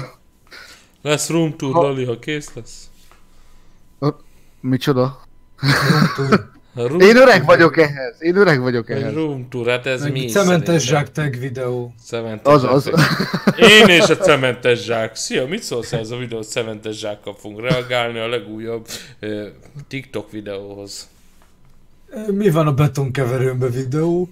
Lesz 1.02 1.30
room 1.30 1.56
tour, 1.58 1.74
Ha- 1.74 1.82
Lali, 1.82 2.06
ha 2.06 2.20
kész 2.20 2.52
lesz. 2.54 2.90
micsoda? 4.60 5.20
A 6.18 6.61
room 6.74 7.00
Én 7.00 7.16
öreg 7.16 7.46
vagyok 7.46 7.78
ehhez, 7.78 8.16
én 8.20 8.36
öreg 8.36 8.62
vagyok 8.62 8.90
ehhez. 8.90 9.14
room 9.14 9.50
tour, 9.50 9.68
hát 9.68 9.86
ez 9.86 10.02
Meg 10.02 10.12
mi 10.12 10.26
cementes 10.26 10.84
szerintem? 10.84 11.04
zsák 11.04 11.12
tag 11.12 11.40
videó. 11.40 11.94
Cementes 12.06 12.54
Az 12.54 12.64
az. 12.64 12.92
Én 13.58 13.88
és 13.88 14.10
a 14.10 14.18
cementes 14.18 14.84
zsák. 14.84 15.16
Szia, 15.16 15.48
mit 15.48 15.64
szólsz 15.64 15.94
ez 15.94 16.12
a 16.12 16.18
videó? 16.18 16.42
Cementes 16.42 17.00
zsákkal 17.00 17.36
fogunk 17.40 17.62
reagálni 17.62 18.20
a 18.20 18.28
legújabb 18.28 18.88
uh, 19.22 19.48
TikTok 19.88 20.32
videóhoz. 20.32 21.10
Mi 22.32 22.50
van 22.50 22.68
a 22.68 22.74
betonkeverőmbe 22.74 23.70
videó? 23.70 24.30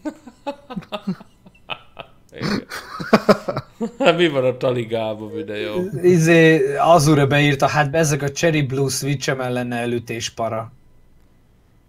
Hát 3.99 4.17
mi 4.17 4.27
van 4.27 4.45
a 4.45 4.57
Taligába 4.57 5.29
videó? 5.29 5.89
Izé, 6.01 6.75
Azure 6.77 7.25
beírta, 7.25 7.67
hát 7.67 7.95
ezek 7.95 8.21
a 8.21 8.31
Cherry 8.31 8.61
Blue 8.61 8.89
switch 8.89 9.37
lenne 9.37 9.75
elütés 9.75 10.29
para. 10.29 10.71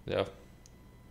Ja. 0.04 0.26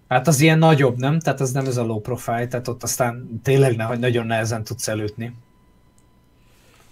Hát 0.10 0.28
az 0.28 0.40
ilyen 0.42 0.58
nagyobb, 0.58 0.98
nem? 0.98 1.20
Tehát 1.20 1.40
az 1.40 1.52
nem 1.52 1.66
ez 1.66 1.78
a 1.78 1.84
low 1.84 2.00
profile, 2.02 2.48
tehát 2.48 2.68
ott 2.68 2.84
aztán 2.84 3.42
tényleg 3.44 3.76
ne, 3.76 3.84
hogy 3.84 4.00
nagyon 4.00 4.26
nehezen 4.26 4.64
tudsz 4.64 4.88
elütni. 4.88 5.34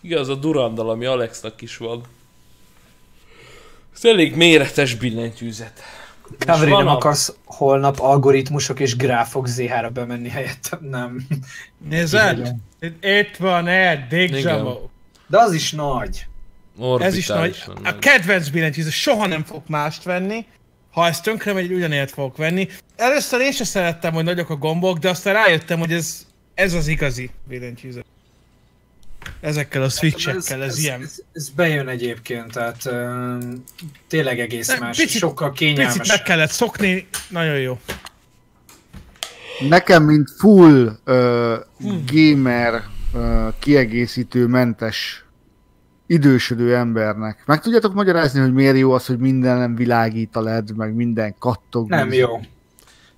Igaz, 0.01 0.29
a 0.29 0.35
Durandal, 0.35 0.89
ami 0.89 1.05
Alexnak 1.05 1.61
is 1.61 1.77
van. 1.77 2.01
Ez 3.95 4.05
elég 4.05 4.35
méretes 4.35 4.95
billentyűzet. 4.95 5.81
Kaveri, 6.45 6.69
van 6.71 6.83
nem 6.83 6.93
a- 6.93 6.95
akarsz 6.95 7.35
holnap 7.45 7.99
algoritmusok 7.99 8.79
és 8.79 8.95
gráfok 8.95 9.47
ZH-ra 9.47 9.89
bemenni 9.89 10.29
helyettem? 10.29 10.79
Nem. 10.97 11.27
Nézed? 11.89 12.55
Itt 13.01 13.35
van 13.37 13.67
egy 13.67 14.07
Big 14.07 14.33
Igen. 14.33 14.55
Jumbo. 14.55 14.79
De 15.27 15.37
az 15.39 15.53
is 15.53 15.71
nagy. 15.71 16.27
Ez 16.99 17.15
is 17.15 17.27
nagy. 17.27 17.63
A 17.83 17.97
kedvenc 17.99 18.49
billentyűző, 18.49 18.89
soha 18.89 19.27
nem 19.27 19.43
fogok 19.43 19.67
mást 19.67 20.03
venni. 20.03 20.45
Ha 20.97 21.07
ez 21.07 21.21
tönkre 21.21 21.53
megy, 21.53 21.73
ugyanilyet 21.73 22.11
fogok 22.11 22.37
venni. 22.37 22.67
Először 22.95 23.41
én 23.41 23.51
sem 23.51 23.65
szerettem, 23.65 24.13
hogy 24.13 24.23
nagyok 24.23 24.49
a 24.49 24.55
gombok, 24.55 24.97
de 24.97 25.09
aztán 25.09 25.33
rájöttem, 25.33 25.79
hogy 25.79 25.93
ez, 25.93 26.25
ez 26.53 26.73
az 26.73 26.87
igazi 26.87 27.29
billentyűző. 27.47 28.03
Ezekkel 29.39 29.83
a 29.83 29.89
switchekkel, 29.89 30.63
ez, 30.63 30.77
ilyen. 30.77 31.01
Ez, 31.01 31.21
ez 31.33 31.49
bejön 31.49 31.87
egyébként, 31.87 32.51
tehát 32.51 32.85
um, 32.85 33.63
tényleg 34.07 34.39
egész 34.39 34.79
más, 34.79 34.97
picit- 34.97 35.19
sokkal 35.19 35.51
Picit 35.51 35.67
kényelmes. 35.67 36.07
meg 36.07 36.23
kellett 36.23 36.51
szokni, 36.51 37.07
nagyon 37.29 37.59
jó. 37.59 37.79
Nekem, 39.69 40.03
mint 40.03 40.29
full 40.37 40.99
uh, 41.05 41.55
gamer 42.11 42.83
uh, 43.13 43.53
kiegészítő 43.59 44.45
mentes 44.45 45.25
idősödő 46.07 46.75
embernek. 46.75 47.43
Meg 47.45 47.61
tudjátok 47.61 47.93
magyarázni, 47.93 48.39
hogy 48.39 48.53
miért 48.53 48.77
jó 48.77 48.91
az, 48.91 49.05
hogy 49.05 49.17
minden 49.17 49.57
nem 49.57 49.75
világít 49.75 50.35
a 50.35 50.41
LED, 50.41 50.75
meg 50.75 50.95
minden 50.95 51.35
kattog. 51.39 51.89
Nem 51.89 52.13
jó. 52.13 52.39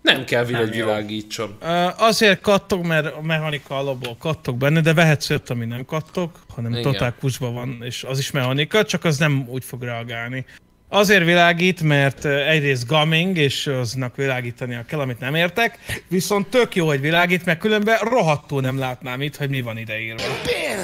Nem 0.01 0.23
kell 0.23 0.49
jó. 0.49 0.65
világítson. 0.65 1.57
Uh, 1.61 2.01
azért 2.01 2.41
kattog, 2.41 2.85
mert 2.85 3.15
a 3.15 3.21
mechanika 3.21 3.77
alapból 3.77 4.15
kattog 4.19 4.57
benne, 4.57 4.81
de 4.81 4.93
vehetsz 4.93 5.29
olyat, 5.29 5.49
ami 5.49 5.65
nem 5.65 5.85
kattog, 5.85 6.31
hanem 6.55 6.71
Igen. 6.71 6.83
totál 6.83 7.13
kusba 7.19 7.51
van, 7.51 7.77
és 7.81 8.03
az 8.03 8.19
is 8.19 8.31
mechanika, 8.31 8.83
csak 8.83 9.03
az 9.03 9.17
nem 9.17 9.45
úgy 9.47 9.63
fog 9.63 9.83
reagálni. 9.83 10.45
Azért 10.91 11.25
világít, 11.25 11.81
mert 11.81 12.25
egyrészt 12.25 12.87
gaming, 12.87 13.37
és 13.37 13.67
aznak 13.67 14.15
világítania 14.15 14.83
kell, 14.87 14.99
amit 14.99 15.19
nem 15.19 15.35
értek, 15.35 15.79
viszont 16.07 16.47
tök 16.47 16.75
jó, 16.75 16.87
hogy 16.87 17.01
világít, 17.01 17.45
mert 17.45 17.59
különben 17.59 17.97
rohadtul 18.01 18.61
nem 18.61 18.77
látnám 18.77 19.21
itt, 19.21 19.35
hogy 19.35 19.49
mi 19.49 19.61
van 19.61 19.77
ideírva. 19.77 20.23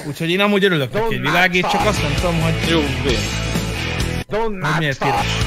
Úgyhogy 0.08 0.30
én 0.30 0.40
amúgy 0.40 0.64
örülök 0.64 0.94
neki, 0.94 1.06
hogy 1.06 1.22
világít, 1.22 1.66
csak 1.70 1.86
azt 1.86 2.02
nem 2.02 2.14
tudom, 2.14 2.42
hogy, 2.42 2.54
Jó, 2.70 2.80
hogy 2.80 3.18
miért 4.80 4.98
piros. 4.98 5.38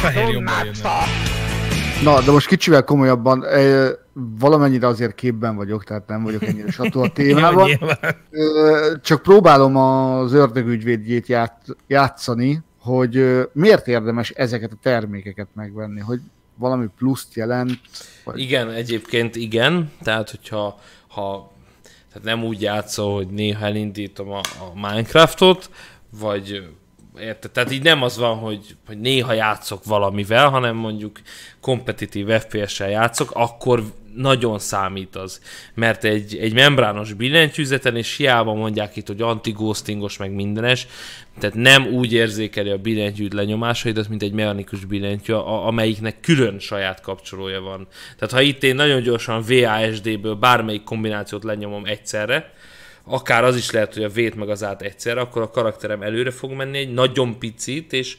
Fehér 0.00 0.28
jobban. 0.28 0.52
Na, 2.02 2.20
de 2.20 2.30
most 2.30 2.46
kicsivel 2.46 2.84
komolyabban, 2.84 3.46
eh, 3.46 3.88
valamennyire 4.38 4.86
azért 4.86 5.14
képben 5.14 5.56
vagyok, 5.56 5.84
tehát 5.84 6.06
nem 6.06 6.22
vagyok 6.22 6.42
ennyire 6.42 6.70
sató 6.70 7.00
a 7.00 7.04
Jó, 7.04 7.10
témában. 7.24 7.70
Ö, 8.30 8.92
Csak 9.02 9.22
próbálom 9.22 9.76
az 9.76 10.32
ördögügyvédjét 10.32 11.26
ját, 11.26 11.62
játszani, 11.86 12.62
hogy 12.90 13.46
miért 13.52 13.88
érdemes 13.88 14.30
ezeket 14.30 14.72
a 14.72 14.78
termékeket 14.82 15.48
megvenni, 15.54 16.00
hogy 16.00 16.20
valami 16.54 16.86
pluszt 16.96 17.34
jelent, 17.34 17.80
vagy 18.24 18.38
Igen, 18.38 18.70
egyébként 18.70 19.36
igen. 19.36 19.92
Tehát, 20.02 20.30
hogyha 20.30 20.80
ha, 21.08 21.52
tehát 22.08 22.22
nem 22.22 22.44
úgy 22.44 22.60
játszol, 22.62 23.14
hogy 23.14 23.28
néha 23.28 23.64
elindítom 23.64 24.30
a, 24.30 24.38
a 24.38 24.74
Minecraftot, 24.74 25.70
vagy 26.20 26.68
érted? 27.18 27.50
Tehát 27.50 27.72
így 27.72 27.82
nem 27.82 28.02
az 28.02 28.18
van, 28.18 28.36
hogy, 28.36 28.76
hogy 28.86 29.00
néha 29.00 29.32
játszok 29.32 29.84
valamivel, 29.84 30.48
hanem 30.48 30.76
mondjuk 30.76 31.20
kompetitív 31.60 32.28
FPS-sel 32.28 32.88
játszok, 32.90 33.30
akkor 33.34 33.82
nagyon 34.14 34.58
számít 34.58 35.16
az. 35.16 35.40
Mert 35.74 36.04
egy, 36.04 36.36
egy 36.36 36.54
membrános 36.54 37.12
billentyűzeten, 37.12 37.96
és 37.96 38.16
hiába 38.16 38.54
mondják 38.54 38.96
itt, 38.96 39.06
hogy 39.06 39.20
anti-ghostingos, 39.20 40.16
meg 40.16 40.32
mindenes, 40.32 40.86
tehát 41.38 41.56
nem 41.56 41.86
úgy 41.86 42.12
érzékeli 42.12 42.70
a 42.70 42.78
billentyűt 42.78 43.32
lenyomásaidat, 43.32 44.08
mint 44.08 44.22
egy 44.22 44.32
mechanikus 44.32 44.84
billentyű, 44.84 45.32
a, 45.32 45.66
amelyiknek 45.66 46.20
külön 46.20 46.58
saját 46.58 47.00
kapcsolója 47.00 47.60
van. 47.60 47.88
Tehát 48.18 48.34
ha 48.34 48.40
itt 48.40 48.62
én 48.62 48.74
nagyon 48.74 49.02
gyorsan 49.02 49.44
VASD-ből 49.48 50.34
bármelyik 50.34 50.82
kombinációt 50.82 51.44
lenyomom 51.44 51.84
egyszerre, 51.84 52.52
akár 53.04 53.44
az 53.44 53.56
is 53.56 53.70
lehet, 53.70 53.94
hogy 53.94 54.04
a 54.04 54.08
V-t 54.08 54.34
meg 54.34 54.48
az 54.48 54.64
át 54.64 54.82
egyszerre, 54.82 55.20
akkor 55.20 55.42
a 55.42 55.50
karakterem 55.50 56.02
előre 56.02 56.30
fog 56.30 56.52
menni 56.52 56.78
egy 56.78 56.92
nagyon 56.92 57.38
picit, 57.38 57.92
és, 57.92 58.16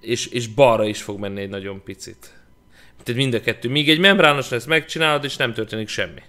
és, 0.00 0.26
és 0.26 0.46
balra 0.46 0.84
is 0.84 1.02
fog 1.02 1.18
menni 1.18 1.40
egy 1.40 1.48
nagyon 1.48 1.82
picit. 1.84 2.41
Tehát 3.02 3.20
mind 3.20 3.34
a 3.34 3.40
kettő. 3.40 3.68
Míg 3.68 3.90
egy 3.90 3.98
membrános 3.98 4.52
ezt 4.52 4.66
megcsinálod, 4.66 5.24
és 5.24 5.36
nem 5.36 5.52
történik 5.52 5.88
semmi. 5.88 6.20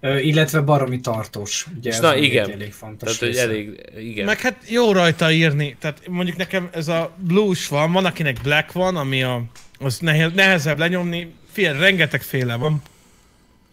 Ö, 0.00 0.18
illetve 0.18 0.60
baromi 0.60 1.00
tartós. 1.00 1.66
Ugye 1.78 1.90
És 1.90 1.96
ez 1.96 2.02
na, 2.02 2.16
igen. 2.16 2.50
elég 2.50 2.72
fontos 2.72 3.18
Tehát, 3.18 3.34
hogy 3.34 3.42
elég, 3.42 3.90
igen. 3.98 4.24
Meg 4.24 4.40
hát 4.40 4.56
jó 4.68 4.92
rajta 4.92 5.30
írni, 5.30 5.76
tehát 5.80 6.08
mondjuk 6.08 6.36
nekem 6.36 6.68
ez 6.72 6.88
a 6.88 7.14
blues 7.16 7.68
van, 7.68 7.92
van 7.92 8.04
akinek 8.04 8.40
black 8.42 8.72
van, 8.72 8.96
ami 8.96 9.22
a, 9.22 9.42
az 9.78 9.98
nehe, 9.98 10.30
nehezebb 10.34 10.78
lenyomni, 10.78 11.34
figyelj, 11.52 11.78
rengeteg 11.78 12.22
féle 12.22 12.56
van. 12.56 12.82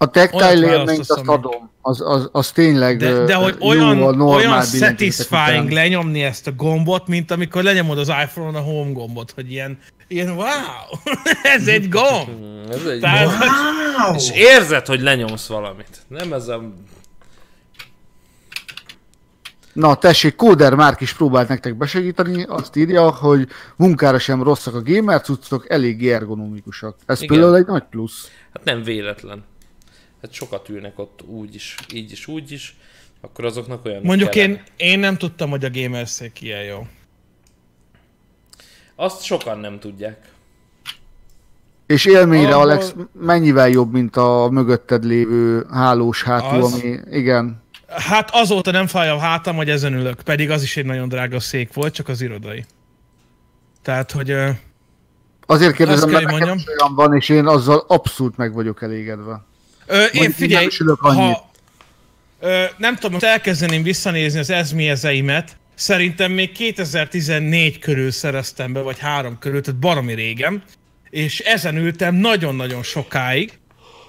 A 0.02 0.10
tactile 0.10 0.72
élményt 0.72 0.99
azt 0.99 1.28
adom, 1.28 1.69
az, 1.82 2.02
az, 2.02 2.30
az 2.32 2.52
tényleg 2.52 2.98
De, 2.98 3.23
de 3.23 3.34
hogy 3.34 3.56
olyan, 3.60 4.22
olyan 4.22 4.61
satisfying 4.64 5.64
után. 5.64 5.73
lenyomni 5.73 6.23
ezt 6.23 6.48
a 6.48 6.52
gombot, 6.52 7.07
mint 7.07 7.32
amikor 7.32 7.64
lenyomod 7.64 7.98
az 7.98 8.07
iPhone-on 8.07 8.56
a 8.56 8.60
home 8.60 8.91
gombot, 8.91 9.32
hogy 9.32 9.52
ilyen, 9.52 9.80
ilyen 10.07 10.30
wow, 10.30 10.45
ez 11.56 11.68
egy 11.68 11.90
gomb. 11.90 12.28
Hmm, 12.40 12.72
Ez 12.72 12.86
egy 12.86 12.99
Tehát, 12.99 13.28
Wow! 13.28 14.15
És 14.15 14.32
érzed, 14.32 14.86
hogy 14.86 15.02
lenyomsz 15.02 15.48
valamit. 15.48 16.02
Nem 16.07 16.34
ez 16.34 16.48
a... 16.48 16.61
Na 19.73 19.95
tessék, 19.95 20.36
Kóder 20.36 20.73
Márk 20.76 21.02
is 21.02 21.14
próbált 21.14 21.48
nektek 21.48 21.78
besegíteni, 21.78 22.44
azt 22.44 22.76
írja, 22.76 23.11
hogy 23.11 23.48
munkára 23.76 24.19
sem 24.19 24.44
rosszak 24.44 24.76
a 24.76 24.82
gamer 24.82 25.22
cuccok, 25.22 25.69
elég 25.69 26.10
ergonomikusak. 26.10 26.95
Ez 27.06 27.22
Igen. 27.22 27.36
például 27.36 27.57
egy 27.57 27.65
nagy 27.65 27.84
plusz. 27.90 28.30
Hát 28.53 28.64
nem 28.64 28.84
véletlen. 28.84 29.44
Hát 30.22 30.34
sokat 30.34 30.69
ülnek 30.69 30.99
ott 30.99 31.22
úgy 31.22 31.56
is, 31.56 31.76
így 31.93 32.11
is, 32.11 32.27
úgy 32.27 32.52
is. 32.52 32.76
Akkor 33.22 33.45
azoknak 33.45 33.85
olyan 33.85 34.02
Mondjuk 34.03 34.35
én, 34.35 34.64
én 34.76 34.99
nem 34.99 35.18
tudtam, 35.18 35.49
hogy 35.49 35.65
a 35.65 35.69
gamerszék 35.69 36.41
ilyen 36.41 36.64
jó. 36.64 36.88
Azt 38.95 39.23
sokan 39.23 39.60
nem 39.60 39.80
tudják. 39.80 40.30
És 41.85 42.06
élményre, 42.06 42.53
Ahol- 42.53 42.64
Alex, 42.64 42.95
mennyivel 43.11 43.69
jobb, 43.69 43.91
mint 43.91 44.15
a 44.15 44.49
mögötted 44.52 45.03
lévő 45.03 45.65
hálós 45.72 46.23
hátul, 46.23 46.64
Az? 46.64 46.73
ami, 46.73 46.99
igen. 47.11 47.61
Hát 47.88 48.30
azóta 48.34 48.72
nem 48.72 48.88
fáj 48.88 49.10
a 49.10 49.18
hátam, 49.18 49.56
hogy 49.56 49.69
ezen 49.69 49.93
ülök, 49.93 50.22
pedig 50.22 50.49
az 50.49 50.64
is 50.64 50.77
egy 50.77 50.85
nagyon 50.85 51.07
drága 51.07 51.39
szék 51.39 51.73
volt, 51.73 51.93
csak 51.93 52.07
az 52.07 52.22
irodai. 52.22 52.65
Tehát, 53.81 54.11
hogy 54.11 54.35
Azért 55.45 55.76
kérdezem, 55.76 56.10
mert 56.10 56.26
nekem 56.26 56.57
olyan 56.77 56.95
van, 56.95 57.15
és 57.15 57.30
én 57.30 57.48
azzal 57.48 57.84
abszolút 57.88 58.38
meg 58.38 58.53
vagyok 58.53 58.81
elégedve. 58.81 59.45
Ö, 59.91 60.05
én 60.05 60.31
figyelj, 60.31 60.68
nem 60.77 60.95
ha, 60.95 61.51
ö, 62.39 62.63
nem 62.77 62.95
tudom, 62.95 63.11
most 63.11 63.23
elkezdeném 63.23 63.84
visszanézni 63.84 64.39
az 64.39 64.49
ezmiezeimet, 64.49 65.57
szerintem 65.76 66.31
még 66.31 66.51
2014 66.51 67.80
körül 67.80 68.11
szereztem 68.11 68.73
be, 68.73 68.80
vagy 68.80 68.99
három 68.99 69.39
körül, 69.39 69.61
tehát 69.61 69.80
baromi 69.80 70.13
régen, 70.13 70.63
és 71.09 71.39
ezen 71.39 71.77
ültem 71.77 72.15
nagyon-nagyon 72.15 72.84
sokáig. 72.84 73.59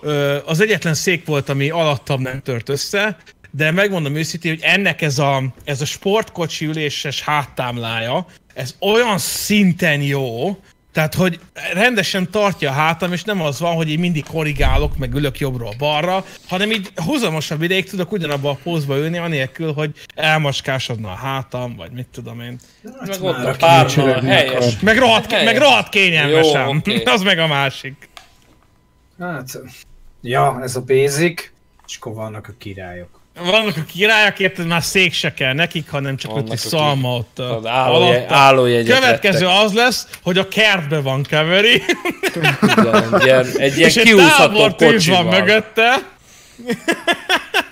Ö, 0.02 0.36
az 0.44 0.60
egyetlen 0.60 0.94
szék 0.94 1.26
volt, 1.26 1.48
ami 1.48 1.70
alattam 1.70 2.22
nem 2.22 2.42
tört 2.42 2.68
össze, 2.68 3.16
de 3.50 3.70
megmondom 3.70 4.14
őszintén, 4.14 4.50
hogy 4.50 4.62
ennek 4.62 5.02
ez 5.02 5.18
a, 5.18 5.42
ez 5.64 5.80
a 5.80 5.84
sportkocsi 5.84 6.66
üléses 6.66 7.22
háttámlája, 7.22 8.26
ez 8.54 8.74
olyan 8.80 9.18
szinten 9.18 10.02
jó, 10.02 10.58
tehát, 10.92 11.14
hogy 11.14 11.40
rendesen 11.72 12.30
tartja 12.30 12.70
a 12.70 12.72
hátam, 12.72 13.12
és 13.12 13.24
nem 13.24 13.40
az 13.40 13.60
van, 13.60 13.74
hogy 13.74 13.90
én 13.90 13.98
mindig 13.98 14.24
korrigálok, 14.26 14.96
meg 14.96 15.14
ülök 15.14 15.38
jobbról 15.38 15.74
balra, 15.78 16.24
hanem 16.48 16.70
így 16.70 16.90
húzamosabb 16.94 17.62
ideig 17.62 17.88
tudok 17.88 18.12
ugyanabba 18.12 18.50
a 18.50 18.58
pózba 18.62 18.96
ülni, 18.96 19.18
anélkül, 19.18 19.72
hogy 19.72 19.90
elmaskásodna 20.14 21.08
a 21.08 21.14
hátam, 21.14 21.76
vagy 21.76 21.90
mit 21.90 22.06
tudom 22.12 22.40
én. 22.40 22.58
Meg 23.06 23.22
ott 23.22 23.44
a 23.44 23.56
párna, 23.58 24.20
helyes. 24.22 24.80
Meg 24.80 24.98
rohadt, 24.98 25.30
Helyes. 25.30 25.44
meg 25.46 25.62
rohadt 25.62 25.88
kényelmesen. 25.88 26.66
Jó, 26.68 26.74
oké. 26.74 27.02
Az 27.14 27.22
meg 27.22 27.38
a 27.38 27.46
másik. 27.46 28.08
Hát, 29.18 29.60
ja, 30.20 30.58
ez 30.62 30.76
a 30.76 30.80
basic, 30.80 31.50
és 31.86 31.96
akkor 31.96 32.14
vannak 32.14 32.48
a 32.48 32.52
királyok. 32.58 33.21
Vannak 33.40 33.76
a 33.76 33.84
királyok, 33.92 34.38
érted, 34.38 34.66
már 34.66 34.82
szék 34.82 35.12
se 35.12 35.34
kell 35.34 35.52
nekik, 35.52 35.90
hanem 35.90 36.16
csak 36.16 36.30
Vannak, 36.30 36.46
ott 36.46 36.52
akik- 36.52 36.68
szalma 36.70 37.16
ott 37.16 37.38
a, 37.38 37.56
Az 37.56 37.66
állóje, 37.66 38.16
alatta. 38.16 38.34
állójegyet 38.34 38.98
Következő 38.98 39.44
vettek. 39.46 39.64
az 39.64 39.72
lesz, 39.72 40.08
hogy 40.22 40.38
a 40.38 40.48
kertben 40.48 41.02
van 41.02 41.22
keveri, 41.22 41.82
Igen, 42.62 43.14
egy 43.14 43.22
ilyen, 43.24 43.46
egy 43.56 43.76
ilyen 43.76 43.88
és 43.88 43.96
egy 43.96 44.04
kiúszható 44.04 44.74
kocsi 44.76 45.10
van 45.10 45.24
van. 45.26 45.38
mögötte. 45.40 45.94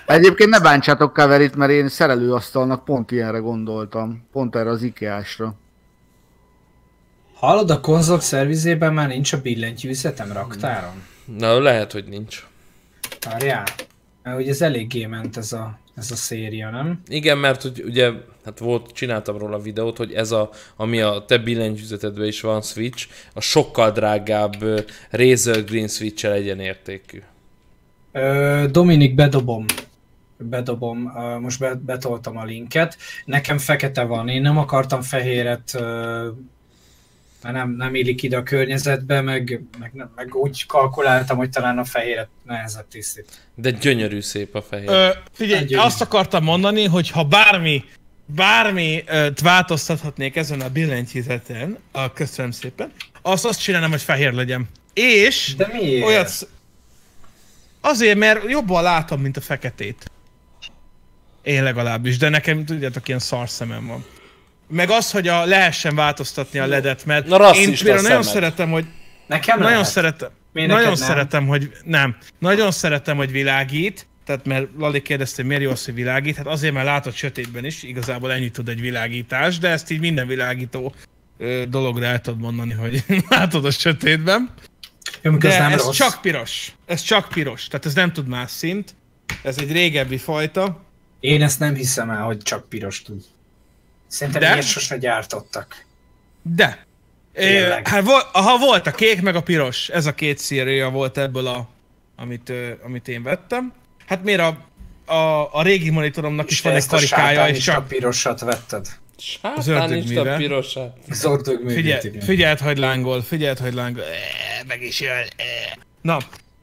Egyébként 0.05 0.49
ne 0.49 0.59
bántsátok 0.59 1.13
Kaverit, 1.13 1.55
mert 1.55 1.71
én 1.71 1.89
szerelőasztalnak 1.89 2.85
pont 2.85 3.11
ilyenre 3.11 3.37
gondoltam. 3.37 4.27
Pont 4.31 4.55
erre 4.55 4.69
az 4.69 4.83
IKEA-sra. 4.83 5.53
Hallod, 7.35 7.69
a 7.69 7.79
konzolok 7.79 8.21
szervizében 8.21 8.93
már 8.93 9.07
nincs 9.07 9.33
a 9.33 9.41
billentyűzetem 9.41 10.31
raktáron? 10.31 11.03
Na, 11.37 11.59
lehet, 11.59 11.91
hogy 11.91 12.05
nincs. 12.05 12.43
Várjál. 13.29 13.63
Mert 14.23 14.39
ugye 14.39 14.49
ez 14.49 14.61
eléggé 14.61 15.05
ment 15.05 15.37
ez 15.37 15.53
a, 15.53 15.79
ez 15.95 16.11
a 16.11 16.15
széria, 16.15 16.69
nem? 16.69 17.01
Igen, 17.07 17.37
mert 17.37 17.61
hogy 17.61 17.83
ugye, 17.85 18.11
hát 18.45 18.59
volt, 18.59 18.91
csináltam 18.91 19.37
róla 19.37 19.59
videót, 19.59 19.97
hogy 19.97 20.13
ez 20.13 20.31
a, 20.31 20.49
ami 20.75 21.01
a 21.01 21.25
te 21.27 21.37
billentyűzetedben 21.37 22.27
is 22.27 22.41
van 22.41 22.61
Switch, 22.61 23.07
a 23.33 23.41
sokkal 23.41 23.91
drágább 23.91 24.55
Razer 25.09 25.63
Green 25.63 25.87
Switch-el 25.87 26.31
egyenértékű. 26.33 27.21
Ö, 28.11 28.65
Dominik, 28.71 29.15
bedobom. 29.15 29.65
Bedobom, 30.37 31.13
most 31.39 31.59
be, 31.59 31.73
betoltam 31.73 32.37
a 32.37 32.43
linket. 32.43 32.97
Nekem 33.25 33.57
fekete 33.57 34.03
van, 34.03 34.27
én 34.27 34.41
nem 34.41 34.57
akartam 34.57 35.01
fehéret, 35.01 35.77
mert 37.43 37.55
nem, 37.55 37.69
nem 37.69 37.95
illik 37.95 38.23
ide 38.23 38.37
a 38.37 38.43
környezetbe, 38.43 39.21
meg, 39.21 39.61
meg, 39.79 39.91
nem- 39.93 40.11
meg 40.15 40.35
úgy 40.35 40.65
kalkuláltam, 40.65 41.37
hogy 41.37 41.49
talán 41.49 41.77
a 41.77 41.85
fehéret 41.85 42.27
nehezebb 42.43 42.87
tisztít. 42.87 43.47
De 43.55 43.71
gyönyörű 43.71 44.21
szép 44.21 44.55
a 44.55 44.61
fehér. 44.61 44.89
Ö, 44.89 45.09
figyelj, 45.33 45.61
Nagyon. 45.63 45.85
azt 45.85 46.01
akartam 46.01 46.43
mondani, 46.43 46.85
hogy 46.85 47.09
ha 47.09 47.23
bármi, 47.23 47.83
bármi 48.25 49.03
változtathatnék 49.43 50.35
ezen 50.35 50.61
a 50.61 50.69
billentyűzeten, 50.69 51.77
a 51.91 52.13
köszönöm 52.13 52.51
szépen, 52.51 52.91
azt 53.21 53.45
azt 53.45 53.61
csinálnám, 53.61 53.89
hogy 53.89 54.01
fehér 54.01 54.33
legyen. 54.33 54.69
És 54.93 55.53
De 55.57 55.67
miért? 55.73 56.05
olyat... 56.05 56.47
Azért, 57.81 58.17
mert 58.17 58.49
jobban 58.49 58.83
látom, 58.83 59.21
mint 59.21 59.37
a 59.37 59.41
feketét. 59.41 60.11
Én 61.41 61.63
legalábbis, 61.63 62.17
de 62.17 62.29
nekem, 62.29 62.65
tudjátok, 62.65 63.07
ilyen 63.07 63.19
szar 63.19 63.49
szemem 63.49 63.87
van. 63.87 64.05
Meg 64.71 64.89
az, 64.89 65.11
hogy 65.11 65.27
a, 65.27 65.45
lehessen 65.45 65.95
változtatni 65.95 66.59
a 66.59 66.65
ledet, 66.65 67.05
mert 67.05 67.27
Na, 67.27 67.51
én 67.55 67.75
például 67.75 68.01
nagyon 68.01 68.23
szemed. 68.23 68.23
szeretem, 68.23 68.69
hogy 68.71 68.85
Nekem 69.27 69.57
nagyon 69.59 69.71
lehet. 69.71 69.87
szeretem, 69.91 70.29
Miért 70.53 70.69
nagyon 70.69 70.85
nem? 70.85 70.95
szeretem, 70.95 71.47
hogy 71.47 71.71
nem, 71.83 72.17
nagyon 72.39 72.71
szeretem, 72.71 73.17
hogy 73.17 73.31
világít, 73.31 74.07
tehát 74.25 74.45
mert 74.45 74.67
Lali 74.77 75.01
kérdezte, 75.01 75.35
hogy 75.35 75.45
miért 75.45 75.63
jó 75.63 75.69
az, 75.71 75.85
hogy 75.85 75.93
világít, 75.93 76.35
hát 76.35 76.47
azért, 76.47 76.73
mert 76.73 76.85
látod 76.85 77.13
sötétben 77.13 77.65
is, 77.65 77.83
igazából 77.83 78.31
ennyit 78.31 78.53
tud 78.53 78.69
egy 78.69 78.81
világítás, 78.81 79.57
de 79.57 79.69
ezt 79.69 79.91
így 79.91 79.99
minden 79.99 80.27
világító 80.27 80.93
ö, 81.37 81.63
dologra 81.69 82.05
el 82.05 82.21
tudod 82.21 82.39
mondani, 82.39 82.73
hogy 82.73 83.03
látod 83.29 83.65
a 83.65 83.71
sötétben. 83.71 84.53
Jó, 85.21 85.35
De 85.37 85.59
nem 85.59 85.71
ez 85.71 85.83
rossz. 85.83 85.97
csak 85.97 86.21
piros. 86.21 86.71
Ez 86.85 87.01
csak 87.01 87.27
piros, 87.29 87.67
tehát 87.67 87.85
ez 87.85 87.93
nem 87.93 88.11
tud 88.13 88.27
más 88.27 88.51
szint. 88.51 88.95
Ez 89.43 89.57
egy 89.57 89.71
régebbi 89.71 90.17
fajta. 90.17 90.85
Én 91.19 91.41
ezt 91.41 91.59
nem 91.59 91.75
hiszem 91.75 92.09
el, 92.09 92.23
hogy 92.23 92.37
csak 92.37 92.69
piros 92.69 93.01
tud. 93.01 93.23
Szerintem 94.11 94.41
De? 94.41 94.51
ilyet 94.51 94.67
sose 94.67 94.97
gyártottak. 94.97 95.85
De. 96.41 96.85
É, 97.33 97.61
hát 97.83 98.03
aha, 98.31 98.57
volt 98.57 98.87
a 98.87 98.91
kék, 98.91 99.21
meg 99.21 99.35
a 99.35 99.41
piros. 99.41 99.89
Ez 99.89 100.05
a 100.05 100.13
két 100.13 100.37
szíria 100.37 100.89
volt 100.89 101.17
ebből, 101.17 101.47
a, 101.47 101.69
amit, 102.15 102.53
amit 102.83 103.07
én 103.07 103.23
vettem. 103.23 103.73
Hát 104.05 104.23
miért 104.23 104.39
a, 104.39 104.57
a, 105.13 105.49
a 105.53 105.61
régi 105.63 105.89
monitoromnak 105.89 106.49
is 106.49 106.57
És 106.57 106.61
van 106.61 106.73
egy 106.73 106.83
a 106.87 106.89
karikája, 106.89 107.47
és 107.47 107.63
csak 107.63 107.87
pirosat 107.87 108.39
vetted. 108.39 108.87
Sátán 109.17 109.57
is 109.59 109.67
a 109.67 109.71
ördögműve. 109.71 110.37
pirosát. 110.37 110.97
Az 111.09 111.25
ördög 111.25 111.69
figyel, 111.69 112.01
figyeld, 112.21 112.59
hogy 112.59 112.77
lángol, 112.77 113.21
figyeld, 113.21 113.59
hogy 113.59 113.73
lángol. 113.73 114.03
E, 114.03 114.63
meg 114.67 114.81
is 114.81 114.99
jön. 114.99 115.27
E. 115.35 115.77
Na, 116.01 116.17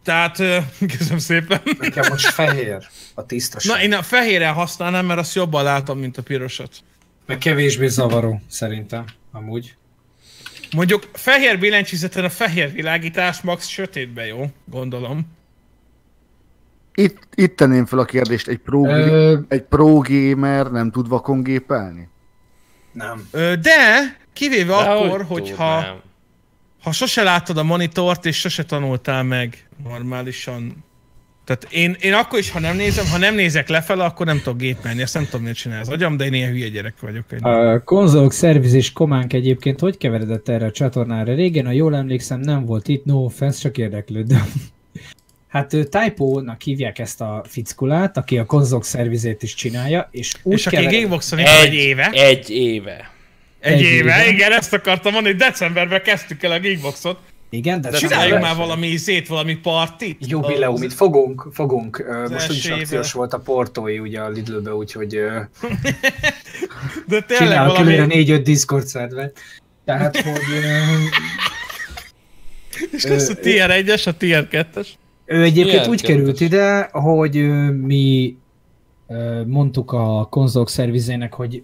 tehát, 0.05 0.37
köszönöm 0.99 1.19
szépen. 1.19 1.61
Nekem 1.79 2.05
most 2.11 2.27
fehér 2.27 2.89
a 3.15 3.27
tisztaság. 3.27 3.77
Na, 3.77 3.83
én 3.83 3.93
a 3.93 4.03
fehérrel 4.03 4.53
használnám, 4.53 5.07
mert 5.07 5.19
azt 5.20 5.35
jobban 5.35 5.65
látom, 5.65 5.99
mint 5.99 6.16
a 6.16 6.23
pirosat. 6.23 6.70
Meg 7.29 7.39
kevésbé 7.39 7.87
zavaró, 7.87 8.41
szerintem. 8.47 9.05
Amúgy. 9.33 9.77
Mondjuk 10.77 11.09
fehér 11.13 11.59
billentyűzeten 11.59 12.25
a 12.25 12.29
fehér 12.29 12.73
világítás 12.73 13.41
max 13.41 13.67
sötétben 13.67 14.27
jó, 14.27 14.47
gondolom. 14.65 15.37
Itt, 16.95 17.19
itt 17.35 17.57
tenném 17.57 17.87
fel 17.87 17.99
a 17.99 18.05
kérdést, 18.05 18.49
egy 18.49 18.59
pro, 18.59 18.87
Ö, 18.87 19.39
egy 19.49 19.63
pro 19.63 19.99
gamer 19.99 20.67
nem 20.71 20.91
tud 20.91 21.09
vakon 21.09 21.43
gépelni? 21.43 22.09
nem. 22.93 23.29
Ö, 23.31 23.55
De 23.61 24.17
kivéve 24.33 24.73
Dehogy 24.75 25.07
akkor, 25.07 25.23
hogyha 25.25 25.77
tudnám. 25.77 26.01
ha 26.83 26.93
sose 26.93 27.23
láttad 27.23 27.57
a 27.57 27.63
monitort, 27.63 28.27
és 28.27 28.39
sose 28.41 28.65
tanultál 28.65 29.23
meg 29.23 29.69
normálisan. 29.85 30.85
Tehát 31.49 31.66
én, 31.70 31.97
én 32.01 32.12
akkor 32.12 32.39
is, 32.39 32.51
ha 32.51 32.61
nem 32.61 32.77
nézem, 32.77 33.07
ha 33.07 33.19
nem 33.19 33.35
nézek 33.35 33.69
lefele, 33.69 34.05
akkor 34.05 34.27
nem 34.27 34.41
tudok 34.43 34.59
gépelni. 34.59 35.03
Ezt 35.03 35.15
nem 35.15 35.25
tudom, 35.25 35.41
miért 35.41 35.57
csinál 35.57 35.81
az 35.81 35.89
agyam, 35.89 36.16
de 36.16 36.25
én 36.25 36.33
ilyen 36.33 36.51
hülye 36.51 36.69
gyerek 36.69 36.95
vagyok. 37.01 37.25
Egy. 37.31 37.45
A 37.45 37.83
konzolok 37.85 38.33
szervizés 38.33 38.93
kománk 38.93 39.33
egyébként 39.33 39.81
hogy 39.81 39.97
keveredett 39.97 40.49
erre 40.49 40.66
a 40.66 40.70
csatornára? 40.70 41.35
Régen, 41.35 41.66
ha 41.66 41.73
jól 41.73 41.97
emlékszem, 41.97 42.41
nem 42.41 42.65
volt 42.65 42.89
itt, 42.89 43.05
no 43.05 43.15
offense, 43.15 43.61
csak 43.61 43.79
érdeklődöm. 43.79 44.53
Hát 45.49 45.73
ő 45.73 45.85
Typo-nak 45.85 46.62
hívják 46.62 46.99
ezt 46.99 47.20
a 47.20 47.45
fickulát, 47.47 48.16
aki 48.16 48.39
a 48.39 48.45
konzolok 48.45 48.85
szervizét 48.85 49.43
is 49.43 49.55
csinálja, 49.55 50.09
és 50.11 50.35
úgy 50.43 50.53
és 50.53 50.66
aki 50.66 50.77
kevered- 50.77 51.01
Gameboxon 51.01 51.39
egy, 51.39 51.47
egy 51.47 51.75
éve. 51.75 52.11
Egy 52.11 52.51
éve. 52.51 53.11
Egy, 53.61 53.73
egy 53.73 53.81
éve, 53.81 53.99
éve. 53.99 54.29
igen, 54.29 54.53
ezt 54.53 54.73
akartam 54.73 55.12
mondani, 55.12 55.35
hogy 55.35 55.45
decemberben 55.45 56.03
kezdtük 56.03 56.43
el 56.43 56.53
a 56.53 56.59
Geekboxot. 56.59 57.19
Igen, 57.51 57.81
de 57.81 57.91
De 57.91 57.97
Csináljuk 57.97 58.23
csináljunk 58.23 58.43
már 58.43 58.66
valami 58.66 58.87
izét, 58.87 59.29
valami 59.29 59.55
partit. 59.57 60.27
Jubileumit 60.27 60.93
fogunk, 60.93 61.49
fogunk. 61.53 62.05
Most 62.31 62.51
úgyis 62.51 62.70
akciós 62.70 63.12
volt 63.12 63.33
a 63.33 63.39
portói 63.39 63.99
ugye 63.99 64.20
a 64.20 64.29
Lidlbe, 64.29 64.75
úgyhogy 64.75 65.09
De 67.07 67.20
tényleg 67.20 67.49
csinálok 67.49 67.77
valami... 67.77 68.25
4-5 68.25 68.41
Discord 68.45 68.87
szervet. 68.87 69.39
Tehát, 69.85 70.16
hogy 70.27 70.41
És 72.91 73.05
lesz 73.05 73.29
a 73.29 73.35
tier 73.35 73.85
1-es, 73.85 74.07
a 74.07 74.16
tier 74.16 74.49
2-es. 74.51 74.89
ő 75.25 75.43
egyébként 75.43 75.75
Milyen 75.75 75.89
úgy 75.89 76.03
került 76.03 76.41
ide, 76.41 76.89
hogy 76.93 77.35
mi 77.73 78.37
mondtuk 79.47 79.93
a 79.93 80.27
konzolok 80.31 80.69
szervizének, 80.69 81.35
hogy 81.35 81.62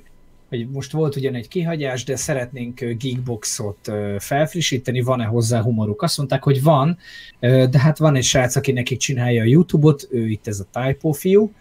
hogy 0.56 0.68
most 0.70 0.92
volt 0.92 1.16
ugyan 1.16 1.34
egy 1.34 1.48
kihagyás, 1.48 2.04
de 2.04 2.16
szeretnénk 2.16 2.80
Geekboxot 2.80 3.92
felfrissíteni, 4.18 5.00
van-e 5.00 5.24
hozzá 5.24 5.60
humoruk? 5.60 6.02
Azt 6.02 6.18
mondták, 6.18 6.42
hogy 6.42 6.62
van, 6.62 6.98
de 7.40 7.78
hát 7.78 7.98
van 7.98 8.16
egy 8.16 8.24
srác, 8.24 8.56
aki 8.56 8.72
nekik 8.72 8.98
csinálja 8.98 9.42
a 9.42 9.46
YouTube-ot, 9.46 10.08
ő 10.10 10.28
itt 10.28 10.46
ez 10.46 10.60
a 10.60 10.80
Typo 10.80 11.12
fiú, 11.12 11.52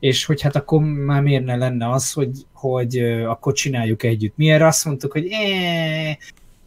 és 0.00 0.24
hogy 0.24 0.40
hát 0.40 0.56
akkor 0.56 0.80
már 0.80 1.22
miért 1.22 1.44
ne 1.44 1.56
lenne 1.56 1.90
az, 1.90 2.12
hogy, 2.12 2.30
hogy 2.52 2.98
akkor 3.26 3.52
csináljuk 3.52 4.02
együtt. 4.02 4.36
Mi 4.36 4.50
erre 4.50 4.66
azt 4.66 4.84
mondtuk, 4.84 5.12
hogy 5.12 5.28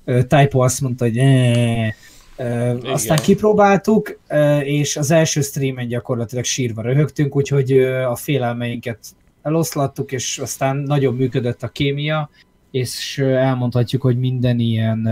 ö, 0.05 0.23
Typo 0.23 0.59
azt 0.59 0.81
mondta, 0.81 1.05
hogy 1.05 1.17
eh, 1.17 1.93
Ö, 2.37 2.77
aztán 2.83 3.17
kipróbáltuk, 3.17 4.19
ö, 4.27 4.59
és 4.59 4.97
az 4.97 5.11
első 5.11 5.41
streamen 5.41 5.87
gyakorlatilag 5.87 6.43
sírva 6.43 6.81
röhögtünk, 6.81 7.35
úgyhogy 7.35 7.71
ö, 7.71 8.01
a 8.01 8.15
félelmeinket 8.15 8.99
eloszlattuk, 9.43 10.11
és 10.11 10.37
aztán 10.37 10.77
nagyon 10.77 11.15
működött 11.15 11.63
a 11.63 11.67
kémia, 11.67 12.29
és 12.71 13.17
elmondhatjuk, 13.17 14.01
hogy 14.01 14.19
minden 14.19 14.59
ilyen 14.59 15.09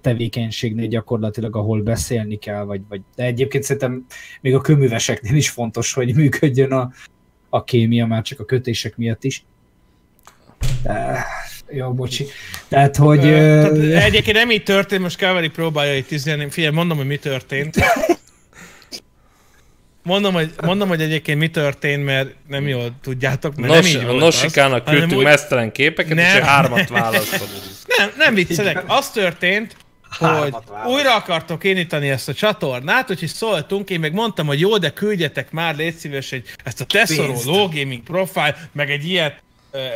tevékenységnél 0.00 0.86
gyakorlatilag, 0.86 1.56
ahol 1.56 1.82
beszélni 1.82 2.36
kell, 2.36 2.64
vagy, 2.64 2.80
vagy 2.88 3.00
de 3.16 3.24
egyébként 3.24 3.64
szerintem 3.64 4.06
még 4.40 4.54
a 4.54 4.60
köműveseknél 4.60 5.34
is 5.34 5.50
fontos, 5.50 5.92
hogy 5.92 6.14
működjön 6.14 6.72
a, 6.72 6.92
a 7.48 7.64
kémia, 7.64 8.06
már 8.06 8.22
csak 8.22 8.40
a 8.40 8.44
kötések 8.44 8.96
miatt 8.96 9.24
is. 9.24 9.44
De, 10.82 11.24
jó, 11.70 11.92
bocsi. 11.92 12.26
Tehát, 12.68 12.96
hogy... 12.96 13.24
Ö, 13.24 13.60
Tehát 13.62 14.04
egyébként 14.04 14.36
nem 14.36 14.50
így 14.50 14.62
történt, 14.62 15.02
most 15.02 15.16
Káveri 15.16 15.48
próbálja 15.48 15.96
itt 15.96 16.10
izélni. 16.10 16.50
Figyelj, 16.50 16.74
mondom, 16.74 16.96
hogy 16.96 17.06
mi 17.06 17.16
történt. 17.16 17.76
mondom, 20.04 20.34
hogy, 20.34 20.50
mondom, 20.62 20.88
hogy 20.88 21.02
egyébként 21.02 21.38
mi 21.38 21.48
történt, 21.48 22.04
mert 22.04 22.28
nem 22.48 22.68
jól 22.68 22.90
tudjátok, 23.02 23.54
mert 23.56 23.72
Nos, 23.72 23.92
nem 23.92 24.00
így 24.02 24.06
a 24.08 24.10
volt 24.10 24.20
Nosikának 24.22 24.84
küldtünk 24.84 25.12
úgy- 25.12 25.24
mesztelen 25.24 25.72
képeket, 25.72 26.18
és 26.18 26.24
Nem. 26.24 26.36
ő 26.36 26.40
hármat 26.40 26.88
választott. 26.88 27.48
Nem, 27.98 28.10
nem 28.18 28.34
viccelek. 28.34 28.82
Az 28.86 29.10
történt, 29.10 29.76
hogy 30.18 30.54
újra 30.86 31.14
akartok 31.14 31.64
indítani 31.64 32.08
ezt 32.10 32.28
a 32.28 32.34
csatornát, 32.34 33.10
úgyhogy 33.10 33.28
szóltunk, 33.28 33.90
én 33.90 34.00
meg 34.00 34.12
mondtam, 34.12 34.46
hogy 34.46 34.60
jó, 34.60 34.76
de 34.78 34.90
küldjetek 34.90 35.50
már, 35.50 35.76
légy 35.76 35.94
szíves, 35.96 36.32
egy, 36.32 36.48
ezt 36.64 36.80
a 36.80 36.84
Pénzt. 36.84 37.44
Low 37.44 37.68
Gaming 37.68 38.02
Profile, 38.02 38.56
meg 38.72 38.90
egy 38.90 39.08
ilyet, 39.08 39.42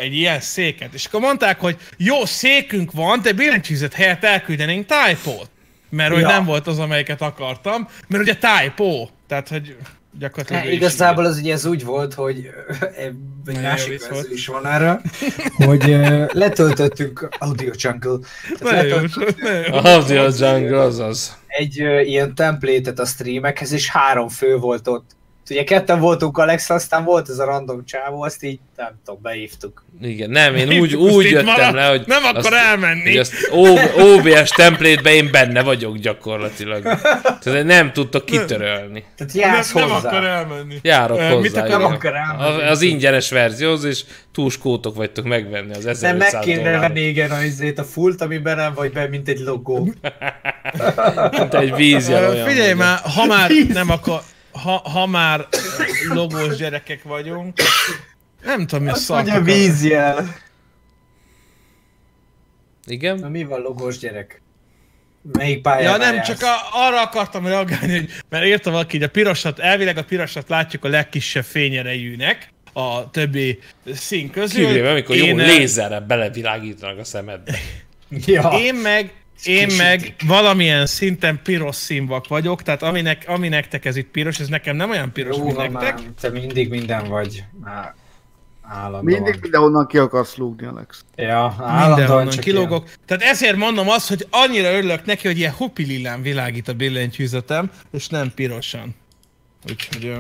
egy 0.01 0.15
ilyen 0.17 0.41
széket. 0.41 0.95
És 0.95 1.05
akkor 1.05 1.21
mondták, 1.21 1.61
hogy 1.61 1.77
jó, 1.97 2.25
székünk 2.25 2.93
van, 2.93 3.23
de 3.23 3.33
billentyűzet 3.33 3.95
helyett 3.95 4.25
elküldenénk 4.25 4.87
typót. 4.87 5.51
Mert 5.91 6.13
hogy 6.13 6.21
Ja. 6.23 6.29
nem 6.29 6.45
volt 6.45 6.67
az, 6.67 6.79
amelyiket 6.79 7.23
akartam, 7.23 7.89
mert 8.09 8.23
ugye 8.23 8.37
typo, 8.37 9.09
tehát 9.29 9.49
hogy 9.49 9.77
gyakorlatilag... 10.19 10.63
Ne, 10.63 10.71
is 10.71 10.77
igazából 10.77 11.25
az 11.25 11.39
ugye 11.39 11.53
ez 11.53 11.65
úgy 11.65 11.85
volt, 11.85 12.15
hogy 12.15 12.51
egy 12.97 13.61
másik 13.63 14.09
verzió 14.09 14.33
is 14.33 14.47
van 14.47 14.67
erre, 14.67 15.01
hogy 15.57 15.91
ö, 15.91 16.25
letöltöttünk 16.33 17.29
Audio 17.39 17.73
Jungle. 17.77 18.19
A 19.71 19.87
Audio 19.89 20.29
Jungle 20.39 20.81
az 20.81 20.99
az. 20.99 21.37
egy 21.47 21.77
ilyen 22.09 22.35
templétet 22.35 22.99
a 22.99 23.05
streamekhez, 23.05 23.73
és 23.73 23.91
három 23.91 24.29
fő 24.29 24.57
volt 24.57 24.89
ott. 24.89 25.17
Ugye 25.51 25.65
ketten 25.65 26.01
voltunk 26.01 26.39
Alex, 26.39 26.71
aztán 26.71 27.05
volt 27.05 27.29
ez 27.29 27.39
a 27.39 27.45
random 27.45 27.85
csávó, 27.85 28.23
azt 28.23 28.43
így 28.43 28.59
nem 28.77 28.91
tudom, 29.05 29.21
beívtuk. 29.23 29.85
Igen, 30.03 30.31
nem, 30.31 30.55
én 30.55 30.81
úgy, 30.81 30.95
úgy 30.95 31.25
jöttem 31.25 31.45
maradt, 31.45 31.75
le, 31.75 31.87
hogy... 31.87 32.03
Nem 32.07 32.25
akar 32.25 32.53
azt- 32.53 32.53
elmenni. 32.53 33.19
azt 33.19 33.33
OBS 33.97 34.49
template-be 34.49 35.13
én 35.13 35.29
benne 35.31 35.63
vagyok 35.63 35.97
gyakorlatilag. 35.97 36.83
Tehát 37.41 37.65
nem 37.65 37.93
tudtok 37.93 38.25
kitörölni. 38.25 39.05
Tehát 39.17 39.35
nem, 39.35 39.53
jársz 39.53 39.73
nem 39.73 39.91
hozzá. 39.91 40.09
akar 40.09 40.25
elmenni. 40.25 40.79
Járok 40.83 41.19
mit 41.19 41.29
hozzá. 41.29 41.67
Nem 41.67 41.85
akar 41.85 42.15
elmenni. 42.15 42.63
Az, 42.63 42.71
az 42.71 42.83
ingyenes 42.83 43.31
verzióhoz, 43.31 43.85
és 43.85 44.05
túlskótok 44.33 44.97
vagytok 44.97 45.25
megvenni 45.25 45.75
az 45.75 45.85
Nem 45.85 45.93
1500 45.93 46.33
meg 46.33 46.43
kéne 46.43 46.79
venni 46.79 47.01
igen 47.01 47.31
a, 47.31 47.43
izét, 47.43 47.79
a 47.79 47.85
fullt, 47.85 48.21
amiben 48.21 48.57
nem 48.57 48.75
vagy 48.75 48.93
be, 48.93 49.09
mint 49.09 49.29
egy 49.29 49.39
logó. 49.41 49.93
Mint 51.31 51.55
egy 51.55 51.75
vízjel 51.75 52.23
Ö, 52.23 52.29
olyan. 52.29 52.49
Figyelj 52.49 52.73
már, 52.73 52.99
ha 53.17 53.27
már 53.27 53.51
nem 53.73 53.91
akar, 53.91 54.21
ha, 54.63 54.77
ha 54.77 55.07
már 55.07 55.47
logós 56.09 56.57
gyerekek 56.57 57.03
vagyunk, 57.03 57.59
nem 58.43 58.67
tudom 58.67 58.85
mi 58.85 58.91
a 58.91 58.95
szak. 58.95 59.17
mondja 59.17 59.33
akar- 59.35 59.47
vízjel. 59.47 60.15
Na 60.15 60.29
Igen? 62.85 63.19
mi 63.19 63.45
van 63.45 63.61
logós 63.61 63.99
gyerek? 63.99 64.41
Melyik 65.33 65.63
pályán 65.63 65.91
Ja 65.93 65.97
nem, 65.97 66.15
jársz? 66.15 66.29
csak 66.29 66.43
a, 66.43 66.87
arra 66.87 67.01
akartam 67.03 67.47
reagálni, 67.47 67.93
hogy, 67.93 68.11
mert 68.29 68.47
írta 68.47 68.71
valaki, 68.71 68.97
hogy 68.97 69.07
a 69.07 69.11
pirosat, 69.11 69.59
elvileg 69.59 69.97
a 69.99 70.05
pirosat 70.05 70.49
látjuk 70.49 70.85
a 70.85 70.89
legkisebb 70.89 71.45
fényerejűnek 71.45 72.49
a 72.73 73.11
többi 73.11 73.59
szín 73.93 74.31
közül. 74.31 74.67
Kivéve, 74.67 74.91
amikor 74.91 75.17
jó 75.17 75.25
Én, 75.25 75.39
ö, 75.39 75.45
lézerrel 75.45 76.01
belevilágítanak 76.01 76.99
a 76.99 77.05
szemedbe. 77.05 77.55
Ja. 78.27 78.51
Én 78.59 78.75
meg, 78.75 79.13
én 79.45 79.69
meg 79.77 80.15
valamilyen 80.27 80.87
szinten 80.87 81.41
piros 81.43 81.77
színvak 81.77 82.29
vagyok, 82.29 82.63
tehát 82.63 82.83
aminek, 82.83 83.25
ami 83.27 83.49
nektek 83.49 83.85
ez 83.85 83.97
itt 83.97 84.11
piros, 84.11 84.41
ez 84.41 84.49
nekem 84.49 84.77
nem 84.77 84.91
olyan 84.91 85.13
piros, 85.13 85.37
Jó, 85.37 85.45
mint 85.45 85.57
nektek. 85.57 85.95
már, 85.95 86.01
te 86.21 86.31
mindig 86.31 86.69
minden 86.69 87.09
vagy. 87.09 87.45
Már 87.65 87.95
állandóan. 88.63 89.05
Mindig 89.05 89.39
mindenhonnan 89.41 89.87
ki 89.87 89.99
akarsz 89.99 90.37
lúgni, 90.37 90.67
Alex. 90.67 91.05
Ja, 91.17 91.57
állandóan 91.59 92.29
csak 92.29 92.41
kilógok. 92.45 92.91
Tehát 93.07 93.23
ezért 93.23 93.57
mondom 93.57 93.89
azt, 93.89 94.09
hogy 94.09 94.27
annyira 94.31 94.73
örülök 94.73 95.05
neki, 95.05 95.27
hogy 95.27 95.39
ilyen 95.39 95.53
hupilillán 95.53 96.23
világít 96.23 96.69
a 96.69 96.73
billentyűzetem, 96.73 97.71
és 97.93 98.09
nem 98.09 98.33
pirosan. 98.35 98.95
Úgyhogy... 99.71 100.13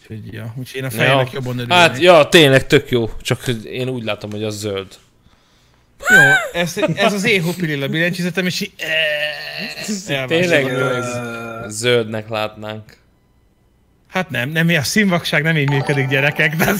Úgyhogy, 0.00 0.32
ja. 0.32 0.54
Úgyhogy 0.56 0.80
én 0.80 0.84
a 0.86 0.90
fejemnek 0.90 1.26
Ja. 1.26 1.32
jobban 1.32 1.52
örülnék. 1.52 1.76
Hát, 1.76 1.98
ja, 1.98 2.28
tényleg 2.28 2.66
tök 2.66 2.90
jó, 2.90 3.10
csak 3.20 3.46
én 3.64 3.88
úgy 3.88 4.02
látom, 4.04 4.30
hogy 4.30 4.44
az 4.44 4.58
zöld. 4.58 4.98
Jó, 6.08 6.60
ez, 6.60 6.76
ez 6.94 7.12
az 7.12 7.24
én 7.24 7.42
hupililla 7.42 7.88
billentyűzetem, 7.88 8.46
és 8.46 8.60
így... 8.60 8.72
elvásárolom 10.08 10.26
Tényleg? 10.26 11.70
Zöldnek 11.70 12.28
látnánk. 12.28 12.96
Hát 14.12 14.30
nem, 14.30 14.48
nem, 14.48 14.68
a 14.68 14.82
színvakság 14.82 15.42
nem 15.42 15.56
így 15.56 15.70
működik 15.70 16.08
gyerekek, 16.08 16.56
de 16.56 16.74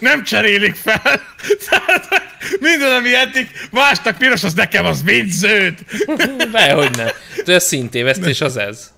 nem 0.00 0.24
cserélik 0.24 0.74
fel. 0.74 1.20
Tehát 1.68 2.08
minden, 2.60 2.92
ami 2.92 3.14
eddig 3.14 3.48
másnak 3.70 4.18
piros, 4.18 4.44
az 4.44 4.54
nekem 4.54 4.84
az 4.84 5.02
mind 5.02 5.30
zöld. 5.30 5.74
Dehogy 6.52 6.96
nem. 6.96 7.08
De 7.44 7.52
ez 7.54 7.64
szintévesztés 7.64 8.40
az 8.40 8.56
ez. 8.56 8.92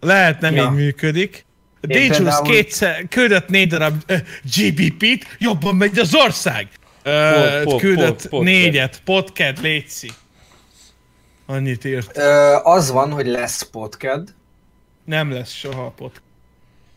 Lehet 0.00 0.40
nem 0.40 0.54
Ja. 0.54 0.62
így 0.64 0.70
működik. 0.70 1.46
Dangerous 1.80 2.16
például- 2.16 2.48
kétszer 2.50 3.04
küldött 3.08 3.48
négy 3.48 3.68
darab 3.68 4.02
uh, 4.08 4.18
GBP-t, 4.56 5.36
jobban 5.38 5.76
megy 5.76 5.98
az 5.98 6.14
ország. 6.14 6.66
Uh, 7.08 7.62
pod- 7.62 7.80
küldött 7.80 8.06
pod- 8.20 8.28
podcast. 8.28 8.52
négyet, 8.52 9.00
podcast, 9.04 9.60
létszi. 9.60 10.10
Annyit 11.46 11.84
írt. 11.84 12.16
Ö, 12.16 12.54
az 12.62 12.90
van, 12.90 13.10
hogy 13.12 13.26
lesz 13.26 13.62
podcast, 13.62 14.34
Nem 15.04 15.30
lesz 15.32 15.50
soha 15.50 15.84
a 15.84 15.90
podcast. 15.90 16.22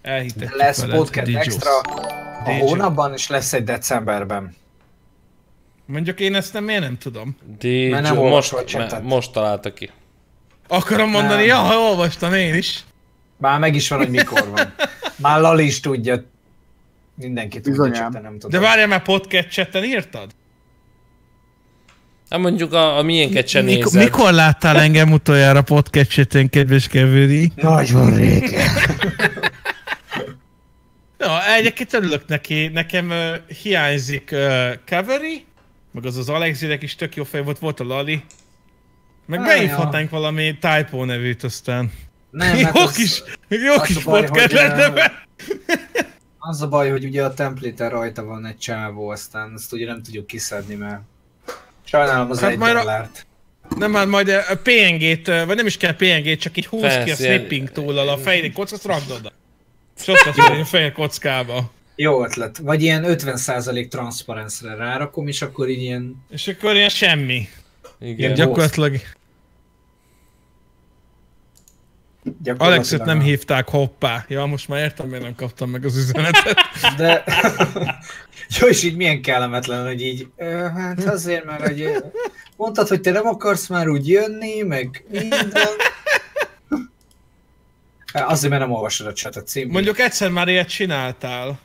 Elhitetjük 0.01 0.55
lesz 0.55 0.83
Dijous. 0.83 1.09
extra 1.45 1.69
a 1.79 2.43
DJ. 2.45 2.59
hónapban, 2.59 3.13
és 3.13 3.27
lesz 3.29 3.53
egy 3.53 3.63
decemberben. 3.63 4.55
Mondjuk 5.85 6.19
én 6.19 6.35
ezt 6.35 6.53
nem, 6.53 6.63
miért 6.63 6.81
nem 6.81 6.97
tudom. 6.97 7.37
DJ, 7.57 7.87
Mert 7.89 8.03
nem 8.03 8.15
most, 8.15 8.63
chatet. 8.65 9.03
most 9.03 9.31
találta 9.31 9.73
ki. 9.73 9.89
Akarom 10.67 11.09
mondani, 11.09 11.45
Nem. 11.45 11.65
ja, 11.65 11.77
olvastam 11.77 12.33
én 12.33 12.53
is. 12.55 12.83
Már 13.37 13.59
meg 13.59 13.75
is 13.75 13.89
van, 13.89 13.97
hogy 13.99 14.09
mikor 14.09 14.49
van. 14.49 14.73
Már 15.17 15.39
Lali 15.41 15.65
is 15.65 15.79
tudja. 15.79 16.23
Mindenki 17.15 17.59
tudja, 17.59 17.91
csak 17.91 18.13
te 18.13 18.19
nem 18.19 18.33
tudod. 18.33 18.51
De 18.51 18.59
várjál 18.59 18.87
már 18.87 19.01
podcast 19.01 19.49
chatten 19.49 19.83
írtad? 19.83 20.31
Hát 22.29 22.39
mondjuk 22.39 22.73
a, 22.73 22.97
a 22.97 23.01
miénket 23.01 23.47
sem 23.47 23.65
Mikor, 23.65 23.83
nézed. 23.83 24.03
mikor 24.03 24.31
láttál 24.31 24.79
engem 24.79 25.11
utoljára 25.11 25.61
podcast 25.61 26.09
chatten, 26.09 26.49
kedves 26.49 26.87
Kevődi? 26.87 27.51
Nagyon 27.55 28.15
régen. 28.15 28.69
Ja, 31.17 31.53
egyébként 31.55 31.93
örülök 31.93 32.27
neki. 32.27 32.67
Nekem 32.67 33.09
uh, 33.09 33.55
hiányzik 33.61 34.29
uh, 34.33 34.39
Cavery, 34.85 35.45
meg 35.91 36.05
az 36.05 36.17
az 36.17 36.29
Alexirek 36.29 36.81
is 36.81 36.95
tök 36.95 37.15
jó 37.15 37.23
fej 37.23 37.43
volt, 37.43 37.59
volt 37.59 37.79
a 37.79 37.83
Lali. 37.83 38.23
Meg 39.25 39.39
Á, 39.39 39.43
beívhatnánk 39.43 40.09
valami 40.09 40.57
typo 40.59 41.05
nevűt 41.05 41.43
aztán. 41.43 41.91
Nem, 42.29 42.57
jó 42.57 42.67
az, 42.73 42.95
kis, 42.95 43.23
jó 43.49 43.73
az 43.73 43.81
kis 43.81 44.03
podcast 44.03 44.51
lenne. 44.51 45.11
Az 46.43 46.61
a 46.61 46.67
baj, 46.67 46.89
hogy 46.89 47.03
ugye 47.05 47.23
a 47.23 47.33
template 47.33 47.87
rajta 47.89 48.23
van 48.23 48.45
egy 48.45 48.57
csávó, 48.57 49.09
aztán 49.09 49.51
azt 49.55 49.73
ugye 49.73 49.85
nem 49.85 50.03
tudjuk 50.03 50.27
kiszedni, 50.27 50.75
mert 50.75 51.01
sajnálom 51.83 52.29
az 52.31 52.39
Hát 52.39 52.51
egy 52.51 52.57
majd 52.57 52.75
a- 52.75 52.77
dollárt. 52.77 53.25
Nem, 53.77 53.93
hát 53.93 54.07
majd 54.07 54.29
a 54.29 54.57
PNG-t, 54.63 55.27
uh, 55.27 55.45
vagy 55.45 55.55
nem 55.55 55.65
is 55.65 55.77
kell 55.77 55.95
PNG-t, 55.95 56.39
csak 56.39 56.57
így 56.57 56.65
húz 56.65 56.81
ki 56.81 56.87
a 56.87 57.03
Persze, 57.03 57.23
snipping 57.35 57.71
túllal 57.71 58.09
a 58.09 58.17
fején 58.17 58.53
kocka, 58.53 58.75
azt 58.75 58.85
rakd 58.85 59.11
oda. 59.11 59.31
És 60.01 60.07
ott 60.07 60.23
lesz 60.23 60.37
a 60.61 60.65
fehér 60.65 60.91
kockába. 60.91 61.71
Jó 61.95 62.23
ötlet. 62.23 62.57
Vagy 62.57 62.81
ilyen 62.83 63.03
50% 63.07 63.87
transzparensre 63.87 64.75
rárakom, 64.75 65.27
és 65.27 65.41
akkor 65.41 65.69
így 65.69 65.81
ilyen... 65.81 66.23
És 66.29 66.47
akkor 66.47 66.75
ilyen 66.75 66.89
semmi. 66.89 67.47
Igen. 67.99 68.15
Gyak- 68.15 68.35
Gyakorlatilag 68.35 68.95
gyakorlatilag 72.23 72.61
Alexet 72.61 73.05
nem 73.05 73.21
hívták 73.21 73.69
hoppá. 73.69 74.25
Ja, 74.27 74.45
most 74.45 74.67
már 74.67 74.79
értem, 74.79 75.07
miért 75.07 75.23
nem 75.23 75.35
kaptam 75.35 75.69
meg 75.69 75.85
az 75.85 75.97
üzenetet. 75.97 76.57
De... 76.97 77.23
Jó, 78.59 78.67
és 78.67 78.83
így 78.83 78.95
milyen 78.95 79.21
kellemetlen, 79.21 79.85
hogy 79.85 80.01
így... 80.01 80.27
Hát 80.75 81.03
azért, 81.03 81.45
mert 81.45 81.67
hogy... 81.67 82.03
Mondtad, 82.55 82.87
hogy 82.87 83.01
te 83.01 83.11
nem 83.11 83.27
akarsz 83.27 83.67
már 83.67 83.87
úgy 83.87 84.07
jönni, 84.07 84.61
meg 84.61 85.03
minden. 85.09 85.67
Azért, 88.13 88.51
mert 88.51 88.63
nem 88.63 88.71
olvasod 88.71 89.07
a 89.07 89.13
chatet 89.13 89.47
című. 89.47 89.71
Mondjuk 89.71 89.99
egyszer 89.99 90.29
már 90.29 90.47
ilyet 90.47 90.69
csináltál. 90.69 91.59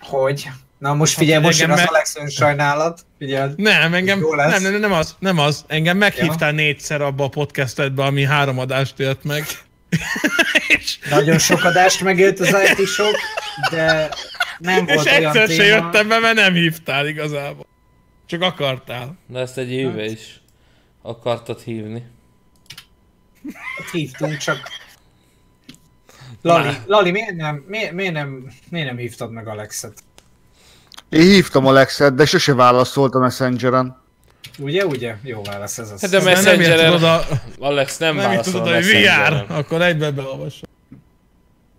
Hogy? 0.00 0.48
Na 0.78 0.94
most 0.94 1.14
figyelj, 1.14 1.34
Hát, 1.34 1.42
most 1.42 1.60
jön 1.60 1.70
az 1.70 1.78
engem 1.78 1.94
Alex 1.94 2.16
önsajnálat. 2.16 3.00
Figyeld. 3.18 3.58
Nem, 3.58 3.94
engem, 3.94 4.20
nem, 4.36 4.62
nem, 4.62 4.80
nem 4.80 4.92
az, 4.92 5.16
nem 5.18 5.38
az. 5.38 5.64
Engem 5.66 5.96
meghívtál 5.96 6.52
négyszer 6.52 7.00
abba 7.00 7.24
a 7.24 7.28
podcastedbe, 7.28 8.04
ami 8.04 8.24
három 8.24 8.58
adást 8.58 9.00
élt 9.00 9.24
meg. 9.24 9.44
és, 10.78 10.98
Nagyon 11.10 11.38
sok 11.38 11.64
adást 11.64 12.00
megélt 12.00 12.40
az 12.40 12.56
IT 12.78 12.86
sok, 12.86 13.16
de 13.70 14.08
nem 14.58 14.86
és 14.86 14.94
volt 14.94 15.06
olyan 15.06 15.24
egyszer 15.24 15.48
se 15.48 15.56
téma. 15.56 15.76
jöttem 15.76 16.08
be, 16.08 16.18
mert 16.18 16.34
nem 16.34 16.52
hívtál 16.52 17.06
igazából. 17.06 17.66
Csak 18.26 18.42
akartál. 18.42 19.18
De 19.26 19.38
ezt 19.38 19.58
egy 19.58 19.70
éve 19.70 20.04
is 20.04 20.40
akartad 21.02 21.60
hívni. 21.60 22.06
Hívtunk 23.92 24.36
csak. 24.36 24.58
Lali, 26.42 26.64
Már. 26.64 26.82
Lali 26.86 27.10
miért, 27.10 27.34
nem, 27.34 27.64
miért, 27.66 27.92
miért, 27.92 28.12
nem, 28.12 28.52
miért 28.70 28.86
nem 28.86 28.96
hívtad 28.96 29.30
meg 29.32 29.48
Alexet? 29.48 30.02
Én 31.08 31.20
hívtam 31.20 31.66
Alexet, 31.66 32.14
de 32.14 32.26
sose 32.26 32.54
válaszolt 32.54 33.14
a 33.14 33.18
Messengeren. 33.18 34.02
Ugye, 34.58 34.86
ugye? 34.86 35.16
Jó 35.22 35.42
válasz 35.42 35.78
ez 35.78 35.90
az. 35.90 36.00
Hát 36.00 36.10
de 36.10 36.22
Messengeren- 36.22 36.70
érted 36.78 36.92
oda, 36.92 37.26
Alex 37.58 37.98
nem, 37.98 38.16
nem 38.16 38.24
válaszol 38.28 38.52
tudod, 38.52 38.66
a 38.68 38.74
hogy 38.74 38.84
VR, 38.84 38.92
Messengeren. 38.92 39.46
akkor 39.46 39.82
egybe 39.82 40.10
beolvasom. 40.10 40.68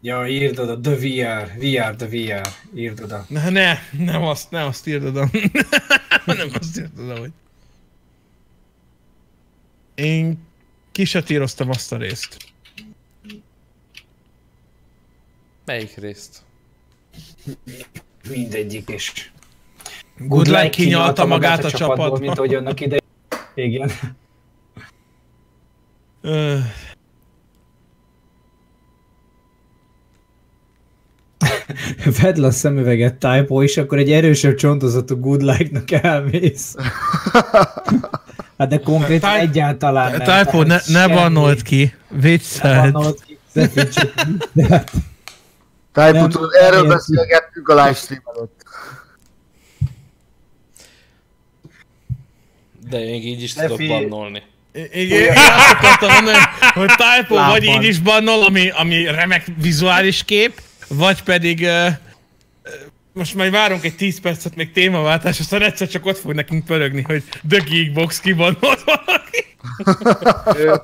Ja, 0.02 0.28
írd 0.28 0.60
oda, 0.60 0.80
the 0.80 0.96
VR, 0.96 1.52
VR, 1.60 1.96
the 1.96 2.08
VR, 2.08 2.48
írd 2.76 3.02
oda. 3.02 3.26
Ne, 3.28 3.50
ne, 3.50 3.78
nem 3.92 4.24
azt, 4.24 4.52
nem 4.52 4.68
azt 4.68 4.88
írd 4.88 5.04
oda. 5.06 5.30
nem 6.26 6.50
azt 6.60 6.78
írd 6.78 7.00
oda, 7.00 7.20
hogy... 7.20 7.32
Én 9.96 10.48
kisatíroztam 10.92 11.70
azt 11.70 11.92
a 11.92 11.98
részt. 11.98 12.38
Melyik 15.66 15.96
részt? 15.98 16.38
Mindegyik 18.30 18.90
is. 18.90 19.32
Good 20.20 20.48
Luck 20.48 20.70
kinyalta 20.70 21.26
magát 21.26 21.64
a 21.64 21.72
csapatból. 21.72 22.20
Mint 22.20 22.38
ahogy 22.38 22.56
annak 22.56 22.80
ide. 22.80 22.98
Igen. 23.56 23.92
Vedd 32.22 32.40
le 32.40 32.48
a 32.48 32.52
szemüveget 32.52 33.16
typo, 33.16 33.64
és 33.64 33.78
akkor 33.78 33.98
egy 33.98 34.12
erősebb 34.12 34.56
csontozatú 34.56 35.20
good 35.20 35.42
like-nak 35.42 35.92
elmész. 35.92 36.76
Hát 38.58 38.70
de 38.70 38.80
konkrétan 38.80 39.34
Ty- 39.34 39.42
egyáltalán 39.42 40.18
nem. 40.18 40.44
Typo, 40.44 40.64
ne, 40.64 40.78
ne 40.88 41.08
bannold 41.08 41.62
ki. 41.62 41.94
Ne 42.10 42.18
Viccelt. 42.22 42.96
Ne 44.54 44.84
Nem, 45.94 46.30
tudod, 46.30 46.54
erről 46.54 46.88
beszélgettünk 46.88 47.68
a 47.68 47.76
livestream 47.76 48.22
előtt. 48.36 48.59
De 52.90 52.98
még 52.98 53.26
így 53.26 53.44
is 53.44 53.54
tudok 53.54 53.78
bannolni. 53.88 54.42
Igen, 54.94 55.22
én 55.22 55.30
azt 55.30 55.72
akartam 55.72 56.12
mondani, 56.14 56.38
hogy 56.74 56.90
typo 56.90 57.36
vagy 57.36 57.64
így 57.64 57.84
is 57.84 58.00
bannol, 58.00 58.44
ami, 58.44 58.70
ami 58.70 59.04
remek 59.04 59.46
vizuális 59.62 60.24
kép, 60.24 60.62
vagy 60.88 61.24
pedig 61.24 61.60
uh, 61.62 61.88
most 63.14 63.36
majd 63.36 63.52
várunk 63.52 63.84
egy 63.84 63.96
10 63.96 64.20
percet 64.20 64.56
még 64.56 64.72
témaváltás, 64.72 65.40
aztán 65.40 65.62
egyszer 65.62 65.88
csak 65.88 66.06
ott 66.06 66.18
fog 66.18 66.34
nekünk 66.34 66.66
pörögni, 66.66 67.02
hogy 67.02 67.24
The 67.50 67.64
Geekbox 67.70 68.20
kibannolt 68.20 68.84
valaki. 68.84 69.46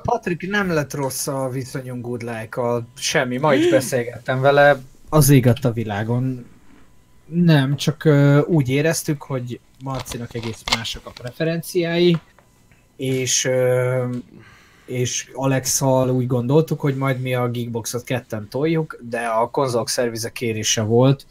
Patrik 0.02 0.48
nem 0.50 0.70
lett 0.70 0.94
rossz 0.94 1.26
a 1.26 1.48
viszonyunk 1.48 2.04
good 2.04 2.22
like 2.22 2.60
semmi, 2.98 3.36
ma 3.36 3.54
is 3.54 3.68
beszélgettem 3.68 4.40
vele. 4.40 4.80
Az 5.08 5.28
égat 5.28 5.64
a 5.64 5.72
világon. 5.72 6.46
Nem, 7.26 7.76
csak 7.76 8.04
ö, 8.04 8.40
úgy 8.40 8.68
éreztük, 8.68 9.22
hogy 9.22 9.60
Marcinak 9.84 10.34
egész 10.34 10.62
mások 10.76 11.06
a 11.06 11.10
preferenciái, 11.10 12.16
és, 12.96 13.44
ö, 13.44 14.04
és 14.84 15.30
Alexal 15.34 16.10
úgy 16.10 16.26
gondoltuk, 16.26 16.80
hogy 16.80 16.96
majd 16.96 17.20
mi 17.20 17.34
a 17.34 17.48
Geekboxot 17.48 18.04
ketten 18.04 18.48
toljuk, 18.48 18.98
de 19.08 19.20
a 19.20 19.50
konzolok 19.50 19.88
szervize 19.88 20.30
kérése 20.30 20.82
volt, 20.82 21.26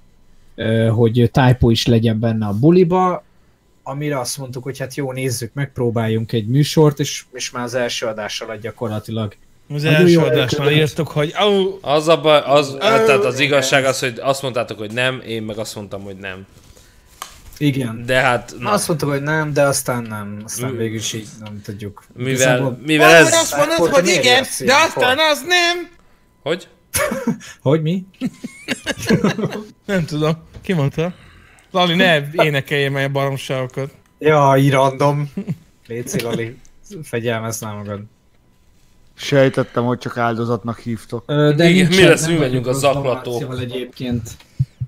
ö, 0.56 0.88
hogy 0.88 1.30
typo 1.32 1.70
is 1.70 1.86
legyen 1.86 2.20
benne 2.20 2.46
a 2.46 2.60
buliba, 2.60 3.24
amire 3.84 4.20
azt 4.20 4.38
mondtuk, 4.38 4.64
hogy 4.64 4.80
hát 4.80 4.96
jó, 4.96 5.12
nézzük, 5.12 5.54
megpróbáljunk 5.54 6.32
egy 6.32 6.48
műsort, 6.48 7.00
és, 7.00 7.26
és 7.32 7.52
már 7.52 7.64
az 7.64 7.74
első 7.74 8.06
adás 8.06 8.42
alatt 8.42 8.62
gyakorlatilag 8.62 9.36
Az 9.70 9.82
Nagyon 9.82 9.94
első 10.00 10.12
jó 10.12 10.20
adásnál 10.22 10.42
elkövetett. 10.42 10.78
írtuk, 10.78 11.08
hogy 11.08 11.32
au, 11.36 11.78
Az 11.82 12.08
a 12.08 12.22
baj, 12.22 12.42
az, 12.46 12.76
tehát 12.80 13.10
az 13.10 13.40
igazság 13.40 13.86
az, 13.86 14.00
hogy 14.00 14.20
azt 14.22 14.42
mondtátok, 14.42 14.78
hogy 14.78 14.92
nem, 14.92 15.22
én 15.28 15.44
meg 15.44 15.58
azt 15.58 15.76
mondtam, 15.76 16.02
hogy 16.02 16.16
nem. 16.18 16.46
igen. 17.58 18.04
De 18.06 18.20
hát, 18.22 18.56
na, 18.60 18.72
Azt 18.72 18.88
mondtuk, 18.88 19.10
hogy 19.10 19.22
nem, 19.22 19.54
de 19.54 19.62
aztán 19.62 20.04
nem. 20.04 20.42
Aztán 20.46 20.72
Mm. 20.72 20.78
végül 20.78 20.98
is 20.98 21.14
így 21.14 21.28
nem 21.40 21.62
tudjuk. 21.64 22.04
mivel, 22.14 22.80
mivel 22.86 23.08
Vagy 23.24 23.28
ez... 23.28 23.34
azt 23.34 23.58
mondod, 23.58 23.76
te 23.90 23.90
hogy 24.02 24.08
igen, 24.08 24.46
de 24.66 24.74
aztán 24.76 25.18
az 25.32 25.42
nem. 25.48 25.90
Hogy? 26.44 26.68
Hogy 27.62 27.82
mi? 27.82 28.06
Nem 29.86 30.06
tudom, 30.06 30.34
ki 30.62 30.74
mondta? 30.74 31.14
Lali, 31.72 31.96
ne 31.96 32.22
énekelje 32.32 32.90
meg 32.90 33.06
a 33.06 33.10
baromságokat. 33.10 33.92
Jaj, 34.20 34.70
random. 34.70 35.32
Léci, 35.88 36.22
Lali, 36.22 36.58
fegyelmezz 37.04 37.62
már 37.62 37.76
magad. 37.76 38.00
Sejtettem, 39.18 39.84
hogy 39.84 39.98
csak 39.98 40.18
áldozatnak 40.18 40.80
hívtok. 40.80 41.24
Ö, 41.26 41.54
De 41.56 41.70
Igen, 41.70 41.88
mi 41.88 42.04
lesz, 42.04 42.28
mi 42.28 42.38
vagyunk 42.38 42.68
a 42.68 42.74
zaklatók. 42.74 43.34
Marcival 43.34 43.60
egyébként. 43.60 44.38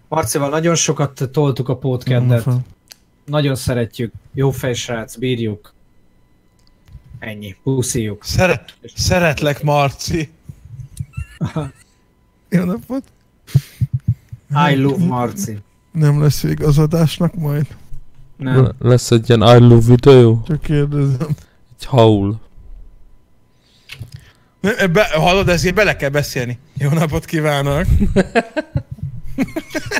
Marcival 0.07 0.49
nagyon 0.49 0.75
sokat 0.75 1.29
toltuk 1.31 1.69
a 1.69 1.77
podcadet. 1.77 2.45
Nagyon 3.25 3.55
szeretjük. 3.55 4.13
Jó 4.33 4.51
fejsrác, 4.51 5.15
bírjuk. 5.15 5.73
Ennyi. 7.19 7.55
Puszijuk. 7.63 8.23
Szeret, 8.23 8.73
szeretlek, 8.95 9.63
Marci. 9.63 10.29
Jó 12.49 12.63
napot. 12.63 13.03
I 14.71 14.75
love 14.75 15.05
Marci. 15.05 15.57
Nem 15.91 16.21
lesz 16.21 16.43
igazadásnak 16.43 17.35
majd. 17.35 17.67
Nem. 18.37 18.71
Lesz 18.79 19.11
egy 19.11 19.29
ilyen 19.29 19.41
I 19.41 19.59
love 19.67 19.85
videó? 19.85 20.41
Csak 20.47 20.61
kérdezem. 20.61 21.27
Egy 21.79 21.85
haul. 21.85 22.39
Be, 24.91 25.07
hallod, 25.13 25.49
ezért 25.49 25.75
bele 25.75 25.95
kell 25.95 26.09
beszélni. 26.09 26.59
Jó 26.77 26.89
napot 26.89 27.25
kívánok! 27.25 27.85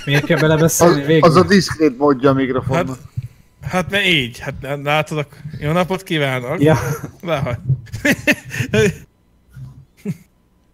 Miért 0.06 0.26
kell 0.26 0.40
belebeszélni 0.40 1.02
végül? 1.02 1.30
az 1.30 1.36
a 1.36 1.44
diszkrét 1.44 1.98
módja 1.98 2.30
a 2.30 2.34
mikrofonnak. 2.34 2.98
Hát, 3.62 3.72
hát 3.72 3.92
mert 3.92 4.06
így, 4.06 4.40
hát 4.40 4.54
látod, 4.84 5.28
jó 5.60 5.72
napot 5.72 6.04
kívánok! 6.04 6.62
Ja. 6.62 6.78
Lehagy. 7.22 7.58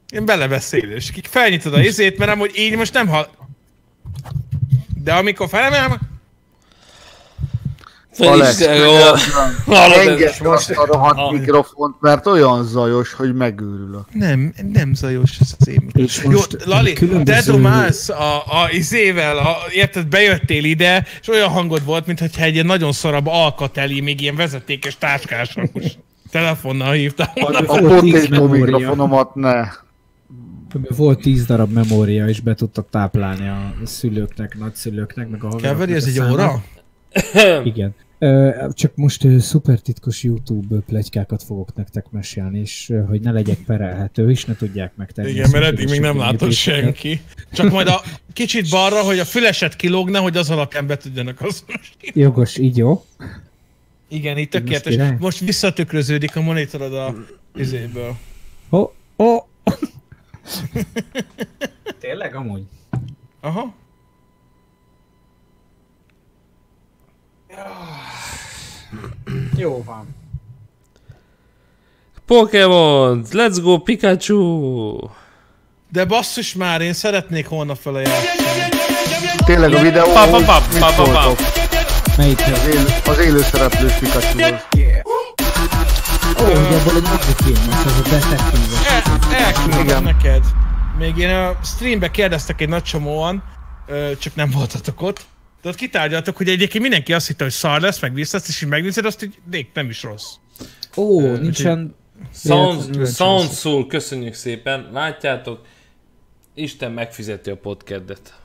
Én 0.10 0.26
belebeszélős. 0.26 1.11
Kik 1.11 1.26
felnyitod 1.26 1.73
a 1.73 1.81
izét, 1.81 2.18
mert 2.18 2.31
amúgy 2.31 2.51
így 2.55 2.76
most 2.76 2.93
nem 2.93 3.07
hall... 3.07 3.27
De 5.03 5.14
amikor 5.14 5.49
felemelem, 5.49 5.97
Alex, 8.18 8.60
jó. 8.65 8.94
engedd 9.76 10.45
azt 10.45 10.69
a 10.69 10.85
rohadt 10.85 11.31
mikrofont, 11.31 11.95
mert 11.99 12.27
olyan 12.27 12.64
zajos, 12.64 13.14
hogy 13.14 13.34
megőrülök. 13.34 14.06
Nem, 14.11 14.53
nem 14.73 14.94
zajos 14.94 15.40
ez 15.40 15.56
az 15.60 15.68
én 15.68 15.90
És 15.94 16.22
Jó, 16.23 16.31
most 16.31 16.65
Lali, 16.65 16.94
különböző- 16.94 17.40
te 17.44 17.52
dumálsz 17.52 18.10
a, 18.10 18.35
a 18.35 18.69
izével, 18.72 19.38
a, 19.38 19.57
érted, 19.72 20.07
bejöttél 20.07 20.64
ide, 20.64 21.06
és 21.22 21.27
olyan 21.27 21.49
hangod 21.49 21.85
volt, 21.85 22.06
mintha 22.06 22.44
egy 22.44 22.53
ilyen 22.53 22.65
nagyon 22.65 22.91
szarabb 22.91 23.27
alkateli, 23.27 24.02
még 24.02 24.22
ilyen 24.22 24.35
vezetékes 24.35 24.98
táskás 24.98 25.53
hangos 25.53 25.91
telefonnal 26.30 26.91
hívtál. 26.91 27.31
A 27.35 27.45
potato 27.45 28.03
memória. 28.30 28.65
mikrofonomat 28.65 29.35
ne. 29.35 29.68
Volt 30.95 31.19
10 31.22 31.45
darab 31.45 31.72
memória, 31.72 32.27
és 32.27 32.40
be 32.40 32.53
tudtak 32.53 32.90
táplálni 32.90 33.48
a 33.48 33.73
szülőknek, 33.85 34.57
nagyszülőknek, 34.60 35.30
meg 35.30 35.44
a 35.44 35.48
haveroknak. 35.48 35.72
Keveri, 35.72 35.94
ez 35.94 36.06
a 36.06 36.07
egy 36.07 36.31
óra? 36.31 36.64
Igen. 37.64 37.95
Csak 38.69 38.95
most 38.95 39.39
szuper 39.39 39.79
titkos 39.79 40.23
YouTube 40.23 40.79
plegykákat 40.85 41.43
fogok 41.43 41.75
nektek 41.75 42.05
mesélni, 42.11 42.59
és 42.59 42.93
hogy 43.07 43.21
ne 43.21 43.31
legyek 43.31 43.57
perelhető, 43.57 44.29
és 44.29 44.45
ne 44.45 44.55
tudják 44.55 44.95
megtenni. 44.95 45.29
Igen, 45.29 45.49
mert 45.49 45.63
eddig 45.63 45.89
még 45.89 45.99
nem 45.99 46.17
látott 46.17 46.51
senki. 46.51 47.21
Csak 47.53 47.71
majd 47.71 47.87
a 47.87 48.01
kicsit 48.33 48.69
balra, 48.69 49.01
hogy 49.01 49.19
a 49.19 49.25
füleset 49.25 49.75
kilógne, 49.75 50.19
hogy 50.19 50.37
az 50.37 50.49
alapján 50.49 50.87
be 50.87 50.97
tudjanak 50.97 51.41
azonosítani. 51.41 52.11
Jogos, 52.13 52.57
így 52.57 52.77
jó. 52.77 53.05
Igen, 54.07 54.37
így 54.37 54.49
Most 54.51 54.63
tökéletes. 54.63 54.93
király? 54.93 55.15
Most 55.19 55.39
visszatükröződik 55.39 56.35
a 56.35 56.41
monitorod 56.41 56.93
a 56.93 57.15
izéből. 57.55 58.15
Ó, 58.71 58.77
oh! 58.79 58.91
Oh. 59.15 59.43
Tényleg 61.99 62.35
amúgy? 62.35 62.63
Aha. 63.41 63.73
Jó 69.55 69.84
van. 69.84 70.15
Pokémon, 72.25 73.25
let's 73.31 73.57
go 73.61 73.77
Pikachu! 73.77 75.09
De 75.91 76.05
basszus 76.05 76.53
már, 76.53 76.81
én 76.81 76.93
szeretnék 76.93 77.47
holnap 77.47 77.80
játszani. 77.84 78.03
Tényleg 79.45 79.73
a 79.73 79.81
videó, 79.81 80.03
Pa, 80.03 80.27
pa, 80.30 80.43
pa, 80.43 80.61
mit 80.71 80.80
pa, 80.80 81.03
pa? 81.03 81.35
Melyik? 82.17 82.39
Az, 82.39 82.67
él, 82.67 82.85
az 83.05 83.19
élő 83.19 83.41
szereplős 83.41 83.93
Pikachu-hoz. 83.93 84.61
Ó, 86.41 86.43
hogy 86.43 86.73
ebből 86.73 86.95
egy 86.95 87.07
mozifilmet, 87.11 87.85
ez 87.85 87.97
a 87.97 88.09
detektíves. 88.09 88.88
El, 89.31 89.45
elküldöm 89.45 90.03
neked. 90.03 90.43
Még 90.97 91.17
én 91.17 91.30
a 91.30 91.59
streambe 91.63 92.11
kérdeztek 92.11 92.61
egy 92.61 92.69
nagy 92.69 92.84
csomóan, 92.84 93.43
csak 94.19 94.35
nem 94.35 94.49
voltatok 94.49 95.01
ott. 95.01 95.25
De 95.64 95.69
ott 95.69 95.76
kitárgyaltok, 95.76 96.38
hogy 96.38 96.49
egyébként 96.49 96.81
mindenki 96.81 97.14
azt 97.14 97.27
hitte, 97.27 97.44
hogy 97.44 97.53
szar 97.53 97.81
lesz, 97.81 98.02
meg 98.02 98.14
vissza, 98.14 98.40
és 98.48 98.61
így 98.61 98.69
megnézed, 98.69 99.06
azt 99.06 99.23
így 99.23 99.41
még 99.52 99.69
nem 99.73 99.90
is 99.90 100.03
rossz. 100.03 100.34
Ó, 100.95 101.35
nincsen... 101.35 101.95
Sound, 102.34 103.07
Sound 103.07 103.52
Soul, 103.52 103.88
köszönjük 103.88 104.34
szépen. 104.34 104.90
Látjátok, 104.91 105.65
Isten 106.53 106.91
megfizeti 106.91 107.49
a 107.49 107.57
podcastet. 107.57 108.41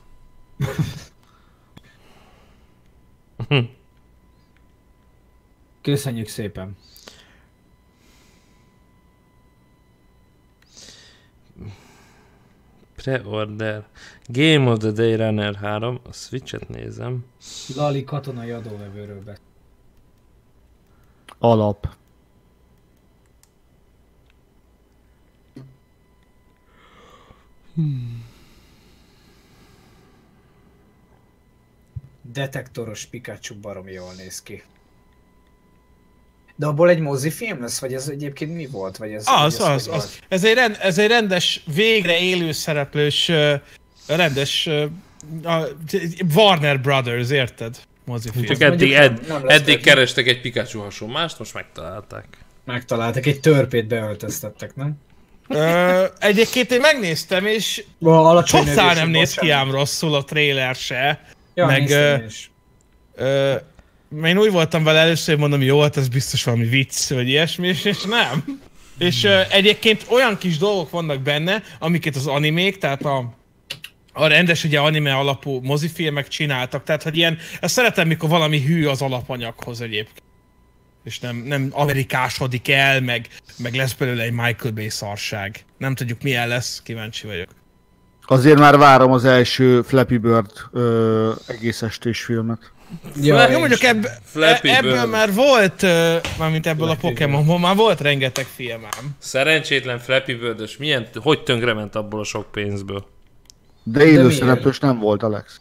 Köszönjük 5.81 6.27
szépen. 6.27 6.77
Pre-order. 12.95 13.87
Game 14.31 14.69
of 14.69 14.79
the 14.79 14.91
Day 14.91 15.15
Runner 15.15 15.55
3. 15.55 15.99
A 16.03 16.13
Switch-et 16.13 16.67
nézem. 16.69 17.25
Lali 17.75 18.03
katonai 18.03 18.51
adóvevőről 18.51 19.23
be. 19.23 19.37
Alap. 21.39 21.87
Detektoros 32.33 33.05
Pikachu 33.05 33.55
baromi 33.55 33.91
jól 33.91 34.13
néz 34.17 34.41
ki. 34.41 34.63
De 36.55 36.65
abból 36.65 36.89
egy 36.89 36.99
mozifilm 36.99 37.61
lesz, 37.61 37.79
vagy 37.79 37.93
ez 37.93 38.07
egyébként 38.09 38.55
mi 38.55 38.67
volt? 38.67 38.97
Vagy 38.97 39.11
ez, 39.11 39.23
Az, 39.27 39.57
vagy 39.57 39.67
ez 39.67 39.73
az, 39.73 39.87
az. 39.87 39.87
volt? 39.87 40.19
Ez 40.27 40.43
egy, 40.43 40.53
rend, 40.53 40.77
ez 40.81 40.97
egy 40.97 41.07
rendes, 41.07 41.63
végre 41.75 42.19
élő 42.19 42.51
szereplős, 42.51 43.29
ö, 43.29 43.55
rendes 44.15 44.67
a, 45.43 45.67
Warner 46.35 46.81
Brothers, 46.81 47.29
érted? 47.29 47.77
Mozifilm. 48.05 48.45
Csak 48.45 48.61
eddig, 48.61 48.91
ed, 48.91 49.27
nem 49.27 49.43
eddig 49.47 49.81
kerestek 49.81 50.27
egy 50.27 50.41
Pikachu 50.41 50.79
hasonlást, 50.79 51.39
most 51.39 51.53
megtalálták. 51.53 52.25
Megtaláltak, 52.65 53.25
egy 53.25 53.39
törpét 53.39 53.87
beöltöztettek, 53.87 54.75
nem? 54.75 54.97
Ö, 55.47 56.05
egyébként 56.19 56.71
én 56.71 56.79
megnéztem, 56.79 57.45
és 57.45 57.83
növésű, 58.65 58.99
nem 58.99 59.09
néz 59.09 59.33
ki 59.33 59.49
ám 59.49 59.71
rosszul 59.71 60.15
a 60.15 60.23
trailer 60.23 60.75
se. 60.75 61.21
Ja, 61.53 61.65
meg, 61.65 61.89
ö. 61.89 62.15
Ö, 63.15 63.55
én 64.23 64.37
úgy 64.37 64.51
voltam 64.51 64.83
vele 64.83 64.99
először, 64.99 65.27
hogy 65.33 65.37
mondom, 65.37 65.61
jó, 65.61 65.81
hát 65.81 65.97
ez 65.97 66.07
biztos 66.07 66.43
valami 66.43 66.65
vicc, 66.65 67.09
vagy 67.09 67.27
ilyesmi, 67.27 67.67
és, 67.67 67.85
és 67.85 68.03
nem. 68.03 68.61
És 68.97 69.23
ö, 69.23 69.41
egyébként 69.49 70.05
olyan 70.09 70.37
kis 70.37 70.57
dolgok 70.57 70.89
vannak 70.89 71.21
benne, 71.21 71.63
amiket 71.79 72.15
az 72.15 72.27
animék, 72.27 72.77
tehát 72.77 73.05
a, 73.05 73.33
a 74.19 74.27
rendes 74.27 74.63
ugye 74.63 74.79
anime 74.79 75.13
alapú 75.13 75.59
mozifilmek 75.63 76.27
csináltak, 76.27 76.83
tehát 76.83 77.03
hogy 77.03 77.17
ilyen, 77.17 77.37
ezt 77.59 77.73
szeretem, 77.73 78.07
mikor 78.07 78.29
valami 78.29 78.61
hű 78.65 78.85
az 78.85 79.01
alapanyaghoz 79.01 79.81
egyébként. 79.81 80.23
És 81.03 81.19
nem, 81.19 81.35
nem 81.35 81.69
amerikásodik 81.71 82.69
el, 82.69 83.01
meg, 83.01 83.27
meg 83.57 83.73
lesz 83.75 83.93
belőle 83.93 84.23
egy 84.23 84.31
Michael 84.31 84.73
Bay 84.73 84.89
szarság. 84.89 85.65
Nem 85.77 85.95
tudjuk 85.95 86.21
milyen 86.21 86.47
lesz, 86.47 86.81
kíváncsi 86.83 87.27
vagyok. 87.27 87.49
Azért 88.21 88.59
már 88.59 88.77
várom 88.77 89.11
az 89.11 89.25
első 89.25 89.81
Flappy 89.81 90.17
Bird 90.17 90.51
ö, 90.71 91.31
egész 91.47 91.81
estés 91.81 92.21
filmet. 92.21 92.71
Ja, 93.21 93.35
Flappy- 93.35 93.53
Jó, 93.53 93.59
mondjuk 93.59 93.83
ebb, 93.83 94.07
Flappy 94.23 94.69
ebből 94.69 94.91
Bird. 94.91 95.09
már 95.09 95.33
volt, 95.33 95.81
mármint 96.37 96.67
ebből 96.67 96.89
a 96.89 96.95
Flappy 96.95 97.07
Pokémonból 97.07 97.59
már 97.59 97.75
volt 97.75 98.01
rengeteg 98.01 98.45
filmám. 98.45 99.15
Szerencsétlen 99.17 99.99
Flappy 99.99 100.33
bird 100.33 100.69
milyen, 100.79 101.07
hogy 101.13 101.43
tönkrement 101.43 101.95
abból 101.95 102.19
a 102.19 102.23
sok 102.23 102.51
pénzből? 102.51 103.05
De 103.91 104.05
élő 104.05 104.25
miért? 104.25 104.39
szereplős 104.39 104.79
nem 104.79 104.99
volt, 104.99 105.23
Alex. 105.23 105.59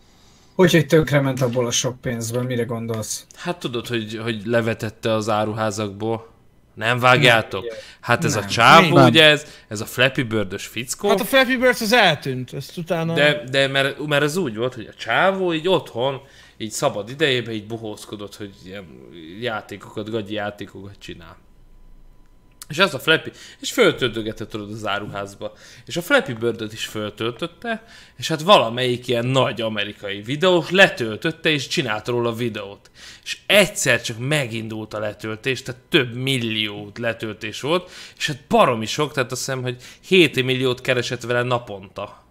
Hogy, 0.55 0.73
hogy 0.73 0.87
tönkrement 0.87 1.41
abból 1.41 1.67
a 1.67 1.71
sok 1.71 2.01
pénzből, 2.01 2.43
mire 2.43 2.65
gondolsz? 2.65 3.27
Hát 3.37 3.59
tudod, 3.59 3.87
hogy, 3.87 4.21
hogy 4.23 4.43
levetette 4.45 5.13
az 5.13 5.29
áruházakból. 5.29 6.29
Nem 6.75 6.99
vágjátok? 6.99 7.65
Hát 8.01 8.25
ez 8.25 8.37
a 8.37 8.45
csávó, 8.45 8.95
Nem. 8.95 9.07
ugye 9.07 9.25
ez, 9.25 9.47
ez 9.69 9.81
a 9.81 9.85
Flappy 9.85 10.23
bird 10.23 10.59
fickó. 10.59 11.09
Hát 11.09 11.21
a 11.21 11.25
Flappy 11.25 11.57
Birds 11.57 11.81
az 11.81 11.93
eltűnt, 11.93 12.53
ezt 12.53 12.77
utána... 12.77 13.15
De, 13.15 13.45
de 13.51 13.69
mert, 13.69 14.07
mert 14.07 14.23
ez 14.23 14.37
úgy 14.37 14.57
volt, 14.57 14.75
hogy 14.75 14.87
a 14.87 14.95
csávó 14.95 15.53
így 15.53 15.69
otthon, 15.69 16.21
így 16.57 16.71
szabad 16.71 17.11
idejében 17.11 17.55
így 17.55 17.67
bohózkodott, 17.67 18.37
hogy 18.37 18.51
ilyen 18.65 18.85
játékokat, 19.41 20.11
gagyi 20.11 20.35
játékokat 20.35 20.95
csinál. 20.99 21.37
És 22.69 22.79
ez 22.79 22.95
a 22.95 22.99
Flappy, 22.99 23.31
és 23.61 23.73
föltöltögette 23.73 24.47
tudod 24.47 24.71
az 24.71 24.87
áruházba. 24.87 25.53
És 25.87 25.97
a 25.97 26.03
Flappy 26.03 26.33
bird 26.33 26.73
is 26.73 26.87
föltöltötte, 26.87 27.85
és 28.17 28.29
hát 28.29 28.43
valamelyik 28.43 29.09
ilyen 29.09 29.27
nagy 29.27 29.61
amerikai 29.61 30.23
videós 30.23 30.71
letöltötte, 30.71 31.49
és 31.51 31.67
csinált 31.67 32.09
róla 32.09 32.33
videót. 32.33 32.91
És 33.25 33.39
egyszer 33.47 34.03
csak 34.03 34.19
megindult 34.19 34.95
a 34.95 34.99
letöltés, 34.99 35.63
tehát 35.63 35.81
több 35.89 36.15
millió 36.15 36.91
letöltés 37.01 37.61
volt, 37.61 37.91
és 38.17 38.27
hát 38.27 38.39
baromi 38.49 38.87
sok, 38.87 39.13
tehát 39.13 39.33
azt 39.33 39.45
hiszem, 39.45 39.63
hogy 39.63 39.77
7 40.07 40.45
milliót 40.45 40.81
keresett 40.81 41.23
vele 41.23 41.43
naponta. 41.43 42.27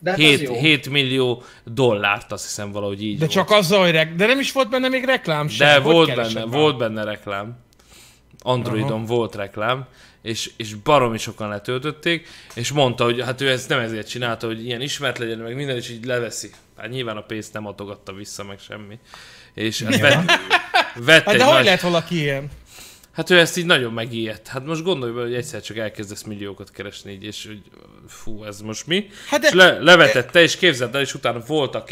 De 0.00 0.10
hát 0.10 0.18
az 0.18 0.24
7, 0.24 0.40
jó. 0.40 0.54
7 0.54 0.90
millió 0.90 1.42
dollárt, 1.64 2.32
azt 2.32 2.44
hiszem 2.44 2.72
valahogy 2.72 3.02
így 3.02 3.12
De 3.12 3.18
volt. 3.18 3.30
csak 3.30 3.50
azzal, 3.50 3.82
hogy 3.82 3.90
rek... 3.90 4.14
De 4.14 4.26
nem 4.26 4.38
is 4.40 4.52
volt 4.52 4.70
benne 4.70 4.88
még 4.88 5.04
reklám 5.04 5.48
sem. 5.48 5.66
De 5.66 5.74
Hogy 5.74 5.92
volt 5.92 6.14
benne, 6.14 6.44
már? 6.44 6.48
volt 6.48 6.78
benne 6.78 7.04
reklám. 7.04 7.66
Androidon 8.42 9.04
volt 9.04 9.34
reklám, 9.34 9.86
és, 10.22 10.50
és 10.56 10.74
baromi 10.74 11.18
sokan 11.18 11.48
letöltötték, 11.48 12.28
és 12.54 12.72
mondta, 12.72 13.04
hogy 13.04 13.20
hát 13.22 13.40
ő 13.40 13.50
ezt 13.50 13.68
nem 13.68 13.78
ezért 13.78 14.08
csinálta, 14.08 14.46
hogy 14.46 14.64
ilyen 14.64 14.80
ismert 14.80 15.18
legyen, 15.18 15.38
meg 15.38 15.54
minden, 15.54 15.76
és 15.76 15.90
így 15.90 16.04
leveszi. 16.04 16.50
Hát 16.76 16.88
nyilván 16.90 17.16
a 17.16 17.20
pénzt 17.20 17.52
nem 17.52 17.66
adogatta 17.66 18.12
vissza, 18.12 18.44
meg 18.44 18.58
semmi. 18.58 18.98
És 19.54 19.82
hát 19.82 20.00
vett, 20.00 20.30
vett 20.94 21.24
Hát 21.24 21.36
de 21.36 21.44
hogy 21.44 21.54
nagy... 21.54 21.64
lehet 21.64 21.80
valaki 21.80 22.16
ilyen? 22.16 22.50
Hát 23.18 23.30
ő 23.30 23.38
ezt 23.38 23.56
így 23.56 23.66
nagyon 23.66 23.92
megijedt. 23.92 24.48
Hát 24.48 24.64
most 24.64 24.82
gondolj 24.82 25.12
bele, 25.12 25.24
hogy 25.24 25.34
egyszer 25.34 25.62
csak 25.62 25.76
elkezdesz 25.76 26.22
milliókat 26.22 26.70
keresni 26.70 27.12
így, 27.12 27.24
és 27.24 27.46
hogy 27.46 27.62
fú, 28.08 28.44
ez 28.44 28.60
most 28.60 28.86
mi? 28.86 29.06
Hát 29.28 29.44
és 29.44 29.50
de- 29.50 29.56
le, 29.56 29.78
levetette, 29.78 30.42
és 30.42 30.56
képzeld 30.56 30.94
el, 30.94 31.00
és 31.00 31.14
utána 31.14 31.40
voltak 31.46 31.88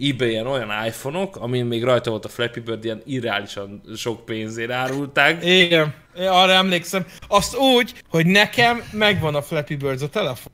ebay-en 0.00 0.46
olyan 0.46 0.86
iPhone-ok, 0.86 1.36
amin 1.36 1.66
még 1.66 1.84
rajta 1.84 2.10
volt 2.10 2.24
a 2.24 2.28
Flappy 2.28 2.60
Bird, 2.60 2.84
ilyen 2.84 3.02
irreálisan 3.06 3.82
sok 3.96 4.24
pénzért 4.24 4.70
árulták. 4.70 5.44
Igen, 5.44 5.94
én 6.18 6.28
arra 6.28 6.52
emlékszem. 6.52 7.06
Azt 7.28 7.56
úgy, 7.56 8.02
hogy 8.08 8.26
nekem 8.26 8.82
megvan 8.92 9.34
a 9.34 9.42
Flappy 9.42 9.76
Birds 9.76 10.02
a 10.02 10.08
telefon. 10.08 10.52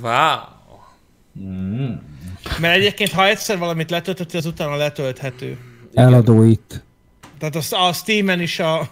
Wow. 0.00 0.38
Mert 2.60 2.76
egyébként, 2.76 3.10
ha 3.10 3.26
egyszer 3.26 3.58
valamit 3.58 3.90
letöltöttél, 3.90 4.38
az 4.38 4.46
utána 4.46 4.76
letölthető. 4.76 5.58
Eladó 5.94 6.42
itt. 6.42 6.82
Tehát 7.38 7.56
az, 7.56 7.72
a 7.72 7.92
Steam-en 7.92 8.40
is 8.40 8.58
a... 8.58 8.90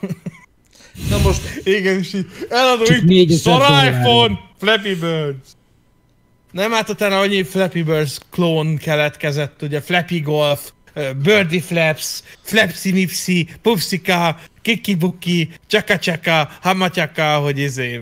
Na 1.08 1.18
most 1.18 1.60
Igen, 1.64 1.98
és 1.98 2.12
így 2.14 2.26
eladó 2.48 2.84
Csak 2.84 2.96
itt, 2.96 3.02
4000 3.04 3.38
szar 3.38 3.60
dollárra. 3.66 3.98
iPhone, 3.98 4.38
Flappy 4.58 4.94
Birds. 4.94 5.48
Nem, 6.52 6.70
hát 6.70 6.88
utána 6.88 7.18
annyi 7.20 7.42
Flappy 7.42 7.82
Birds 7.82 8.18
klón 8.30 8.76
keletkezett, 8.76 9.62
ugye 9.62 9.80
Flappy 9.80 10.20
Golf, 10.20 10.70
Birdie 11.22 11.60
Flaps, 11.60 12.22
Flapsy 12.42 12.92
Mipsy, 12.92 13.48
Pupsika, 13.62 14.38
Kiki 14.62 14.94
Buki, 14.94 15.50
Csaka 15.66 15.98
Csaka, 15.98 16.48
Hamacsaka, 16.60 17.36
hogy 17.38 17.58
izé, 17.58 18.00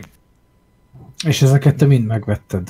És 1.27 1.41
ezeket 1.41 1.75
te 1.75 1.85
mind 1.85 2.05
megvetted. 2.05 2.69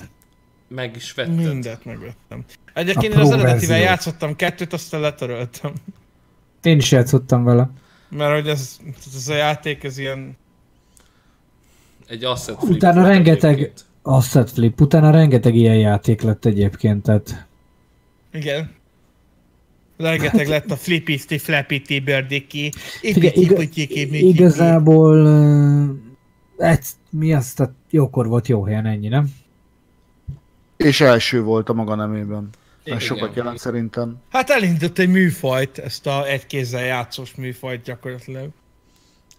meg 0.68 0.96
is 0.96 1.14
vetted. 1.14 1.36
mindet 1.36 1.86
megvettem. 1.86 2.44
Egyébként 2.74 3.14
én 3.14 3.20
az 3.20 3.32
eredetivel 3.32 3.80
játszottam 3.80 4.36
kettőt, 4.36 4.74
aztán 4.74 5.02
letöröltem. 5.02 5.74
Én 6.64 6.78
is 6.78 6.92
játszottam 6.92 7.44
vele. 7.44 7.70
Mert 8.10 8.34
hogy 8.34 8.48
ez, 8.48 8.80
ez 9.16 9.28
a 9.28 9.36
játék, 9.36 9.84
ez 9.84 9.98
ilyen... 9.98 10.38
Egy 12.08 12.24
asset 12.24 12.58
flip 12.60 12.76
Utána 12.76 13.08
rengeteg 13.08 13.54
egyébként. 13.54 13.86
asset 14.02 14.52
flip, 14.52 14.82
utána 14.82 15.10
rengeteg 15.12 15.56
ilyen 15.56 15.78
játék 15.78 16.22
lett 16.22 16.46
egyébként, 16.46 17.04
tehát 17.04 17.48
Igen. 18.32 18.78
Rengeteg 19.98 20.48
lett 20.48 20.72
a 20.72 20.76
Flippity, 20.76 21.38
Flappity, 21.38 22.00
Birdiki, 22.00 22.72
igazából 24.12 25.28
egy, 26.58 26.86
mi 27.10 27.34
az, 27.34 27.54
tehát 27.54 27.74
jókor 27.90 28.28
volt 28.28 28.48
jó 28.48 28.64
helyen, 28.64 28.86
ennyi, 28.86 29.08
nem? 29.08 29.30
És 30.78 31.02
első 31.02 31.44
volt 31.44 31.70
a 31.70 31.74
maga 31.74 31.96
nemében. 31.96 32.50
Igen. 32.96 33.08
sokat 33.08 33.36
jelent 33.36 33.58
szerintem. 33.58 34.16
Hát 34.32 34.50
elindított 34.50 35.00
egy 35.00 35.10
műfajt, 35.10 35.78
ezt 35.78 36.08
a 36.08 36.28
egy 36.28 36.46
kézzel 36.46 36.84
játszós 36.84 37.36
műfajt 37.36 37.84
gyakorlatilag. 37.84 38.50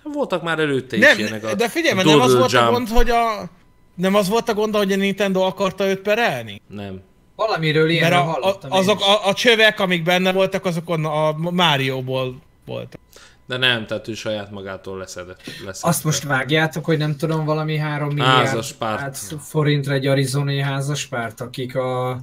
Hát 0.05 0.15
Voltak 0.15 0.43
már 0.43 0.59
előtte 0.59 0.97
is 0.97 1.03
Nem, 1.03 1.19
ilyenek 1.19 1.45
a 1.45 1.55
de 1.55 1.69
figyelj, 1.69 1.93
a 1.93 1.95
mert 1.95 2.07
nem 2.09 2.21
az 2.21 2.35
volt 2.35 2.53
a 2.53 2.59
Jump. 2.59 2.71
gond, 2.71 2.89
hogy 2.89 3.11
a... 3.11 3.49
Nem 3.95 4.15
az 4.15 4.29
volt 4.29 4.49
a 4.49 4.55
gond, 4.55 4.77
hogy 4.77 4.93
a 4.93 4.97
Nintendo 4.97 5.41
akarta 5.41 5.87
őt 5.87 6.01
perelni? 6.01 6.61
Nem. 6.69 7.01
Valamiről 7.37 7.87
Mert 7.87 7.95
ilyenről 7.99 8.19
a, 8.19 8.23
a, 8.23 8.25
hallottam 8.25 8.73
azok 8.73 9.01
a, 9.01 9.29
a 9.29 9.35
csövek, 9.35 9.81
amik 9.81 10.03
benne 10.03 10.33
voltak, 10.33 10.65
azok 10.65 10.91
onnan 10.91 11.13
a 11.13 11.51
Mario-ból 11.51 12.43
voltak. 12.67 13.01
De 13.47 13.57
nem, 13.57 13.87
tehát 13.87 14.09
ő 14.09 14.15
saját 14.15 14.51
magától 14.51 14.99
leszedett. 14.99 15.43
leszedett. 15.47 15.77
Azt 15.81 16.05
most 16.05 16.23
vágjátok, 16.23 16.85
hogy 16.85 16.99
nem 16.99 17.17
tudom, 17.17 17.45
valami 17.45 17.77
3 17.77 18.09
milliárd 18.09 18.47
Házaspárt. 18.47 19.01
hát, 19.01 19.19
forintra 19.41 19.95
egy 19.95 20.07
arizonai 20.07 20.61
házaspárt, 20.61 21.41
akik 21.41 21.77
a 21.77 22.21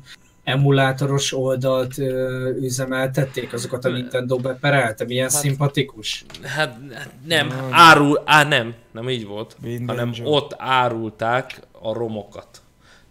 emulátoros 0.48 1.34
oldalt 1.34 1.98
ö, 1.98 2.50
üzemeltették, 2.62 3.54
azokat 3.54 3.86
a 3.86 3.90
Nintendo 3.90 4.38
beperelte, 4.38 5.06
milyen 5.06 5.30
hát, 5.30 5.42
szimpatikus. 5.42 6.26
Hát 6.44 6.78
hát 6.94 7.10
nem, 7.26 7.68
árul, 7.70 8.22
á 8.26 8.44
nem, 8.44 8.74
nem 8.92 9.10
így 9.10 9.26
volt, 9.26 9.56
Minden 9.62 9.88
hanem 9.96 10.12
jobb. 10.16 10.28
ott 10.28 10.56
árulták 10.58 11.60
a 11.82 11.94
romokat. 11.94 12.48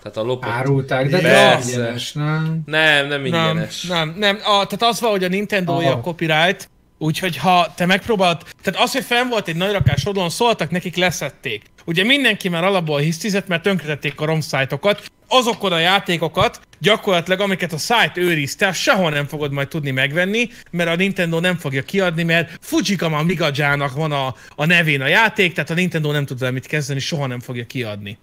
Tehát 0.02 0.16
a 0.16 0.22
lopott... 0.22 0.50
Árulták, 0.50 1.08
de 1.10 1.20
Persze. 1.20 1.70
ingyenes, 1.70 2.12
nem? 2.12 2.62
Nem, 2.66 3.08
nem 3.08 3.08
Nem, 3.08 3.24
ingyenes. 3.24 3.82
nem, 3.82 4.14
nem. 4.18 4.36
A, 4.36 4.66
tehát 4.66 4.82
az 4.82 5.00
van, 5.00 5.10
hogy 5.10 5.24
a 5.24 5.28
nintendo 5.28 5.72
a 5.72 6.00
copyright, 6.00 6.68
úgyhogy 6.98 7.36
ha 7.36 7.72
te 7.74 7.86
megpróbáld, 7.86 8.42
tehát 8.62 8.80
az, 8.80 8.92
hogy 8.92 9.04
fenn 9.04 9.28
volt 9.28 9.48
egy 9.48 9.56
nagy 9.56 9.72
rakás 9.72 10.06
oldalon, 10.06 10.30
szóltak 10.30 10.70
nekik, 10.70 10.96
leszették. 10.96 11.62
Ugye 11.86 12.04
mindenki 12.04 12.48
már 12.48 12.64
alapból 12.64 12.98
hisztizett, 12.98 13.46
mert 13.46 13.62
tönkretették 13.62 14.20
a 14.20 14.24
ROM 14.24 14.40
szájtokat, 14.40 15.10
azokon 15.28 15.72
a 15.72 15.78
játékokat, 15.78 16.60
gyakorlatilag 16.78 17.40
amiket 17.40 17.72
a 17.72 17.78
szájt 17.78 18.16
őrizte, 18.16 18.72
sehol 18.72 19.10
nem 19.10 19.26
fogod 19.26 19.52
majd 19.52 19.68
tudni 19.68 19.90
megvenni, 19.90 20.48
mert 20.70 20.90
a 20.90 20.96
Nintendo 20.96 21.40
nem 21.40 21.56
fogja 21.56 21.82
kiadni, 21.82 22.22
mert 22.22 22.58
Fujikama 22.60 23.22
Migajának 23.22 23.94
van 23.94 24.12
a, 24.12 24.34
a 24.56 24.66
nevén 24.66 25.00
a 25.00 25.06
játék, 25.06 25.52
tehát 25.52 25.70
a 25.70 25.74
Nintendo 25.74 26.12
nem 26.12 26.26
tud 26.26 26.38
vele 26.38 26.52
mit 26.52 26.66
kezdeni, 26.66 27.00
soha 27.00 27.26
nem 27.26 27.40
fogja 27.40 27.66
kiadni. 27.66 28.18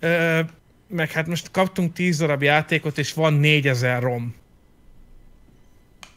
Ö, 0.00 0.40
meg 0.88 1.10
hát 1.10 1.26
most 1.26 1.50
kaptunk 1.50 1.92
10 1.92 2.18
darab 2.18 2.42
játékot, 2.42 2.98
és 2.98 3.12
van 3.12 3.34
4000 3.34 4.02
ROM. 4.02 4.34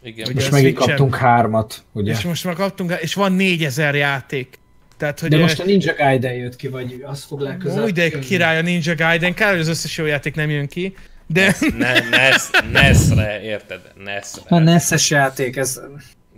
Igen. 0.01 0.25
Ugye 0.25 0.33
Most 0.33 0.51
megint 0.51 0.77
kaptunk 0.77 1.15
hármat, 1.15 1.83
ugye? 1.91 2.11
És 2.11 2.21
most 2.21 2.43
már 2.43 2.55
kaptunk, 2.55 2.97
és 3.01 3.13
van 3.13 3.31
4000 3.31 3.95
játék. 3.95 4.59
Tehát, 5.01 5.19
hogy 5.19 5.29
De 5.29 5.37
most 5.37 5.59
a 5.59 5.63
Ninja 5.63 5.93
Gaiden 5.95 6.33
jött 6.33 6.55
ki, 6.55 6.67
vagy 6.67 7.03
az 7.05 7.23
fog 7.23 7.39
legközelebb 7.39 7.83
Új, 7.83 7.91
de 7.91 8.19
király 8.19 8.57
a 8.57 8.61
Ninja 8.61 8.95
Gaiden, 8.95 9.33
kár, 9.33 9.51
hogy 9.51 9.59
az 9.59 9.67
összes 9.67 9.97
jó 9.97 10.05
játék 10.05 10.35
nem 10.35 10.49
jön 10.49 10.67
ki, 10.67 10.95
de 11.27 11.55
Ne, 11.77 12.09
NES, 12.09 12.49
NES-re, 12.71 13.41
érted? 13.41 13.81
NES-re. 14.03 14.41
A 14.47 14.59
NES-es 14.59 15.09
játék, 15.09 15.55
ez... 15.55 15.81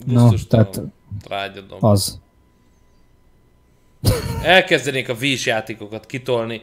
No, 0.05 0.29
tehát 0.49 0.81
Rágyadom. 1.29 1.85
az. 1.85 2.19
Elkezdenék 4.43 5.09
a 5.09 5.13
Wii-s 5.13 5.45
játékokat 5.45 6.05
kitolni. 6.05 6.61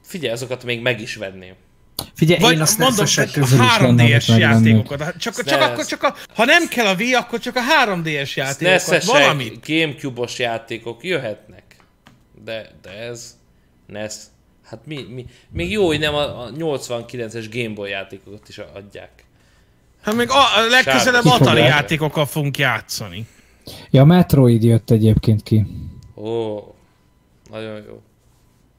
Figyelj, 0.00 0.32
azokat 0.32 0.64
még 0.64 0.82
meg 0.82 1.00
is 1.00 1.14
venném. 1.16 1.54
Figyelj, 2.14 2.40
vagy 2.40 2.54
én 2.54 2.60
azt 2.60 2.78
mondok, 2.78 2.98
NES-esek 2.98 3.34
hogy 3.34 3.58
lenne, 3.58 3.76
3D-es 3.78 4.28
amit 4.28 4.28
megvennék. 4.28 4.40
játékokat. 4.40 5.02
Hát 5.02 5.16
Csak, 5.16 5.42
csak, 5.44 5.60
akkor, 5.60 5.84
csak 5.84 6.02
a, 6.02 6.14
ha 6.34 6.44
nem 6.44 6.68
kell 6.68 6.86
a 6.86 6.94
Wii, 6.94 7.14
akkor 7.14 7.38
csak 7.38 7.56
a 7.56 7.60
3D-es 7.86 8.34
játékokat. 8.34 9.04
Valamit. 9.04 9.66
Gamecube-os 9.66 10.38
játékok 10.38 11.04
jöhetnek. 11.04 11.62
De, 12.44 12.70
de 12.82 12.90
ez... 12.90 13.36
NES. 13.86 14.14
Hát 14.64 14.80
mi, 14.86 15.06
mi, 15.14 15.26
még 15.50 15.70
jó, 15.70 15.86
hogy 15.86 15.98
nem 15.98 16.14
a, 16.14 16.44
a 16.44 16.50
89-es 16.52 17.46
Gameboy 17.52 17.90
játékokat 17.90 18.48
is 18.48 18.58
adják. 18.58 19.10
Hát 20.02 20.14
még 20.14 20.30
a, 20.30 20.38
a 20.38 20.66
legközelebb 20.70 21.24
Sárga. 21.24 21.44
Atari 21.44 21.60
játékokkal 21.60 22.26
fogunk 22.26 22.58
játszani. 22.58 23.26
Ja, 23.90 24.04
Metroid 24.04 24.62
jött 24.62 24.90
egyébként 24.90 25.42
ki. 25.42 25.66
Ó, 26.14 26.58
nagyon 27.50 27.82
jó. 27.86 28.02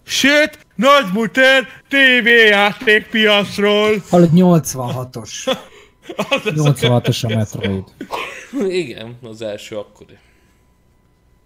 Sőt, 0.06 0.63
Nagy 0.76 1.06
Muter 1.14 1.68
TV 1.88 2.28
játékpiacról. 2.50 4.04
Hallod, 4.10 4.30
86-os. 4.36 5.58
86-os 6.44 7.24
a 7.32 7.36
Metroid. 7.36 7.84
Igen, 8.70 9.18
az 9.24 9.42
első 9.42 9.78
akkori. 9.78 10.18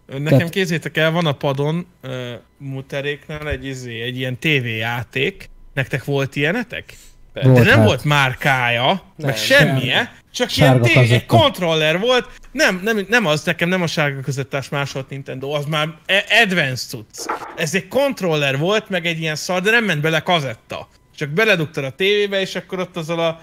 Nekem 0.06 0.24
Tehát- 0.26 0.50
kézzétek 0.50 0.98
el, 0.98 1.12
van 1.12 1.26
a 1.26 1.32
padon 1.32 1.88
uh, 2.04 2.12
Muteréknál 2.58 3.50
egy, 3.50 3.66
izé, 3.66 4.02
egy 4.02 4.18
ilyen 4.18 4.38
TV 4.40 4.66
játék. 4.66 5.50
Nektek 5.74 6.04
volt 6.06 6.36
ilyenetek? 6.36 6.94
Persze. 7.34 7.50
De 7.50 7.54
Volt, 7.56 7.66
nem 7.68 7.78
hát. 7.78 7.88
volt 7.88 8.04
márkája, 8.04 9.02
meg 9.18 9.36
Nem. 9.50 10.08
Csak 10.38 10.50
Sárga 10.50 10.88
ilyen 10.88 11.06
tévé, 11.06 11.14
egy 11.16 11.26
kontroller 11.26 12.00
volt. 12.00 12.28
Nem, 12.52 12.80
nem, 12.84 13.06
nem 13.10 13.26
az 13.26 13.44
nekem, 13.44 13.70
nem 13.70 13.82
a 13.82 13.88
sárga 13.88 14.22
közöttás 14.22 14.70
másolt 14.70 15.10
Nintendo, 15.10 15.50
az 15.50 15.66
már 15.66 15.88
e- 16.06 16.24
advanced 16.44 16.90
cucc. 16.90 17.26
Ez 17.56 17.76
egy 17.76 17.88
kontroller 17.88 18.58
volt, 18.58 18.90
meg 18.90 19.06
egy 19.06 19.20
ilyen 19.20 19.36
szar, 19.36 19.62
de 19.62 19.72
nem 19.72 19.84
ment 19.84 20.02
bele 20.02 20.20
kazetta. 20.20 20.88
Csak 21.16 21.30
beledugtad 21.30 21.84
a 21.84 21.90
tévébe, 21.90 22.42
és 22.42 22.56
akkor 22.56 22.80
ott 22.80 22.98
azzal 22.98 23.20
a 23.20 23.40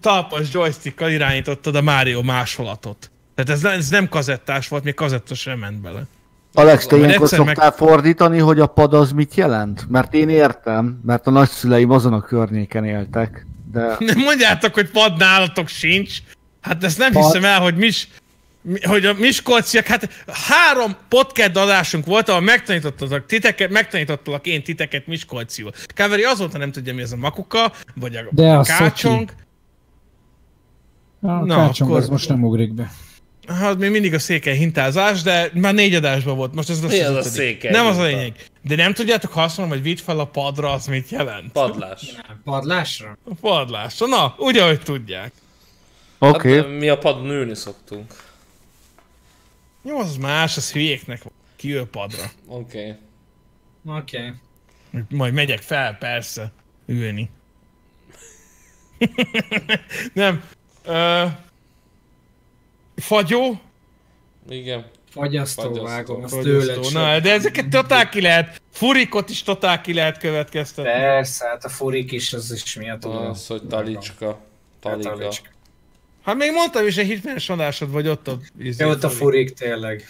talpas 0.00 0.52
joystickkal 0.52 1.10
irányítottad 1.10 1.74
a 1.74 1.82
Mario 1.82 2.22
másolatot. 2.22 3.10
Tehát 3.34 3.50
ez, 3.50 3.64
ez 3.64 3.88
nem 3.88 4.08
kazettás 4.08 4.68
volt, 4.68 4.84
még 4.84 4.94
kazetta 4.94 5.34
sem 5.34 5.58
ment 5.58 5.80
bele. 5.80 6.02
Alex, 6.54 6.86
te 6.86 6.96
ilyenkor 6.96 7.22
egyszer 7.22 7.38
meg- 7.38 7.48
szoktál 7.48 7.70
fordítani, 7.70 8.38
hogy 8.38 8.60
a 8.60 8.66
pad 8.66 8.94
az 8.94 9.12
mit 9.12 9.34
jelent? 9.34 9.86
Mert 9.88 10.14
én 10.14 10.28
értem, 10.28 11.00
mert 11.04 11.26
a 11.26 11.30
nagyszüleim 11.30 11.90
azon 11.90 12.12
a 12.12 12.20
környéken 12.20 12.84
éltek, 12.84 13.46
de 13.74 13.96
Nem 14.12 14.18
mondjátok, 14.18 14.74
hogy 14.74 14.90
pad 14.90 15.16
nálatok 15.16 15.68
sincs. 15.68 16.18
Hát 16.60 16.84
ezt 16.84 16.98
nem 16.98 17.12
Pad. 17.12 17.24
hiszem 17.24 17.44
el, 17.44 17.60
hogy 17.60 17.76
mis, 17.76 18.08
mi- 18.62 18.84
hogy 18.86 19.06
a 19.06 19.12
Miskolciak, 19.14 19.86
hát 19.86 20.24
három 20.48 20.96
podcast 21.08 21.56
adásunk 21.56 22.06
volt, 22.06 22.28
ahol 22.28 22.40
megtanítottatok 22.40 23.26
titeket, 23.26 23.70
megtanítottalak 23.70 24.46
én 24.46 24.62
titeket 24.62 25.06
Miskolciul. 25.06 25.70
Káveri 25.86 26.22
azóta 26.22 26.58
nem 26.58 26.72
tudja, 26.72 26.94
mi 26.94 27.02
ez 27.02 27.12
a 27.12 27.16
makuka, 27.16 27.72
vagy 27.94 28.16
a 28.16 28.20
De 28.30 28.52
a 28.52 28.62
kácsong. 28.62 29.30
A 31.20 31.26
Na, 31.26 31.44
Na, 31.44 31.56
kácsong 31.56 31.90
akkor- 31.90 32.02
az 32.02 32.08
most 32.08 32.28
nem 32.28 32.44
ugrik 32.44 32.72
be. 32.74 32.92
Hát 33.46 33.78
még 33.78 33.90
mindig 33.90 34.14
a 34.14 34.18
székely 34.18 34.56
hintázás, 34.56 35.22
de 35.22 35.50
már 35.54 35.74
négy 35.74 35.94
adásban 35.94 36.36
volt. 36.36 36.54
Most 36.54 36.70
ez 36.70 36.82
lesz 36.82 36.92
Mi 36.92 37.00
az 37.00 37.26
a 37.26 37.28
székely 37.28 37.70
Nem 37.70 37.86
az 37.86 37.98
a 37.98 38.02
lényeg. 38.02 38.50
De 38.62 38.76
nem 38.76 38.94
tudjátok, 38.94 39.32
ha 39.32 39.42
azt 39.42 39.58
mondom, 39.58 39.76
hogy 39.76 39.86
vidd 39.86 39.96
fel 39.96 40.18
a 40.18 40.26
padra, 40.26 40.72
az 40.72 40.86
mit 40.86 41.08
jelent? 41.08 41.52
Padlás. 41.52 42.14
Padlásra? 42.44 43.18
A 43.24 43.34
padlásra. 43.40 44.06
Na, 44.06 44.34
úgy, 44.38 44.56
ahogy 44.58 44.80
tudják. 44.80 45.32
oké. 46.18 46.56
Hát, 46.56 46.68
mi 46.68 46.88
a 46.88 46.98
padon 46.98 47.30
ülni 47.30 47.54
szoktunk. 47.54 48.14
Jó, 49.82 49.98
az 49.98 50.16
más, 50.16 50.56
az 50.56 50.72
hülyéknek. 50.72 51.22
Kiül 51.56 51.86
padra. 51.86 52.30
Oké. 52.46 52.78
Okay. 52.78 53.98
Oké. 53.98 54.16
Okay. 54.16 55.02
Majd 55.08 55.34
megyek 55.34 55.62
fel, 55.62 55.96
persze, 55.98 56.52
ülni. 56.86 57.30
Nem. 60.12 60.42
Ö, 60.84 61.24
fagyó? 62.96 63.60
Igen. 64.48 64.84
Fagyasztó, 65.10 65.62
Fagyasztó. 65.62 65.84
vágom, 65.84 66.22
azt 66.22 66.40
tőled 66.40 66.92
Na, 66.92 67.20
de 67.20 67.32
ezeket 67.32 67.68
totál 67.68 68.08
ki 68.08 68.20
lehet, 68.20 68.62
furikot 68.70 69.30
is 69.30 69.42
totál 69.42 69.80
ki 69.80 69.94
lehet 69.94 70.18
következtetni. 70.18 70.90
Persze, 70.90 71.46
hát 71.46 71.64
a 71.64 71.68
furik 71.68 72.12
is, 72.12 72.32
az 72.32 72.52
is 72.52 72.74
miatt 72.74 73.00
tudom. 73.00 73.26
Az, 73.26 73.46
hogy 73.46 73.62
talicska. 73.62 74.40
Talicska. 74.80 75.48
Hát 76.24 76.36
még 76.36 76.52
mondtam 76.52 76.86
is, 76.86 76.96
egy 76.96 77.06
hitmenes 77.06 77.48
adásod 77.48 77.90
vagy 77.90 78.08
ott 78.08 78.28
a... 78.28 78.38
izé, 78.58 78.84
Jó, 78.84 78.90
ott 78.90 79.04
a 79.04 79.10
furik. 79.10 79.48
furik 79.48 79.52
tényleg. 79.52 80.08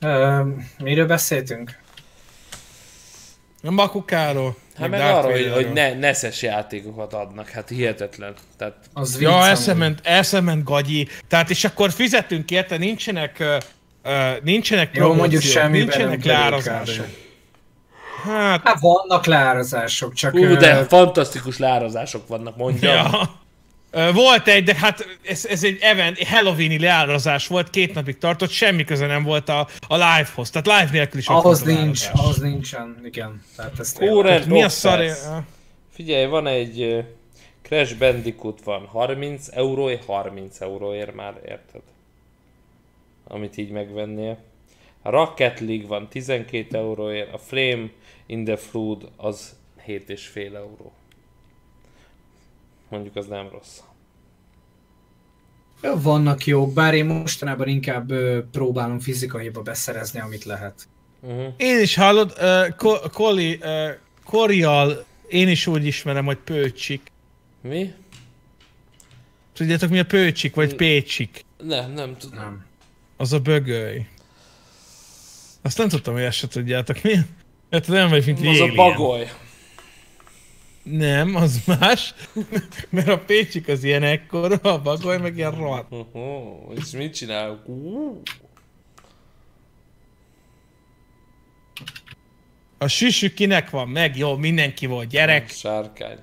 Ö, 0.00 0.42
miről 0.78 1.06
beszéltünk? 1.06 1.78
A 3.62 3.70
makukáról. 3.70 4.56
Hát 4.78 4.88
meg 4.88 5.00
Darth 5.00 5.18
arra, 5.18 5.32
hogy, 5.32 5.50
hogy 5.54 5.72
ne, 5.72 5.94
neszes 5.94 6.42
játékokat 6.42 7.12
adnak, 7.12 7.48
hát 7.48 7.68
hihetetlen. 7.68 8.34
Tehát 8.58 8.74
Az 8.92 9.20
Ja, 9.20 9.28
vicc, 9.28 9.38
elszement, 9.38 10.00
elszement 10.02 10.64
gagyi. 10.64 11.08
Tehát 11.28 11.50
és 11.50 11.64
akkor 11.64 11.92
fizetünk 11.92 12.50
érte, 12.50 12.76
nincsenek, 12.76 13.38
ö, 13.38 13.56
ö, 14.02 14.30
nincsenek 14.42 14.96
Jó, 14.96 15.12
mondjuk 15.14 15.42
semmiben 15.42 15.78
nincsenek 15.80 16.24
leárazások. 16.24 17.06
Hát, 18.24 18.60
Hát 18.64 18.80
vannak 18.80 19.26
leárazások, 19.26 20.14
csak... 20.14 20.34
Ö, 20.34 20.56
de 20.56 20.84
fantasztikus 20.84 21.58
leárazások 21.58 22.28
vannak, 22.28 22.56
mondja. 22.56 22.92
Ja. 22.92 23.42
Volt 24.12 24.48
egy, 24.48 24.64
de 24.64 24.74
hát 24.74 25.18
ez, 25.22 25.46
ez 25.46 25.64
egy 25.64 25.78
event, 25.80 26.18
egy 26.18 26.28
Halloweeni 26.28 26.78
leárazás 26.78 27.46
volt, 27.46 27.70
két 27.70 27.94
napig 27.94 28.18
tartott, 28.18 28.50
semmi 28.50 28.84
köze 28.84 29.06
nem 29.06 29.22
volt 29.22 29.48
a, 29.48 29.68
a 29.88 29.94
live-hoz. 29.94 30.50
Tehát 30.50 30.66
live 30.66 30.98
nélkül 30.98 31.20
is 31.20 31.26
Ahhoz 31.26 31.62
nincs, 31.62 32.08
ahhoz 32.12 32.38
nincsen, 32.38 33.00
igen. 33.04 33.42
Tehát 33.56 33.78
ezt 33.78 33.98
Mi 34.46 34.62
a 34.62 34.68
szar? 34.68 35.04
Figyelj, 35.90 36.26
van 36.26 36.46
egy 36.46 37.04
Crash 37.62 37.98
Bandicoot 37.98 38.60
van 38.64 38.86
30 38.86 39.48
euróért, 39.52 40.04
30 40.04 40.60
euróért 40.60 41.14
már, 41.14 41.34
érted? 41.46 41.80
Amit 43.24 43.56
így 43.56 43.70
megvennél. 43.70 44.38
A 45.02 45.10
Rocket 45.10 45.60
League 45.60 45.86
van 45.86 46.08
12 46.08 46.78
euróért, 46.78 47.32
a 47.32 47.38
Flame 47.38 47.90
in 48.26 48.44
the 48.44 48.56
Flood 48.56 49.08
az 49.16 49.56
7,5 49.86 50.54
euró. 50.54 50.92
Mondjuk 52.88 53.16
az 53.16 53.26
nem 53.26 53.48
rossz. 53.48 53.78
Vannak 56.02 56.44
jók, 56.46 56.72
bár 56.72 56.94
én 56.94 57.04
mostanában 57.04 57.68
inkább 57.68 58.10
ö, 58.10 58.42
próbálom 58.52 59.00
fizikaiba 59.00 59.62
beszerezni, 59.62 60.20
amit 60.20 60.44
lehet. 60.44 60.88
Uh-huh. 61.20 61.52
Én 61.56 61.80
is 61.80 61.94
hallod, 61.94 62.34
uh, 62.40 62.76
Ko- 62.76 63.10
Koli, 63.10 63.58
uh, 63.62 63.90
Korial, 64.24 65.04
én 65.28 65.48
is 65.48 65.66
úgy 65.66 65.86
ismerem, 65.86 66.24
hogy 66.24 66.36
Pőcsik. 66.36 67.12
Mi? 67.60 67.92
Tudjátok 69.52 69.90
mi 69.90 69.98
a 69.98 70.04
Pőcsik, 70.04 70.54
vagy 70.54 70.74
Pécsik? 70.74 71.44
Nem, 71.62 71.92
nem 71.92 72.16
tudom. 72.16 72.38
Nem. 72.38 72.64
Az 73.16 73.32
a 73.32 73.38
bögöly. 73.38 74.06
Azt 75.62 75.78
nem 75.78 75.88
tudtam, 75.88 76.14
hogy 76.14 76.22
ezt 76.22 76.36
se 76.38 76.48
tudjátok. 76.48 77.02
Mi? 77.02 77.14
Hát 77.70 77.86
nem 77.86 78.08
vagy, 78.08 78.26
mint 78.26 78.46
Az 78.46 78.60
a 78.60 78.72
bagoly. 78.74 79.30
Nem, 80.84 81.34
az 81.34 81.60
más. 81.66 82.14
Mert 82.90 83.08
a 83.08 83.18
Pécsik 83.18 83.68
az 83.68 83.84
ilyen 83.84 84.02
ekkora, 84.02 84.56
a 84.56 84.82
bagoly 84.82 85.18
meg 85.18 85.36
ilyen 85.36 85.50
rohadt. 85.50 85.92
Uh-huh. 85.92 86.76
És 86.76 86.90
mit 86.90 87.14
csinálunk? 87.14 87.68
Uh. 87.68 88.18
A 92.78 92.88
süsű 92.88 93.28
kinek 93.28 93.70
van 93.70 93.88
meg? 93.88 94.16
Jó, 94.16 94.36
mindenki 94.36 94.86
volt 94.86 95.08
gyerek. 95.08 95.50
Sárkány. 95.50 96.18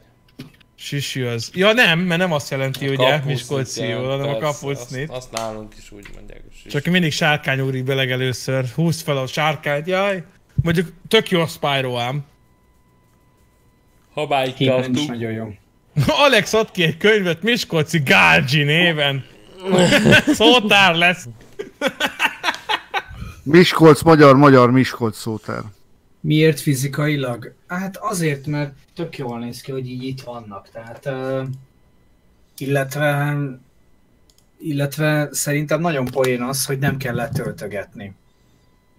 Sisű 0.75 1.25
az. 1.25 1.51
Ja 1.53 1.73
nem, 1.73 1.99
mert 1.99 2.19
nem 2.19 2.31
azt 2.31 2.49
jelenti, 2.49 2.87
ugye, 2.87 2.95
Kapucnit 2.95 3.25
Miskolci, 3.25 3.81
jelent, 3.81 4.05
hanem 4.05 4.29
a 4.29 4.37
persze, 4.37 4.59
kapucnit. 4.59 5.09
Azt, 5.09 5.17
azt 5.17 5.31
nálunk 5.31 5.73
is 5.77 5.91
úgy 5.91 6.07
mondják. 6.15 6.41
hogy. 6.63 6.71
Csak 6.71 6.85
mindig 6.85 7.11
sárkány 7.11 7.59
ugrik 7.59 7.83
be 7.83 7.93
legelőször. 7.93 8.65
Húzd 8.65 9.01
fel 9.01 9.17
a 9.17 9.27
sárkányt, 9.27 9.87
jaj. 9.87 10.23
Mondjuk 10.63 10.93
tök 11.07 11.29
jó 11.29 11.41
a 11.41 11.47
Spyro 11.47 11.97
ám. 11.97 12.25
Képen 14.55 14.79
is 14.79 14.85
kaptuk. 14.85 15.07
nagyon 15.07 15.31
jó. 15.31 15.53
Alex 16.25 16.53
ad 16.53 16.71
ki 16.71 16.83
egy 16.83 16.97
könyvet 16.97 17.41
Miskolci 17.41 17.99
Gárgyi 17.99 18.63
néven. 18.63 19.25
Szótár 20.33 20.95
lesz. 20.95 21.27
Miskolc, 23.43 24.01
magyar, 24.01 24.35
magyar 24.35 24.71
Miskolc 24.71 25.17
szótár. 25.17 25.61
Miért 26.19 26.59
fizikailag? 26.59 27.53
Hát 27.67 27.97
azért, 27.97 28.47
mert 28.47 28.73
tök 28.95 29.17
jól 29.17 29.39
néz 29.39 29.61
ki, 29.61 29.71
hogy 29.71 29.89
így 29.89 30.03
itt 30.03 30.21
vannak. 30.21 30.69
Tehát, 30.69 31.05
uh, 31.05 31.47
illetve, 32.57 33.37
illetve 34.59 35.27
szerintem 35.31 35.81
nagyon 35.81 36.05
poén 36.05 36.41
az, 36.41 36.65
hogy 36.65 36.79
nem 36.79 36.97
kell 36.97 37.15
letöltögetni. 37.15 38.13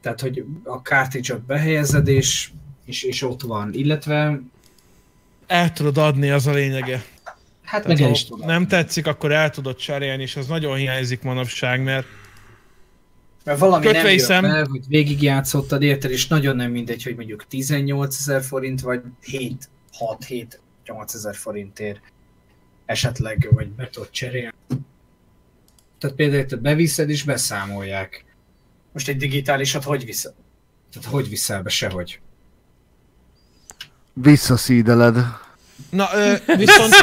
Tehát, 0.01 0.21
hogy 0.21 0.45
a 0.65 0.77
cartridge-ot 0.77 1.43
behelyezed, 1.43 2.09
és, 2.09 2.51
és, 2.85 3.03
és 3.03 3.23
ott 3.23 3.43
van. 3.43 3.73
Illetve, 3.73 4.41
El 5.53 5.73
tudod 5.73 5.99
adni, 5.99 6.31
az 6.31 6.47
a 6.47 6.53
lényege. 6.53 7.03
hát 7.25 7.83
Tehát, 7.83 7.87
meg 7.87 8.01
el 8.01 8.11
is 8.11 8.25
tudom. 8.25 8.47
nem 8.47 8.67
tetszik, 8.67 9.07
akkor 9.07 9.33
el 9.33 9.51
tudod 9.51 9.77
cserélni, 9.77 10.23
és 10.23 10.37
az 10.37 10.47
nagyon 10.47 10.77
hiányzik 10.77 11.23
manapság, 11.23 11.83
mert 11.83 12.07
Mert 13.45 13.59
valami 13.59 13.85
Kötve 13.85 14.03
nem 14.03 14.11
hiszem- 14.11 14.43
be, 14.43 14.67
hogy 14.71 14.81
végigjátszottad, 14.89 15.83
érted, 15.83 16.11
és 16.11 16.27
nagyon 16.27 16.57
nem 16.57 16.71
mindegy, 16.71 17.03
hogy 17.03 17.17
mondjuk 17.17 17.47
18 17.49 18.19
ezer 18.19 18.43
forint, 18.43 18.81
vagy 18.81 19.01
7, 19.21 19.69
6, 19.93 20.25
7, 20.25 20.61
8 20.87 21.15
ezer 21.15 21.35
forintért 21.37 22.01
esetleg, 22.87 23.49
vagy 23.51 23.69
be 23.69 23.89
tudod 23.91 24.11
cserélni. 24.11 24.55
Tehát 25.99 26.17
például 26.17 26.45
te 26.47 26.57
beviszed 26.57 27.11
és 27.11 27.23
beszámolják. 27.23 28.25
Most 28.93 29.09
egy 29.09 29.17
digitálisat 29.17 29.85
hogy 29.85 30.05
viszel? 30.05 30.35
Tehát 30.93 31.09
hogy 31.09 31.29
viszel 31.29 31.63
be 31.63 31.71
sehogy? 31.71 32.21
Visszaszídeled. 34.13 35.17
Na, 35.91 36.09
ö, 36.15 36.35
viszont. 36.57 36.93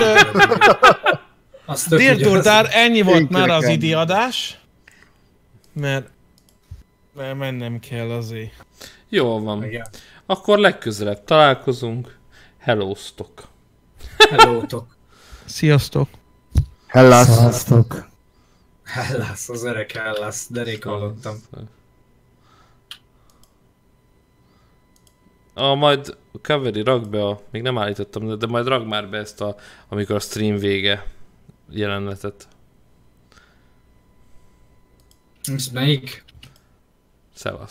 Durdar, 2.22 2.68
ennyi 2.72 3.02
volt 3.02 3.20
Én 3.20 3.28
már 3.30 3.50
az 3.50 3.60
kérek 3.60 3.76
idi 3.76 3.94
adás, 3.94 4.60
mert, 5.74 6.10
mert 7.14 7.38
mennem 7.38 7.80
kell 7.80 8.10
azért. 8.10 8.66
Jól 9.10 9.42
van. 9.42 9.64
Igen. 9.64 9.88
Akkor 10.26 10.58
legközelebb 10.58 11.24
találkozunk. 11.24 12.18
Hellóztok. 12.58 13.48
Hello-tok. 14.30 14.96
Sziasztok! 15.46 16.10
Hellas. 16.88 17.26
Szavaztok. 17.28 18.08
Hellász, 18.84 19.50
az 19.50 19.64
öreg 19.64 19.92
Hellász, 19.92 20.48
de 20.50 20.64
rég 20.64 20.84
hallottam. 20.84 21.42
A 25.54 25.76
majd 25.76 26.18
Kaveri 26.42 26.84
rak 26.84 27.10
be 27.10 27.26
a... 27.26 27.42
Még 27.52 27.62
nem 27.62 27.78
állítottam, 27.78 28.28
de, 28.28 28.36
de 28.36 28.48
majd 28.48 28.68
rak 28.68 28.88
már 28.88 29.10
be 29.10 29.18
ezt 29.18 29.42
a... 29.42 29.56
Amikor 29.88 30.16
a 30.16 30.20
stream 30.20 30.58
vége 30.58 31.06
jelenetet. 31.70 32.48
Ez 35.44 35.68
melyik? 35.68 36.24
Szevasz. 37.34 37.68